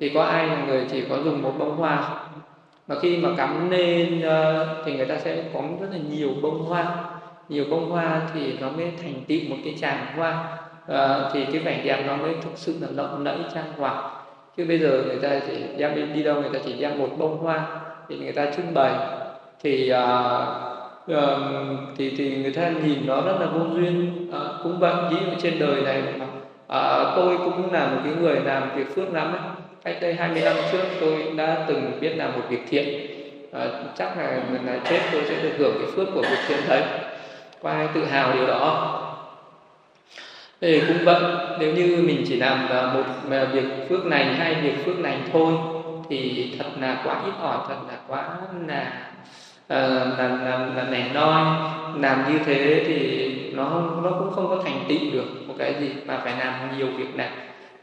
thì 0.00 0.08
có 0.08 0.22
ai 0.22 0.46
là 0.46 0.64
người 0.66 0.86
chỉ 0.90 1.02
có 1.10 1.16
dùng 1.24 1.42
một 1.42 1.52
bông 1.58 1.76
hoa 1.76 2.24
mà 2.88 2.94
khi 3.02 3.16
mà 3.16 3.28
cắm 3.36 3.70
lên 3.70 4.22
thì 4.84 4.96
người 4.96 5.06
ta 5.06 5.18
sẽ 5.18 5.44
có 5.54 5.60
rất 5.80 5.86
là 5.90 5.98
nhiều 6.10 6.30
bông 6.42 6.58
hoa. 6.62 7.04
Nhiều 7.48 7.64
bông 7.70 7.90
hoa 7.90 8.20
thì 8.34 8.58
nó 8.60 8.70
mới 8.70 8.92
thành 9.02 9.14
tựu 9.28 9.38
một 9.48 9.56
cái 9.64 9.74
tràng 9.80 10.06
hoa. 10.16 10.58
Ờ, 10.86 11.30
thì 11.32 11.44
cái 11.52 11.58
vẻ 11.58 11.80
đẹp 11.84 12.04
nó 12.06 12.16
mới 12.16 12.34
thực 12.42 12.50
sự 12.54 12.74
là 12.80 12.88
lộng 12.94 13.24
lẫy 13.24 13.36
trang 13.54 13.72
hoàng. 13.76 14.10
Chứ 14.56 14.64
bây 14.68 14.78
giờ 14.78 15.02
người 15.06 15.18
ta 15.22 15.28
chỉ 15.46 15.54
đem 15.76 15.94
đi, 15.94 16.02
đi 16.02 16.22
đâu 16.22 16.40
người 16.40 16.50
ta 16.52 16.58
chỉ 16.64 16.72
đem 16.72 16.98
một 16.98 17.08
bông 17.18 17.38
hoa 17.38 17.66
thì 18.08 18.16
người 18.18 18.32
ta 18.32 18.46
trưng 18.56 18.74
bày. 18.74 18.92
Thì 19.62 19.92
uh, 19.92 21.12
uh, 21.12 21.18
thì 21.96 22.14
thì 22.18 22.42
người 22.42 22.52
ta 22.52 22.68
nhìn 22.68 23.06
nó 23.06 23.20
rất 23.20 23.36
là 23.40 23.46
vô 23.46 23.60
duyên. 23.74 24.28
Uh, 24.28 24.62
cũng 24.62 24.78
vậy 24.78 24.94
ví 25.10 25.16
trên 25.42 25.58
đời 25.58 25.82
này 25.82 26.02
mà 26.18 26.26
uh, 26.26 27.16
tôi 27.16 27.38
cũng 27.38 27.72
là 27.72 27.86
một 27.86 27.98
cái 28.04 28.12
người 28.20 28.40
làm 28.44 28.76
việc 28.76 28.94
phước 28.94 29.12
lắm 29.12 29.32
ấy. 29.32 29.40
Cách 29.84 29.96
đây 30.00 30.14
20 30.14 30.42
năm 30.42 30.56
trước 30.72 30.82
tôi 31.00 31.32
đã 31.36 31.64
từng 31.68 31.92
biết 32.00 32.16
làm 32.16 32.32
một 32.32 32.42
việc 32.48 32.64
thiện. 32.68 33.06
À, 33.52 33.66
chắc 33.98 34.18
là 34.18 34.40
lần 34.52 34.66
là 34.66 34.78
chết 34.90 35.00
tôi 35.12 35.22
sẽ 35.28 35.42
được 35.42 35.52
hưởng 35.58 35.74
cái 35.78 35.90
phước 35.96 36.08
của 36.14 36.22
việc 36.22 36.38
thiện 36.48 36.58
đấy. 36.68 36.82
Có 37.62 37.70
ai 37.70 37.88
tự 37.94 38.04
hào 38.04 38.32
điều 38.32 38.46
đó 38.46 39.00
thì 40.64 40.80
cũng 40.88 41.04
vậy 41.04 41.22
nếu 41.60 41.74
như 41.74 42.02
mình 42.06 42.24
chỉ 42.28 42.36
làm 42.36 42.68
một 42.94 43.02
việc 43.52 43.64
phước 43.88 44.06
này 44.06 44.24
hay 44.24 44.54
việc 44.54 44.84
phước 44.84 44.98
này 44.98 45.18
thôi 45.32 45.52
thì 46.08 46.50
thật 46.58 46.70
là 46.80 47.02
quá 47.04 47.22
ít 47.24 47.32
ỏi 47.40 47.58
thật 47.68 47.76
là 47.88 47.98
quá 48.08 48.28
là 48.66 48.92
uh, 49.64 50.18
là 50.18 50.28
là, 50.28 50.68
là 50.76 50.86
nẻ 50.90 51.10
noi. 51.14 51.44
Làm 52.00 52.32
như 52.32 52.38
thế 52.44 52.84
thì 52.86 53.30
nó 53.52 53.82
nó 54.02 54.10
cũng 54.10 54.30
không 54.30 54.48
có 54.48 54.62
thành 54.64 54.84
tựu 54.88 54.98
được 55.12 55.48
một 55.48 55.54
cái 55.58 55.74
gì 55.80 55.90
mà 56.06 56.20
phải 56.24 56.34
làm 56.38 56.78
nhiều 56.78 56.86
việc 56.98 57.16
này. 57.16 57.30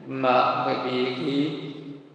Mà 0.07 0.65
bởi 0.65 0.75
vì 0.85 1.05
cái 1.05 1.51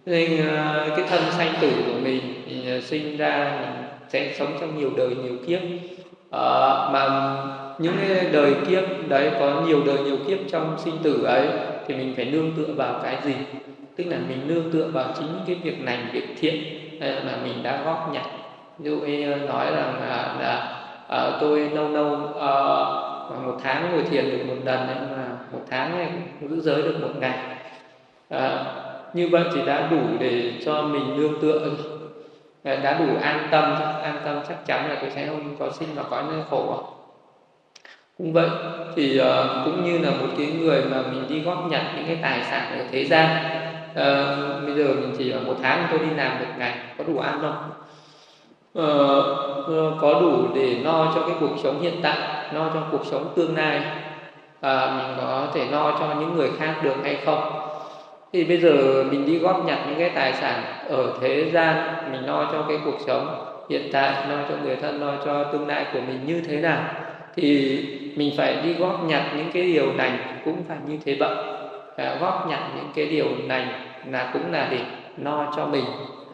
nên 0.05 0.47
ờ, 0.47 0.89
cái 0.97 1.05
thân 1.09 1.21
sanh 1.31 1.53
tử 1.61 1.71
của 1.87 1.99
mình 2.03 2.21
ờ, 2.67 2.81
sinh 2.81 3.17
ra 3.17 3.59
mình 3.61 3.89
sẽ 4.09 4.33
sống 4.39 4.57
trong 4.61 4.77
nhiều 4.77 4.91
đời 4.97 5.09
nhiều 5.23 5.35
kiếp 5.47 5.59
à, 6.31 6.89
mà 6.93 7.33
những 7.79 7.93
cái 8.01 8.29
đời 8.31 8.55
kiếp 8.67 8.83
đấy 9.09 9.31
có 9.39 9.61
nhiều 9.67 9.83
đời 9.85 9.97
nhiều 9.99 10.17
kiếp 10.27 10.37
trong 10.51 10.75
sinh 10.79 10.97
tử 11.03 11.23
ấy 11.23 11.47
thì 11.87 11.95
mình 11.95 12.13
phải 12.15 12.25
nương 12.25 12.51
tựa 12.57 12.73
vào 12.73 12.99
cái 13.03 13.17
gì? 13.25 13.33
Tức 13.95 14.03
là 14.07 14.17
mình 14.29 14.47
nương 14.47 14.71
tựa 14.71 14.87
vào 14.93 15.13
chính 15.19 15.27
cái 15.47 15.55
việc 15.63 15.77
lành 15.83 16.09
việc 16.13 16.35
thiện 16.39 16.63
mà 16.99 17.37
mình 17.43 17.63
đã 17.63 17.83
góp 17.85 18.09
nhặt. 18.13 18.25
Ví 18.79 18.89
dụ 18.89 18.97
như 18.97 19.35
nói 19.35 19.65
rằng 19.65 19.93
là, 20.01 20.35
là 20.39 20.83
à, 21.07 21.37
tôi 21.41 21.69
lâu 21.69 21.89
lâu 21.89 22.33
à, 22.39 22.53
một 23.45 23.57
tháng 23.63 23.91
ngồi 23.91 24.03
thiền 24.03 24.25
được 24.29 24.45
một 24.47 24.55
lần 24.65 24.79
nhưng 24.87 25.17
mà 25.17 25.23
một 25.51 25.61
tháng 25.69 25.97
này 25.97 26.07
giữ 26.41 26.61
giới 26.61 26.81
được 26.81 26.95
một 27.01 27.11
ngày. 27.19 27.37
À, 28.29 28.65
như 29.13 29.29
vậy 29.31 29.43
thì 29.53 29.61
đã 29.65 29.87
đủ 29.91 29.99
để 30.19 30.51
cho 30.65 30.81
mình 30.81 31.17
nương 31.17 31.41
tựa 31.41 31.69
Ờ, 32.67 32.75
đã 32.75 32.99
đủ 32.99 33.05
an 33.21 33.47
tâm 33.51 33.75
an 34.03 34.21
tâm 34.25 34.39
chắc 34.47 34.65
chắn 34.65 34.89
là 34.89 34.97
tôi 35.01 35.09
sẽ 35.15 35.27
không 35.27 35.55
có 35.59 35.71
sinh 35.71 35.95
vào 35.95 36.05
cõi 36.09 36.23
nơi 36.31 36.41
khổ 36.49 36.83
cũng 38.17 38.33
vậy 38.33 38.49
thì 38.95 39.21
uh, 39.21 39.65
cũng 39.65 39.83
như 39.85 39.97
là 39.97 40.09
một 40.09 40.27
cái 40.37 40.47
người 40.47 40.81
mà 40.91 40.97
mình 41.11 41.25
đi 41.29 41.41
góp 41.41 41.67
nhặt 41.69 41.81
những 41.95 42.05
cái 42.07 42.19
tài 42.21 42.43
sản 42.43 42.79
ở 42.79 42.85
thế 42.91 43.05
gian 43.05 43.35
uh, 43.91 44.67
bây 44.67 44.75
giờ 44.75 44.93
mình 44.93 45.15
chỉ 45.17 45.31
ở 45.31 45.39
một 45.39 45.55
tháng 45.61 45.87
tôi 45.91 45.99
đi 45.99 46.15
làm 46.15 46.39
một 46.39 46.45
ngày 46.57 46.73
có 46.97 47.03
đủ 47.07 47.19
ăn 47.19 47.39
không? 47.41 47.69
Uh, 48.79 50.01
có 50.01 50.19
đủ 50.21 50.47
để 50.55 50.77
no 50.83 51.11
cho 51.15 51.21
cái 51.27 51.35
cuộc 51.39 51.55
sống 51.63 51.81
hiện 51.81 51.99
tại 52.03 52.17
no 52.53 52.69
cho 52.73 52.83
cuộc 52.91 53.05
sống 53.05 53.33
tương 53.35 53.57
lai. 53.57 53.81
Uh, 54.57 54.91
mình 54.97 55.17
có 55.17 55.47
thể 55.53 55.65
no 55.71 55.97
cho 55.99 56.15
những 56.19 56.35
người 56.35 56.51
khác 56.59 56.75
được 56.83 56.95
hay 57.03 57.17
không? 57.25 57.66
Thì 58.37 58.43
bây 58.43 58.57
giờ 58.57 59.03
mình 59.11 59.25
đi 59.25 59.37
góp 59.37 59.65
nhặt 59.65 59.79
những 59.87 59.99
cái 59.99 60.09
tài 60.09 60.33
sản 60.33 60.63
ở 60.89 61.13
thế 61.21 61.51
gian 61.53 61.95
mình 62.11 62.25
lo 62.25 62.49
cho 62.51 62.65
cái 62.69 62.77
cuộc 62.85 62.97
sống 63.07 63.45
hiện 63.69 63.89
tại 63.91 64.27
lo 64.29 64.37
cho 64.49 64.55
người 64.63 64.75
thân 64.75 65.01
lo 65.01 65.13
cho 65.25 65.43
tương 65.43 65.67
lai 65.67 65.85
của 65.93 65.99
mình 66.07 66.19
như 66.25 66.41
thế 66.47 66.57
nào 66.57 66.83
thì 67.35 67.79
mình 68.15 68.33
phải 68.37 68.57
đi 68.63 68.73
góp 68.73 69.03
nhặt 69.07 69.23
những 69.37 69.51
cái 69.53 69.63
điều 69.63 69.93
lành 69.95 70.17
cũng 70.45 70.63
phải 70.67 70.77
như 70.87 70.97
thế 71.05 71.15
vậy 71.19 71.35
à, 71.97 72.17
góp 72.21 72.47
nhặt 72.49 72.59
những 72.75 72.91
cái 72.95 73.05
điều 73.05 73.27
lành 73.47 73.67
là 74.11 74.29
cũng 74.33 74.51
là 74.51 74.67
để 74.71 74.79
lo 75.23 75.53
cho 75.55 75.65
mình 75.65 75.85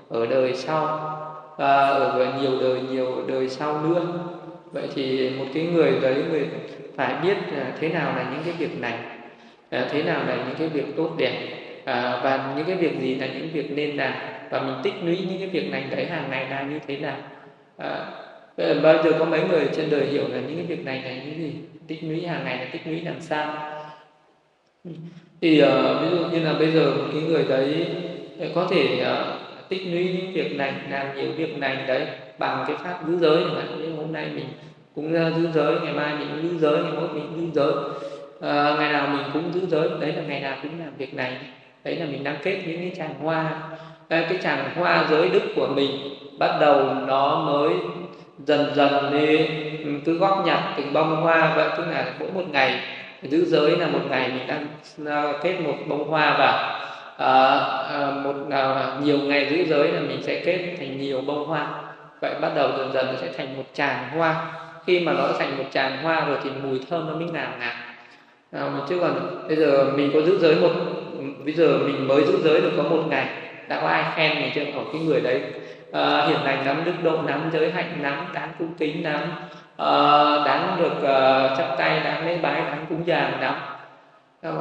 ở 0.09 0.25
đời 0.25 0.53
sau 0.55 1.09
và 1.57 1.87
ở 1.87 2.33
nhiều 2.41 2.51
đời 2.61 2.81
nhiều 2.91 3.07
đời 3.27 3.49
sau 3.49 3.81
nữa. 3.81 4.01
Vậy 4.71 4.87
thì 4.95 5.29
một 5.29 5.45
cái 5.53 5.63
người 5.63 5.91
đấy 6.01 6.23
người 6.31 6.47
phải 6.95 7.15
biết 7.23 7.37
thế 7.79 7.89
nào 7.89 8.13
là 8.15 8.25
những 8.31 8.41
cái 8.45 8.53
việc 8.57 8.81
lành 8.81 9.19
à, 9.69 9.87
thế 9.91 10.03
nào 10.03 10.21
là 10.27 10.35
những 10.35 10.55
cái 10.57 10.67
việc 10.67 10.95
tốt 10.97 11.09
đẹp 11.17 11.62
à, 11.85 12.19
và 12.23 12.53
những 12.57 12.65
cái 12.65 12.75
việc 12.75 12.99
gì 13.01 13.15
là 13.15 13.27
những 13.27 13.49
việc 13.53 13.71
nên 13.71 13.97
làm? 13.97 14.13
Và 14.49 14.61
mình 14.61 14.75
tích 14.83 14.93
lũy 15.03 15.17
những 15.29 15.39
cái 15.39 15.47
việc 15.47 15.71
này 15.71 15.83
đấy 15.91 16.05
hàng 16.05 16.29
ngày 16.29 16.49
là 16.49 16.61
như 16.61 16.79
thế 16.87 16.97
nào? 16.97 17.17
À, 17.77 18.05
bao 18.57 19.03
giờ 19.03 19.11
có 19.19 19.25
mấy 19.25 19.41
người 19.49 19.69
trên 19.75 19.89
đời 19.89 20.05
hiểu 20.05 20.27
là 20.27 20.39
những 20.47 20.55
cái 20.55 20.65
việc 20.65 20.85
này 20.85 21.01
là 21.05 21.11
những 21.11 21.37
gì? 21.37 21.53
Tích 21.87 22.03
lũy 22.03 22.27
hàng 22.27 22.45
ngày 22.45 22.57
là 22.57 22.65
tích 22.71 22.81
lũy 22.85 23.01
làm 23.01 23.21
sao? 23.21 23.55
Ừ. 24.83 24.91
Thì 25.41 25.63
uh, 25.63 26.01
ví 26.01 26.17
dụ 26.17 26.25
như 26.31 26.39
là 26.39 26.53
bây 26.53 26.71
giờ 26.71 26.91
một 26.97 27.03
cái 27.13 27.21
người 27.21 27.45
đấy 27.49 27.87
ờ, 28.39 28.47
có 28.55 28.67
thể 28.71 29.05
uh, 29.11 29.69
tích 29.69 29.81
lũy 29.85 30.13
những 30.13 30.33
việc 30.33 30.55
này 30.55 30.73
làm 30.89 31.15
nhiều 31.15 31.31
việc 31.37 31.57
này 31.57 31.77
đấy 31.87 32.07
bằng 32.37 32.63
cái 32.67 32.75
pháp 32.83 32.99
giữ 33.07 33.17
giới 33.17 33.43
chẳng 33.43 33.55
hạn. 33.55 33.81
Như 33.81 33.95
hôm 33.95 34.13
nay 34.13 34.27
mình 34.35 34.45
cũng 34.95 35.05
uh, 35.05 35.35
giữ 35.37 35.47
giới 35.53 35.79
ngày 35.79 35.93
mai 35.93 36.15
mình 36.15 36.27
cũng 36.31 36.49
giữ 36.49 36.57
giới 36.59 36.83
ngày 36.83 36.91
mốt 36.91 37.09
mình 37.13 37.27
cũng 37.29 37.45
giữ 37.45 37.51
giới. 37.53 37.73
Uh, 38.37 38.79
ngày 38.79 38.91
nào 38.91 39.07
mình 39.07 39.25
cũng 39.33 39.53
giữ 39.53 39.61
giới 39.67 39.89
đấy 40.01 40.13
là 40.13 40.21
ngày 40.27 40.39
nào 40.39 40.57
cũng 40.63 40.79
làm 40.79 40.95
việc 40.97 41.13
này 41.13 41.37
đấy 41.83 41.95
là 41.95 42.05
mình 42.05 42.23
đang 42.23 42.37
kết 42.43 42.61
những 42.65 42.77
cái 42.77 42.91
tràng 42.97 43.13
hoa. 43.23 43.51
Cái 44.09 44.37
tràng 44.43 44.69
hoa 44.75 45.07
giới 45.09 45.29
đức 45.29 45.43
của 45.55 45.67
mình 45.75 45.91
bắt 46.39 46.57
đầu 46.61 46.93
nó 47.07 47.39
mới 47.39 47.73
dần 48.45 48.71
dần 48.75 49.13
lên. 49.13 49.47
Cứ 50.05 50.17
góp 50.17 50.45
nhặt 50.45 50.59
từng 50.77 50.93
bông 50.93 51.15
hoa 51.15 51.53
vậy 51.55 51.69
tức 51.77 51.83
là 51.91 52.05
mỗi 52.19 52.29
một 52.33 52.43
ngày 52.51 52.79
giữ 53.21 53.45
giới 53.45 53.77
là 53.77 53.87
một 53.87 53.99
ngày 54.09 54.29
mình 54.29 54.47
đang 54.47 54.67
à, 55.07 55.33
kết 55.43 55.59
một 55.59 55.75
bông 55.87 56.07
hoa 56.07 56.35
vào. 56.37 56.79
À, 57.17 57.55
à, 57.89 58.11
một 58.23 58.35
à, 58.51 58.93
nhiều 59.03 59.17
ngày 59.17 59.47
giữ 59.49 59.65
giới 59.65 59.87
là 59.87 59.99
mình 59.99 60.23
sẽ 60.23 60.41
kết 60.45 60.75
thành 60.79 60.97
nhiều 60.97 61.21
bông 61.21 61.45
hoa. 61.45 61.67
Vậy 62.21 62.33
bắt 62.41 62.51
đầu 62.55 62.69
dần 62.77 62.93
dần 62.93 63.05
nó 63.05 63.13
sẽ 63.21 63.27
thành 63.37 63.57
một 63.57 63.63
tràng 63.73 64.09
hoa. 64.09 64.45
Khi 64.87 64.99
mà 64.99 65.13
nó 65.13 65.27
thành 65.39 65.57
một 65.57 65.63
tràng 65.71 66.03
hoa 66.03 66.25
rồi 66.25 66.37
thì 66.43 66.49
mùi 66.63 66.79
thơm 66.89 67.07
nó 67.07 67.15
mới 67.15 67.27
ngào 67.33 67.49
ngạt. 67.59 67.75
À, 68.51 68.69
chứ 68.89 68.97
còn 69.01 69.45
bây 69.47 69.55
giờ 69.55 69.85
mình 69.95 70.11
có 70.13 70.21
giữ 70.21 70.39
giới 70.39 70.55
một 70.55 70.71
bây 71.45 71.53
giờ 71.53 71.77
mình 71.85 72.07
mới 72.07 72.23
giữ 72.25 72.41
giới 72.43 72.61
được 72.61 72.71
có 72.77 72.83
một 72.83 73.03
ngày 73.09 73.27
đã 73.67 73.81
có 73.81 73.87
ai 73.87 74.03
khen 74.15 74.41
mình 74.41 74.51
chưa? 74.55 74.61
Ở 74.61 74.83
cái 74.93 75.01
người 75.01 75.21
đấy 75.21 75.41
ờ, 75.91 76.21
uh, 76.23 76.29
hiền 76.29 76.43
lành 76.43 76.65
lắm 76.65 76.81
đức 76.85 76.91
độ 77.03 77.21
lắm 77.27 77.49
giới 77.53 77.71
hạnh 77.71 77.99
lắm 78.01 78.25
đáng 78.33 78.49
cung 78.59 78.73
kính 78.77 79.03
lắm 79.03 79.21
uh, 79.73 80.45
đáng 80.45 80.77
được 80.79 80.93
uh, 80.97 81.57
chắp 81.57 81.77
tay 81.77 81.99
đáng 81.99 82.27
lễ 82.27 82.37
bái 82.41 82.61
đáng 82.61 82.85
cúng 82.89 83.03
dường 83.05 83.39
lắm. 83.41 83.55
Uh, 84.49 84.55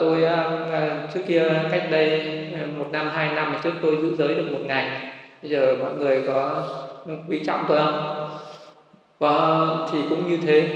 tôi 0.00 0.22
uh, 0.22 1.14
trước 1.14 1.20
kia 1.28 1.44
cách 1.70 1.88
đây 1.90 2.28
một 2.78 2.86
năm 2.92 3.10
hai 3.14 3.34
năm 3.34 3.56
trước 3.64 3.72
tôi 3.82 3.96
giữ 4.02 4.16
giới 4.18 4.34
được 4.34 4.46
một 4.52 4.60
ngày. 4.66 4.90
Bây 5.42 5.50
giờ 5.50 5.76
mọi 5.80 5.94
người 5.94 6.22
có 6.26 6.68
quý 7.28 7.40
trọng 7.46 7.64
tôi 7.68 7.78
không? 7.78 8.28
Và 9.18 9.66
thì 9.92 9.98
cũng 10.08 10.30
như 10.30 10.38
thế. 10.46 10.68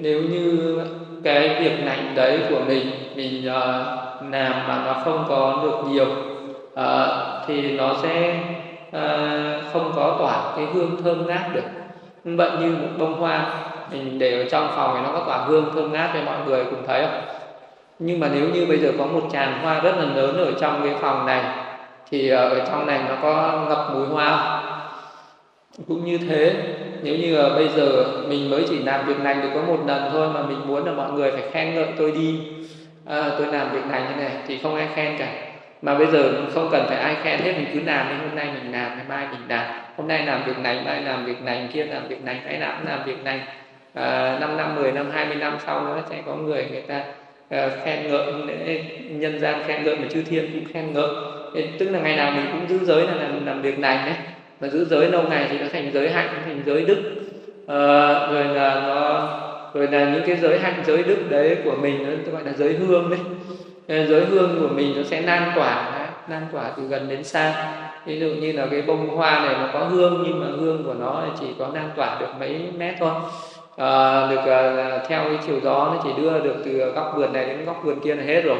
Nếu 0.00 0.22
như 0.22 0.78
cái 1.24 1.62
việc 1.62 1.84
lành 1.84 2.12
đấy 2.14 2.40
của 2.50 2.60
mình 2.66 2.90
mình 3.16 3.48
uh, 3.48 4.05
làm 4.20 4.68
mà 4.68 4.82
nó 4.86 4.92
không 5.04 5.24
có 5.28 5.60
được 5.62 5.90
nhiều 5.90 6.06
à, 6.74 7.06
thì 7.46 7.76
nó 7.76 7.94
sẽ 8.02 8.40
à, 8.92 9.60
không 9.72 9.92
có 9.96 10.16
tỏa 10.18 10.56
cái 10.56 10.66
hương 10.74 11.02
thơm 11.04 11.26
ngát 11.26 11.54
được 11.54 11.64
vậy 12.24 12.50
như 12.60 12.70
một 12.70 12.88
bông 12.98 13.14
hoa 13.14 13.46
mình 13.90 14.18
để 14.18 14.42
ở 14.42 14.48
trong 14.50 14.68
phòng 14.76 14.92
thì 14.94 15.02
nó 15.02 15.18
có 15.18 15.24
tỏa 15.26 15.38
hương 15.38 15.64
thơm 15.74 15.92
ngát 15.92 16.10
cho 16.14 16.20
mọi 16.26 16.36
người 16.46 16.64
cùng 16.64 16.86
thấy 16.86 17.02
không 17.02 17.20
nhưng 17.98 18.20
mà 18.20 18.28
nếu 18.34 18.48
như 18.48 18.66
bây 18.66 18.78
giờ 18.78 18.92
có 18.98 19.06
một 19.06 19.22
tràng 19.32 19.58
hoa 19.62 19.80
rất 19.80 19.96
là 19.96 20.04
lớn 20.04 20.36
ở 20.36 20.52
trong 20.60 20.80
cái 20.84 20.94
phòng 21.00 21.26
này 21.26 21.44
thì 22.10 22.28
ờ, 22.28 22.48
ở 22.48 22.64
trong 22.66 22.86
này 22.86 23.00
nó 23.08 23.14
có 23.22 23.64
ngập 23.68 23.94
mùi 23.94 24.06
hoa 24.06 24.38
không? 24.38 24.76
cũng 25.88 26.04
như 26.04 26.18
thế 26.18 26.54
nếu 27.02 27.16
như 27.16 27.42
bây 27.54 27.68
giờ 27.68 28.04
mình 28.28 28.50
mới 28.50 28.64
chỉ 28.68 28.78
làm 28.78 29.06
việc 29.06 29.20
này 29.20 29.34
được 29.34 29.48
có 29.54 29.60
một 29.60 29.78
lần 29.86 30.10
thôi 30.12 30.28
mà 30.34 30.42
mình 30.42 30.66
muốn 30.66 30.86
là 30.86 30.92
mọi 30.92 31.12
người 31.12 31.30
phải 31.30 31.42
khen 31.52 31.74
ngợi 31.74 31.88
tôi 31.98 32.12
đi 32.12 32.40
à, 33.08 33.30
tôi 33.38 33.46
làm 33.52 33.72
việc 33.72 33.86
này 33.90 34.02
như 34.02 34.22
này 34.22 34.32
thì 34.46 34.58
không 34.62 34.74
ai 34.74 34.88
khen 34.94 35.16
cả. 35.18 35.28
Mà 35.82 35.94
bây 35.94 36.06
giờ 36.06 36.32
không 36.54 36.68
cần 36.72 36.86
phải 36.88 36.98
ai 36.98 37.16
khen 37.22 37.40
hết 37.40 37.52
mình 37.56 37.66
cứ 37.74 37.80
làm 37.86 38.08
đi 38.08 38.14
hôm 38.26 38.36
nay 38.36 38.48
mình 38.54 38.72
làm 38.72 38.96
ngày 38.96 39.04
mai 39.08 39.26
mình 39.30 39.40
làm. 39.48 39.64
Hôm 39.96 40.08
nay 40.08 40.26
làm 40.26 40.44
việc 40.46 40.58
này 40.58 40.80
mai 40.84 41.02
làm 41.02 41.24
việc 41.24 41.42
này 41.42 41.68
kia 41.72 41.84
làm 41.84 42.08
việc 42.08 42.24
này 42.24 42.40
ngày 42.46 42.58
nào 42.58 42.74
cũng 42.78 42.88
làm 42.88 43.04
việc 43.04 43.24
này. 43.24 43.40
À, 43.94 44.38
5 44.40 44.56
năm 44.56 44.74
10 44.74 44.92
năm 44.92 45.10
20 45.12 45.36
năm 45.36 45.56
sau 45.66 45.80
nữa 45.84 46.02
sẽ 46.10 46.16
có 46.26 46.34
người 46.34 46.66
người 46.70 46.80
ta 46.80 47.02
à, 47.50 47.68
khen 47.84 48.08
ngợi 48.08 48.32
nhân 49.10 49.40
gian 49.40 49.62
khen 49.66 49.84
ngợi 49.84 49.96
mà 49.96 50.08
chư 50.10 50.22
thiên 50.22 50.50
cũng 50.52 50.72
khen 50.72 50.92
ngợi. 50.92 51.08
Tức 51.78 51.90
là 51.90 52.00
ngày 52.00 52.16
nào 52.16 52.30
mình 52.30 52.46
cũng 52.52 52.68
giữ 52.68 52.86
giới 52.86 53.06
là 53.06 53.14
làm, 53.14 53.46
làm 53.46 53.62
việc 53.62 53.78
này 53.78 53.98
đấy. 54.06 54.14
Mà 54.60 54.68
giữ 54.68 54.84
giới 54.84 55.10
lâu 55.10 55.22
ngày 55.22 55.46
thì 55.50 55.58
nó 55.58 55.66
thành 55.72 55.90
giới 55.92 56.10
hạnh 56.10 56.28
thành 56.44 56.62
giới 56.66 56.84
đức. 56.84 57.02
À, 57.68 57.76
rồi 58.32 58.44
là 58.44 58.74
nó 58.86 59.28
rồi 59.76 59.88
là 59.90 60.10
những 60.12 60.22
cái 60.26 60.36
giới 60.36 60.58
hạnh 60.58 60.82
giới 60.86 61.02
đức 61.02 61.16
đấy 61.28 61.56
của 61.64 61.74
mình 61.82 62.06
nó 62.06 62.32
gọi 62.32 62.44
là 62.44 62.52
giới 62.52 62.72
hương 62.72 63.10
đấy. 63.10 63.20
Giới 64.06 64.24
hương 64.24 64.58
của 64.60 64.68
mình 64.74 64.94
nó 64.96 65.02
sẽ 65.02 65.20
lan 65.20 65.52
tỏa 65.56 66.08
lan 66.28 66.42
tỏa 66.52 66.70
từ 66.76 66.82
gần 66.82 67.08
đến 67.08 67.24
xa. 67.24 67.72
Ví 68.06 68.20
dụ 68.20 68.26
như 68.26 68.52
là 68.52 68.66
cái 68.70 68.82
bông 68.82 69.08
hoa 69.08 69.44
này 69.44 69.54
nó 69.60 69.68
có 69.72 69.78
hương 69.78 70.24
nhưng 70.26 70.40
mà 70.40 70.46
hương 70.60 70.84
của 70.84 70.94
nó 70.94 71.24
chỉ 71.40 71.46
có 71.58 71.68
lan 71.74 71.90
tỏa 71.96 72.16
được 72.20 72.26
mấy 72.40 72.60
mét 72.78 72.94
thôi. 72.98 73.10
À, 73.76 74.26
được 74.30 74.46
à, 74.46 74.98
theo 75.08 75.24
cái 75.24 75.38
chiều 75.46 75.60
gió 75.62 75.92
nó 75.94 76.00
chỉ 76.04 76.22
đưa 76.22 76.38
được 76.38 76.54
từ 76.64 76.72
góc 76.72 77.12
vườn 77.16 77.32
này 77.32 77.46
đến 77.46 77.64
góc 77.64 77.80
vườn 77.84 78.00
kia 78.00 78.14
là 78.14 78.24
hết 78.24 78.40
rồi. 78.44 78.58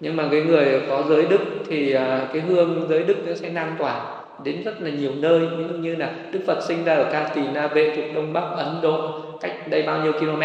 Nhưng 0.00 0.16
mà 0.16 0.24
cái 0.30 0.40
người 0.40 0.80
có 0.88 1.02
giới 1.08 1.26
đức 1.26 1.40
thì 1.68 1.92
à, 1.92 2.20
cái 2.32 2.42
hương 2.42 2.86
giới 2.88 3.02
đức 3.02 3.16
nó 3.26 3.34
sẽ 3.34 3.48
lan 3.50 3.76
tỏa 3.78 4.00
đến 4.44 4.62
rất 4.64 4.82
là 4.82 4.90
nhiều 4.90 5.12
nơi. 5.16 5.38
Ví 5.38 5.64
dụ 5.70 5.74
như 5.78 5.96
là 5.96 6.10
Đức 6.32 6.40
Phật 6.46 6.62
sinh 6.62 6.84
ra 6.84 6.94
ở 6.94 7.04
Ca 7.12 7.30
Tỳ 7.34 7.42
Na 7.54 7.66
Vệ 7.66 7.96
thuộc 7.96 8.14
Đông 8.14 8.32
Bắc 8.32 8.44
Ấn 8.56 8.80
Độ 8.82 9.10
cách 9.40 9.52
đây 9.66 9.82
bao 9.82 9.98
nhiêu 9.98 10.12
km. 10.12 10.42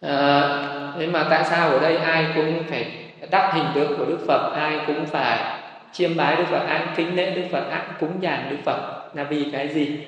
À, 0.00 0.40
thế 0.98 1.06
mà 1.06 1.26
tại 1.30 1.44
sao 1.44 1.70
ở 1.70 1.80
đây 1.80 1.96
ai 1.96 2.26
cũng 2.34 2.62
phải 2.70 2.86
đắp 3.30 3.54
hình 3.54 3.66
tượng 3.74 3.98
của 3.98 4.04
Đức 4.04 4.18
Phật 4.26 4.52
ai 4.54 4.80
cũng 4.86 5.06
phải 5.06 5.60
chiêm 5.92 6.16
bái 6.16 6.36
Đức 6.36 6.44
Phật 6.50 6.66
ai 6.66 6.80
kính 6.96 7.16
lễ 7.16 7.30
Đức 7.30 7.42
Phật 7.52 7.70
ai 7.70 7.80
cúng 8.00 8.12
dường 8.20 8.50
Đức 8.50 8.56
Phật? 8.64 9.10
Là 9.14 9.24
vì 9.24 9.46
cái 9.52 9.68
gì? 9.68 9.98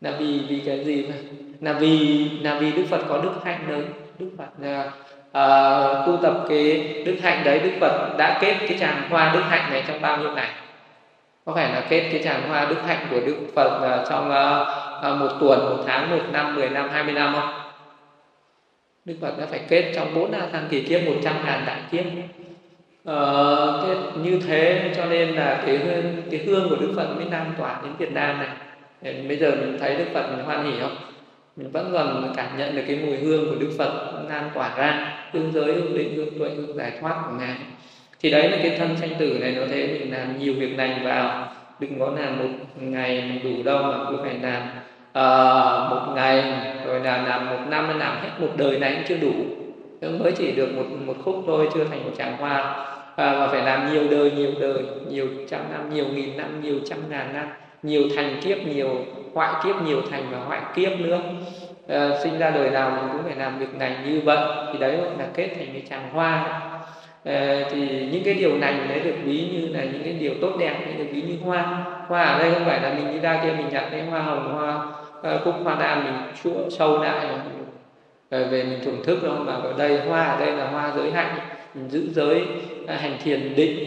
Là 0.00 0.12
vì 0.18 0.40
vì 0.48 0.62
cái 0.66 0.84
gì 0.84 1.06
mà? 1.08 1.14
Là 1.60 1.72
vì 1.72 2.28
là 2.42 2.54
vì 2.54 2.72
Đức 2.72 2.84
Phật 2.90 3.00
có 3.08 3.18
đức 3.22 3.32
hạnh 3.44 3.64
đấy. 3.68 3.82
Đức 4.18 4.30
Phật 4.38 4.48
là 4.58 4.84
uh, 5.28 6.06
tu 6.06 6.16
tập 6.22 6.34
cái 6.48 6.94
đức 7.06 7.16
hạnh 7.22 7.44
đấy 7.44 7.58
Đức 7.58 7.72
Phật 7.80 8.16
đã 8.18 8.38
kết 8.40 8.56
cái 8.68 8.78
tràng 8.80 9.02
hoa 9.10 9.32
đức 9.34 9.42
hạnh 9.48 9.72
này 9.72 9.84
trong 9.88 10.00
bao 10.00 10.16
nhiêu 10.16 10.32
ngày? 10.32 10.48
Có 11.44 11.52
phải 11.54 11.72
là 11.72 11.82
kết 11.88 12.08
cái 12.12 12.20
tràng 12.24 12.48
hoa 12.48 12.64
đức 12.64 12.82
hạnh 12.86 13.06
của 13.10 13.20
Đức 13.26 13.36
Phật 13.54 14.00
uh, 14.00 14.08
trong 14.10 14.30
uh, 14.30 14.66
À, 15.02 15.14
một 15.14 15.28
tuần, 15.40 15.60
một 15.60 15.82
tháng, 15.86 16.10
một 16.10 16.22
năm, 16.32 16.56
mười 16.56 16.70
năm, 16.70 16.88
hai 16.92 17.04
mươi 17.04 17.14
năm 17.14 17.34
không? 17.34 17.50
Đức 19.04 19.14
Phật 19.20 19.38
đã 19.38 19.46
phải 19.46 19.60
kết 19.68 19.92
trong 19.94 20.14
bốn 20.14 20.32
a 20.32 20.46
thăng 20.52 20.66
kỳ 20.70 20.80
kiếp 20.82 21.06
một 21.06 21.14
trăm 21.24 21.34
ngàn 21.44 21.62
đại 21.66 21.80
kiếp. 21.90 22.04
Ờ, 23.04 23.84
kết 23.86 24.20
như 24.22 24.40
thế 24.46 24.92
cho 24.96 25.04
nên 25.04 25.28
là 25.28 25.62
cái 25.66 25.76
hương 25.76 26.22
cái 26.30 26.40
hương 26.46 26.68
của 26.68 26.76
Đức 26.76 26.92
Phật 26.96 27.14
mới 27.16 27.24
lan 27.30 27.52
tỏa 27.58 27.80
đến 27.82 27.92
Việt 27.98 28.12
Nam 28.12 28.38
này. 28.38 28.48
Bây 29.28 29.36
giờ 29.36 29.50
mình 29.50 29.76
thấy 29.80 29.96
Đức 29.96 30.04
Phật 30.14 30.36
mình 30.36 30.44
hoan 30.44 30.64
hỉ 30.64 30.80
không? 30.80 30.96
Mình 31.56 31.70
vẫn 31.70 31.90
còn 31.92 32.32
cảm 32.36 32.58
nhận 32.58 32.76
được 32.76 32.82
cái 32.86 32.96
mùi 32.96 33.16
hương 33.16 33.50
của 33.50 33.56
Đức 33.60 33.70
Phật 33.78 34.12
lan 34.28 34.50
tỏa 34.54 34.76
ra 34.76 35.18
hương 35.32 35.52
giới 35.52 35.74
hương 35.74 35.98
định 35.98 36.16
hương 36.16 36.38
tuệ 36.38 36.50
hương 36.50 36.76
giải 36.76 36.92
thoát 37.00 37.14
của 37.26 37.36
ngài. 37.38 37.56
Thì 38.20 38.30
đấy 38.30 38.50
là 38.50 38.58
cái 38.62 38.78
thân 38.78 38.96
sanh 38.96 39.14
tử 39.18 39.38
này 39.40 39.50
nó 39.50 39.62
thế 39.68 39.86
mình 39.86 40.12
làm 40.12 40.38
nhiều 40.38 40.54
việc 40.58 40.74
lành 40.76 41.04
vào. 41.04 41.48
Đừng 41.78 41.98
có 41.98 42.12
làm 42.18 42.38
một 42.38 42.48
ngày 42.80 43.40
đủ 43.44 43.62
đâu 43.64 43.82
mà 43.82 43.98
cứ 44.08 44.16
phải 44.22 44.34
làm 44.42 44.62
uh, 45.18 45.90
một 45.90 46.12
ngày 46.14 46.44
rồi 46.86 47.00
là 47.00 47.22
làm 47.22 47.50
một 47.50 47.60
năm 47.68 47.98
làm 47.98 48.16
hết 48.22 48.30
một 48.38 48.48
đời 48.56 48.78
này 48.78 48.92
cũng 48.94 49.04
chưa 49.08 49.16
đủ. 49.16 49.32
Mới 50.18 50.32
chỉ 50.32 50.52
được 50.52 50.68
một 50.76 50.84
một 51.06 51.14
khúc 51.24 51.42
thôi 51.46 51.68
chưa 51.74 51.84
thành 51.84 52.04
một 52.04 52.10
tràng 52.18 52.36
hoa. 52.36 52.86
À, 53.16 53.32
mà 53.32 53.46
phải 53.46 53.62
làm 53.62 53.92
nhiều 53.92 54.02
đời 54.10 54.30
nhiều 54.30 54.50
đời 54.60 54.82
nhiều 55.08 55.28
trăm 55.50 55.60
năm 55.72 55.94
nhiều 55.94 56.04
nghìn 56.14 56.36
năm 56.36 56.60
nhiều 56.62 56.74
trăm 56.84 56.98
ngàn 57.10 57.34
năm 57.34 57.46
nhiều 57.82 58.02
thành 58.16 58.40
kiếp 58.40 58.58
nhiều 58.66 58.88
hoại 59.34 59.52
kiếp 59.64 59.82
nhiều 59.82 60.00
thành 60.10 60.22
và 60.30 60.38
hoại 60.38 60.60
kiếp 60.74 61.00
nữa. 61.00 61.20
À, 61.88 62.08
sinh 62.22 62.38
ra 62.38 62.50
đời 62.50 62.70
nào 62.70 62.90
mình 62.90 63.08
cũng 63.12 63.22
phải 63.24 63.36
làm 63.36 63.58
việc 63.58 63.74
này 63.78 63.96
như 64.06 64.20
vậy 64.24 64.38
thì 64.72 64.78
đấy 64.78 64.98
là 65.18 65.26
kết 65.34 65.48
thành 65.56 65.68
cái 65.72 65.82
tràng 65.90 66.08
hoa. 66.12 66.60
À, 67.24 67.60
thì 67.70 68.08
những 68.12 68.22
cái 68.24 68.34
điều 68.34 68.58
này 68.58 68.74
đấy 68.88 69.00
được 69.00 69.16
ví 69.24 69.48
như 69.52 69.68
là 69.68 69.84
những 69.84 70.02
cái 70.04 70.12
điều 70.12 70.32
tốt 70.40 70.52
đẹp 70.58 70.74
thì 70.86 70.92
được 70.98 71.10
ví 71.12 71.22
như 71.22 71.36
hoa. 71.44 71.84
Hoa 72.08 72.24
ở 72.24 72.38
đây 72.38 72.52
không 72.54 72.64
phải 72.64 72.80
là 72.80 72.94
mình 72.94 73.12
đi 73.12 73.18
ra 73.18 73.40
kia 73.42 73.52
mình 73.58 73.68
nhặt 73.72 73.84
cái 73.90 74.02
hoa 74.02 74.20
hồng 74.20 74.54
hoa 74.54 74.78
Ờ, 75.22 75.42
cúc 75.44 75.54
hoa 75.64 75.76
đan 75.80 76.04
mình 76.04 76.34
chua 76.42 76.70
sâu 76.70 77.02
lại 77.02 77.26
rồi. 77.28 77.38
Ờ, 78.30 78.48
về 78.50 78.64
mình 78.64 78.80
thưởng 78.84 79.02
thức 79.04 79.18
đâu 79.22 79.34
mà 79.34 79.52
ở 79.52 79.72
đây 79.78 80.08
hoa 80.08 80.24
ở 80.24 80.40
đây 80.40 80.56
là 80.56 80.70
hoa 80.70 80.92
giới 80.96 81.10
hạnh 81.10 81.38
mình 81.74 81.90
giữ 81.90 82.08
giới 82.12 82.42
à, 82.86 82.96
hành 82.96 83.18
thiền 83.24 83.54
định 83.56 83.78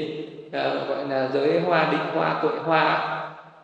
à, 0.51 0.73
gọi 0.87 1.07
là 1.09 1.29
giới 1.33 1.59
hoa 1.59 1.91
định 1.91 2.01
hoa 2.13 2.39
tuệ 2.41 2.51
hoa 2.63 3.11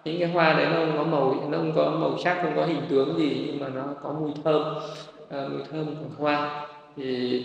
những 0.05 0.19
cái 0.19 0.29
hoa 0.29 0.53
đấy 0.53 0.65
nó 0.65 0.79
không 0.79 0.97
có 0.97 1.03
màu 1.03 1.49
nó 1.49 1.57
không 1.57 1.73
có 1.75 1.91
màu 1.91 2.17
sắc 2.17 2.39
không 2.41 2.55
có 2.55 2.65
hình 2.65 2.81
tướng 2.89 3.19
gì 3.19 3.43
nhưng 3.47 3.59
mà 3.59 3.67
nó 3.75 3.83
có 4.03 4.13
mùi 4.19 4.31
thơm. 4.43 4.63
À, 5.29 5.37
mùi 5.49 5.61
thơm 5.71 5.85
của 5.85 6.23
hoa. 6.23 6.67
Thì 6.97 7.43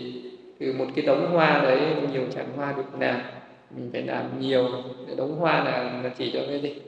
từ 0.59 0.73
một 0.73 0.85
cái 0.95 1.05
đống 1.05 1.31
hoa 1.31 1.61
đấy 1.63 1.79
nhiều 2.11 2.23
chàng 2.35 2.47
hoa 2.55 2.73
được 2.77 2.83
làm 2.99 3.21
mình 3.69 3.89
phải 3.93 4.01
làm 4.01 4.39
nhiều 4.39 4.69
đống 5.17 5.39
hoa 5.39 5.63
là, 5.63 5.71
là 6.03 6.09
chỉ 6.17 6.31
cho 6.33 6.39
cái 6.49 6.59
gì? 6.61 6.81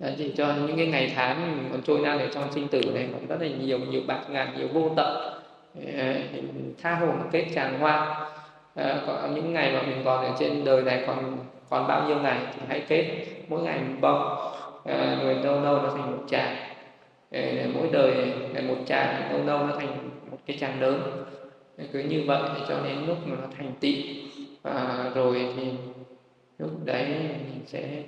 Đấy, 0.00 0.14
chỉ 0.18 0.32
cho 0.36 0.54
những 0.66 0.76
cái 0.76 0.86
ngày 0.86 1.12
tháng 1.16 1.56
mình 1.56 1.68
còn 1.72 1.82
trôi 1.82 2.04
ra 2.04 2.12
ở 2.12 2.28
trong 2.34 2.52
sinh 2.52 2.68
tử 2.68 2.80
này 2.94 3.08
còn 3.12 3.26
rất 3.26 3.36
là 3.40 3.48
nhiều 3.48 3.78
nhiều 3.78 4.02
bạc 4.06 4.20
ngàn 4.30 4.54
nhiều 4.58 4.68
vô 4.68 4.90
tận. 4.96 5.32
Tha 6.82 6.94
hồ 6.94 7.06
một 7.06 7.28
kết 7.32 7.46
tràn 7.54 7.78
hoa. 7.78 8.28
À, 8.74 9.02
có 9.06 9.28
những 9.34 9.52
ngày 9.52 9.72
mà 9.72 9.82
mình 9.82 10.02
còn 10.04 10.24
ở 10.24 10.36
trên 10.38 10.64
đời 10.64 10.82
này 10.82 11.04
còn 11.06 11.38
còn 11.70 11.88
bao 11.88 12.08
nhiêu 12.08 12.16
ngày 12.16 12.38
thì 12.54 12.60
hãy 12.68 12.80
kết. 12.88 13.26
Mỗi 13.48 13.62
ngày 13.62 13.78
một 13.78 13.96
bông 14.00 14.52
à, 14.84 15.18
rồi 15.22 15.34
lâu 15.34 15.60
lâu 15.60 15.82
nó 15.82 15.90
thành 15.90 16.10
một 16.10 16.24
tràng. 16.28 16.56
À, 17.30 17.42
mỗi 17.74 17.88
đời 17.92 18.14
là 18.54 18.60
một 18.60 18.76
tràng 18.86 19.32
lâu 19.32 19.44
lâu 19.44 19.66
nó 19.66 19.76
thành 19.78 20.10
một 20.30 20.38
cái 20.46 20.56
tràng 20.60 20.80
lớn. 20.80 21.24
Cứ 21.92 21.98
như 21.98 22.24
vậy 22.26 22.40
để 22.54 22.60
cho 22.68 22.80
đến 22.84 23.06
lúc 23.06 23.16
mà 23.26 23.36
nó 23.42 23.48
thành 23.56 23.72
tị. 23.80 24.22
Và 24.62 25.10
rồi 25.14 25.46
thì 25.56 25.62
lúc 26.58 26.70
đấy 26.84 27.06
mình 27.08 27.60
sẽ 27.66 28.02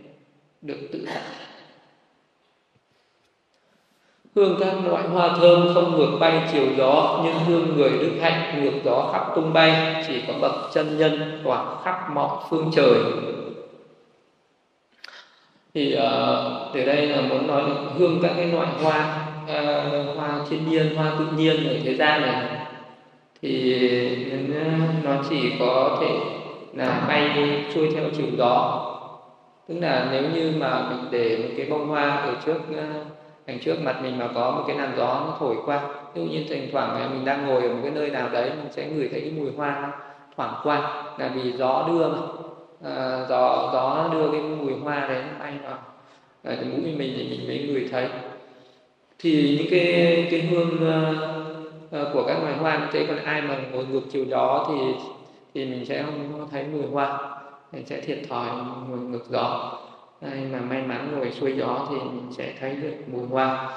được 0.62 0.78
tự 0.92 1.04
tại 1.06 1.22
hương 4.34 4.56
các 4.60 4.74
loại 4.86 5.08
hoa 5.08 5.36
thơm 5.36 5.74
không 5.74 5.96
ngược 5.96 6.16
bay 6.20 6.48
chiều 6.52 6.66
gió 6.76 7.20
nhưng 7.24 7.34
hương 7.34 7.76
người 7.76 7.90
đức 7.90 8.12
hạnh 8.20 8.64
ngược 8.64 8.78
gió 8.84 9.10
khắp 9.12 9.32
tung 9.34 9.52
bay 9.52 10.04
chỉ 10.08 10.22
có 10.28 10.34
bậc 10.40 10.52
chân 10.74 10.98
nhân 10.98 11.40
tỏa 11.44 11.64
khắp 11.84 12.10
mọi 12.14 12.36
phương 12.50 12.70
trời. 12.76 12.98
Thì 15.74 15.96
uh, 15.96 16.74
từ 16.74 16.84
đây 16.84 17.06
là 17.06 17.20
muốn 17.20 17.46
nói 17.46 17.62
hương 17.98 18.18
các 18.22 18.32
cái 18.36 18.46
loại 18.46 18.68
hoa 18.82 19.26
uh, 19.44 20.16
hoa 20.16 20.40
thiên 20.50 20.70
nhiên 20.70 20.96
hoa 20.96 21.12
tự 21.18 21.26
nhiên 21.36 21.68
ở 21.68 21.74
thế 21.84 21.94
gian 21.94 22.22
này. 22.22 22.44
Thì 23.42 23.74
ờ, 24.30 24.36
nó 25.04 25.12
chỉ 25.30 25.52
có 25.58 25.98
thể 26.00 26.18
là 26.74 27.04
bay 27.08 27.30
trôi 27.74 27.90
theo 27.94 28.04
chiều 28.16 28.26
gió. 28.38 28.80
Tức 29.68 29.74
là 29.80 30.08
nếu 30.12 30.22
như 30.34 30.52
mà 30.58 30.90
mình 30.90 31.04
để 31.10 31.38
một 31.42 31.48
cái 31.56 31.66
bông 31.70 31.88
hoa 31.88 32.16
ở 32.16 32.34
trước 32.46 32.58
đằng 33.46 33.58
trước 33.58 33.76
mặt 33.80 34.02
mình 34.02 34.18
mà 34.18 34.28
có 34.34 34.50
một 34.50 34.64
cái 34.66 34.76
làn 34.76 34.92
gió 34.96 35.06
nó 35.06 35.36
thổi 35.38 35.56
qua. 35.66 35.80
Ví 36.14 36.22
dụ 36.22 36.30
như 36.30 36.44
thỉnh 36.48 36.68
thoảng 36.72 37.10
mình 37.14 37.24
đang 37.24 37.46
ngồi 37.46 37.62
ở 37.62 37.68
một 37.68 37.80
cái 37.82 37.90
nơi 37.90 38.10
nào 38.10 38.28
đấy 38.28 38.50
mình 38.50 38.72
sẽ 38.72 38.86
ngửi 38.86 39.08
thấy 39.08 39.20
cái 39.20 39.30
mùi 39.30 39.50
hoa 39.56 39.92
thoảng 40.36 40.54
qua 40.62 41.04
là 41.18 41.30
vì 41.34 41.52
gió 41.52 41.88
đưa 41.88 42.08
mà. 42.08 42.18
À, 42.84 43.26
gió 43.28 43.70
gió 43.72 44.08
đưa 44.12 44.32
cái 44.32 44.40
mùi 44.40 44.72
hoa 44.72 45.06
đấy 45.08 45.22
bay 45.40 45.52
vào. 45.64 45.78
À, 46.42 46.56
thì 46.60 46.64
mũi 46.64 46.94
mình 46.98 47.14
thì 47.16 47.28
mình 47.30 47.46
mới 47.46 47.58
ngửi 47.58 47.88
thấy. 47.92 48.08
Thì 49.18 49.56
những 49.58 49.66
cái 49.70 50.28
cái 50.30 50.40
hương 50.40 50.74
uh, 51.86 52.12
của 52.12 52.24
các 52.26 52.42
loài 52.42 52.54
hoa 52.54 52.78
như 52.78 52.86
thế 52.92 53.06
còn 53.06 53.16
ai 53.24 53.42
mà 53.42 53.58
ngồi 53.72 53.86
ngược 53.86 54.02
chiều 54.12 54.24
gió 54.24 54.66
thì 54.68 54.74
thì 55.54 55.64
mình 55.64 55.86
sẽ 55.86 56.02
không 56.02 56.48
thấy 56.50 56.64
mùi 56.72 56.82
hoa. 56.92 57.18
Mình 57.72 57.86
sẽ 57.86 58.00
thiệt 58.00 58.18
thòi 58.28 58.46
ngồi 58.88 58.98
ngược 58.98 59.24
gió 59.30 59.78
ai 60.30 60.44
mà 60.52 60.58
may 60.60 60.82
mắn 60.82 61.12
ngồi 61.16 61.30
xuôi 61.30 61.52
gió 61.56 61.86
thì 61.90 61.96
mình 61.96 62.28
sẽ 62.30 62.52
thấy 62.60 62.76
được 62.76 62.94
mùi 63.12 63.26
hoa. 63.26 63.72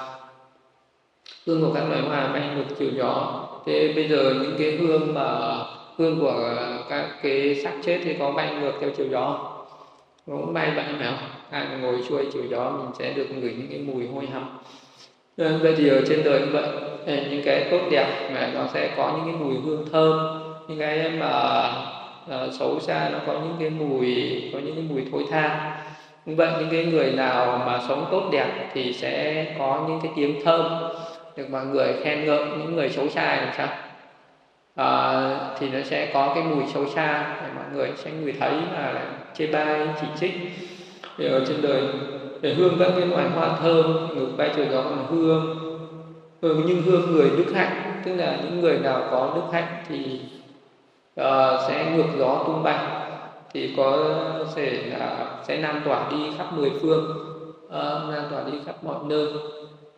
Hương 1.46 1.62
của 1.62 1.74
các 1.74 1.84
loài 1.88 2.00
hoa 2.00 2.32
bay 2.32 2.42
ngược 2.56 2.74
chiều 2.78 2.90
gió. 2.96 3.44
Thế 3.66 3.92
bây 3.96 4.08
giờ 4.08 4.34
những 4.42 4.54
cái 4.58 4.70
hương 4.70 5.14
mà 5.14 5.56
hương 5.96 6.20
của 6.20 6.54
các 6.88 7.06
cái 7.22 7.54
xác 7.64 7.72
chết 7.82 8.00
thì 8.04 8.14
có 8.18 8.32
bay 8.32 8.54
ngược 8.54 8.72
theo 8.80 8.90
chiều 8.96 9.06
gió. 9.10 9.54
Cũng 10.26 10.52
bay 10.52 10.72
vậy 10.76 10.84
phải 10.98 11.06
không 11.06 11.16
ai 11.50 11.66
mà 11.70 11.76
ngồi 11.76 12.02
xuôi 12.08 12.26
chiều 12.32 12.42
gió 12.50 12.70
mình 12.70 12.90
sẽ 12.98 13.12
được 13.12 13.26
ngửi 13.30 13.54
những 13.58 13.68
cái 13.70 13.78
mùi 13.78 14.06
hôi 14.06 14.26
hầm 14.26 14.58
vậy 15.36 15.74
thì 15.78 15.88
ở 15.88 16.02
trên 16.08 16.22
đời 16.24 16.40
như 16.40 16.52
vậy. 16.52 16.68
Những 17.06 17.42
cái 17.44 17.68
tốt 17.70 17.80
đẹp 17.90 18.30
mà 18.34 18.50
nó 18.54 18.66
sẽ 18.74 18.94
có 18.96 19.12
những 19.16 19.26
cái 19.26 19.44
mùi 19.44 19.54
hương 19.64 19.86
thơm 19.92 20.42
những 20.68 20.78
cái 20.78 21.10
mà 21.10 21.62
uh, 22.24 22.54
xấu 22.54 22.80
xa 22.80 23.10
nó 23.12 23.18
có 23.26 23.32
những 23.32 23.56
cái 23.58 23.70
mùi 23.70 24.14
có 24.52 24.58
những 24.58 24.74
cái 24.74 24.84
mùi 24.90 25.02
thối 25.12 25.24
tha 25.30 25.74
vậy 26.36 26.48
những 26.58 26.68
cái 26.70 26.84
người 26.84 27.12
nào 27.12 27.62
mà 27.66 27.80
sống 27.88 28.06
tốt 28.10 28.22
đẹp 28.32 28.70
thì 28.74 28.92
sẽ 28.92 29.46
có 29.58 29.84
những 29.88 30.00
cái 30.02 30.12
tiếng 30.16 30.44
thơm. 30.44 30.90
Được 31.36 31.50
mọi 31.50 31.66
người 31.66 31.94
khen 32.02 32.24
ngợi 32.24 32.44
những 32.44 32.76
người 32.76 32.90
xấu 32.90 33.08
xa 33.08 33.36
làm 33.36 33.48
sao? 33.56 33.68
À, 34.74 35.20
thì 35.58 35.68
nó 35.70 35.78
sẽ 35.84 36.10
có 36.14 36.32
cái 36.34 36.44
mùi 36.44 36.64
xấu 36.74 36.88
xa 36.88 37.36
để 37.42 37.48
mọi 37.56 37.64
người 37.74 37.90
sẽ 37.96 38.10
người 38.10 38.34
thấy 38.40 38.50
là 38.72 39.02
chê 39.34 39.46
bai 39.46 39.88
chỉ 40.00 40.06
trích. 40.20 40.32
Thì 41.18 41.26
ở 41.26 41.44
trên 41.48 41.62
đời 41.62 41.82
để 42.40 42.54
hương 42.54 42.76
các 42.78 42.88
cái 42.96 43.06
loại 43.06 43.28
hoa 43.28 43.48
thơm 43.62 44.08
ngược 44.14 44.28
bay 44.36 44.50
trời 44.56 44.66
gió 44.72 44.82
còn 44.82 45.06
hương. 45.10 45.58
Ừ, 46.40 46.62
nhưng 46.66 46.82
hương 46.82 47.10
người 47.12 47.30
đức 47.36 47.52
hạnh 47.54 48.02
tức 48.04 48.16
là 48.16 48.38
những 48.44 48.60
người 48.60 48.78
nào 48.78 49.02
có 49.10 49.32
đức 49.34 49.42
hạnh 49.52 49.84
thì 49.88 50.20
uh, 51.20 51.60
sẽ 51.68 51.92
ngược 51.96 52.18
gió 52.18 52.44
tung 52.46 52.62
bay 52.62 53.07
thì 53.58 53.70
có 53.76 54.14
thể 54.56 54.82
là 54.90 55.26
sẽ 55.48 55.56
lan 55.56 55.82
tỏa 55.84 56.10
đi 56.10 56.16
khắp 56.38 56.52
mười 56.56 56.70
phương 56.80 57.04
uh, 57.66 57.72
lan 58.12 58.22
tỏa 58.30 58.42
đi 58.52 58.58
khắp 58.66 58.84
mọi 58.84 58.98
nơi. 59.08 59.26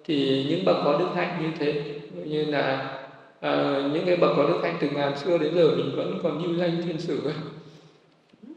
Thì 0.05 0.47
những 0.49 0.65
bậc 0.65 0.77
có 0.85 0.99
đức 0.99 1.07
hạnh 1.15 1.43
như 1.43 1.49
thế 1.59 1.83
như 2.25 2.45
là 2.45 2.97
uh, 3.39 3.93
những 3.93 4.07
cái 4.07 4.17
bậc 4.17 4.31
có 4.37 4.43
đức 4.43 4.59
hạnh 4.63 4.77
từ 4.81 4.89
ngàn 4.91 5.19
xưa 5.19 5.39
đến 5.39 5.55
giờ 5.55 5.69
mình 5.77 5.97
vẫn 5.97 6.19
còn 6.23 6.45
lưu 6.45 6.55
danh 6.57 6.83
thiên 6.83 7.01
sử 7.01 7.21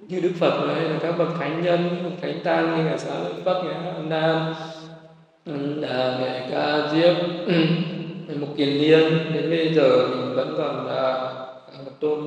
như 0.07 0.19
đức 0.19 0.31
phật 0.39 0.67
hay 0.67 0.83
là 0.83 0.99
các 1.01 1.17
bậc 1.17 1.27
thánh 1.39 1.61
nhân 1.63 2.11
thánh 2.21 2.39
tăng 2.43 2.77
như 2.77 2.89
là 2.89 2.97
xã 2.97 3.13
bắc 3.45 3.63
nghệ 3.63 3.73
nam 4.07 4.53
là 5.81 6.17
mẹ 6.21 6.47
ca 6.51 6.89
diếp 6.93 7.15
một 8.39 8.47
kiền 8.57 8.69
liên. 8.69 9.33
Đến 9.33 9.49
bây 9.49 9.73
giờ 9.73 10.07
mình 10.07 10.35
vẫn 10.35 10.55
còn 10.57 10.85
uh, 10.85 11.99
tôn 11.99 12.19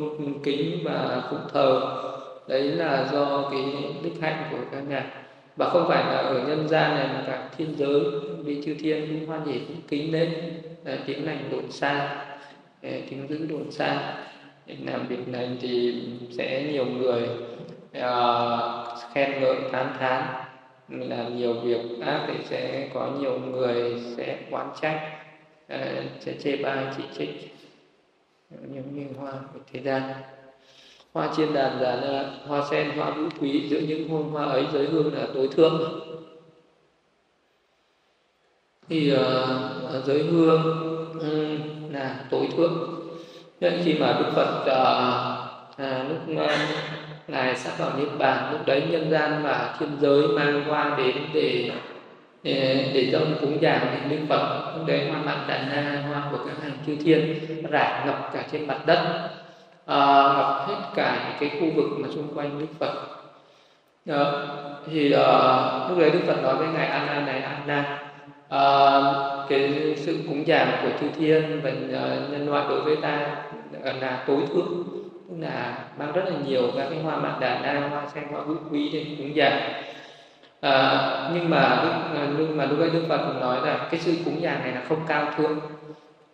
kính 0.45 0.79
và 0.85 1.23
phụng 1.31 1.49
thờ 1.53 2.03
đấy 2.49 2.63
là 2.63 3.09
do 3.13 3.49
cái 3.51 3.65
đức 4.03 4.13
hạnh 4.21 4.49
của 4.51 4.59
các 4.73 4.81
ngài 4.89 5.05
và 5.57 5.71
không 5.71 5.89
phải 5.89 6.05
là 6.05 6.17
ở 6.17 6.45
nhân 6.49 6.69
gian 6.69 6.95
này 6.95 7.09
mà 7.09 7.25
cả 7.27 7.49
thiên 7.57 7.75
giới 7.77 8.01
vị 8.45 8.63
chư 8.65 8.75
thiên 8.75 9.07
cũng 9.09 9.27
hoan 9.27 9.47
hỉ 9.47 9.59
cũng 9.59 9.81
kính 9.89 10.13
lên 10.13 10.33
tiếng 11.07 11.27
lành 11.27 11.49
đồn 11.51 11.71
xa 11.71 12.27
tiếng 13.11 13.29
giữ 13.29 13.47
đồn 13.47 13.71
xa. 13.71 14.15
Để 14.67 14.77
làm 14.85 15.07
việc 15.09 15.29
này 15.29 15.57
thì 15.61 16.03
sẽ 16.39 16.73
nhiều 16.73 16.87
người 16.87 17.23
uh, 17.99 18.99
khen 19.15 19.41
ngợi 19.41 19.57
tán 19.73 19.97
thán 19.99 20.23
làm 20.89 21.37
nhiều 21.37 21.55
việc 21.55 21.81
ác 22.01 22.25
thì 22.29 22.35
sẽ 22.45 22.89
có 22.95 23.11
nhiều 23.21 23.39
người 23.39 24.03
sẽ 24.17 24.39
oán 24.51 24.67
trách 24.81 25.01
uh, 25.75 25.79
sẽ 26.21 26.33
chê 26.43 26.57
bai 26.57 26.85
chỉ 26.97 27.03
trích. 27.19 27.57
Những 28.51 28.95
như 28.95 29.07
hoa 29.19 29.33
của 29.55 29.61
thế 29.73 29.81
gian 29.81 30.03
hoa 31.17 31.29
chiên 31.37 31.53
đàn 31.53 31.79
giả 31.81 31.95
là 31.95 32.25
hoa 32.47 32.63
sen 32.71 32.91
hoa 32.97 33.11
vũ 33.11 33.23
quý 33.41 33.69
giữa 33.69 33.79
những 33.79 34.09
hương 34.09 34.31
hoa 34.31 34.45
ấy 34.45 34.65
giới 34.73 34.87
hương 34.87 35.15
là 35.15 35.27
tối 35.35 35.49
thượng. 35.57 36.01
Thì 38.89 39.13
uh, 39.13 40.05
giới 40.07 40.23
hương 40.23 40.63
um, 41.21 41.93
là 41.93 42.25
tối 42.31 42.49
thượng. 42.57 43.01
Nên 43.61 43.83
khi 43.85 43.95
mà 43.95 44.17
đức 44.19 44.31
phật 44.35 44.61
uh, 44.61 44.67
à, 45.79 46.05
lúc 46.09 46.45
uh, 46.45 46.51
ngài 47.29 47.57
sắp 47.57 47.73
vào 47.79 47.99
niết 47.99 48.09
bàn 48.19 48.53
lúc 48.53 48.67
đấy 48.67 48.83
nhân 48.91 49.11
gian 49.11 49.43
và 49.43 49.77
thiên 49.81 49.91
giới 50.01 50.29
mang 50.29 50.65
hoa 50.65 50.95
đến 50.99 51.17
để 51.35 51.71
để, 52.43 52.91
để 52.95 53.09
dâng 53.13 53.35
cúng 53.41 53.59
dường 53.61 53.81
đến 53.81 54.09
đức 54.11 54.27
phật 54.29 54.75
lúc 54.77 54.87
đấy 54.87 55.09
hoa 55.11 55.23
mặn 55.23 55.39
đàn 55.49 55.69
na 55.69 56.05
hoa 56.09 56.29
của 56.31 56.39
các 56.47 56.63
hàng 56.63 56.79
chư 56.87 56.97
thiên 56.97 57.35
rải 57.71 58.07
ngập 58.07 58.31
cả 58.33 58.45
trên 58.53 58.67
mặt 58.67 58.87
đất 58.87 59.31
à, 59.87 59.97
ngập 60.37 60.69
hết 60.69 60.91
cả 60.95 61.25
những 61.25 61.51
cái 61.51 61.61
khu 61.61 61.77
vực 61.77 61.99
mà 61.99 62.09
xung 62.15 62.29
quanh 62.35 62.59
đức 62.59 62.67
phật 62.79 63.17
đó. 64.05 64.33
thì 64.87 65.15
uh, 65.15 65.89
lúc 65.89 65.99
đấy 65.99 66.11
đức 66.11 66.21
phật 66.27 66.43
nói 66.43 66.57
với 66.57 66.69
ngài 66.69 66.87
anna 66.87 67.21
này 67.21 67.41
anna 67.41 67.99
uh, 68.47 69.37
cái 69.49 69.95
sự 69.97 70.19
cúng 70.29 70.47
dường 70.47 70.69
của 70.83 70.89
chư 71.01 71.07
thiên 71.19 71.61
và 71.63 71.71
à, 72.01 72.17
nhân 72.31 72.51
loại 72.51 72.65
đối 72.69 72.81
với 72.81 72.97
ta 72.97 73.37
là 73.83 74.25
tối 74.27 74.41
thượng 74.55 74.85
tức 75.29 75.37
là 75.39 75.79
mang 75.99 76.13
rất 76.13 76.23
là 76.25 76.33
nhiều 76.47 76.63
các 76.77 76.87
cái 76.91 77.03
hoa 77.03 77.17
mạn 77.17 77.41
đà 77.41 77.61
na 77.61 77.89
hoa 77.89 78.03
sen 78.15 78.25
hoa 78.31 78.45
bút 78.45 78.59
quý 78.71 78.91
để 78.93 79.07
cúng 79.19 79.37
dường 79.37 79.53
à, 80.61 81.31
nhưng 81.35 81.51
mà 81.51 81.85
nhưng 82.39 82.57
mà 82.57 82.65
lúc 82.65 82.79
ấy 82.79 82.91
đức 82.91 83.03
phật 83.09 83.41
nói 83.41 83.67
là 83.67 83.89
cái 83.91 84.01
sự 84.01 84.13
cúng 84.25 84.43
dường 84.43 84.59
này 84.63 84.73
là 84.73 84.83
không 84.89 85.01
cao 85.09 85.33
thượng 85.37 85.61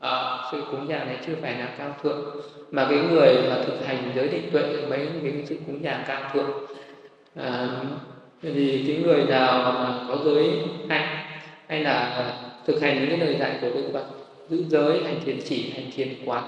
Ờ, 0.02 0.38
à, 0.38 0.48
sự 0.52 0.64
cúng 0.70 0.88
dường 0.88 0.98
này 0.98 1.16
chưa 1.26 1.32
phải 1.42 1.54
là 1.58 1.68
cao 1.78 1.94
thượng 2.02 2.36
mà 2.70 2.86
cái 2.90 2.98
người 3.10 3.36
mà 3.48 3.56
thực 3.66 3.86
hành 3.86 4.12
giới 4.14 4.28
định 4.28 4.50
tuệ 4.52 4.62
mấy 4.90 5.08
cái 5.22 5.32
sự 5.46 5.56
cúng 5.66 5.84
dường 5.84 5.92
cao 6.06 6.22
thượng 6.32 6.50
à, 7.36 7.68
thì 8.42 8.84
cái 8.86 8.96
người 8.96 9.24
nào 9.24 9.72
mà 9.72 10.04
có 10.08 10.24
giới 10.24 10.50
hạnh 10.88 11.16
hay 11.68 11.80
là 11.80 12.24
thực 12.66 12.82
hành 12.82 13.00
những 13.00 13.08
cái 13.08 13.18
lời 13.18 13.36
dạy 13.40 13.58
của 13.60 13.70
đức 13.74 13.90
phật 13.92 14.04
giữ 14.48 14.64
giới 14.68 15.04
hành 15.04 15.20
thiền 15.24 15.38
chỉ 15.44 15.72
hành 15.76 15.90
thiền 15.94 16.08
quán 16.24 16.44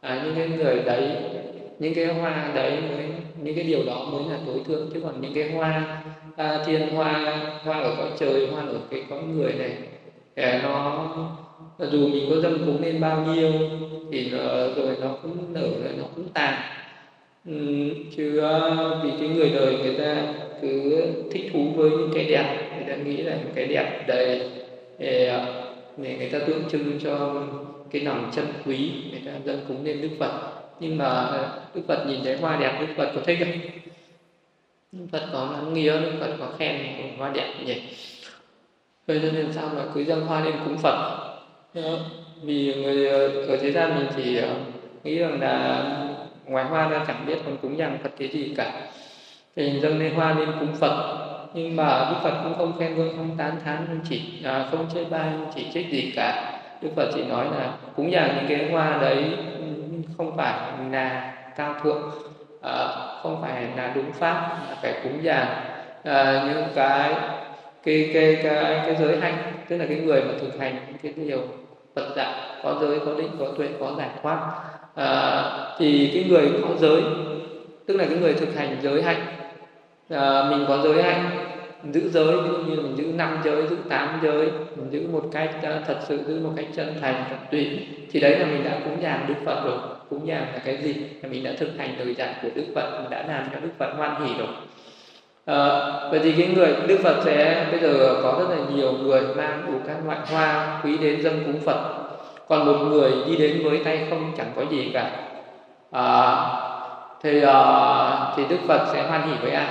à, 0.00 0.22
những 0.24 0.34
cái 0.34 0.48
người 0.48 0.82
đấy 0.82 1.16
những 1.78 1.94
cái 1.94 2.06
hoa 2.06 2.50
đấy 2.54 2.78
mới 2.80 3.06
những 3.42 3.54
cái 3.54 3.64
điều 3.64 3.82
đó 3.86 4.06
mới 4.12 4.22
là 4.30 4.38
tối 4.46 4.60
thượng. 4.66 4.90
Chứ 4.94 5.00
còn 5.04 5.20
những 5.20 5.34
cái 5.34 5.50
hoa 5.50 6.02
à, 6.36 6.58
thiên 6.66 6.88
hoa 6.88 7.38
hoa 7.64 7.80
ở 7.80 7.94
cõi 7.98 8.08
trời 8.18 8.46
hoa 8.46 8.62
ở 8.62 8.78
cái 8.90 9.04
cõi 9.10 9.22
người 9.22 9.52
này 9.52 9.76
à, 10.34 10.60
nó 10.62 11.04
dù 11.86 12.08
mình 12.08 12.26
có 12.30 12.40
dâng 12.40 12.58
cúng 12.66 12.82
lên 12.82 13.00
bao 13.00 13.26
nhiêu 13.26 13.52
thì 14.12 14.30
nó, 14.30 14.38
rồi 14.76 14.96
nó 15.00 15.16
cũng 15.22 15.52
nở 15.52 15.60
rồi 15.60 15.92
nó 15.98 16.04
cũng 16.14 16.28
tàn. 16.34 16.54
Ừ, 17.46 17.88
chứ 18.16 18.38
ờ, 18.38 19.00
vì 19.04 19.10
cái 19.20 19.28
người 19.28 19.50
đời 19.50 19.76
người 19.82 19.94
ta 19.98 20.34
cứ 20.62 21.02
thích 21.32 21.50
thú 21.52 21.72
với 21.76 21.90
những 21.90 22.10
cái 22.14 22.24
đẹp 22.24 22.70
người 22.76 22.96
ta 22.96 23.02
nghĩ 23.02 23.16
là 23.16 23.36
những 23.36 23.52
cái 23.54 23.66
đẹp 23.66 24.04
đầy 24.06 24.50
để, 24.98 25.26
ờ, 25.26 25.64
để 25.96 26.16
người 26.18 26.30
ta 26.30 26.38
tượng 26.38 26.62
trưng 26.72 26.98
cho 27.04 27.42
cái 27.90 28.02
lòng 28.02 28.30
chân 28.36 28.46
quý 28.66 28.90
người 29.10 29.20
ta 29.26 29.32
dâng 29.44 29.60
cúng 29.68 29.84
lên 29.84 30.02
đức 30.02 30.10
phật. 30.18 30.32
Nhưng 30.80 30.98
mà 30.98 31.08
ờ, 31.08 31.60
đức 31.74 31.82
phật 31.88 32.06
nhìn 32.06 32.20
thấy 32.24 32.36
hoa 32.36 32.56
đẹp 32.60 32.78
đức 32.80 32.94
phật 32.96 33.12
có 33.14 33.20
thích 33.26 33.38
không? 33.40 33.52
Đức 34.92 35.06
phật 35.12 35.28
có 35.32 35.48
lắng 35.52 35.74
nghĩa 35.74 36.00
đức 36.00 36.12
phật 36.20 36.36
có 36.38 36.46
khen 36.58 36.76
hoa 37.18 37.30
đẹp 37.34 37.54
nhỉ 37.58 37.64
vậy. 37.66 37.82
Cho 39.06 39.14
nên 39.32 39.52
sao 39.52 39.70
mà 39.76 39.82
cứ 39.94 40.04
dâng 40.04 40.20
hoa 40.20 40.44
lên 40.44 40.54
cúng 40.64 40.78
phật? 40.78 41.27
Ờ, 41.84 41.98
vì 42.42 42.74
người 42.74 43.08
ờ, 43.08 43.28
ở 43.46 43.56
thế 43.56 43.72
gian 43.72 43.94
mình 43.96 44.06
chỉ 44.16 44.36
ờ, 44.36 44.48
nghĩ 45.04 45.18
rằng 45.18 45.40
là 45.40 45.82
ngoài 46.46 46.64
hoa 46.64 46.88
ra 46.88 47.04
chẳng 47.06 47.26
biết 47.26 47.38
còn 47.44 47.56
cúng 47.56 47.78
dường 47.78 47.98
phật 48.02 48.10
cái 48.18 48.28
gì 48.28 48.54
cả. 48.56 48.72
Thì 49.56 49.80
dâng 49.80 49.98
lên 49.98 50.14
hoa 50.14 50.34
lên 50.34 50.48
cúng 50.60 50.76
phật 50.80 51.24
nhưng 51.54 51.76
mà 51.76 52.10
đức 52.10 52.16
phật 52.22 52.40
cũng 52.42 52.54
không 52.58 52.78
khen 52.78 52.94
vương 52.94 53.16
không 53.16 53.36
tán 53.38 53.52
thán 53.64 53.76
không 53.86 54.00
chỉ 54.08 54.22
à, 54.44 54.68
không 54.70 54.86
chê 54.94 55.04
bai 55.04 55.30
không 55.30 55.50
chỉ 55.54 55.66
trích 55.74 55.90
gì 55.90 56.12
cả. 56.16 56.60
Đức 56.82 56.88
phật 56.96 57.10
chỉ 57.14 57.24
nói 57.24 57.44
là 57.44 57.72
cúng 57.96 58.12
dường 58.12 58.28
những 58.36 58.46
cái 58.48 58.70
hoa 58.70 58.98
đấy 59.00 59.24
không 60.18 60.36
phải 60.36 60.54
là 60.92 61.34
cao 61.56 61.74
thượng 61.82 62.12
à, 62.62 62.88
không 63.22 63.42
phải 63.42 63.66
là 63.76 63.92
đúng 63.94 64.12
pháp 64.12 64.58
mà 64.68 64.76
phải 64.82 64.94
cúng 65.02 65.18
dường. 65.22 65.46
À, 66.04 66.44
những 66.48 66.64
cái 66.74 67.14
cái 67.82 68.10
cái 68.14 68.38
cái 68.42 68.80
cái 68.86 68.96
giới 69.00 69.20
hạnh 69.20 69.52
tức 69.68 69.78
là 69.78 69.86
cái 69.88 69.96
người 69.96 70.22
mà 70.22 70.32
thực 70.40 70.58
hành 70.58 70.76
cái 71.02 71.12
điều 71.16 71.40
Phật 71.98 72.16
dạy 72.16 72.34
có 72.62 72.78
giới 72.80 72.98
có 73.06 73.14
định 73.14 73.30
có 73.38 73.46
tuệ 73.58 73.68
có 73.80 73.94
giải 73.98 74.08
thoát. 74.22 74.38
À, 74.94 75.42
thì 75.78 76.10
cái 76.14 76.24
người 76.28 76.50
có 76.62 76.68
giới 76.80 77.02
tức 77.86 77.96
là 77.96 78.04
cái 78.04 78.18
người 78.18 78.34
thực 78.34 78.56
hành 78.56 78.76
giới 78.82 79.02
hạnh 79.02 79.20
à, 80.10 80.44
mình 80.50 80.64
có 80.68 80.78
giới 80.82 81.02
hạnh 81.02 81.30
giữ 81.92 82.10
giới 82.10 82.36
ví 82.36 82.48
dụ 82.48 82.56
như 82.56 82.82
mình 82.82 82.96
giữ 82.96 83.04
năm 83.04 83.38
giới 83.44 83.66
giữ 83.66 83.76
tám 83.88 84.20
giới 84.22 84.50
mình 84.76 84.90
giữ 84.90 85.08
một 85.12 85.24
cách 85.32 85.50
à, 85.62 85.82
thật 85.86 85.98
sự 86.08 86.18
giữ 86.26 86.40
một 86.40 86.50
cách 86.56 86.66
chân 86.76 86.94
thành 87.00 87.24
thật 87.30 87.36
tùy. 87.50 87.86
Thì 88.10 88.20
đấy 88.20 88.38
là 88.38 88.46
mình 88.46 88.64
đã 88.64 88.78
cúng 88.84 88.98
dường 89.02 89.24
đức 89.28 89.34
phật 89.44 89.64
rồi. 89.64 89.78
Cúng 90.10 90.26
dường 90.26 90.36
là 90.36 90.60
cái 90.64 90.76
gì? 90.76 90.94
Là 91.22 91.28
mình 91.28 91.44
đã 91.44 91.52
thực 91.58 91.70
hành 91.78 91.98
lời 91.98 92.14
dạy 92.14 92.34
của 92.42 92.48
đức 92.54 92.64
phật 92.74 93.00
mình 93.00 93.10
đã 93.10 93.24
làm 93.28 93.48
cho 93.54 93.60
đức 93.60 93.70
phật 93.78 93.92
hoan 93.96 94.26
hỉ 94.26 94.34
rồi 94.38 94.48
à, 95.48 95.80
vậy 96.10 96.20
thì 96.22 96.32
cái 96.32 96.48
người 96.54 96.76
đức 96.86 96.98
phật 97.02 97.16
sẽ 97.24 97.66
bây 97.70 97.80
giờ 97.80 98.20
có 98.22 98.34
rất 98.38 98.56
là 98.56 98.56
nhiều 98.74 98.92
người 98.92 99.22
mang 99.36 99.62
đủ 99.66 99.72
các 99.86 99.96
loại 100.06 100.18
hoa 100.30 100.80
quý 100.84 100.98
đến 100.98 101.22
dâng 101.22 101.42
cúng 101.44 101.60
phật. 101.64 101.94
Còn 102.48 102.66
một 102.66 102.78
người 102.88 103.12
đi 103.26 103.36
đến 103.36 103.60
với 103.64 103.80
tay 103.84 104.06
không 104.10 104.32
chẳng 104.36 104.52
có 104.56 104.62
gì 104.70 104.90
cả. 104.94 105.10
À, 105.90 106.36
thì 107.22 107.44
uh, 107.44 108.36
thì 108.36 108.44
đức 108.48 108.56
phật 108.68 108.86
sẽ 108.92 109.08
hoan 109.08 109.22
hỉ 109.22 109.32
với 109.42 109.50
ai? 109.50 109.68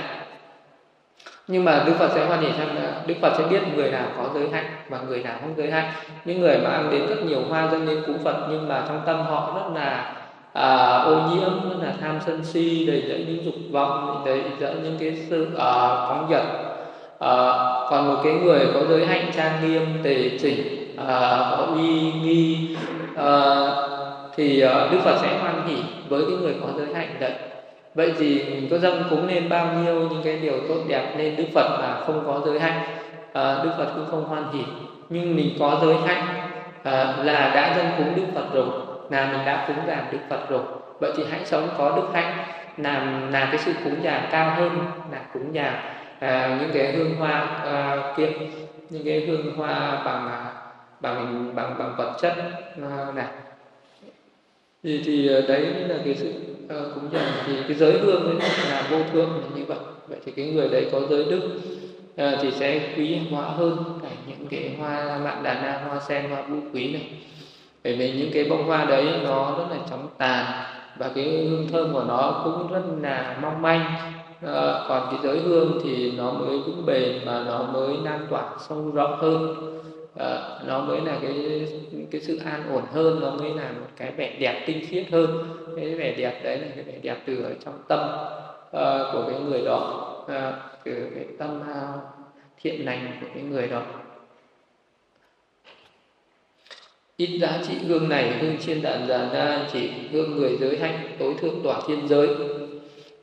Nhưng 1.48 1.64
mà 1.64 1.82
đức 1.86 1.92
phật 1.98 2.08
sẽ 2.14 2.26
hoan 2.26 2.40
hỉ 2.40 2.48
rằng 2.58 2.76
đức 3.06 3.14
phật 3.22 3.32
sẽ 3.38 3.44
biết 3.44 3.60
người 3.76 3.90
nào 3.90 4.06
có 4.18 4.24
giới 4.34 4.48
hạnh 4.52 4.66
và 4.88 4.98
người 5.08 5.22
nào 5.22 5.34
không 5.40 5.54
giới 5.56 5.70
hạnh 5.70 5.90
những 6.24 6.40
người 6.40 6.58
mà 6.58 6.70
ăn 6.70 6.90
đến 6.90 7.06
rất 7.06 7.24
nhiều 7.24 7.40
hoa 7.48 7.68
dâng 7.72 7.88
lên 7.88 8.02
cúng 8.06 8.18
phật 8.24 8.46
nhưng 8.50 8.68
mà 8.68 8.84
trong 8.88 9.00
tâm 9.06 9.20
họ 9.20 9.52
rất 9.54 9.80
là 9.80 10.17
à, 10.52 10.98
ô 10.98 11.14
nhiễm 11.14 11.80
là 11.82 11.92
tham 12.00 12.18
sân 12.26 12.44
si 12.44 12.86
đầy 12.86 13.04
dẫy 13.08 13.24
những 13.28 13.44
dục 13.44 13.54
vọng 13.70 14.22
đầy 14.26 14.40
dẫy 14.60 14.74
những 14.82 14.96
cái 15.00 15.16
sự 15.30 15.48
à, 15.58 15.72
phóng 16.08 16.26
dật. 16.30 16.42
À, 17.18 17.34
còn 17.90 18.08
một 18.08 18.20
cái 18.24 18.32
người 18.32 18.66
có 18.74 18.80
giới 18.88 19.06
hạnh 19.06 19.30
trang 19.36 19.52
nghiêm 19.62 19.82
tề 20.02 20.38
chỉnh 20.42 20.94
à, 21.06 21.38
có 21.50 21.66
uy 21.74 22.12
nghi 22.22 22.76
à, 23.16 23.66
thì 24.36 24.60
à, 24.60 24.88
đức 24.92 24.98
phật 25.04 25.18
sẽ 25.22 25.38
hoan 25.38 25.66
hỉ 25.66 25.76
với 26.08 26.22
cái 26.22 26.36
người 26.40 26.54
có 26.62 26.68
giới 26.76 26.94
hạnh 26.94 27.16
đấy. 27.20 27.32
Vậy 27.94 28.12
thì 28.18 28.44
mình 28.44 28.68
có 28.70 28.78
dâng 28.78 29.02
cúng 29.10 29.28
lên 29.28 29.48
bao 29.48 29.66
nhiêu 29.66 29.94
những 29.94 30.22
cái 30.24 30.38
điều 30.42 30.54
tốt 30.68 30.76
đẹp 30.88 31.14
lên 31.18 31.36
đức 31.36 31.44
phật 31.54 31.78
mà 31.80 32.00
không 32.06 32.22
có 32.26 32.40
giới 32.46 32.60
hạnh? 32.60 32.80
À, 33.32 33.60
đức 33.64 33.70
phật 33.78 33.86
cũng 33.94 34.06
không 34.10 34.24
hoan 34.24 34.44
hỉ 34.52 34.60
nhưng 35.08 35.36
mình 35.36 35.50
có 35.60 35.78
giới 35.82 35.94
hạnh 36.06 36.26
à, 36.82 37.14
là 37.22 37.52
đã 37.54 37.74
dâng 37.76 37.86
cúng 37.98 38.12
đức 38.16 38.26
phật 38.34 38.54
rồi 38.54 38.87
là 39.10 39.32
mình 39.32 39.44
đã 39.46 39.64
cúng 39.66 39.76
dường 39.86 40.04
đức 40.12 40.18
phật 40.28 40.50
rồi 40.50 40.62
vậy 41.00 41.12
thì 41.16 41.22
hãy 41.30 41.40
sống 41.44 41.68
có 41.78 41.96
đức 41.96 42.08
hạnh 42.12 42.38
làm 42.76 43.32
làm 43.32 43.48
cái 43.52 43.58
sự 43.58 43.72
cúng 43.84 43.96
dường 44.02 44.22
cao 44.30 44.54
hơn 44.54 44.78
là 45.12 45.20
cúng 45.32 45.54
dường 45.54 45.74
à, 46.18 46.58
những 46.60 46.70
cái 46.74 46.92
hương 46.92 47.16
hoa 47.16 47.40
à, 47.64 47.96
kia 48.16 48.28
những 48.90 49.04
cái 49.04 49.26
hương 49.26 49.56
hoa 49.56 50.02
bằng 50.04 50.28
à, 50.28 50.52
bằng 51.00 51.52
bằng 51.54 51.74
bằng 51.78 51.94
vật 51.98 52.16
chất 52.20 52.34
à, 52.82 53.06
này. 53.14 53.26
Thì 54.82 55.02
thì 55.04 55.34
à, 55.34 55.40
đấy 55.48 55.60
là 55.88 55.96
cái 56.04 56.14
sự 56.14 56.32
uh, 56.64 56.94
cúng 56.94 57.08
dường. 57.12 57.22
Thì 57.46 57.52
cái 57.68 57.76
giới 57.76 57.98
hương 57.98 58.40
ấy 58.40 58.50
là 58.70 58.82
vô 58.90 58.98
thương 59.12 59.30
là 59.30 59.56
như 59.56 59.64
vậy. 59.64 59.78
Vậy 60.08 60.18
thì 60.24 60.32
cái 60.32 60.46
người 60.46 60.68
đấy 60.68 60.88
có 60.92 61.00
giới 61.10 61.24
đức 61.24 61.60
uh, 62.22 62.38
thì 62.42 62.50
sẽ 62.50 62.80
quý 62.96 63.20
hóa 63.30 63.42
hơn 63.42 64.00
cả 64.02 64.08
những 64.26 64.48
cái 64.50 64.74
hoa 64.78 65.18
mạn 65.18 65.42
đà 65.42 65.54
na 65.54 65.80
hoa 65.88 66.00
sen 66.00 66.30
hoa 66.30 66.42
vũ 66.42 66.56
quý 66.72 66.92
này 66.92 67.02
bởi 67.88 67.96
vì 67.96 68.12
những 68.12 68.30
cái 68.34 68.44
bông 68.44 68.64
hoa 68.64 68.84
đấy 68.84 69.06
nó 69.24 69.54
rất 69.58 69.64
là 69.70 69.76
chóng 69.90 70.08
tàn 70.18 70.46
và 70.96 71.10
cái 71.14 71.46
hương 71.50 71.68
thơm 71.72 71.92
của 71.92 72.04
nó 72.08 72.40
cũng 72.44 72.72
rất 72.72 72.82
là 73.02 73.36
mong 73.42 73.62
manh. 73.62 73.84
À, 74.46 74.84
còn 74.88 75.08
cái 75.10 75.20
giới 75.22 75.38
hương 75.38 75.80
thì 75.84 76.12
nó 76.18 76.32
mới 76.32 76.58
vững 76.58 76.86
bền 76.86 77.26
mà 77.26 77.44
nó 77.46 77.62
mới 77.62 77.96
lan 78.04 78.26
tỏa 78.30 78.44
sâu 78.68 78.90
rộng 78.94 79.18
hơn. 79.18 79.54
À, 80.18 80.38
nó 80.66 80.80
mới 80.80 81.00
là 81.00 81.18
cái 81.22 81.68
cái 82.10 82.20
sự 82.20 82.40
an 82.44 82.62
ổn 82.72 82.82
hơn 82.92 83.20
nó 83.20 83.30
mới 83.30 83.54
là 83.54 83.68
một 83.80 83.86
cái 83.96 84.12
vẻ 84.16 84.36
đẹp 84.40 84.64
tinh 84.66 84.86
khiết 84.88 85.04
hơn. 85.12 85.38
Cái 85.76 85.94
vẻ 85.94 86.14
đẹp 86.18 86.40
đấy 86.44 86.58
là 86.58 86.66
cái 86.74 86.84
vẻ 86.84 86.94
đẹp 87.02 87.16
từ 87.26 87.42
ở 87.42 87.54
trong 87.64 87.74
tâm 87.88 88.00
uh, 88.66 89.12
của 89.12 89.22
cái 89.30 89.40
người 89.40 89.62
đó. 89.64 90.10
Uh, 90.22 90.54
từ 90.84 90.92
cái 91.14 91.24
tâm 91.38 91.60
uh, 91.60 92.00
thiện 92.62 92.86
lành 92.86 93.18
của 93.20 93.26
cái 93.34 93.42
người 93.42 93.66
đó. 93.66 93.82
Ít 97.20 97.38
giá 97.38 97.58
trị 97.68 97.74
hương 97.88 98.08
này 98.08 98.32
hương 98.40 98.56
trên 98.66 98.82
đạn 98.82 99.06
già 99.08 99.28
na 99.32 99.66
chỉ 99.72 99.90
hương 100.12 100.36
người 100.36 100.56
giới 100.60 100.78
hạnh 100.78 100.98
tối 101.18 101.34
thượng 101.40 101.60
tỏa 101.64 101.80
thiên 101.88 102.08
giới. 102.08 102.28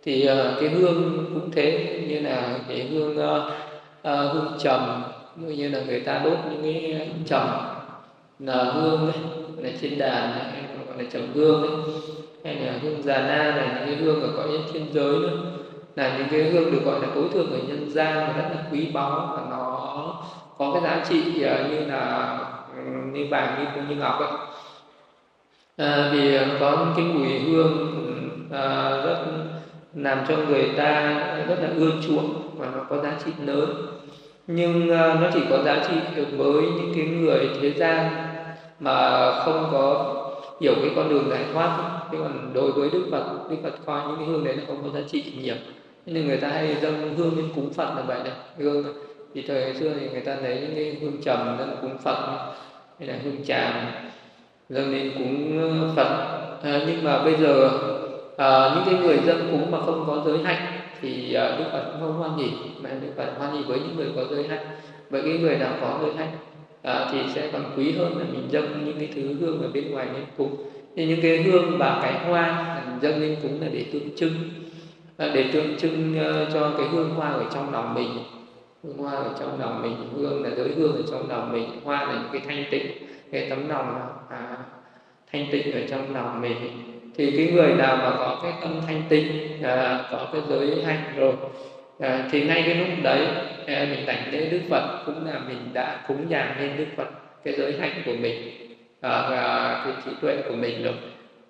Thì 0.04 0.30
uh, 0.32 0.62
cái 0.62 0.70
hương 0.70 1.26
cũng 1.34 1.52
thế 1.52 2.02
như 2.10 2.20
là 2.20 2.60
cái 2.68 2.88
hương 2.92 3.18
uh, 3.18 3.44
uh, 4.08 4.34
hương 4.34 4.54
trầm 4.60 5.04
như 5.36 5.70
là 5.70 5.82
người 5.88 6.00
ta 6.00 6.22
đốt 6.24 6.38
những 6.52 6.64
cái 6.64 7.10
trầm 7.26 7.48
là 8.40 8.64
hương 8.64 9.12
đấy 9.62 9.72
là 9.72 9.78
trên 9.82 9.98
đàn 9.98 10.32
này, 10.32 10.64
gọi 10.88 10.98
là 10.98 11.10
trầm 11.14 11.22
hương 11.34 11.62
đấy 11.62 11.72
hay 12.44 12.56
là 12.56 12.74
hương 12.82 13.04
già 13.04 13.18
na 13.18 13.54
này 13.56 13.68
những 13.68 13.86
cái 13.86 13.96
hương 13.96 14.22
ở 14.22 14.30
cõi 14.38 14.48
thiên 14.74 14.86
giới 14.94 15.20
nữa. 15.20 15.52
Là 15.96 16.18
những 16.18 16.28
cái 16.32 16.52
hương 16.52 16.72
được 16.72 16.82
gọi 16.86 17.00
là 17.02 17.08
tối 17.16 17.26
thượng 17.34 17.52
ở 17.52 17.60
nhân 17.68 17.90
gian 17.90 18.18
và 18.18 18.34
rất 18.34 18.50
là 18.56 18.64
quý 18.72 18.88
báu 18.94 19.30
và 19.36 19.44
nó 19.50 20.24
có 20.58 20.72
cái 20.74 20.84
giá 20.84 21.06
trị 21.10 21.22
như 21.70 21.86
là 21.86 22.40
như 23.14 23.28
vàng 23.30 23.66
như 23.76 23.82
như 23.90 23.96
ngọc 23.96 24.20
ấy 24.20 24.30
à, 25.78 26.10
vì 26.14 26.36
à, 26.36 26.48
có 26.60 26.78
những 26.80 26.94
cái 26.96 27.06
mùi 27.06 27.40
hương 27.40 27.96
à, 28.52 28.90
rất 28.90 29.26
làm 29.94 30.26
cho 30.28 30.38
người 30.38 30.70
ta 30.78 31.14
rất 31.48 31.60
là 31.62 31.70
ưa 31.76 31.92
chuộng 32.08 32.50
và 32.58 32.68
nó 32.76 32.84
có 32.90 32.98
giá 32.98 33.14
trị 33.26 33.32
lớn. 33.46 33.86
Nhưng 34.48 34.90
à, 34.92 35.18
nó 35.22 35.30
chỉ 35.34 35.40
có 35.50 35.64
giá 35.64 35.84
trị 35.90 35.96
được 36.16 36.28
với 36.38 36.64
những 36.64 36.92
cái 36.96 37.06
người 37.06 37.50
thế 37.62 37.72
gian 37.72 38.12
mà 38.80 39.32
không 39.46 39.70
có 39.72 40.12
hiểu 40.62 40.74
cái 40.82 40.92
con 40.96 41.10
đường 41.10 41.30
giải 41.30 41.46
thoát 41.54 42.00
thế 42.12 42.18
còn 42.22 42.52
đối 42.54 42.72
với 42.72 42.90
đức 42.90 43.08
phật 43.12 43.50
đức 43.50 43.56
phật 43.64 43.74
coi 43.86 44.08
những 44.08 44.18
cái 44.18 44.26
hương 44.26 44.44
đấy 44.44 44.56
nó 44.56 44.64
không 44.68 44.84
có 44.84 45.00
giá 45.00 45.06
trị 45.08 45.24
nhiều. 45.42 45.56
Nên 46.06 46.28
người 46.28 46.38
ta 46.38 46.48
hay 46.48 46.76
dâng 46.82 47.16
hương 47.18 47.38
lên 47.38 47.50
cúng 47.56 47.74
phật 47.74 47.96
là 47.96 48.02
vậy 48.02 48.20
này 48.24 48.34
hương 48.58 48.84
thì 49.34 49.42
thời 49.48 49.74
xưa 49.76 49.94
thì 50.00 50.10
người 50.10 50.22
ta 50.22 50.36
lấy 50.36 50.60
những 50.62 50.76
cái 50.76 50.98
hương 51.02 51.22
trầm 51.22 51.56
dâng 51.60 51.78
cúng 51.82 51.98
phật 52.04 52.54
hay 53.00 53.08
là 53.08 53.16
hương 53.24 53.46
trà 53.46 53.92
dâng 54.70 54.92
lên 54.92 55.12
cúng 55.18 55.94
phật. 55.96 56.10
À, 56.64 56.82
nhưng 56.88 57.04
mà 57.04 57.24
bây 57.24 57.36
giờ 57.38 57.70
à, 58.38 58.72
những 58.76 58.84
cái 58.86 59.04
người 59.04 59.18
dân 59.26 59.48
cúng 59.52 59.72
mà 59.72 59.80
không 59.86 60.04
có 60.08 60.24
giới 60.26 60.38
hạnh 60.44 60.80
thì 61.02 61.34
à, 61.34 61.56
đức 61.60 61.66
phật 61.72 61.84
cũng 61.92 62.02
không 62.02 62.18
hoan 62.18 62.38
hỉ 62.38 62.50
mà 62.82 62.90
đức 62.90 63.14
phật 63.18 63.30
hoan 63.38 63.56
hỉ 63.56 63.64
với 63.64 63.80
những 63.80 63.96
người 63.96 64.08
có 64.16 64.36
giới 64.36 64.48
hạnh. 64.48 64.66
Vậy 65.10 65.22
cái 65.22 65.38
người 65.38 65.58
nào 65.58 65.74
có 65.82 66.00
giới 66.02 66.14
hạnh 66.14 66.38
à, 66.82 67.10
thì 67.12 67.20
sẽ 67.36 67.50
còn 67.54 67.64
quý 67.78 67.92
hơn 67.92 68.18
là 68.18 68.26
mình 68.34 68.48
dâng 68.52 68.84
những 68.86 69.00
cái 69.00 69.10
thứ 69.16 69.34
hương 69.40 69.62
ở 69.62 69.70
bên 69.74 69.92
ngoài 69.92 70.06
lên 70.14 70.24
cúng. 70.38 70.56
Thì 70.96 71.06
những 71.06 71.22
cái 71.22 71.44
hương 71.44 71.78
và 71.78 72.00
cái 72.04 72.14
hoa 72.28 72.76
mình 72.86 73.00
dâng 73.02 73.22
lên 73.22 73.36
cúng 73.42 73.62
là 73.62 73.68
để 73.74 73.86
tượng 73.94 74.16
trưng 74.16 74.32
à, 75.18 75.32
để 75.34 75.46
tượng 75.54 75.78
trưng 75.78 76.16
uh, 76.20 76.54
cho 76.54 76.72
cái 76.78 76.88
hương 76.88 77.10
hoa 77.10 77.30
ở 77.30 77.44
trong 77.54 77.74
lòng 77.74 77.94
mình 77.94 78.10
hương 78.86 78.98
hoa 78.98 79.12
ở 79.12 79.30
trong 79.40 79.60
lòng 79.60 79.82
mình 79.82 80.10
hương 80.16 80.44
là 80.44 80.50
giới 80.50 80.70
hương 80.76 80.96
ở 80.96 81.02
trong 81.12 81.30
lòng 81.30 81.52
mình 81.52 81.70
hoa 81.84 82.02
là 82.02 82.14
những 82.14 82.30
cái 82.32 82.42
thanh 82.48 82.66
tịnh 82.72 82.88
cái 83.32 83.50
tấm 83.50 83.70
lòng 83.70 84.00
à, 84.30 84.58
thanh 85.32 85.48
tịnh 85.52 85.74
ở 85.74 85.82
trong 85.90 86.16
lòng 86.16 86.42
mình. 86.42 86.58
Thì 87.18 87.32
cái 87.38 87.52
người 87.54 87.74
nào 87.74 87.98
mà 87.98 88.10
có 88.18 88.40
cái 88.44 88.54
tâm 88.62 88.82
thanh 88.88 89.02
tịnh 89.10 89.28
à, 89.64 90.06
có 90.12 90.28
cái 90.34 90.42
giới 90.50 90.84
hạnh 90.84 91.14
rồi 91.18 91.34
à, 92.00 92.30
thì 92.32 92.44
ngay 92.44 92.64
cái 92.66 92.76
lúc 92.76 92.88
đấy 93.04 93.28
à, 93.68 93.88
mình 93.90 94.06
đảnh 94.06 94.32
lễ 94.32 94.50
đức 94.50 94.62
phật 94.70 95.04
cũng 95.06 95.26
là 95.26 95.40
mình 95.48 95.70
đã 95.74 96.06
cúng 96.08 96.26
dường 96.30 96.60
lên 96.60 96.78
đức 96.78 96.86
phật 96.98 97.08
cái 97.44 97.54
giới 97.54 97.80
hạnh 97.80 98.02
của 98.06 98.16
mình 98.22 98.52
à, 99.02 99.28
và 99.30 99.82
cái 99.86 99.94
trí 100.06 100.12
tuệ 100.22 100.42
của 100.50 100.56
mình 100.56 100.84
rồi. 100.84 100.94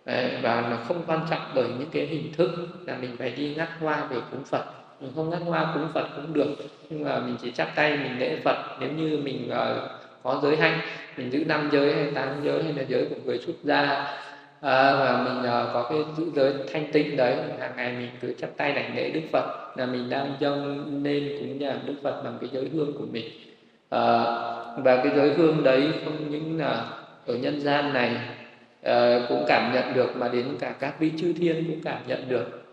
À, 0.06 0.30
và 0.41 0.68
nó 0.70 0.78
không 0.88 1.03
quan 1.07 1.20
trọng 1.30 1.41
bởi 1.56 1.66
những 1.80 1.90
cái 1.91 2.06
hình 2.06 2.34
thức 2.38 2.49
là 2.86 2.98
mình 3.02 3.16
phải 3.20 3.30
đi 3.30 3.56
ngắt 3.57 3.70
hoa 3.80 4.07
để 4.12 4.18
cúng 4.32 4.44
phật 4.44 4.85
mình 4.99 5.11
không 5.15 5.30
ngắt 5.30 5.41
hoa 5.45 5.72
cúng 5.73 5.88
phật 5.93 6.07
cũng 6.15 6.34
được 6.34 6.55
nhưng 6.89 7.03
mà 7.03 7.19
mình 7.19 7.38
chỉ 7.41 7.51
chắp 7.51 7.76
tay 7.76 7.97
mình 7.97 8.19
lễ 8.19 8.38
phật. 8.43 8.57
Nếu 8.80 8.89
như 8.91 9.19
mình 9.23 9.49
uh, 9.51 9.89
có 10.23 10.39
giới 10.43 10.57
hạnh 10.57 10.80
mình 11.17 11.31
giữ 11.31 11.45
năm 11.45 11.69
giới 11.72 11.93
hay 11.93 12.11
tám 12.15 12.27
giới 12.43 12.63
hay 12.63 12.73
là 12.73 12.84
giới 12.88 13.05
của 13.09 13.15
người 13.26 13.38
xuất 13.38 13.53
gia 13.63 13.81
à, 14.61 14.95
và 14.95 15.23
mình 15.26 15.39
uh, 15.39 15.73
có 15.73 15.88
cái 15.89 15.99
giữ 16.17 16.26
giới 16.35 16.53
thanh 16.73 16.91
tịnh 16.91 17.17
đấy 17.17 17.35
hàng 17.59 17.72
ngày 17.76 17.93
mình 17.99 18.09
cứ 18.22 18.34
chắp 18.38 18.49
tay 18.57 18.72
đảnh 18.72 18.95
lễ 18.95 19.09
đức 19.09 19.22
phật. 19.31 19.77
Là 19.77 19.85
mình 19.85 20.09
đang 20.09 20.34
dâng 20.39 20.85
lên 21.03 21.38
cúng 21.39 21.59
nhà 21.59 21.76
đức 21.85 21.95
phật 22.03 22.22
bằng 22.23 22.38
cái 22.41 22.49
giới 22.53 22.69
hương 22.73 22.93
của 22.93 23.05
mình. 23.11 23.26
À, 23.89 24.23
và 24.77 24.95
cái 25.03 25.11
giới 25.15 25.34
hương 25.34 25.63
đấy 25.63 25.91
không 26.05 26.31
những 26.31 26.59
là 26.59 26.85
ở 27.27 27.35
nhân 27.35 27.61
gian 27.61 27.93
này 27.93 28.11
uh, 28.81 29.30
cũng 29.30 29.45
cảm 29.47 29.73
nhận 29.73 29.93
được 29.93 30.15
mà 30.15 30.27
đến 30.27 30.45
cả 30.59 30.73
các 30.80 30.99
vị 30.99 31.11
chư 31.17 31.34
thiên 31.34 31.65
cũng 31.67 31.81
cảm 31.84 31.97
nhận 32.07 32.30
được. 32.30 32.63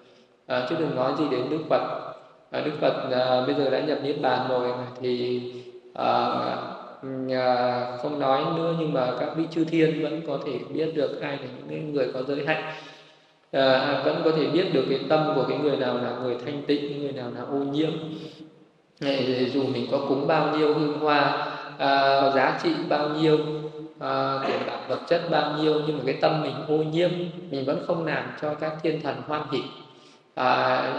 À, 0.46 0.66
chứ 0.68 0.76
đừng 0.78 0.96
nói 0.96 1.12
gì 1.18 1.24
đến 1.30 1.40
đức 1.50 1.60
phật 1.70 2.11
à, 2.52 2.60
đức 2.60 2.72
phật 2.80 3.10
à, 3.10 3.46
bây 3.46 3.54
giờ 3.54 3.70
đã 3.70 3.80
nhập 3.80 3.98
niết 4.02 4.20
bàn 4.22 4.46
rồi 4.48 4.68
thì 5.00 5.42
à, 5.94 6.28
à, 7.30 7.96
không 8.02 8.18
nói 8.18 8.44
nữa 8.56 8.74
nhưng 8.78 8.92
mà 8.92 9.12
các 9.20 9.28
vị 9.36 9.44
chư 9.50 9.64
thiên 9.64 10.02
vẫn 10.02 10.20
có 10.26 10.38
thể 10.46 10.52
biết 10.74 10.94
được 10.94 11.20
ai 11.20 11.36
là 11.36 11.48
những 11.68 11.92
người 11.92 12.10
có 12.14 12.22
giới 12.22 12.46
hạnh. 12.46 12.74
À, 13.52 14.02
vẫn 14.04 14.20
có 14.24 14.30
thể 14.36 14.46
biết 14.46 14.72
được 14.72 14.84
cái 14.90 15.00
tâm 15.08 15.32
của 15.34 15.44
cái 15.48 15.58
người 15.58 15.76
nào 15.76 15.94
là 15.94 16.12
người 16.22 16.36
thanh 16.44 16.62
tịnh 16.66 17.02
người 17.02 17.12
nào 17.12 17.30
là 17.36 17.42
ô 17.42 17.56
nhiễm. 17.56 17.90
Dù 19.52 19.62
mình 19.66 19.86
có 19.90 19.98
cúng 20.08 20.26
bao 20.26 20.56
nhiêu 20.56 20.74
hương 20.74 20.98
hoa 20.98 21.46
à, 21.78 22.30
giá 22.34 22.58
trị 22.62 22.70
bao 22.88 23.08
nhiêu 23.08 23.38
à, 23.98 24.38
tiền 24.46 24.60
bạc 24.66 24.78
vật 24.88 25.00
chất 25.08 25.22
bao 25.30 25.52
nhiêu 25.58 25.74
nhưng 25.86 25.98
mà 25.98 26.02
cái 26.06 26.14
tâm 26.20 26.42
mình 26.42 26.54
ô 26.68 26.76
nhiễm 26.76 27.10
mình 27.50 27.64
vẫn 27.64 27.84
không 27.86 28.06
làm 28.06 28.24
cho 28.42 28.54
các 28.54 28.72
thiên 28.82 29.00
thần 29.00 29.16
hoan 29.26 29.42
hỷ. 29.52 29.62
À, 30.34 30.92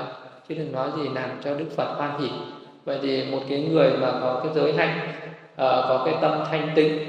chứ 0.50 0.56
đừng 0.56 0.72
nói 0.72 0.90
gì 0.98 1.10
làm 1.16 1.30
cho 1.44 1.56
Đức 1.56 1.66
Phật 1.76 1.96
hoan 1.98 2.22
hỉ 2.22 2.30
vậy 2.86 3.00
thì 3.02 3.32
một 3.32 3.40
cái 3.50 3.62
người 3.62 3.90
mà 4.02 4.12
có 4.22 4.42
cái 4.44 4.54
giới 4.56 4.74
hạnh 4.74 5.00
ờ, 5.56 5.86
có 5.90 6.06
cái 6.06 6.16
tâm 6.22 6.40
thanh 6.52 6.70
tịnh 6.76 7.00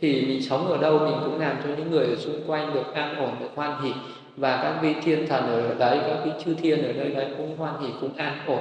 thì 0.00 0.26
mình 0.26 0.42
sống 0.42 0.68
ở 0.68 0.78
đâu 0.78 0.98
mình 0.98 1.16
cũng 1.24 1.40
làm 1.40 1.56
cho 1.64 1.70
những 1.76 1.90
người 1.90 2.06
ở 2.06 2.16
xung 2.16 2.40
quanh 2.46 2.74
được 2.74 2.94
an 2.94 3.16
ổn 3.16 3.30
được 3.40 3.50
hoan 3.54 3.82
hỉ 3.82 3.92
và 4.36 4.60
các 4.62 4.78
vị 4.82 4.94
thiên 5.02 5.26
thần 5.26 5.46
ở 5.46 5.74
đấy 5.78 5.98
các 6.06 6.16
vị 6.24 6.30
chư 6.44 6.54
thiên 6.54 6.84
ở 6.86 6.92
nơi 6.92 7.08
đấy 7.08 7.26
cũng 7.38 7.56
hoan 7.56 7.74
hỉ 7.82 7.88
cũng 8.00 8.16
an 8.16 8.38
ổn. 8.46 8.60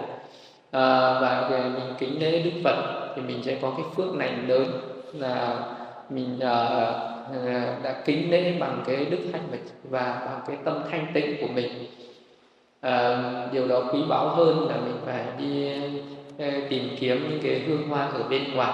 À, 0.71 1.19
và 1.19 1.49
mình 1.49 1.95
kính 1.99 2.19
lễ 2.19 2.41
Đức 2.41 2.61
Phật 2.63 3.09
thì 3.15 3.21
mình 3.21 3.43
sẽ 3.43 3.57
có 3.61 3.73
cái 3.77 3.85
phước 3.95 4.15
lành 4.15 4.45
lớn 4.47 4.65
là 5.13 5.59
mình 6.09 6.39
à, 6.39 6.65
đã 7.83 8.01
kính 8.05 8.31
lễ 8.31 8.53
bằng 8.59 8.83
cái 8.87 9.05
đức 9.05 9.19
hạnh 9.33 9.47
và 9.83 10.21
bằng 10.25 10.41
cái 10.47 10.57
tâm 10.65 10.81
thanh 10.91 11.07
tịnh 11.13 11.41
của 11.41 11.53
mình 11.53 11.69
à, 12.81 13.17
điều 13.51 13.67
đó 13.67 13.81
quý 13.93 13.99
báu 14.09 14.29
hơn 14.29 14.67
là 14.69 14.75
mình 14.75 14.97
phải 15.05 15.23
đi 15.37 15.73
ờ, 16.39 16.45
tìm 16.69 16.83
kiếm 16.99 17.27
những 17.29 17.39
cái 17.43 17.61
hương 17.67 17.89
hoa 17.89 18.07
ở 18.13 18.23
bên 18.29 18.55
ngoài. 18.55 18.71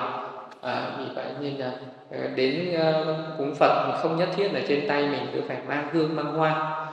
À, 0.61 0.91
vì 0.99 1.05
vậy 1.15 1.25
nên 1.41 1.53
là 1.57 1.71
đến 2.35 2.75
cúng 3.37 3.55
Phật 3.55 3.99
không 4.01 4.17
nhất 4.17 4.29
thiết 4.35 4.53
là 4.53 4.59
trên 4.67 4.87
tay 4.87 5.07
mình 5.07 5.27
cứ 5.33 5.41
phải 5.47 5.57
mang 5.67 5.87
hương 5.93 6.15
mang 6.15 6.33
hoa. 6.33 6.85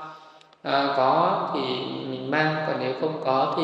À, 0.62 0.94
có 0.96 1.48
thì 1.54 1.60
mình 2.08 2.30
mang 2.30 2.56
còn 2.66 2.76
nếu 2.80 2.92
không 3.00 3.20
có 3.24 3.54
thì 3.56 3.62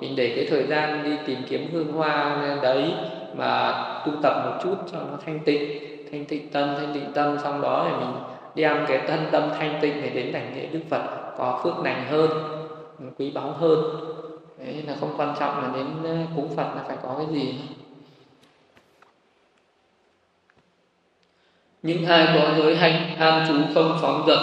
mình 0.00 0.16
để 0.16 0.32
cái 0.36 0.46
thời 0.50 0.66
gian 0.66 1.04
đi 1.04 1.10
tìm 1.26 1.38
kiếm 1.48 1.68
hương 1.72 1.92
hoa 1.92 2.38
đấy 2.62 2.94
mà 3.36 3.72
tu 4.06 4.12
tập 4.22 4.42
một 4.44 4.60
chút 4.62 4.76
cho 4.92 4.98
nó 4.98 5.18
thanh 5.26 5.40
tịnh 5.44 5.80
thanh 6.12 6.24
tịnh 6.24 6.50
tâm 6.50 6.74
thanh 6.78 6.94
tịnh 6.94 7.12
tâm. 7.12 7.38
Xong 7.42 7.60
đó 7.60 7.86
thì 7.88 7.96
mình 7.96 8.14
đem 8.54 8.84
cái 8.88 9.00
thân 9.08 9.26
tâm 9.30 9.42
thanh 9.58 9.78
tịnh 9.80 10.02
để 10.02 10.10
đến 10.10 10.32
đảnh 10.32 10.56
lễ 10.56 10.66
đức 10.72 10.80
phật 10.90 11.02
có 11.38 11.60
phước 11.64 11.78
lành 11.84 12.04
hơn 12.10 12.30
quý 13.18 13.30
báu 13.30 13.52
hơn. 13.52 13.80
Đấy 14.58 14.82
là 14.86 14.96
không 15.00 15.14
quan 15.16 15.36
trọng 15.40 15.62
là 15.62 15.70
đến 15.74 15.86
ờ, 16.04 16.16
cúng 16.36 16.56
phật 16.56 16.74
là 16.76 16.84
phải 16.88 16.96
có 17.02 17.14
cái 17.18 17.26
gì. 17.32 17.54
Những 21.82 22.06
ai 22.06 22.26
có 22.34 22.54
giới 22.58 22.76
hành 22.76 23.16
an 23.18 23.48
trú 23.48 23.74
không 23.74 23.98
phóng 24.02 24.24
dật 24.26 24.38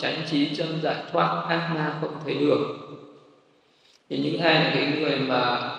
tránh 0.00 0.22
trí 0.30 0.54
chân 0.56 0.80
giải 0.82 0.96
thoát 1.12 1.44
ác 1.48 1.70
ma 1.74 1.98
không 2.00 2.14
thấy 2.24 2.34
được. 2.34 2.76
Thì 4.08 4.18
những 4.18 4.40
ai 4.40 4.54
là 4.54 4.70
cái 4.74 4.86
người 4.86 5.18
mà 5.18 5.72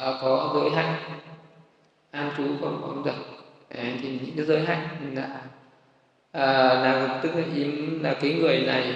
à, 0.00 0.12
có 0.22 0.50
giới 0.54 0.70
hạnh 0.70 0.94
an 2.10 2.30
trú 2.36 2.44
không 2.60 2.78
phóng 2.80 3.02
dật 3.04 3.14
thì 4.02 4.18
những 4.22 4.36
cái 4.36 4.46
giới 4.46 4.60
hạnh 4.60 5.14
là 5.14 5.42
à, 6.32 6.46
là 6.74 7.20
tức 7.22 7.30
là 7.34 7.42
im 7.54 8.02
là 8.02 8.14
cái 8.20 8.32
người 8.32 8.60
này 8.60 8.94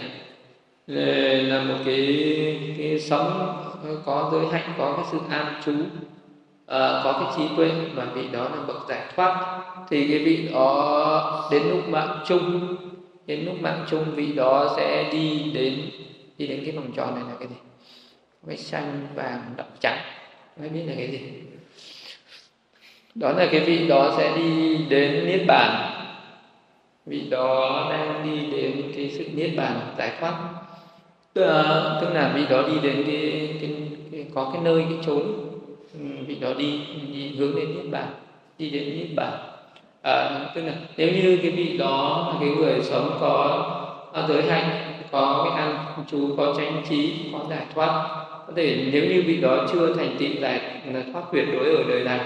là 0.86 1.62
một 1.62 1.78
cái 1.84 2.74
cái 2.78 3.00
sống 3.00 3.56
có 4.04 4.30
giới 4.32 4.46
hạnh 4.52 4.74
có 4.78 4.92
cái 4.96 5.04
sự 5.12 5.18
an 5.30 5.62
trú 5.64 5.72
à, 6.66 7.00
có 7.04 7.12
cái 7.12 7.32
trí 7.36 7.56
tuệ 7.56 7.70
mà 7.94 8.04
vị 8.04 8.28
đó 8.32 8.42
là 8.42 8.56
bậc 8.66 8.88
giải 8.88 9.02
thoát. 9.16 9.60
Thì 9.90 10.08
cái 10.08 10.18
vị 10.18 10.48
đó 10.52 11.48
đến 11.52 11.62
lúc 11.62 11.88
mạng 11.88 12.18
chung 12.26 12.76
đến 13.26 13.44
lúc 13.44 13.60
mạng 13.60 13.84
chung 13.90 14.04
vị 14.14 14.32
đó 14.32 14.74
sẽ 14.76 15.08
đi 15.12 15.52
đến 15.54 15.90
đi 16.38 16.46
đến 16.46 16.60
cái 16.64 16.72
vòng 16.72 16.92
tròn 16.96 17.14
này 17.14 17.24
là 17.28 17.34
cái 17.38 17.48
gì? 17.48 17.56
Cái 18.46 18.56
xanh 18.56 19.06
vàng 19.14 19.40
đậm 19.56 19.66
trắng. 19.80 19.98
Mới 20.60 20.68
biết 20.68 20.82
là 20.86 20.92
cái 20.96 21.08
gì? 21.08 21.20
Đó 23.14 23.32
là 23.32 23.46
cái 23.50 23.60
vị 23.60 23.88
đó 23.88 24.14
sẽ 24.16 24.36
đi 24.36 24.76
đến 24.88 25.26
niết 25.26 25.46
bàn. 25.46 25.90
Vị 27.06 27.20
đó 27.30 27.86
đang 27.90 28.24
đi 28.24 28.50
đến 28.50 28.92
cái 28.96 29.10
sự 29.18 29.24
niết 29.34 29.50
bàn 29.56 29.80
giải 29.98 30.12
thoát 30.20 30.63
tức 31.34 31.44
là, 31.44 31.98
tức 32.00 32.08
là 32.14 32.32
vị 32.34 32.42
đó 32.50 32.62
đi 32.62 32.74
đến 32.82 33.04
cái, 33.06 33.48
cái, 33.60 33.70
cái 34.12 34.26
có 34.34 34.50
cái 34.52 34.62
nơi 34.64 34.84
cái 34.88 34.98
chốn. 35.06 35.22
Ừ, 35.94 36.00
vị 36.26 36.36
đó 36.40 36.48
đi, 36.58 36.80
đi 37.12 37.36
hướng 37.36 37.56
đến 37.56 37.74
niết 37.74 37.90
bàn 37.90 38.06
đi 38.58 38.70
đến 38.70 38.98
niết 38.98 39.16
bàn. 39.16 39.32
À, 40.02 40.40
tức 40.54 40.62
là 40.62 40.72
nếu 40.96 41.12
như 41.12 41.38
cái 41.42 41.50
vị 41.50 41.78
đó 41.78 42.28
là 42.32 42.38
cái 42.40 42.48
người 42.48 42.82
sống 42.82 43.16
có 43.20 43.70
giới 44.28 44.42
hạnh 44.42 44.70
có 45.10 45.46
cái 45.48 45.64
ăn 45.64 45.84
chú 46.10 46.36
có 46.36 46.54
tranh 46.56 46.82
trí 46.88 47.12
có 47.32 47.38
giải 47.50 47.66
thoát 47.74 48.06
có 48.46 48.52
thể 48.56 48.88
nếu 48.92 49.04
như 49.04 49.22
vị 49.26 49.40
đó 49.40 49.66
chưa 49.72 49.94
thành 49.94 50.16
tựu 50.18 50.28
giải 50.40 50.60
thoát 51.12 51.22
tuyệt 51.32 51.44
đối 51.52 51.76
ở 51.76 51.82
đời 51.88 52.04
này 52.04 52.20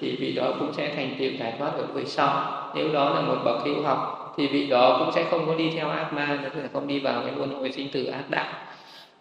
thì 0.00 0.16
vị 0.16 0.32
đó 0.32 0.52
cũng 0.58 0.72
sẽ 0.72 0.94
thành 0.96 1.16
tựu 1.18 1.30
giải 1.38 1.54
thoát 1.58 1.72
ở 1.76 1.84
đời 1.94 2.04
sau. 2.06 2.62
Nếu 2.74 2.92
đó 2.92 3.14
là 3.14 3.20
một 3.20 3.36
bậc 3.44 3.64
hữu 3.64 3.82
học 3.82 4.23
thì 4.36 4.46
vị 4.46 4.66
đó 4.66 4.96
cũng 4.98 5.12
sẽ 5.14 5.24
không 5.30 5.46
có 5.46 5.54
đi 5.54 5.70
theo 5.70 5.88
ác 5.88 6.12
ma 6.12 6.38
tức 6.42 6.60
là 6.62 6.68
không 6.72 6.86
đi 6.86 7.00
vào 7.00 7.22
cái 7.26 7.32
luân 7.36 7.54
hồi 7.54 7.72
sinh 7.72 7.88
tử 7.92 8.04
ác 8.04 8.30
đạo. 8.30 8.46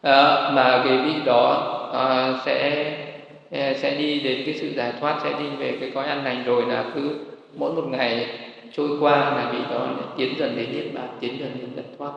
À, 0.02 0.52
mà 0.53 0.81
cái 0.85 0.98
vị 0.98 1.14
đó 1.26 1.53
à, 1.94 2.34
sẽ 2.45 2.85
à, 3.52 3.73
sẽ 3.77 3.95
đi 3.95 4.19
đến 4.19 4.41
cái 4.45 4.56
sự 4.61 4.73
giải 4.76 4.94
thoát 4.99 5.19
sẽ 5.23 5.30
đi 5.40 5.49
về 5.57 5.77
cái 5.80 5.91
cõi 5.95 6.06
an 6.06 6.23
lành 6.23 6.44
rồi 6.44 6.65
là 6.68 6.85
cứ 6.95 7.15
mỗi 7.57 7.73
một 7.73 7.88
ngày 7.88 8.27
trôi 8.73 8.90
qua 8.99 9.15
là 9.15 9.49
vị 9.52 9.60
đó 9.72 9.88
tiến 10.18 10.34
dần 10.38 10.56
đến 10.56 10.68
niết 10.72 10.94
bàn 10.94 11.07
tiến 11.19 11.40
dần 11.40 11.52
đến 11.60 11.69
giải 11.76 11.85
thoát. 11.98 12.11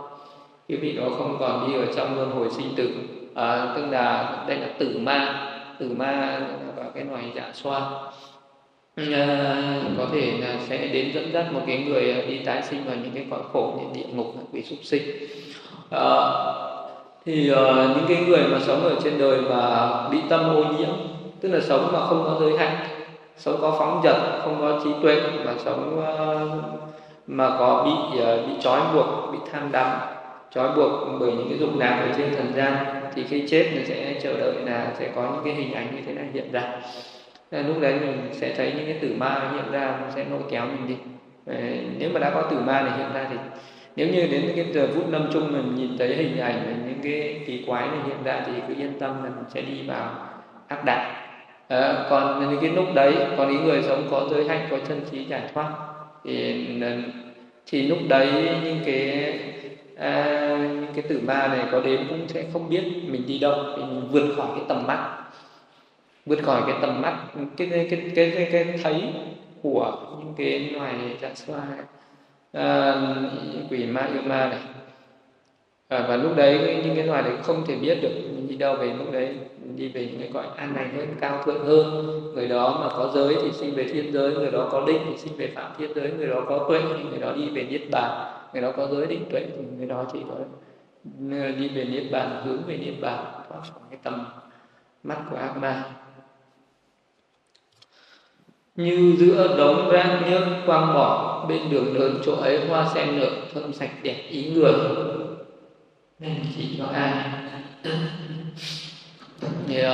Cái 0.68 0.78
vị 0.78 0.92
đó 0.92 1.04
không 1.18 1.36
còn 1.40 1.68
đi 1.68 1.78
ở 1.78 1.84
trong 1.96 2.16
luân 2.16 2.30
hồi 2.30 2.48
sinh 2.50 2.74
tử 2.76 2.90
à, 3.34 3.72
tức 3.76 3.86
là 3.90 4.36
đây 4.48 4.56
là 4.56 4.66
tử 4.78 4.98
ma. 5.02 5.42
Tử 5.78 5.94
ma 5.96 6.40
và 6.76 6.84
cái 6.94 7.04
loài 7.04 7.24
dạ 7.34 7.50
xoa 7.52 7.80
có 9.98 10.06
thể 10.12 10.32
là 10.40 10.58
sẽ 10.68 10.88
đến 10.88 11.12
dẫn 11.14 11.32
dắt 11.32 11.52
một 11.52 11.60
cái 11.66 11.78
người 11.78 12.12
ờ, 12.12 12.26
đi 12.26 12.38
tái 12.38 12.62
sinh 12.62 12.84
vào 12.84 12.96
những 12.96 13.10
cái 13.14 13.26
cõi 13.30 13.40
khổ 13.52 13.74
như 13.78 14.00
địa 14.00 14.06
ngục 14.12 14.34
quỷ 14.52 14.62
súc 14.62 14.78
sinh. 14.82 15.02
À, 15.90 16.30
thì 17.26 17.52
uh, 17.52 17.56
những 17.96 18.04
cái 18.08 18.24
người 18.28 18.42
mà 18.48 18.58
sống 18.66 18.84
ở 18.84 18.94
trên 19.04 19.18
đời 19.18 19.40
mà 19.40 20.08
bị 20.08 20.18
tâm 20.28 20.40
ô 20.40 20.64
nhiễm 20.64 20.94
tức 21.40 21.48
là 21.48 21.60
sống 21.60 21.88
mà 21.92 22.06
không 22.06 22.24
có 22.24 22.36
giới 22.40 22.58
hạn 22.58 22.76
sống 23.36 23.58
có 23.60 23.76
phóng 23.78 24.00
dật 24.04 24.16
không 24.42 24.56
có 24.60 24.80
trí 24.84 24.90
tuệ 25.02 25.20
mà 25.44 25.54
sống 25.64 25.98
uh, 25.98 26.80
mà 27.26 27.56
có 27.58 27.82
bị 27.84 28.20
uh, 28.20 28.48
bị 28.48 28.52
trói 28.60 28.80
buộc 28.94 29.32
bị 29.32 29.38
tham 29.52 29.72
đắm 29.72 29.98
trói 30.54 30.68
buộc 30.76 30.90
bởi 31.20 31.32
những 31.32 31.48
cái 31.48 31.58
dục 31.58 31.70
lạc 31.78 32.06
ở 32.08 32.14
trên 32.16 32.34
trần 32.36 32.52
gian 32.56 32.86
thì 33.14 33.24
khi 33.28 33.48
chết 33.48 33.70
mình 33.74 33.84
sẽ 33.86 34.20
chờ 34.22 34.40
đợi 34.40 34.54
là 34.64 34.92
sẽ 34.98 35.10
có 35.14 35.22
những 35.22 35.44
cái 35.44 35.54
hình 35.54 35.74
ảnh 35.74 35.86
như 35.96 36.02
thế 36.06 36.12
này 36.12 36.26
hiện 36.34 36.52
ra 36.52 36.72
nên 37.50 37.66
lúc 37.66 37.80
đấy 37.80 37.94
mình 38.00 38.28
sẽ 38.32 38.54
thấy 38.56 38.72
những 38.76 38.86
cái 38.86 38.98
tử 39.00 39.14
ma 39.18 39.50
hiện 39.54 39.72
ra 39.72 39.98
nó 40.00 40.10
sẽ 40.14 40.24
lôi 40.30 40.40
kéo 40.50 40.66
mình 40.66 40.88
đi. 40.88 40.96
Nếu 41.98 42.10
mà 42.14 42.20
đã 42.20 42.30
có 42.30 42.42
tử 42.42 42.58
ma 42.60 42.80
này 42.80 42.98
hiện 42.98 43.12
ra 43.14 43.26
thì 43.30 43.36
nếu 43.96 44.08
như 44.08 44.26
đến 44.26 44.52
cái 44.56 44.66
giờ 44.72 44.88
phút 44.94 45.10
lâm 45.10 45.28
chung 45.32 45.52
mình 45.52 45.74
nhìn 45.74 45.98
thấy 45.98 46.16
hình 46.16 46.38
ảnh 46.38 46.82
những 46.86 47.00
cái 47.02 47.40
kỳ 47.46 47.64
quái 47.66 47.88
này 47.88 47.98
hiện 48.06 48.16
ra 48.24 48.42
thì 48.46 48.52
cứ 48.68 48.74
yên 48.82 48.98
tâm 48.98 49.24
là 49.24 49.30
mình 49.30 49.44
sẽ 49.54 49.62
đi 49.62 49.82
vào 49.86 50.10
ác 50.68 50.84
đạo. 50.84 51.10
À, 51.68 52.06
còn 52.10 52.50
những 52.50 52.60
cái 52.60 52.70
lúc 52.70 52.84
đấy 52.94 53.14
còn 53.36 53.52
những 53.52 53.64
người 53.64 53.82
sống 53.82 54.08
có 54.10 54.28
giới 54.30 54.48
hạnh 54.48 54.66
có 54.70 54.78
chân 54.88 55.00
trí 55.10 55.24
giải 55.24 55.42
thoát 55.54 55.70
thì 56.24 56.66
ờ, 56.82 56.88
thì 57.66 57.82
lúc 57.82 57.98
đấy 58.08 58.28
những 58.64 58.78
cái 58.86 59.34
à, 59.96 60.24
những 60.58 60.92
cái 60.94 61.02
tử 61.08 61.20
ma 61.26 61.48
này 61.48 61.66
có 61.72 61.80
đến 61.80 62.06
cũng 62.08 62.28
sẽ 62.28 62.44
không 62.52 62.68
biết 62.68 62.82
mình 63.06 63.22
đi 63.26 63.38
đâu 63.38 63.64
mình 63.76 64.08
vượt 64.10 64.34
khỏi 64.36 64.46
cái 64.56 64.64
tầm 64.68 64.86
mắt 64.86 65.25
vượt 66.26 66.38
khỏi 66.42 66.62
cái 66.66 66.76
tầm 66.80 67.02
mắt 67.02 67.18
cái 67.56 67.68
cái 67.70 67.86
cái 67.90 68.10
cái, 68.14 68.32
cái, 68.34 68.48
cái 68.52 68.78
thấy 68.82 69.12
của 69.62 69.96
những 70.18 70.34
cái 70.36 70.70
loài 70.70 70.94
dạ 71.20 71.30
xoa 71.34 71.62
à, 72.52 72.94
quỷ 73.70 73.86
ma 73.86 74.08
yêu 74.12 74.22
ma 74.26 74.48
này. 74.48 74.58
À, 75.88 76.06
và 76.08 76.16
lúc 76.16 76.36
đấy 76.36 76.82
những 76.84 76.96
cái 76.96 77.06
loài 77.06 77.22
đấy 77.22 77.32
không 77.42 77.66
thể 77.66 77.76
biết 77.76 77.98
được 78.02 78.10
mình 78.36 78.48
đi 78.48 78.56
đâu 78.56 78.76
về 78.76 78.94
lúc 78.98 79.12
đấy 79.12 79.36
đi 79.76 79.88
về 79.88 80.08
những 80.10 80.20
cái 80.20 80.30
gọi 80.32 80.46
an 80.56 80.74
này 80.74 80.88
hơn 80.96 81.06
cao 81.20 81.42
thượng 81.44 81.66
hơn. 81.66 82.20
Người 82.34 82.48
đó 82.48 82.78
mà 82.80 82.88
có 82.98 83.12
giới 83.14 83.36
thì 83.42 83.52
sinh 83.52 83.74
về 83.74 83.84
thiên 83.84 84.12
giới 84.12 84.34
người 84.34 84.50
đó 84.50 84.68
có 84.72 84.84
định 84.86 85.02
thì 85.06 85.16
sinh 85.16 85.36
về 85.36 85.50
phạm 85.54 85.72
thiên 85.78 85.94
giới 85.94 86.12
người 86.18 86.26
đó 86.26 86.44
có 86.48 86.66
tuệ 86.68 86.80
thì 86.96 87.04
người 87.10 87.18
đó 87.18 87.32
đi 87.32 87.48
về 87.48 87.66
niết 87.70 87.82
bàn. 87.90 88.32
Người 88.52 88.62
đó 88.62 88.72
có 88.76 88.86
giới 88.86 89.06
định 89.06 89.24
tuệ 89.30 89.46
thì 89.56 89.64
người 89.76 89.86
đó 89.86 90.04
chỉ 90.12 90.18
có 90.28 90.34
ờ, 91.30 91.50
đi 91.50 91.68
về 91.68 91.84
niết 91.84 92.04
bàn 92.12 92.42
hướng 92.44 92.62
về 92.66 92.76
niết 92.76 92.94
bàn 93.00 93.24
thoát 93.48 93.60
khỏi 93.72 93.82
cái 93.90 93.98
tầm 94.02 94.24
mắt 95.02 95.18
của 95.30 95.36
ác 95.36 95.56
ma 95.56 95.84
như 98.76 99.16
giữa 99.18 99.56
đống 99.58 99.90
rác 99.90 100.20
nhớt 100.30 100.62
quang 100.66 100.94
bỏ 100.94 101.44
bên 101.48 101.70
đường 101.70 101.98
lớn 101.98 102.20
chỗ 102.24 102.32
ấy 102.32 102.66
hoa 102.68 102.88
sen 102.94 103.18
nở 103.18 103.30
thơm 103.54 103.72
sạch 103.72 103.90
đẹp 104.02 104.16
ý 104.28 104.50
người. 104.50 104.72
Nên 106.18 106.34
chỉ 106.56 106.68
cho 106.78 106.84
ai? 106.86 107.12
Thì, 109.68 109.82
uh, 109.82 109.88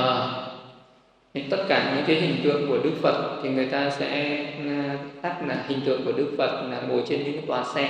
thì 1.33 1.43
tất 1.49 1.65
cả 1.67 1.93
những 1.95 2.05
cái 2.07 2.15
hình 2.15 2.43
tượng 2.43 2.67
của 2.67 2.77
Đức 2.83 2.91
Phật 3.01 3.39
thì 3.43 3.49
người 3.49 3.65
ta 3.65 3.89
sẽ 3.89 4.37
ờ, 4.57 4.97
tắt 5.21 5.35
là 5.47 5.65
hình 5.67 5.81
tượng 5.85 6.05
của 6.05 6.11
Đức 6.11 6.31
Phật 6.37 6.67
là 6.71 6.81
ngồi 6.89 7.03
trên 7.09 7.23
những 7.23 7.45
tòa 7.47 7.65
sen. 7.75 7.89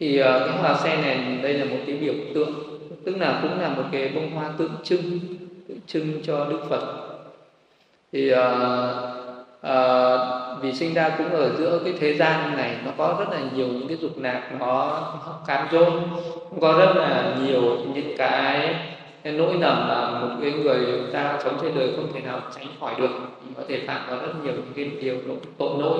Thì 0.00 0.20
uh, 0.20 0.26
cái 0.26 0.58
hoa 0.58 0.74
sen 0.84 1.02
này 1.02 1.38
đây 1.42 1.54
là 1.54 1.64
một 1.64 1.76
cái 1.86 1.96
biểu 1.96 2.14
tượng 2.34 2.52
tức 3.04 3.16
là 3.16 3.38
cũng 3.42 3.60
là 3.60 3.68
một 3.68 3.84
cái 3.92 4.08
bông 4.08 4.30
hoa 4.30 4.50
tượng 4.58 4.72
trưng 4.84 5.20
tượng 5.68 5.78
trưng 5.86 6.22
cho 6.22 6.46
Đức 6.50 6.60
Phật. 6.68 6.82
Thì 8.12 8.32
uh, 8.32 8.38
uh, 9.64 10.62
vì 10.62 10.72
sinh 10.72 10.94
ra 10.94 11.08
cũng 11.18 11.30
ở 11.30 11.50
giữa 11.58 11.80
cái 11.84 11.94
thế 12.00 12.14
gian 12.14 12.56
này 12.56 12.76
nó 12.84 12.90
có 12.96 13.16
rất 13.18 13.28
là 13.30 13.40
nhiều 13.54 13.66
những 13.66 13.88
cái 13.88 13.96
dục 13.96 14.12
lạc 14.16 14.50
nó 14.60 15.02
cám 15.46 15.66
dỗ 15.72 15.86
có 16.60 16.72
rất 16.72 16.96
là 16.96 17.34
nhiều 17.42 17.62
những 17.94 18.14
cái 18.18 18.74
cái 19.24 19.32
nỗi 19.32 19.54
lầm 19.60 19.88
mà 19.88 20.20
một 20.20 20.28
cái 20.42 20.52
người 20.52 21.02
ta 21.12 21.38
sống 21.44 21.58
trên 21.62 21.74
đời 21.74 21.88
không 21.96 22.12
thể 22.14 22.20
nào 22.20 22.40
tránh 22.56 22.66
khỏi 22.80 22.94
được. 22.98 23.10
Có 23.56 23.62
thể 23.68 23.80
phạm 23.86 24.00
vào 24.08 24.16
rất 24.16 24.32
nhiều 24.44 24.52
những 24.52 24.72
cái 24.76 24.90
điều 25.00 25.16
tội 25.58 25.70
lỗi. 25.78 25.98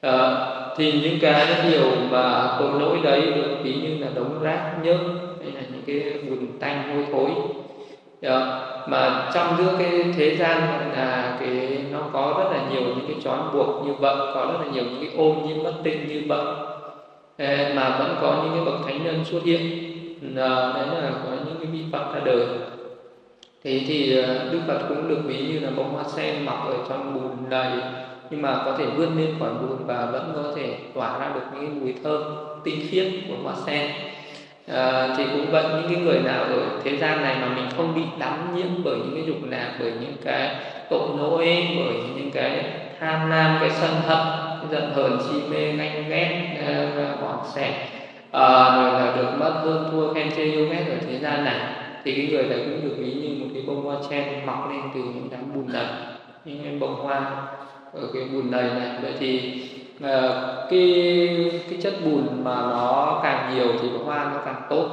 À, 0.00 0.46
thì 0.76 0.92
những 0.92 1.18
cái 1.20 1.46
điều 1.70 1.90
mà 2.10 2.56
tội 2.58 2.80
lỗi 2.80 2.98
đấy 3.02 3.20
được 3.20 3.56
ví 3.62 3.74
như 3.74 3.98
là 3.98 4.06
đống 4.14 4.42
rác 4.42 4.74
nhớt 4.82 4.98
hay 5.42 5.52
là 5.52 5.60
những 5.72 5.82
cái 5.86 6.12
bùn 6.30 6.58
tanh 6.60 6.94
hôi 6.94 7.06
thối 7.12 7.30
à, 8.26 8.60
mà 8.86 9.30
trong 9.34 9.56
giữa 9.58 9.74
cái 9.78 10.04
thế 10.16 10.36
gian 10.36 10.60
là 10.96 11.36
cái 11.40 11.78
nó 11.92 11.98
có 12.12 12.34
rất 12.38 12.56
là 12.56 12.70
nhiều 12.70 12.82
những 12.82 13.06
cái 13.06 13.16
trói 13.24 13.38
buộc 13.52 13.86
như 13.86 13.92
vậy 13.92 14.16
có 14.18 14.46
rất 14.52 14.66
là 14.66 14.72
nhiều 14.72 14.84
những 14.84 15.00
cái 15.00 15.10
ôm 15.16 15.48
như 15.48 15.62
bất 15.64 15.74
tinh 15.84 16.08
như 16.08 16.22
vậy 16.28 16.44
mà 17.74 17.96
vẫn 17.98 18.16
có 18.20 18.42
những 18.42 18.52
cái 18.54 18.64
bậc 18.64 18.86
thánh 18.86 19.04
nhân 19.04 19.24
xuất 19.24 19.42
hiện. 19.44 19.60
Đấy 20.34 20.86
là 21.02 21.10
có 21.24 21.30
những 21.46 21.56
cái 21.58 21.66
vị 21.66 21.80
phật 21.92 22.14
ra 22.14 22.20
đời. 22.24 22.46
Thế 23.64 23.80
thì 23.88 24.16
ờ, 24.22 24.52
đức 24.52 24.60
phật 24.66 24.78
cũng 24.88 25.08
được 25.08 25.20
ví 25.24 25.38
như 25.38 25.58
là 25.58 25.70
bông 25.76 25.92
hoa 25.92 26.04
sen 26.04 26.44
mọc 26.44 26.66
ở 26.68 26.76
trong 26.88 27.14
bùn 27.14 27.50
đầy. 27.50 27.72
Nhưng 28.30 28.42
mà 28.42 28.62
có 28.64 28.76
thể 28.78 28.84
vươn 28.86 29.18
lên 29.18 29.34
khỏi 29.40 29.50
bùn 29.60 29.86
và 29.86 30.08
vẫn 30.12 30.32
có 30.34 30.42
thể 30.56 30.78
tỏa 30.94 31.18
ra 31.18 31.30
được 31.34 31.40
những 31.52 31.66
cái 31.66 31.76
mùi 31.80 31.94
thơm 32.04 32.22
tinh 32.64 32.86
khiết 32.90 33.12
của 33.28 33.34
hoa 33.44 33.54
sen 33.66 33.90
à, 34.72 35.14
thì 35.16 35.24
cũng 35.32 35.50
vậy 35.50 35.64
những 35.68 35.94
cái 35.94 36.02
người 36.04 36.20
nào 36.20 36.42
ở 36.42 36.80
thế 36.84 36.96
gian 36.96 37.22
này 37.22 37.36
mà 37.40 37.48
mình 37.48 37.66
không 37.76 37.94
bị 37.94 38.02
đắm 38.18 38.56
nhiễm 38.56 38.84
bởi 38.84 38.96
những 38.96 39.14
cái 39.14 39.24
dục 39.26 39.36
lạc 39.50 39.76
bởi 39.80 39.92
những 40.00 40.16
cái 40.24 40.56
tội 40.90 41.08
lỗi 41.18 41.66
bởi 41.76 41.94
những 42.16 42.30
cái 42.32 42.64
tham 43.00 43.30
lam 43.30 43.56
cái 43.60 43.70
sân 43.70 43.90
hận 44.06 44.26
giận 44.70 44.92
hờn 44.94 45.18
si 45.28 45.40
mê 45.50 45.72
ganh 45.72 46.04
ghét 46.08 46.56
ờ, 46.66 47.16
bọn 47.22 47.38
sẻ 47.54 47.88
à, 48.30 48.76
rồi 48.76 49.00
là 49.00 49.16
được 49.16 49.28
mất 49.38 49.52
hơn 49.64 49.88
thua 49.92 50.14
khen 50.14 50.30
chê 50.36 50.42
yêu 50.42 50.68
ghét 50.68 50.84
ở 50.88 50.96
thế 51.08 51.18
gian 51.18 51.44
này 51.44 51.60
thì 52.04 52.12
cái 52.16 52.26
người 52.26 52.44
này 52.44 52.58
cũng 52.58 52.88
được 52.88 52.94
ví 52.98 53.12
như 53.12 53.44
một 53.44 53.46
cái 53.54 53.62
bông 53.66 53.84
hoa 53.84 53.96
chen 54.10 54.46
mọc 54.46 54.70
lên 54.70 54.80
từ 54.94 55.00
những 55.00 55.28
đám 55.30 55.54
bùn 55.54 55.72
này 55.72 55.86
những 56.44 56.64
cái 56.64 56.78
bông 56.80 56.94
hoa 56.94 57.46
ở 57.92 58.08
cái 58.14 58.22
bùn 58.32 58.50
đầy 58.50 58.62
này. 58.62 58.98
Vậy 59.02 59.12
thì 59.18 59.62
Ờ, 60.02 60.66
cái 60.70 61.62
cái 61.70 61.78
chất 61.82 61.94
bùn 62.04 62.44
mà 62.44 62.54
nó 62.54 63.20
càng 63.22 63.54
nhiều 63.54 63.66
thì 63.82 63.88
cái 63.88 63.98
hoa 64.04 64.24
nó 64.24 64.40
càng 64.44 64.62
tốt. 64.70 64.88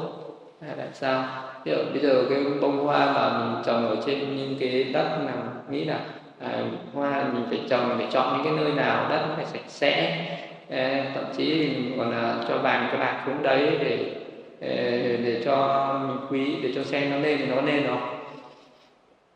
Tại 0.78 0.88
sao? 0.94 1.26
Bây 1.66 1.76
giờ, 1.76 1.84
bây 1.92 2.02
giờ 2.02 2.24
cái 2.30 2.44
bông 2.62 2.78
hoa 2.78 3.14
mà 3.14 3.40
mình 3.40 3.64
trồng 3.66 3.88
ở 3.88 3.96
trên 4.06 4.38
những 4.38 4.56
cái 4.60 4.84
đất 4.84 5.18
nào 5.26 5.38
nghĩ 5.70 5.86
là 5.86 6.00
à, 6.40 6.50
hoa 6.94 7.24
mình 7.34 7.46
phải 7.50 7.62
trồng 7.70 7.90
mình 7.90 7.98
phải 7.98 8.08
chọn 8.12 8.34
những 8.34 8.44
cái 8.44 8.64
nơi 8.64 8.74
nào 8.74 9.10
đất 9.10 9.26
nó 9.30 9.36
phải 9.36 9.46
sạch 9.46 9.68
sẽ. 9.68 10.26
À, 10.70 11.06
thậm 11.16 11.24
chí 11.38 11.70
mình 11.76 11.96
còn 11.98 12.12
là 12.12 12.36
cho 12.50 12.58
vàng 12.58 12.90
cho 12.92 12.98
bạc 12.98 13.24
xuống 13.26 13.44
đấy 13.44 13.78
để 13.80 14.16
để, 14.60 15.18
để 15.24 15.42
cho 15.46 15.88
mình 16.08 16.18
quý 16.30 16.56
để 16.64 16.72
cho 16.76 16.84
sen 16.84 17.12
nó 17.12 17.18
lên 17.18 17.38
thì 17.38 17.46
nó 17.46 17.62
lên 17.62 17.88
nó 17.88 17.98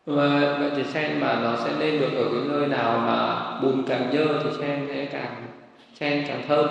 và 0.06 0.58
vậy 0.60 0.70
thì 0.76 0.84
sen 0.84 1.20
mà 1.20 1.40
nó 1.44 1.56
sẽ 1.56 1.72
lên 1.80 2.00
được 2.00 2.12
ở 2.18 2.24
cái 2.24 2.42
nơi 2.48 2.68
nào 2.68 3.00
mà 3.00 3.52
bùn 3.62 3.84
càng 3.88 4.10
dơ 4.14 4.26
thì 4.44 4.50
sen 4.60 4.88
sẽ 4.88 5.06
càng 5.06 5.36
sen 6.00 6.24
càng 6.28 6.42
thơm. 6.48 6.68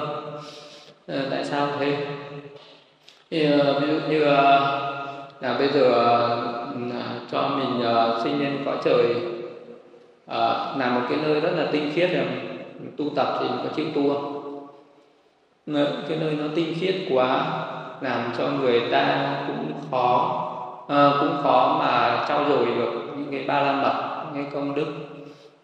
À, 1.08 1.22
tại 1.30 1.44
sao 1.44 1.68
thế? 1.80 1.96
Thì 3.30 3.54
uh, 3.54 3.82
ví 3.82 3.88
dụ 3.88 4.00
như 4.08 4.22
uh, 4.22 4.28
là 5.40 5.56
bây 5.58 5.68
giờ 5.68 5.88
uh, 6.70 7.32
cho 7.32 7.48
mình 7.48 7.80
uh, 7.80 8.22
sinh 8.24 8.40
lên 8.40 8.62
cõi 8.64 8.76
trời 8.84 9.04
uh, 10.24 10.78
là 10.78 10.90
một 10.94 11.00
cái 11.08 11.18
nơi 11.22 11.40
rất 11.40 11.50
là 11.56 11.66
tinh 11.72 11.92
khiết 11.94 12.10
rồi 12.12 12.26
tu 12.96 13.04
tập 13.16 13.38
thì 13.40 13.46
có 13.48 13.68
chịu 13.76 13.86
tu 13.94 14.14
không? 14.14 14.32
Cái 16.08 16.18
nơi 16.20 16.32
nó 16.32 16.44
tinh 16.54 16.74
khiết 16.80 16.94
quá 17.10 17.46
làm 18.00 18.32
cho 18.38 18.48
người 18.48 18.80
ta 18.92 19.34
cũng 19.46 19.72
khó 19.90 20.42
à, 20.88 21.10
cũng 21.20 21.42
khó 21.42 21.76
mà 21.78 22.24
trao 22.28 22.44
dồi 22.48 22.66
được 22.66 22.92
những 23.16 23.28
cái 23.30 23.44
ba 23.46 23.60
la 23.60 23.72
mật 23.72 24.24
những 24.24 24.44
cái 24.44 24.52
công 24.54 24.74
đức. 24.74 24.86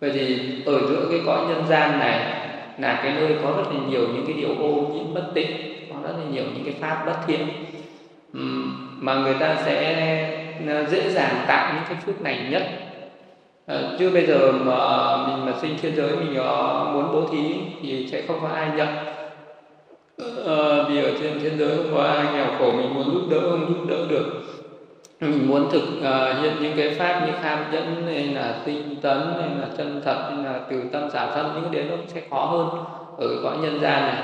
Vậy 0.00 0.10
thì 0.14 0.38
ở 0.66 0.78
giữa 0.88 1.06
cái 1.10 1.20
cõi 1.26 1.40
nhân 1.48 1.64
gian 1.68 1.98
này 1.98 2.48
là 2.82 3.00
cái 3.02 3.12
nơi 3.12 3.36
có 3.42 3.50
rất 3.56 3.62
là 3.74 3.80
nhiều 3.88 4.00
những 4.00 4.24
cái 4.26 4.36
điều 4.36 4.48
ô 4.48 4.92
nhiễm 4.94 5.14
bất 5.14 5.30
tịnh, 5.34 5.50
có 5.90 5.96
rất 6.02 6.14
là 6.18 6.24
nhiều 6.32 6.44
những 6.54 6.64
cái 6.64 6.74
pháp 6.80 7.04
bất 7.06 7.16
thiện. 7.26 7.48
Mà 8.98 9.14
người 9.14 9.34
ta 9.40 9.56
sẽ 9.64 9.94
ờ, 10.68 10.84
dễ 10.84 11.10
dàng 11.10 11.44
tạo 11.48 11.74
những 11.74 11.84
cái 11.88 11.96
phước 12.06 12.22
này 12.22 12.46
nhất. 12.50 12.62
Ờ, 13.66 13.96
chứ 13.98 14.10
bây 14.10 14.26
giờ 14.26 14.52
mà 14.52 15.16
mình 15.26 15.46
mà 15.46 15.52
sinh 15.62 15.74
thiên 15.82 15.96
giới 15.96 16.16
mình 16.16 16.34
ờ, 16.34 16.90
muốn 16.94 17.12
bố 17.12 17.28
thí 17.32 17.54
thì 17.82 18.08
sẽ 18.12 18.22
không 18.26 18.38
có 18.42 18.48
ai 18.48 18.70
nhận. 18.76 18.88
Vì 20.88 21.02
ở 21.02 21.10
trên 21.20 21.40
thiên 21.40 21.58
giới 21.58 21.76
không 21.76 21.94
có 21.94 22.02
ai 22.02 22.34
nghèo 22.34 22.46
khổ, 22.58 22.72
mình 22.72 22.94
muốn 22.94 23.04
giúp 23.04 23.22
đỡ 23.30 23.40
không 23.50 23.66
giúp 23.68 23.86
đỡ 23.88 24.06
được 24.08 24.51
mình 25.28 25.48
muốn 25.48 25.70
thực 25.70 25.82
uh, 25.98 26.42
hiện 26.42 26.52
những 26.60 26.76
cái 26.76 26.94
pháp 26.98 27.26
như 27.26 27.32
tham 27.42 27.58
nhẫn 27.72 28.06
hay 28.06 28.24
là 28.24 28.54
tinh 28.64 28.96
tấn 29.02 29.18
hay 29.18 29.48
là 29.60 29.66
chân 29.76 30.02
thật 30.04 30.30
hay 30.30 30.44
là 30.44 30.60
từ 30.70 30.82
tâm 30.92 31.10
xả 31.10 31.26
thân 31.26 31.50
những 31.54 31.72
cái 31.72 31.82
đấy 31.82 31.90
nó 31.90 31.96
sẽ 32.06 32.20
khó 32.30 32.44
hơn 32.44 32.68
ở 33.18 33.28
cái 33.28 33.38
cõi 33.42 33.56
nhân 33.62 33.80
gian 33.80 34.02
này. 34.02 34.16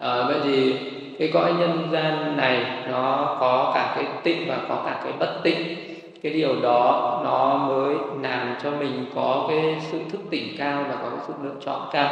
À, 0.00 0.22
vậy 0.26 0.36
thì 0.44 0.76
cái 1.18 1.30
cõi 1.34 1.52
nhân 1.58 1.88
gian 1.92 2.36
này 2.36 2.64
nó 2.90 3.36
có 3.40 3.72
cả 3.74 3.92
cái 3.96 4.04
tịnh 4.22 4.48
và 4.48 4.56
có 4.68 4.82
cả 4.86 5.00
cái 5.04 5.12
bất 5.18 5.40
tịnh. 5.42 5.76
Cái 6.22 6.32
điều 6.32 6.60
đó 6.62 7.20
nó 7.24 7.56
mới 7.68 7.94
làm 8.22 8.56
cho 8.62 8.70
mình 8.70 9.06
có 9.14 9.46
cái 9.48 9.76
sự 9.90 9.98
thức 10.12 10.20
tỉnh 10.30 10.56
cao 10.58 10.84
và 10.88 10.96
có 11.02 11.10
cái 11.10 11.20
sự 11.28 11.32
lựa 11.42 11.54
chọn 11.64 11.80
cao. 11.92 12.08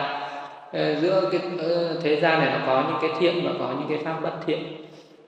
À, 0.73 0.95
giữa 1.01 1.29
cái 1.33 1.41
thế 2.03 2.21
gian 2.21 2.41
này 2.41 2.49
nó 2.53 2.67
có 2.67 2.83
những 2.89 2.99
cái 3.01 3.11
thiện 3.21 3.45
và 3.45 3.51
có 3.59 3.67
những 3.79 3.89
cái 3.89 3.99
pháp 4.05 4.23
bất 4.23 4.47
thiện. 4.47 4.61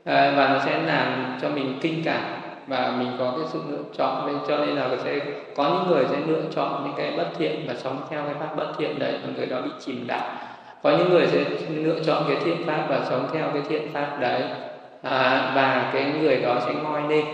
À, 0.04 0.32
và 0.36 0.48
nó 0.48 0.58
sẽ 0.64 0.82
làm 0.82 1.38
cho 1.42 1.48
mình 1.48 1.78
kinh 1.80 2.02
cảm 2.04 2.22
và 2.66 2.94
mình 2.98 3.08
có 3.18 3.30
cái 3.30 3.48
sự 3.52 3.60
lựa 3.70 3.82
chọn 3.96 4.26
nên 4.26 4.36
cho 4.48 4.58
nên 4.58 4.76
là 4.76 4.90
sẽ 5.04 5.20
có 5.56 5.68
những 5.68 5.94
người 5.94 6.04
sẽ 6.10 6.16
lựa 6.26 6.42
chọn 6.54 6.84
những 6.84 6.94
cái 6.96 7.16
bất 7.16 7.26
thiện 7.38 7.64
và 7.68 7.74
sống 7.74 8.00
theo 8.10 8.22
cái 8.24 8.34
pháp 8.40 8.56
bất 8.56 8.72
thiện 8.78 8.98
đấy 8.98 9.14
và 9.22 9.32
người 9.36 9.46
đó 9.46 9.60
bị 9.60 9.70
chìm 9.80 10.06
đắm. 10.06 10.20
Có 10.82 10.90
những 10.90 11.10
người 11.10 11.26
sẽ 11.26 11.44
lựa 11.68 11.98
chọn 12.06 12.24
cái 12.28 12.36
thiện 12.44 12.66
pháp 12.66 12.86
và 12.88 13.00
sống 13.10 13.28
theo 13.32 13.50
cái 13.52 13.62
thiện 13.68 13.92
pháp 13.92 14.16
đấy 14.20 14.42
à, 15.02 15.52
và 15.54 15.90
cái 15.94 16.12
người 16.20 16.36
đó 16.36 16.60
sẽ 16.66 16.74
ngoi 16.74 17.02
lên 17.08 17.24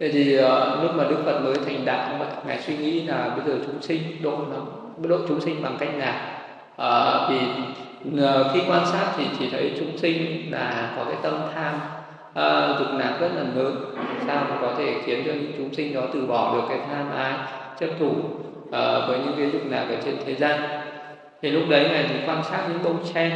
Thế 0.00 0.10
thì 0.12 0.38
uh, 0.38 0.82
lúc 0.82 0.94
mà 0.96 1.04
Đức 1.04 1.16
Phật 1.24 1.40
mới 1.40 1.54
thành 1.66 1.84
đạo 1.84 2.08
ngài 2.46 2.62
suy 2.62 2.76
nghĩ 2.76 3.02
là 3.02 3.28
bây 3.36 3.46
giờ 3.46 3.64
chúng 3.66 3.82
sinh 3.82 4.02
độ 4.22 4.38
nó 4.50 4.56
độ 5.08 5.18
chúng 5.28 5.40
sinh 5.40 5.62
bằng 5.62 5.76
cách 5.80 5.88
nào? 5.96 6.14
Uh, 6.74 7.28
thì 7.28 7.36
uh, 8.24 8.46
khi 8.54 8.60
quan 8.68 8.86
sát 8.86 9.12
thì 9.16 9.24
chỉ 9.38 9.50
thấy 9.50 9.72
chúng 9.78 9.98
sinh 9.98 10.48
là 10.50 10.92
có 10.96 11.04
cái 11.04 11.16
tâm 11.22 11.40
tham 11.54 11.74
uh, 12.38 12.78
dục 12.78 12.88
lạc 12.98 13.16
rất 13.20 13.28
là 13.34 13.42
lớn. 13.54 13.84
Sao 14.26 14.46
mà 14.50 14.56
có 14.60 14.74
thể 14.78 14.94
khiến 15.04 15.22
cho 15.26 15.32
những 15.32 15.52
chúng 15.58 15.74
sinh 15.74 15.94
đó 15.94 16.00
từ 16.12 16.26
bỏ 16.26 16.54
được 16.54 16.62
cái 16.68 16.78
tham 16.90 17.10
ái 17.16 17.32
chấp 17.78 17.88
thủ 17.98 18.08
uh, 18.08 19.08
với 19.08 19.18
những 19.18 19.34
cái 19.36 19.50
dục 19.50 19.62
lạc 19.70 19.86
ở 19.88 19.96
trên 20.04 20.16
thế 20.26 20.34
gian? 20.34 20.60
Thì 21.42 21.50
lúc 21.50 21.62
đấy 21.68 21.88
ngài 21.90 22.06
thì 22.08 22.14
quan 22.26 22.44
sát 22.44 22.62
những 22.68 22.84
bông 22.84 22.98
tre. 23.14 23.28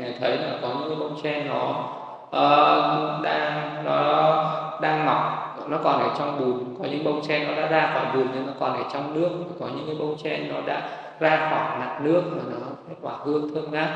Ngài 0.00 0.14
thấy 0.20 0.36
là 0.36 0.58
có 0.62 0.68
những 0.68 0.88
cái 0.88 0.98
bông 1.00 1.20
tre 1.22 1.44
nó 1.44 1.88
uh, 2.26 3.22
đang 3.24 3.84
nó 3.84 4.44
đang 4.80 5.06
mọc 5.06 5.38
nó 5.68 5.78
còn 5.84 6.02
ở 6.02 6.10
trong 6.18 6.40
bùn. 6.40 6.74
Có 6.78 6.84
những 6.90 7.04
bông 7.04 7.20
tre 7.28 7.44
nó 7.44 7.62
đã 7.62 7.68
ra 7.68 7.90
khỏi 7.94 8.04
bùn 8.14 8.26
nhưng 8.34 8.46
nó 8.46 8.52
còn 8.60 8.76
ở 8.76 8.84
trong 8.92 9.14
nước. 9.14 9.30
Có 9.60 9.66
những 9.66 9.86
cái 9.86 9.96
bông 9.98 10.16
tre 10.22 10.38
nó 10.38 10.60
đã 10.66 10.88
ra 11.20 11.36
khỏi 11.50 11.78
mặt 11.78 11.98
nước 12.02 12.22
mà 12.30 12.42
nó 12.50 12.66
quả 13.00 13.12
hương 13.24 13.54
thơm 13.54 13.64
ngát. 13.70 13.88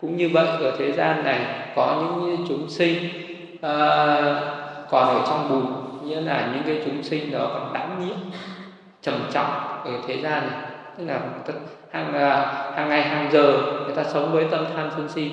Cũng 0.00 0.16
như 0.16 0.30
vậy 0.34 0.46
ở 0.46 0.72
thế 0.78 0.92
gian 0.92 1.24
này 1.24 1.40
có 1.76 1.96
những 2.00 2.36
chúng 2.48 2.68
sinh 2.68 2.94
Ờ, 3.64 4.86
còn 4.90 5.08
ở 5.08 5.24
trong 5.26 5.48
bùn 5.48 5.66
như 6.08 6.20
là 6.20 6.48
những 6.52 6.62
cái 6.66 6.82
chúng 6.84 7.02
sinh 7.02 7.32
đó 7.32 7.50
còn 7.52 7.72
đắm 7.72 8.06
nhiễm 8.06 8.16
trầm 9.02 9.14
trọng 9.32 9.50
ở 9.84 9.90
thế 10.06 10.16
gian 10.16 10.48
này. 10.50 10.70
Tức 10.98 11.04
là 11.06 11.20
hàng 11.90 12.14
à, 12.14 12.62
hàng 12.76 12.88
ngày 12.88 13.02
hàng 13.02 13.30
giờ 13.32 13.52
người 13.84 13.94
ta 13.94 14.04
sống 14.04 14.32
với 14.32 14.46
tâm 14.50 14.64
tham 14.76 14.90
sân 14.96 15.08
si. 15.08 15.32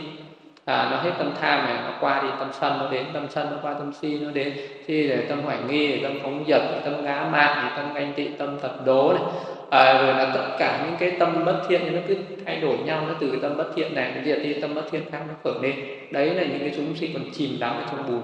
À, 0.65 0.87
nó 0.91 0.97
hết 0.97 1.11
tâm 1.17 1.31
tham 1.41 1.65
này 1.65 1.77
nó 1.83 1.93
qua 1.99 2.21
đi 2.21 2.27
tâm 2.39 2.47
sân 2.59 2.77
nó 2.79 2.91
đến 2.91 3.05
tâm 3.13 3.27
sân 3.29 3.47
nó 3.51 3.57
qua 3.61 3.73
tâm 3.73 3.93
si 3.93 4.19
nó 4.19 4.31
đến 4.31 4.53
si 4.87 5.07
để 5.07 5.25
tâm 5.29 5.41
hoài 5.41 5.57
nghi 5.67 5.87
để 5.87 5.99
tâm 6.03 6.19
phóng 6.23 6.43
dật 6.47 6.61
để 6.71 6.81
tâm 6.85 7.03
ngã 7.03 7.27
mạn 7.31 7.57
để 7.63 7.77
tâm 7.77 7.93
ganh 7.93 8.13
tị 8.13 8.27
tâm 8.27 8.59
tật 8.59 8.85
đố 8.85 9.13
này 9.13 9.23
à, 9.71 10.01
rồi 10.01 10.13
là 10.13 10.31
tất 10.33 10.55
cả 10.59 10.83
những 10.85 10.95
cái 10.99 11.11
tâm 11.19 11.45
bất 11.45 11.61
thiện 11.69 11.95
nó 11.95 12.01
cứ 12.07 12.15
thay 12.45 12.59
đổi 12.61 12.77
nhau 12.85 13.03
nó 13.07 13.13
từ 13.19 13.29
cái 13.29 13.39
tâm 13.41 13.57
bất 13.57 13.75
thiện 13.75 13.95
này 13.95 14.11
nó 14.15 14.21
diệt 14.25 14.39
đi 14.43 14.53
tâm 14.53 14.75
bất 14.75 14.81
thiện 14.91 15.01
khác 15.11 15.19
nó 15.27 15.33
khởi 15.43 15.53
lên. 15.61 15.85
Đấy 16.11 16.33
là 16.35 16.43
những 16.43 16.59
cái 16.59 16.71
chúng 16.75 16.95
sinh 16.95 17.13
còn 17.13 17.23
chìm 17.33 17.57
đắm 17.59 17.75
ở 17.75 17.83
trong 17.91 18.07
bùn. 18.07 18.21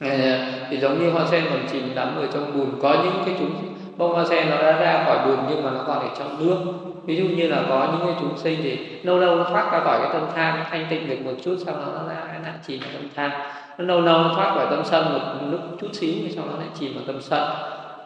À, 0.00 0.52
thì 0.70 0.76
giống 0.76 0.98
như 0.98 1.10
hoa 1.10 1.26
sen 1.30 1.44
còn 1.50 1.60
chìm 1.72 1.92
đắm 1.94 2.16
ở 2.16 2.26
trong 2.32 2.58
bùn. 2.58 2.80
Có 2.82 2.96
những 3.04 3.22
cái 3.26 3.34
chúng 3.38 3.50
bông 3.96 4.12
hoa 4.12 4.24
sen 4.24 4.50
nó 4.50 4.56
đã 4.56 4.72
ra 4.72 5.04
khỏi 5.04 5.26
bùn 5.26 5.36
nhưng 5.48 5.64
mà 5.64 5.70
nó 5.70 5.84
còn 5.86 5.98
ở 5.98 6.08
trong 6.18 6.46
nước. 6.46 6.56
Ví 7.04 7.16
dụ 7.16 7.24
như 7.24 7.48
là 7.48 7.62
có 7.68 7.88
những 7.92 8.06
cái 8.06 8.16
chúng 8.20 8.38
sinh 8.38 8.58
thì 8.62 8.78
lâu 9.02 9.18
lâu 9.18 9.36
nó 9.36 9.44
thoát 9.44 9.72
ra 9.72 9.80
khỏi 9.80 10.00
cái 10.02 10.10
tâm 10.12 10.22
tham 10.34 10.58
thanh 10.70 10.86
tịnh 10.90 11.08
được 11.08 11.18
một 11.24 11.32
chút 11.44 11.56
sau 11.66 11.74
đó 11.74 11.84
nó 11.94 12.14
lại 12.14 12.24
lại 12.44 12.52
chìm 12.66 12.80
vào 12.80 12.90
tâm 12.92 13.08
tham. 13.14 13.30
Nó 13.78 13.84
lâu 13.84 14.00
lâu 14.00 14.18
nó 14.18 14.32
thoát 14.36 14.54
khỏi 14.54 14.66
tâm 14.70 14.82
sân 14.84 15.12
một 15.12 15.20
lúc 15.50 15.60
chút 15.80 15.88
xíu 15.92 16.14
thì 16.22 16.32
sau 16.36 16.44
đó 16.46 16.52
lại 16.58 16.68
chìm 16.80 16.94
vào 16.94 17.04
tâm 17.06 17.16
sân 17.20 17.42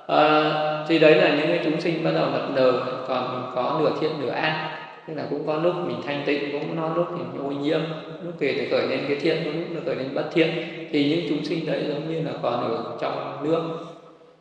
à, 0.06 0.84
thì 0.88 0.98
đấy 0.98 1.14
là 1.14 1.28
những 1.28 1.46
cái 1.46 1.60
chúng 1.64 1.80
sinh 1.80 2.04
bắt 2.04 2.10
đầu 2.14 2.30
mập 2.30 2.50
nờ 2.54 2.72
còn 3.08 3.52
có 3.54 3.80
nửa 3.80 3.90
thiện 4.00 4.10
nửa 4.20 4.30
ác. 4.30 4.78
Tức 5.08 5.14
là 5.16 5.24
cũng 5.30 5.46
có 5.46 5.56
lúc 5.56 5.74
mình 5.86 5.96
thanh 6.06 6.22
tịnh 6.26 6.52
cũng 6.52 6.76
có 6.80 6.90
lúc 6.96 7.06
mình 7.10 7.46
ô 7.46 7.50
nhiễm 7.50 7.80
lúc 8.24 8.34
kể 8.38 8.54
thì 8.58 8.68
khởi 8.70 8.86
lên 8.86 9.00
cái 9.08 9.16
thiện 9.16 9.44
lúc 9.44 9.54
nó 9.70 9.80
khởi 9.86 9.96
lên 9.96 10.14
bất 10.14 10.30
thiện. 10.34 10.48
Thì 10.92 11.10
những 11.10 11.26
chúng 11.28 11.44
sinh 11.44 11.66
đấy 11.66 11.84
giống 11.88 12.12
như 12.12 12.22
là 12.22 12.30
còn 12.42 12.52
ở 12.52 12.96
trong 13.00 13.38
nước. 13.44 13.62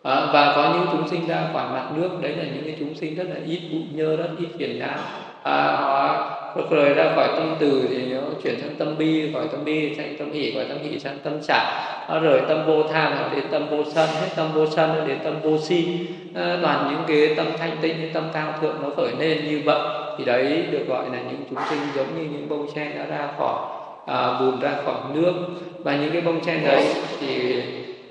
À, 0.03 0.27
và 0.33 0.53
có 0.55 0.73
những 0.73 0.87
chúng 0.91 1.07
sinh 1.07 1.27
ra 1.27 1.49
khỏi 1.53 1.69
mặt 1.73 1.91
nước 1.97 2.09
đấy 2.21 2.35
là 2.35 2.43
những 2.43 2.63
cái 2.63 2.75
chúng 2.79 2.95
sinh 2.95 3.15
rất 3.15 3.27
là 3.29 3.35
ít 3.45 3.61
bụi 3.71 3.81
nhơ 3.93 4.15
rất 4.15 4.29
ít 4.39 4.47
phiền 4.57 4.79
não 4.79 4.97
à, 5.45 5.75
họ 5.75 6.61
rời 6.69 6.93
ra 6.93 7.11
khỏi 7.15 7.27
tâm 7.35 7.55
từ 7.59 7.87
thì 7.89 8.13
nó 8.13 8.21
chuyển 8.43 8.59
sang 8.61 8.75
tâm 8.77 8.97
bi 8.97 9.31
khỏi 9.33 9.43
tâm 9.51 9.65
bi 9.65 9.95
sang 9.97 10.15
tâm 10.19 10.31
hỷ 10.31 10.51
khỏi 10.55 10.65
tâm 10.69 10.77
hỷ 10.83 10.99
sang 10.99 11.17
tâm 11.23 11.41
xả 11.41 11.85
nó 12.09 12.15
à, 12.15 12.19
rời 12.19 12.41
tâm 12.47 12.65
vô 12.67 12.83
tham 12.83 13.17
họ 13.17 13.29
đến 13.35 13.43
tâm 13.51 13.67
vô 13.69 13.83
sân 13.95 14.09
hết 14.09 14.27
tâm 14.35 14.47
vô 14.53 14.65
sân 14.65 14.93
nó 14.97 15.05
đến 15.05 15.17
tâm 15.23 15.33
vô 15.43 15.57
si. 15.57 16.07
À, 16.35 16.57
toàn 16.61 16.87
những 16.91 17.03
cái 17.07 17.35
tâm 17.35 17.47
thanh 17.57 17.77
tịnh 17.81 18.01
những 18.01 18.13
tâm 18.13 18.23
cao 18.33 18.53
thượng 18.61 18.75
nó 18.83 18.89
khởi 18.97 19.11
lên 19.19 19.45
như 19.45 19.61
vậy. 19.65 19.79
Thì 20.17 20.25
đấy 20.25 20.63
được 20.71 20.85
gọi 20.87 21.05
là 21.11 21.17
những 21.17 21.43
chúng 21.49 21.59
sinh 21.69 21.79
giống 21.95 22.07
như 22.15 22.23
những 22.31 22.49
bông 22.49 22.67
sen 22.75 22.91
đã 22.97 23.05
ra 23.05 23.27
khỏi 23.37 23.59
à, 24.05 24.39
bùn 24.39 24.59
ra 24.59 24.71
khỏi 24.85 24.95
nước. 25.13 25.33
Và 25.79 25.95
những 25.95 26.11
cái 26.11 26.21
bông 26.21 26.43
sen 26.43 26.63
đấy 26.63 26.85
thì 27.19 27.61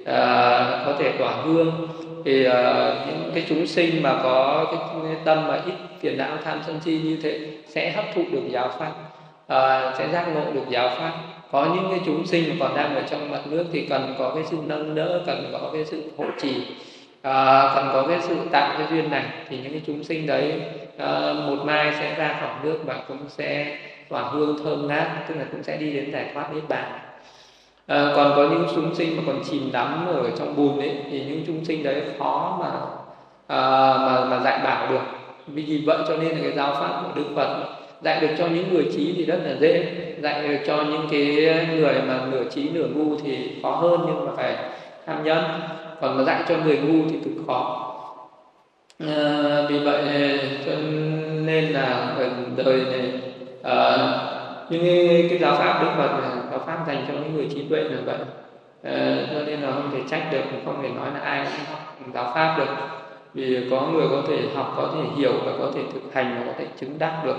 à, 0.04 0.82
có 0.86 0.92
thể 0.98 1.12
tỏa 1.18 1.32
hương 1.32 1.88
thì 2.24 2.46
uh, 2.46 2.52
những 3.06 3.30
cái 3.34 3.44
chúng 3.48 3.66
sinh 3.66 4.02
mà 4.02 4.20
có 4.22 4.66
cái 5.04 5.16
tâm 5.24 5.48
mà 5.48 5.54
ít 5.54 5.74
phiền 6.00 6.18
não 6.18 6.36
tham 6.44 6.60
sân 6.66 6.80
si 6.84 7.00
như 7.04 7.18
thế 7.22 7.40
sẽ 7.66 7.92
hấp 7.92 8.04
thụ 8.14 8.22
được 8.32 8.42
giáo 8.50 8.70
pháp 8.78 8.92
uh, 9.52 9.98
sẽ 9.98 10.08
giác 10.12 10.28
ngộ 10.34 10.52
được 10.52 10.68
giáo 10.70 10.88
pháp. 10.98 11.12
Có 11.50 11.74
những 11.74 11.86
cái 11.90 12.00
chúng 12.06 12.26
sinh 12.26 12.44
mà 12.48 12.54
còn 12.66 12.76
đang 12.76 12.94
ở 12.94 13.02
trong 13.10 13.30
mặt 13.30 13.40
nước 13.50 13.64
thì 13.72 13.86
cần 13.86 14.14
có 14.18 14.32
cái 14.34 14.44
sự 14.50 14.56
nâng 14.66 14.94
đỡ 14.94 15.22
cần 15.26 15.50
có 15.52 15.70
cái 15.72 15.84
sự 15.84 16.02
hỗ 16.18 16.24
trì 16.40 16.66
à, 17.24 17.72
cần 17.74 17.88
có 17.92 18.06
cái 18.08 18.20
sự 18.20 18.36
tạo 18.50 18.74
cái 18.78 18.86
duyên 18.90 19.10
này 19.10 19.24
thì 19.48 19.58
những 19.62 19.72
cái 19.72 19.82
chúng 19.86 20.04
sinh 20.04 20.26
đấy 20.26 20.60
à, 20.98 21.32
một 21.32 21.56
mai 21.64 21.92
sẽ 22.00 22.14
ra 22.14 22.36
khỏi 22.40 22.50
nước 22.62 22.78
và 22.84 23.02
cũng 23.08 23.28
sẽ 23.28 23.78
tỏa 24.08 24.22
hương 24.22 24.64
thơm 24.64 24.88
ngát 24.88 25.08
tức 25.28 25.34
là 25.38 25.44
cũng 25.52 25.62
sẽ 25.62 25.76
đi 25.76 25.92
đến 25.92 26.12
giải 26.12 26.30
thoát 26.34 26.54
niết 26.54 26.68
bàn 26.68 27.03
à, 27.86 28.12
còn 28.16 28.32
có 28.36 28.48
những 28.50 28.66
chúng 28.74 28.94
sinh 28.94 29.16
mà 29.16 29.22
còn 29.26 29.42
chìm 29.50 29.70
đắm 29.72 30.06
ở 30.06 30.30
trong 30.38 30.56
bùn 30.56 30.78
ấy 30.78 30.92
thì 31.10 31.20
những 31.20 31.42
chúng 31.46 31.64
sinh 31.64 31.82
đấy 31.82 32.02
khó 32.18 32.56
mà 32.60 32.70
à, 33.46 33.60
mà 33.98 34.24
mà 34.24 34.40
dạy 34.44 34.60
bảo 34.64 34.90
được. 34.90 35.02
Vì 35.46 35.82
vậy 35.86 35.98
cho 36.08 36.16
nên 36.16 36.28
là 36.28 36.38
cái 36.42 36.52
giáo 36.56 36.74
pháp 36.74 37.02
của 37.02 37.10
đức 37.14 37.26
phật 37.36 37.64
dạy 38.02 38.20
được 38.20 38.34
cho 38.38 38.46
những 38.46 38.74
người 38.74 38.84
trí 38.92 39.14
thì 39.16 39.24
rất 39.24 39.38
là 39.44 39.56
dễ 39.60 39.86
dạy 40.22 40.48
được 40.48 40.56
cho 40.66 40.76
những 40.76 41.06
cái 41.10 41.22
người 41.70 41.94
mà 42.08 42.20
nửa 42.30 42.44
trí 42.50 42.68
nửa 42.68 42.86
ngu 42.86 43.16
thì 43.24 43.50
khó 43.62 43.70
hơn 43.70 44.00
nhưng 44.06 44.26
mà 44.26 44.32
phải 44.36 44.56
tham 45.06 45.24
nhân. 45.24 45.44
Còn 46.00 46.16
mà 46.16 46.24
dạy 46.24 46.42
cho 46.48 46.56
người 46.64 46.78
ngu 46.78 47.08
thì 47.10 47.16
cực 47.24 47.44
khó. 47.46 47.90
À, 48.98 49.62
vì 49.68 49.78
vậy 49.78 50.02
cho 50.66 50.72
nên 51.44 51.64
là 51.64 52.16
đời 52.56 52.80
này 52.92 53.12
à, 53.62 53.98
nhưng 54.70 54.82
cái 55.28 55.38
giáo 55.40 55.54
pháp 55.56 55.82
đức 55.82 55.88
phật 55.96 56.20
này 56.20 56.33
pháp 56.66 56.84
dành 56.86 57.04
cho 57.08 57.14
những 57.14 57.34
người 57.34 57.48
trí 57.54 57.68
tuệ 57.68 57.80
là 57.82 58.00
vậy. 58.06 58.18
À, 58.82 59.16
cho 59.32 59.44
nên 59.46 59.60
là 59.60 59.72
không 59.72 59.90
thể 59.92 60.00
trách 60.10 60.28
được 60.32 60.42
không 60.64 60.82
thể 60.82 60.88
nói 60.88 61.10
là 61.14 61.20
ai 61.20 61.44
cũng 61.44 61.66
học 61.70 61.80
giáo 62.14 62.32
pháp 62.34 62.58
được. 62.58 62.68
Vì 63.34 63.68
có 63.70 63.82
người 63.82 64.06
có 64.10 64.22
thể 64.28 64.48
học 64.54 64.74
có 64.76 64.90
thể 64.94 65.00
hiểu 65.16 65.32
và 65.46 65.52
có 65.58 65.70
thể 65.74 65.82
thực 65.92 66.14
hành 66.14 66.36
và 66.38 66.46
có 66.46 66.52
thể 66.58 66.66
chứng 66.80 66.98
đắc 66.98 67.22
được. 67.24 67.36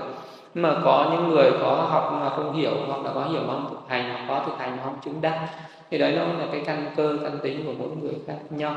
Nhưng 0.53 0.61
mà 0.61 0.75
có 0.83 1.09
những 1.11 1.29
người 1.29 1.51
có 1.61 1.87
học 1.89 2.17
mà 2.21 2.29
không 2.29 2.53
hiểu 2.53 2.71
hoặc 2.87 3.03
là 3.03 3.11
có 3.15 3.23
hiểu 3.23 3.41
mà 3.47 3.53
không 3.53 3.67
thực 3.69 3.89
hành 3.89 4.09
hoặc 4.09 4.25
có 4.27 4.45
thực 4.45 4.57
hành 4.59 4.77
mà 4.77 4.83
không 4.83 4.97
chứng 5.05 5.21
đắc 5.21 5.47
thì 5.91 5.97
đấy 5.97 6.13
nó 6.17 6.23
là 6.23 6.45
cái 6.51 6.61
căn 6.65 6.85
cơ 6.97 7.17
căn 7.23 7.39
tính 7.43 7.63
của 7.65 7.73
mỗi 7.79 7.89
người 8.01 8.13
khác 8.27 8.37
nhau. 8.49 8.75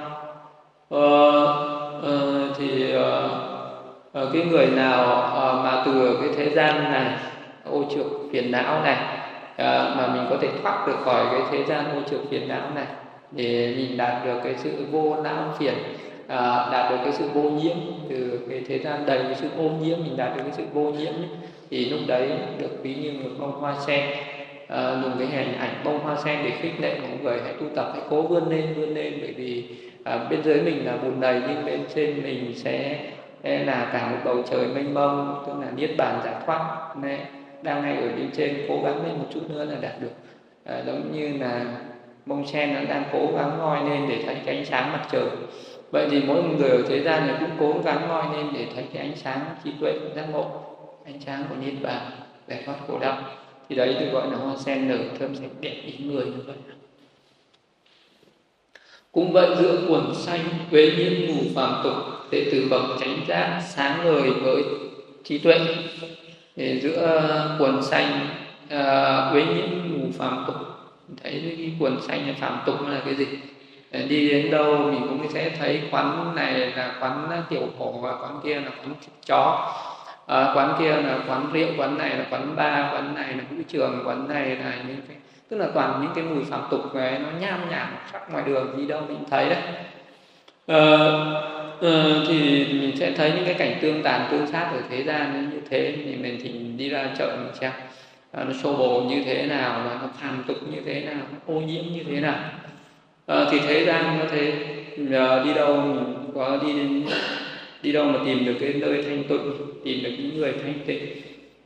Ờ, 0.88 1.44
ờ, 2.02 2.48
thì 2.58 2.92
ờ, 2.92 3.28
ờ, 4.12 4.30
cái 4.32 4.44
người 4.44 4.66
nào 4.66 5.04
ờ, 5.22 5.60
mà 5.64 5.82
từ 5.86 6.18
cái 6.20 6.30
thế 6.36 6.50
gian 6.50 6.92
này 6.92 7.18
ô 7.64 7.84
trượt 7.90 8.06
phiền 8.32 8.52
não 8.52 8.82
này 8.82 8.96
Ờ, 9.58 9.94
mà 9.96 10.14
mình 10.14 10.26
có 10.30 10.36
thể 10.40 10.48
thoát 10.62 10.86
được 10.86 10.96
khỏi 11.04 11.26
cái 11.30 11.40
thế 11.50 11.64
gian 11.68 11.94
môi 11.94 12.02
trường 12.10 12.26
phiền 12.30 12.48
não 12.48 12.70
này 12.74 12.86
để 13.30 13.74
mình 13.76 13.96
đạt 13.96 14.24
được 14.24 14.40
cái 14.44 14.54
sự 14.56 14.86
vô 14.90 15.16
não 15.24 15.54
phiền 15.58 15.74
à, 16.26 16.68
đạt 16.72 16.90
được 16.90 16.96
cái 17.04 17.12
sự 17.12 17.28
vô 17.34 17.42
nhiễm 17.42 17.76
từ 18.08 18.46
cái 18.50 18.62
thế 18.68 18.78
gian 18.78 19.06
đầy 19.06 19.18
cái 19.18 19.34
sự 19.34 19.48
ô 19.58 19.62
nhiễm 19.62 19.98
mình 19.98 20.16
đạt 20.16 20.36
được 20.36 20.42
cái 20.42 20.52
sự 20.52 20.64
vô 20.72 20.82
nhiễm 20.82 21.12
thì 21.70 21.84
lúc 21.90 22.00
đấy 22.06 22.30
được 22.58 22.82
ví 22.82 22.94
như 22.94 23.12
một 23.12 23.30
bông 23.38 23.60
hoa 23.60 23.74
sen. 23.86 24.04
À, 24.68 25.00
dùng 25.02 25.12
cái 25.18 25.28
hình 25.28 25.58
ảnh 25.58 25.74
bông 25.84 25.98
hoa 25.98 26.16
sen 26.24 26.44
để 26.44 26.50
khích 26.50 26.80
lệ 26.80 26.98
mọi 27.02 27.10
người 27.22 27.40
hãy 27.44 27.54
tu 27.60 27.66
tập 27.76 27.90
hãy 27.92 28.02
cố 28.10 28.22
vươn 28.22 28.50
lên 28.50 28.74
vươn 28.76 28.94
lên 28.94 29.18
bởi 29.20 29.34
vì 29.36 29.64
à, 30.04 30.26
bên 30.30 30.42
dưới 30.42 30.60
mình 30.62 30.86
là 30.86 30.96
bùn 30.96 31.20
đầy 31.20 31.40
nhưng 31.48 31.64
bên 31.64 31.80
trên 31.94 32.22
mình 32.22 32.52
sẽ 32.56 32.98
là 33.42 33.90
cả 33.92 34.08
một 34.10 34.18
bầu 34.24 34.42
trời 34.50 34.66
mênh 34.74 34.94
mông 34.94 35.44
tức 35.46 35.52
là 35.60 35.70
niết 35.76 35.90
bàn 35.98 36.20
giải 36.24 36.34
thoát 36.46 36.94
nên 37.02 37.18
đang 37.62 37.82
ngay 37.82 37.96
ở 37.96 38.08
bên 38.08 38.30
trên 38.36 38.64
cố 38.68 38.80
gắng 38.84 39.06
lên 39.06 39.18
một 39.18 39.26
chút 39.34 39.50
nữa 39.50 39.64
là 39.64 39.76
đạt 39.80 40.00
được. 40.00 40.12
À, 40.64 40.82
giống 40.86 41.12
như 41.12 41.38
là 41.38 41.64
bông 42.26 42.46
sen 42.46 42.74
nó 42.74 42.80
đang 42.88 43.04
cố 43.12 43.28
gắng 43.36 43.58
ngoi 43.58 43.90
lên 43.90 44.08
để 44.08 44.22
thấy 44.26 44.36
cái 44.46 44.56
ánh 44.56 44.64
sáng 44.64 44.92
mặt 44.92 45.06
trời. 45.12 45.28
Vậy 45.90 46.08
thì 46.10 46.22
mỗi 46.26 46.42
người 46.42 46.70
ở 46.70 46.82
thế 46.88 47.02
gian 47.02 47.26
này 47.26 47.36
cũng 47.40 47.50
cố 47.58 47.80
gắng 47.84 48.08
ngoi 48.08 48.36
lên 48.36 48.46
để 48.54 48.66
thấy 48.74 48.84
cái 48.92 49.02
ánh 49.02 49.16
sáng 49.16 49.40
trí 49.64 49.70
tuệ 49.80 49.98
giác 50.16 50.26
ngộ 50.32 50.46
ánh 51.04 51.20
sáng 51.26 51.44
của 51.48 51.56
niết 51.64 51.74
bàn 51.82 52.10
giải 52.48 52.62
thoát 52.66 52.74
khổ 52.88 52.98
đau 52.98 53.22
thì 53.68 53.76
đấy 53.76 53.96
được 54.00 54.06
gọi 54.12 54.30
là 54.30 54.36
hoa 54.36 54.56
sen 54.56 54.88
nở 54.88 54.98
thơm 55.18 55.34
sạch 55.34 55.50
đẹp 55.60 55.82
ý 55.84 56.04
người 56.04 56.24
như 56.24 56.42
vậy. 56.46 56.56
Cũng 59.12 59.32
vậy 59.32 59.56
giữa 59.58 59.86
quần 59.88 60.14
xanh 60.14 60.40
quế 60.70 60.90
nhiên 60.96 61.26
mù 61.28 61.42
phàm 61.54 61.80
tục 61.84 61.94
đệ 62.30 62.48
tử 62.52 62.66
bậc 62.70 62.82
tránh 63.00 63.16
giác 63.28 63.60
sáng 63.68 64.04
ngời 64.04 64.30
với 64.30 64.62
trí 65.24 65.38
tuệ 65.38 65.58
thì 66.58 66.80
giữa 66.80 67.56
quần 67.58 67.82
xanh 67.82 68.28
uh, 68.64 69.32
quế 69.32 69.44
nhiễm 69.44 69.68
mù 69.88 70.06
phàm 70.18 70.44
tục 70.46 70.56
thấy 71.22 71.54
cái 71.58 71.72
quần 71.80 72.00
xanh 72.02 72.28
là 72.28 72.34
phàm 72.40 72.58
tục 72.66 72.88
là 72.88 73.00
cái 73.04 73.14
gì? 73.14 73.26
Đi 74.08 74.28
đến 74.28 74.50
đâu 74.50 74.76
mình 74.76 75.06
cũng 75.08 75.32
sẽ 75.32 75.50
thấy 75.58 75.82
quán 75.90 76.32
này 76.34 76.72
là 76.76 76.94
quán 77.00 77.42
tiểu 77.48 77.62
cổ 77.78 77.92
và 77.92 78.12
quán 78.22 78.40
kia 78.44 78.54
là 78.54 78.70
quán 78.70 78.94
chó. 79.26 79.72
À, 80.26 80.52
quán 80.54 80.74
kia 80.78 80.90
là 80.90 81.18
quán 81.28 81.52
rượu 81.52 81.68
quán 81.78 81.98
này 81.98 82.16
là 82.16 82.24
quán 82.30 82.56
bar 82.56 82.94
quán 82.94 83.14
này 83.14 83.28
là 83.28 83.44
vũ 83.50 83.56
trường 83.68 84.02
quán 84.06 84.28
này 84.28 84.56
là 84.56 84.74
những 84.88 85.00
cái 85.08 85.16
tức 85.48 85.56
là 85.56 85.66
toàn 85.74 86.00
những 86.02 86.12
cái 86.14 86.24
mùi 86.24 86.44
phạm 86.44 86.60
tục 86.70 86.94
này 86.94 87.18
nó 87.18 87.28
nham 87.40 87.70
nhảm 87.70 87.88
khắp 88.12 88.32
ngoài 88.32 88.44
đường 88.46 88.74
đi 88.76 88.86
đâu 88.86 89.00
mình 89.08 89.24
thấy 89.30 89.48
đấy. 89.48 89.62
À, 90.66 90.78
à, 91.82 92.24
thì 92.28 92.66
mình 92.72 92.96
sẽ 92.96 93.12
thấy 93.16 93.32
những 93.34 93.44
cái 93.44 93.54
cảnh 93.54 93.78
tương 93.82 94.02
tàn 94.02 94.28
tương 94.30 94.46
sát 94.46 94.70
ở 94.72 94.80
thế 94.90 95.02
gian 95.02 95.50
như 95.50 95.60
thế 95.70 95.94
thì 96.04 96.16
mình 96.16 96.40
thì 96.42 96.50
đi 96.76 96.88
ra 96.88 97.14
chợ 97.18 97.36
mình 97.36 97.54
xem. 97.60 97.72
À, 98.32 98.44
nó 98.44 98.52
xô 98.62 98.76
bồ 98.76 99.00
như 99.00 99.22
thế 99.24 99.46
nào 99.46 99.82
và 99.84 99.98
nó 100.02 100.08
phàm 100.20 100.44
tục 100.46 100.56
như 100.72 100.80
thế 100.86 101.00
nào 101.00 101.22
nó 101.32 101.54
ô 101.54 101.60
nhiễm 101.60 101.84
như 101.92 102.02
thế 102.10 102.20
nào. 102.20 102.38
À, 103.26 103.46
thì 103.50 103.58
thế 103.66 103.84
gian 103.84 104.18
nó 104.18 104.24
thế. 104.30 104.52
À, 105.12 105.44
đi 105.44 105.54
đâu 105.54 105.76
mình 105.76 106.14
có 106.34 106.58
đi 106.66 106.72
đến 106.72 107.04
đi 107.82 107.92
đâu 107.92 108.04
mà 108.04 108.18
tìm 108.24 108.44
được 108.44 108.54
cái 108.60 108.72
nơi 108.72 109.02
thanh 109.02 109.24
tịnh 109.24 109.52
tìm 109.84 110.02
được 110.02 110.10
những 110.18 110.40
người 110.40 110.52
thanh 110.62 110.74
tịnh. 110.86 111.06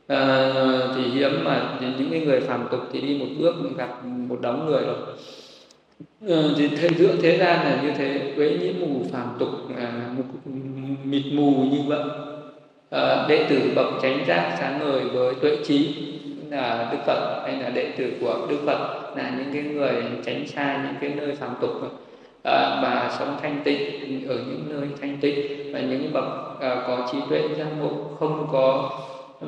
À, 0.07 0.51
thì 0.95 1.01
hiếm 1.03 1.43
mà 1.43 1.77
những 1.81 2.09
cái 2.11 2.19
người 2.19 2.39
phàm 2.39 2.67
tục 2.71 2.81
thì 2.93 3.01
đi 3.01 3.17
một 3.17 3.25
bước 3.39 3.55
mình 3.61 3.77
gặp 3.77 4.05
một 4.05 4.41
đống 4.41 4.65
người 4.65 4.81
rồi. 4.81 4.97
Ừ, 6.27 6.53
thì 6.57 6.67
thế, 6.67 6.89
giữa 6.97 7.15
thế 7.21 7.37
gian 7.37 7.65
là 7.65 7.81
như 7.83 7.91
thế 7.97 8.33
quế 8.35 8.57
nhiễm 8.61 8.73
mù 8.79 9.01
phàm 9.11 9.27
tục 9.39 9.49
à, 9.77 9.91
mịt 11.03 11.23
mù 11.33 11.51
như 11.51 11.79
vậy. 11.87 11.99
À, 12.89 13.25
đệ 13.29 13.45
tử 13.49 13.59
bậc 13.75 13.87
tránh 14.01 14.25
giác 14.27 14.55
sáng 14.59 14.79
ngời 14.79 15.01
với 15.01 15.35
tuệ 15.35 15.57
trí 15.65 15.95
là 16.49 16.89
đức 16.91 16.97
phật 17.05 17.43
hay 17.45 17.57
là 17.61 17.69
đệ 17.69 17.91
tử 17.97 18.11
của 18.21 18.47
đức 18.49 18.57
phật 18.65 19.11
là 19.17 19.31
những 19.37 19.53
cái 19.53 19.63
người 19.63 19.93
tránh 20.25 20.47
xa 20.47 20.83
những 20.85 20.95
cái 21.01 21.13
nơi 21.15 21.35
phàm 21.35 21.55
tục. 21.61 21.71
À, 22.43 22.79
và 22.83 23.15
sống 23.19 23.37
thanh 23.41 23.61
tịnh 23.63 24.27
ở 24.27 24.35
những 24.35 24.65
nơi 24.69 24.87
thanh 25.01 25.17
tịnh. 25.21 25.73
Và 25.73 25.79
những 25.79 26.13
bậc 26.13 26.25
à, 26.61 26.83
có 26.87 27.07
trí 27.11 27.17
tuệ 27.29 27.41
giác 27.57 27.67
ngộ 27.79 27.89
không 28.19 28.47
có 28.51 28.89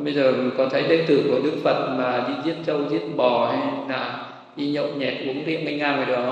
bây 0.04 0.14
giờ 0.14 0.34
có 0.58 0.70
thấy 0.72 0.84
đệ 0.84 1.06
tử 1.08 1.24
của 1.30 1.40
đức 1.44 1.54
phật 1.64 1.96
mà 1.98 2.26
đi 2.28 2.34
giết 2.46 2.56
trâu 2.66 2.80
giết 2.90 3.02
bò 3.16 3.48
hay 3.52 3.60
là 3.90 4.26
đi 4.56 4.68
nhậu 4.68 4.88
nhẹt 4.88 5.14
uống 5.28 5.46
rượu 5.46 5.60
mênh 5.66 5.78
ngang 5.78 5.96
ngoài 5.96 6.08
đường. 6.08 6.26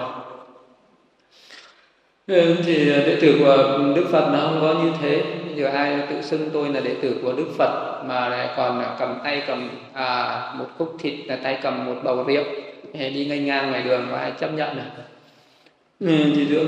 Không 2.28 2.64
thì 2.66 2.92
à, 2.92 2.98
đệ 2.98 3.18
tử 3.22 3.36
của 3.40 3.80
đức 3.96 4.06
phật 4.12 4.30
nó 4.34 4.40
không 4.40 4.60
có 4.62 4.84
như 4.84 4.92
thế. 5.02 5.24
Giờ 5.56 5.68
ai 5.68 6.00
tự 6.10 6.22
xưng 6.22 6.50
tôi 6.54 6.70
là 6.70 6.80
đệ 6.80 6.94
tử 7.02 7.16
của 7.24 7.34
đức 7.34 7.48
phật 7.58 8.04
mà 8.08 8.30
lại 8.30 8.50
còn 8.58 8.82
à, 8.82 8.96
cầm 9.00 9.20
tay 9.24 9.44
cầm 9.48 9.70
à, 9.94 10.54
một 10.58 10.66
khúc 10.78 10.96
thịt 11.00 11.14
là 11.26 11.36
tay 11.44 11.58
cầm 11.62 11.86
một 11.86 11.96
bầu 12.04 12.24
rượu 12.24 12.44
đi 12.94 13.26
ngay 13.26 13.40
ngang 13.40 13.72
ngoài 13.72 13.84
đường 13.84 14.08
có 14.12 14.18
ai 14.18 14.32
chấp 14.40 14.54
nhận 14.54 14.76
được? 14.76 15.04
Ừ, 16.00 16.08
thì 16.36 16.46
giữa 16.46 16.64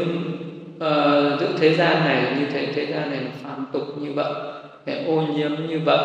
uh, 0.76 1.40
giữa 1.40 1.50
thế 1.60 1.76
gian 1.76 2.06
này 2.06 2.36
như 2.40 2.46
thế. 2.54 2.68
Thế 2.76 2.86
gian 2.86 3.12
này 3.12 3.20
là 3.20 3.32
phàm 3.44 3.66
tục 3.74 3.84
như 4.02 4.14
vậy 4.14 4.34
ô 5.08 5.22
nhiễm 5.22 5.52
như 5.70 5.80
vậy 5.86 5.98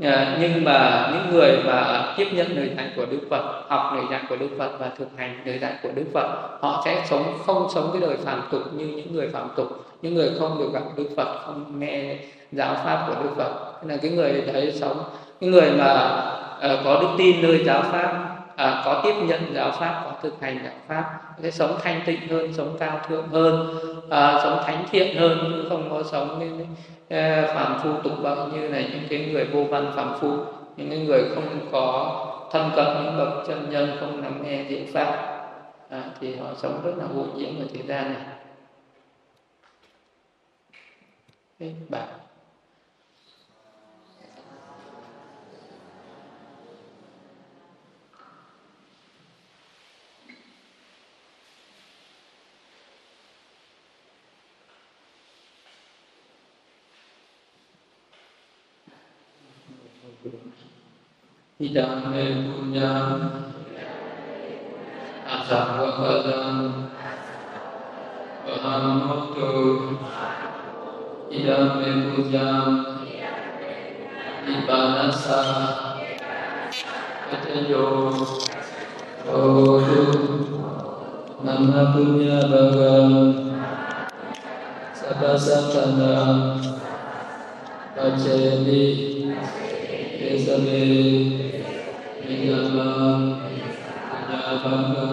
à, 0.00 0.38
nhưng 0.40 0.64
mà 0.64 1.10
những 1.12 1.36
người 1.36 1.58
mà 1.64 2.14
tiếp 2.16 2.28
nhận 2.32 2.56
lời 2.56 2.70
dạy 2.76 2.90
của 2.96 3.06
Đức 3.06 3.20
Phật 3.30 3.62
học 3.68 3.92
lời 3.94 4.04
dạy 4.10 4.20
của 4.28 4.36
Đức 4.36 4.48
Phật 4.58 4.70
và 4.78 4.90
thực 4.98 5.08
hành 5.16 5.40
lời 5.44 5.58
dạy 5.58 5.72
của 5.82 5.88
Đức 5.94 6.04
Phật 6.14 6.58
họ 6.60 6.82
sẽ 6.84 7.02
sống 7.10 7.38
không 7.46 7.68
sống 7.74 7.90
cái 7.92 8.00
đời 8.00 8.16
phàm 8.24 8.42
tục 8.50 8.62
như 8.76 8.86
những 8.86 9.14
người 9.14 9.28
phàm 9.28 9.48
tục. 9.56 9.66
Những 10.02 10.14
người 10.14 10.30
không 10.38 10.58
được 10.58 10.72
gặp 10.72 10.82
Đức 10.96 11.08
Phật 11.16 11.38
không 11.46 11.80
nghe 11.80 12.16
giáo 12.52 12.74
pháp 12.84 13.06
của 13.08 13.22
Đức 13.22 13.30
Phật. 13.36 13.84
Là 13.86 13.96
cái 13.96 14.10
người 14.10 14.32
đấy 14.52 14.72
sống. 14.80 15.02
Cái 15.40 15.50
người 15.50 15.70
mà 15.78 16.22
uh, 16.56 16.84
có 16.84 16.98
đức 17.00 17.08
tin 17.18 17.42
nơi 17.42 17.64
giáo 17.66 17.82
pháp 17.82 18.35
à, 18.56 18.82
có 18.84 19.00
tiếp 19.04 19.14
nhận 19.22 19.54
giáo 19.54 19.70
pháp 19.70 20.02
có 20.04 20.12
thực 20.22 20.40
hành 20.40 20.58
giáo 20.64 20.72
pháp. 20.88 21.20
Sẽ 21.42 21.50
sống 21.50 21.78
thanh 21.82 22.00
tịnh 22.06 22.28
hơn 22.28 22.52
sống 22.52 22.76
cao 22.78 23.00
thượng 23.08 23.28
hơn 23.28 23.78
à, 24.10 24.40
sống 24.42 24.62
thánh 24.66 24.84
thiện 24.90 25.16
hơn 25.16 25.38
chứ 25.52 25.66
không 25.68 25.90
có 25.90 26.02
sống 26.02 26.36
cái, 26.40 26.68
à, 27.20 27.52
phàm 27.54 27.78
phu 27.82 28.02
tục 28.02 28.12
bậc 28.22 28.52
như 28.52 28.68
này 28.68 28.90
những 28.92 29.08
cái 29.10 29.30
người 29.32 29.44
vô 29.44 29.64
văn 29.64 29.92
phàm 29.96 30.18
phu 30.20 30.36
những 30.76 30.90
cái 30.90 30.98
người 30.98 31.24
không 31.34 31.68
có 31.72 32.22
thân 32.52 32.70
cận 32.76 32.86
những 32.86 33.18
bậc 33.18 33.46
chân 33.46 33.70
nhân 33.70 33.96
không 34.00 34.22
nắm 34.22 34.42
nghe 34.42 34.64
diệu 34.68 34.80
pháp. 34.92 35.32
À, 35.90 36.04
thì 36.20 36.36
họ 36.36 36.46
sống 36.56 36.80
rất 36.84 36.92
là 36.96 37.04
vô 37.04 37.22
nhiễm 37.22 37.58
ở 37.58 37.64
thế 37.74 37.80
gian 37.86 38.14
này. 38.14 38.22
Thế 41.60 41.72
bảo 41.88 42.06
tidak 61.56 62.12
berguna 62.12 62.92
asal 65.24 65.68
wakalam 65.80 66.92
Bahamutu 68.44 69.56
tidak 71.32 71.80
mempunyai 71.80 72.76
dibalasa 74.44 75.42
ketenyo 77.32 77.88
Odu 79.26 80.04
Nama 81.40 81.80
punya 81.96 82.38
bagang 82.52 83.12
Sabasa 84.92 85.72
tanah 85.72 86.60
Pajeli 87.96 89.15
Isabel, 90.34 90.92
Megalba, 92.26 92.90
Ada 94.10 94.40
Bangga, 94.66 95.05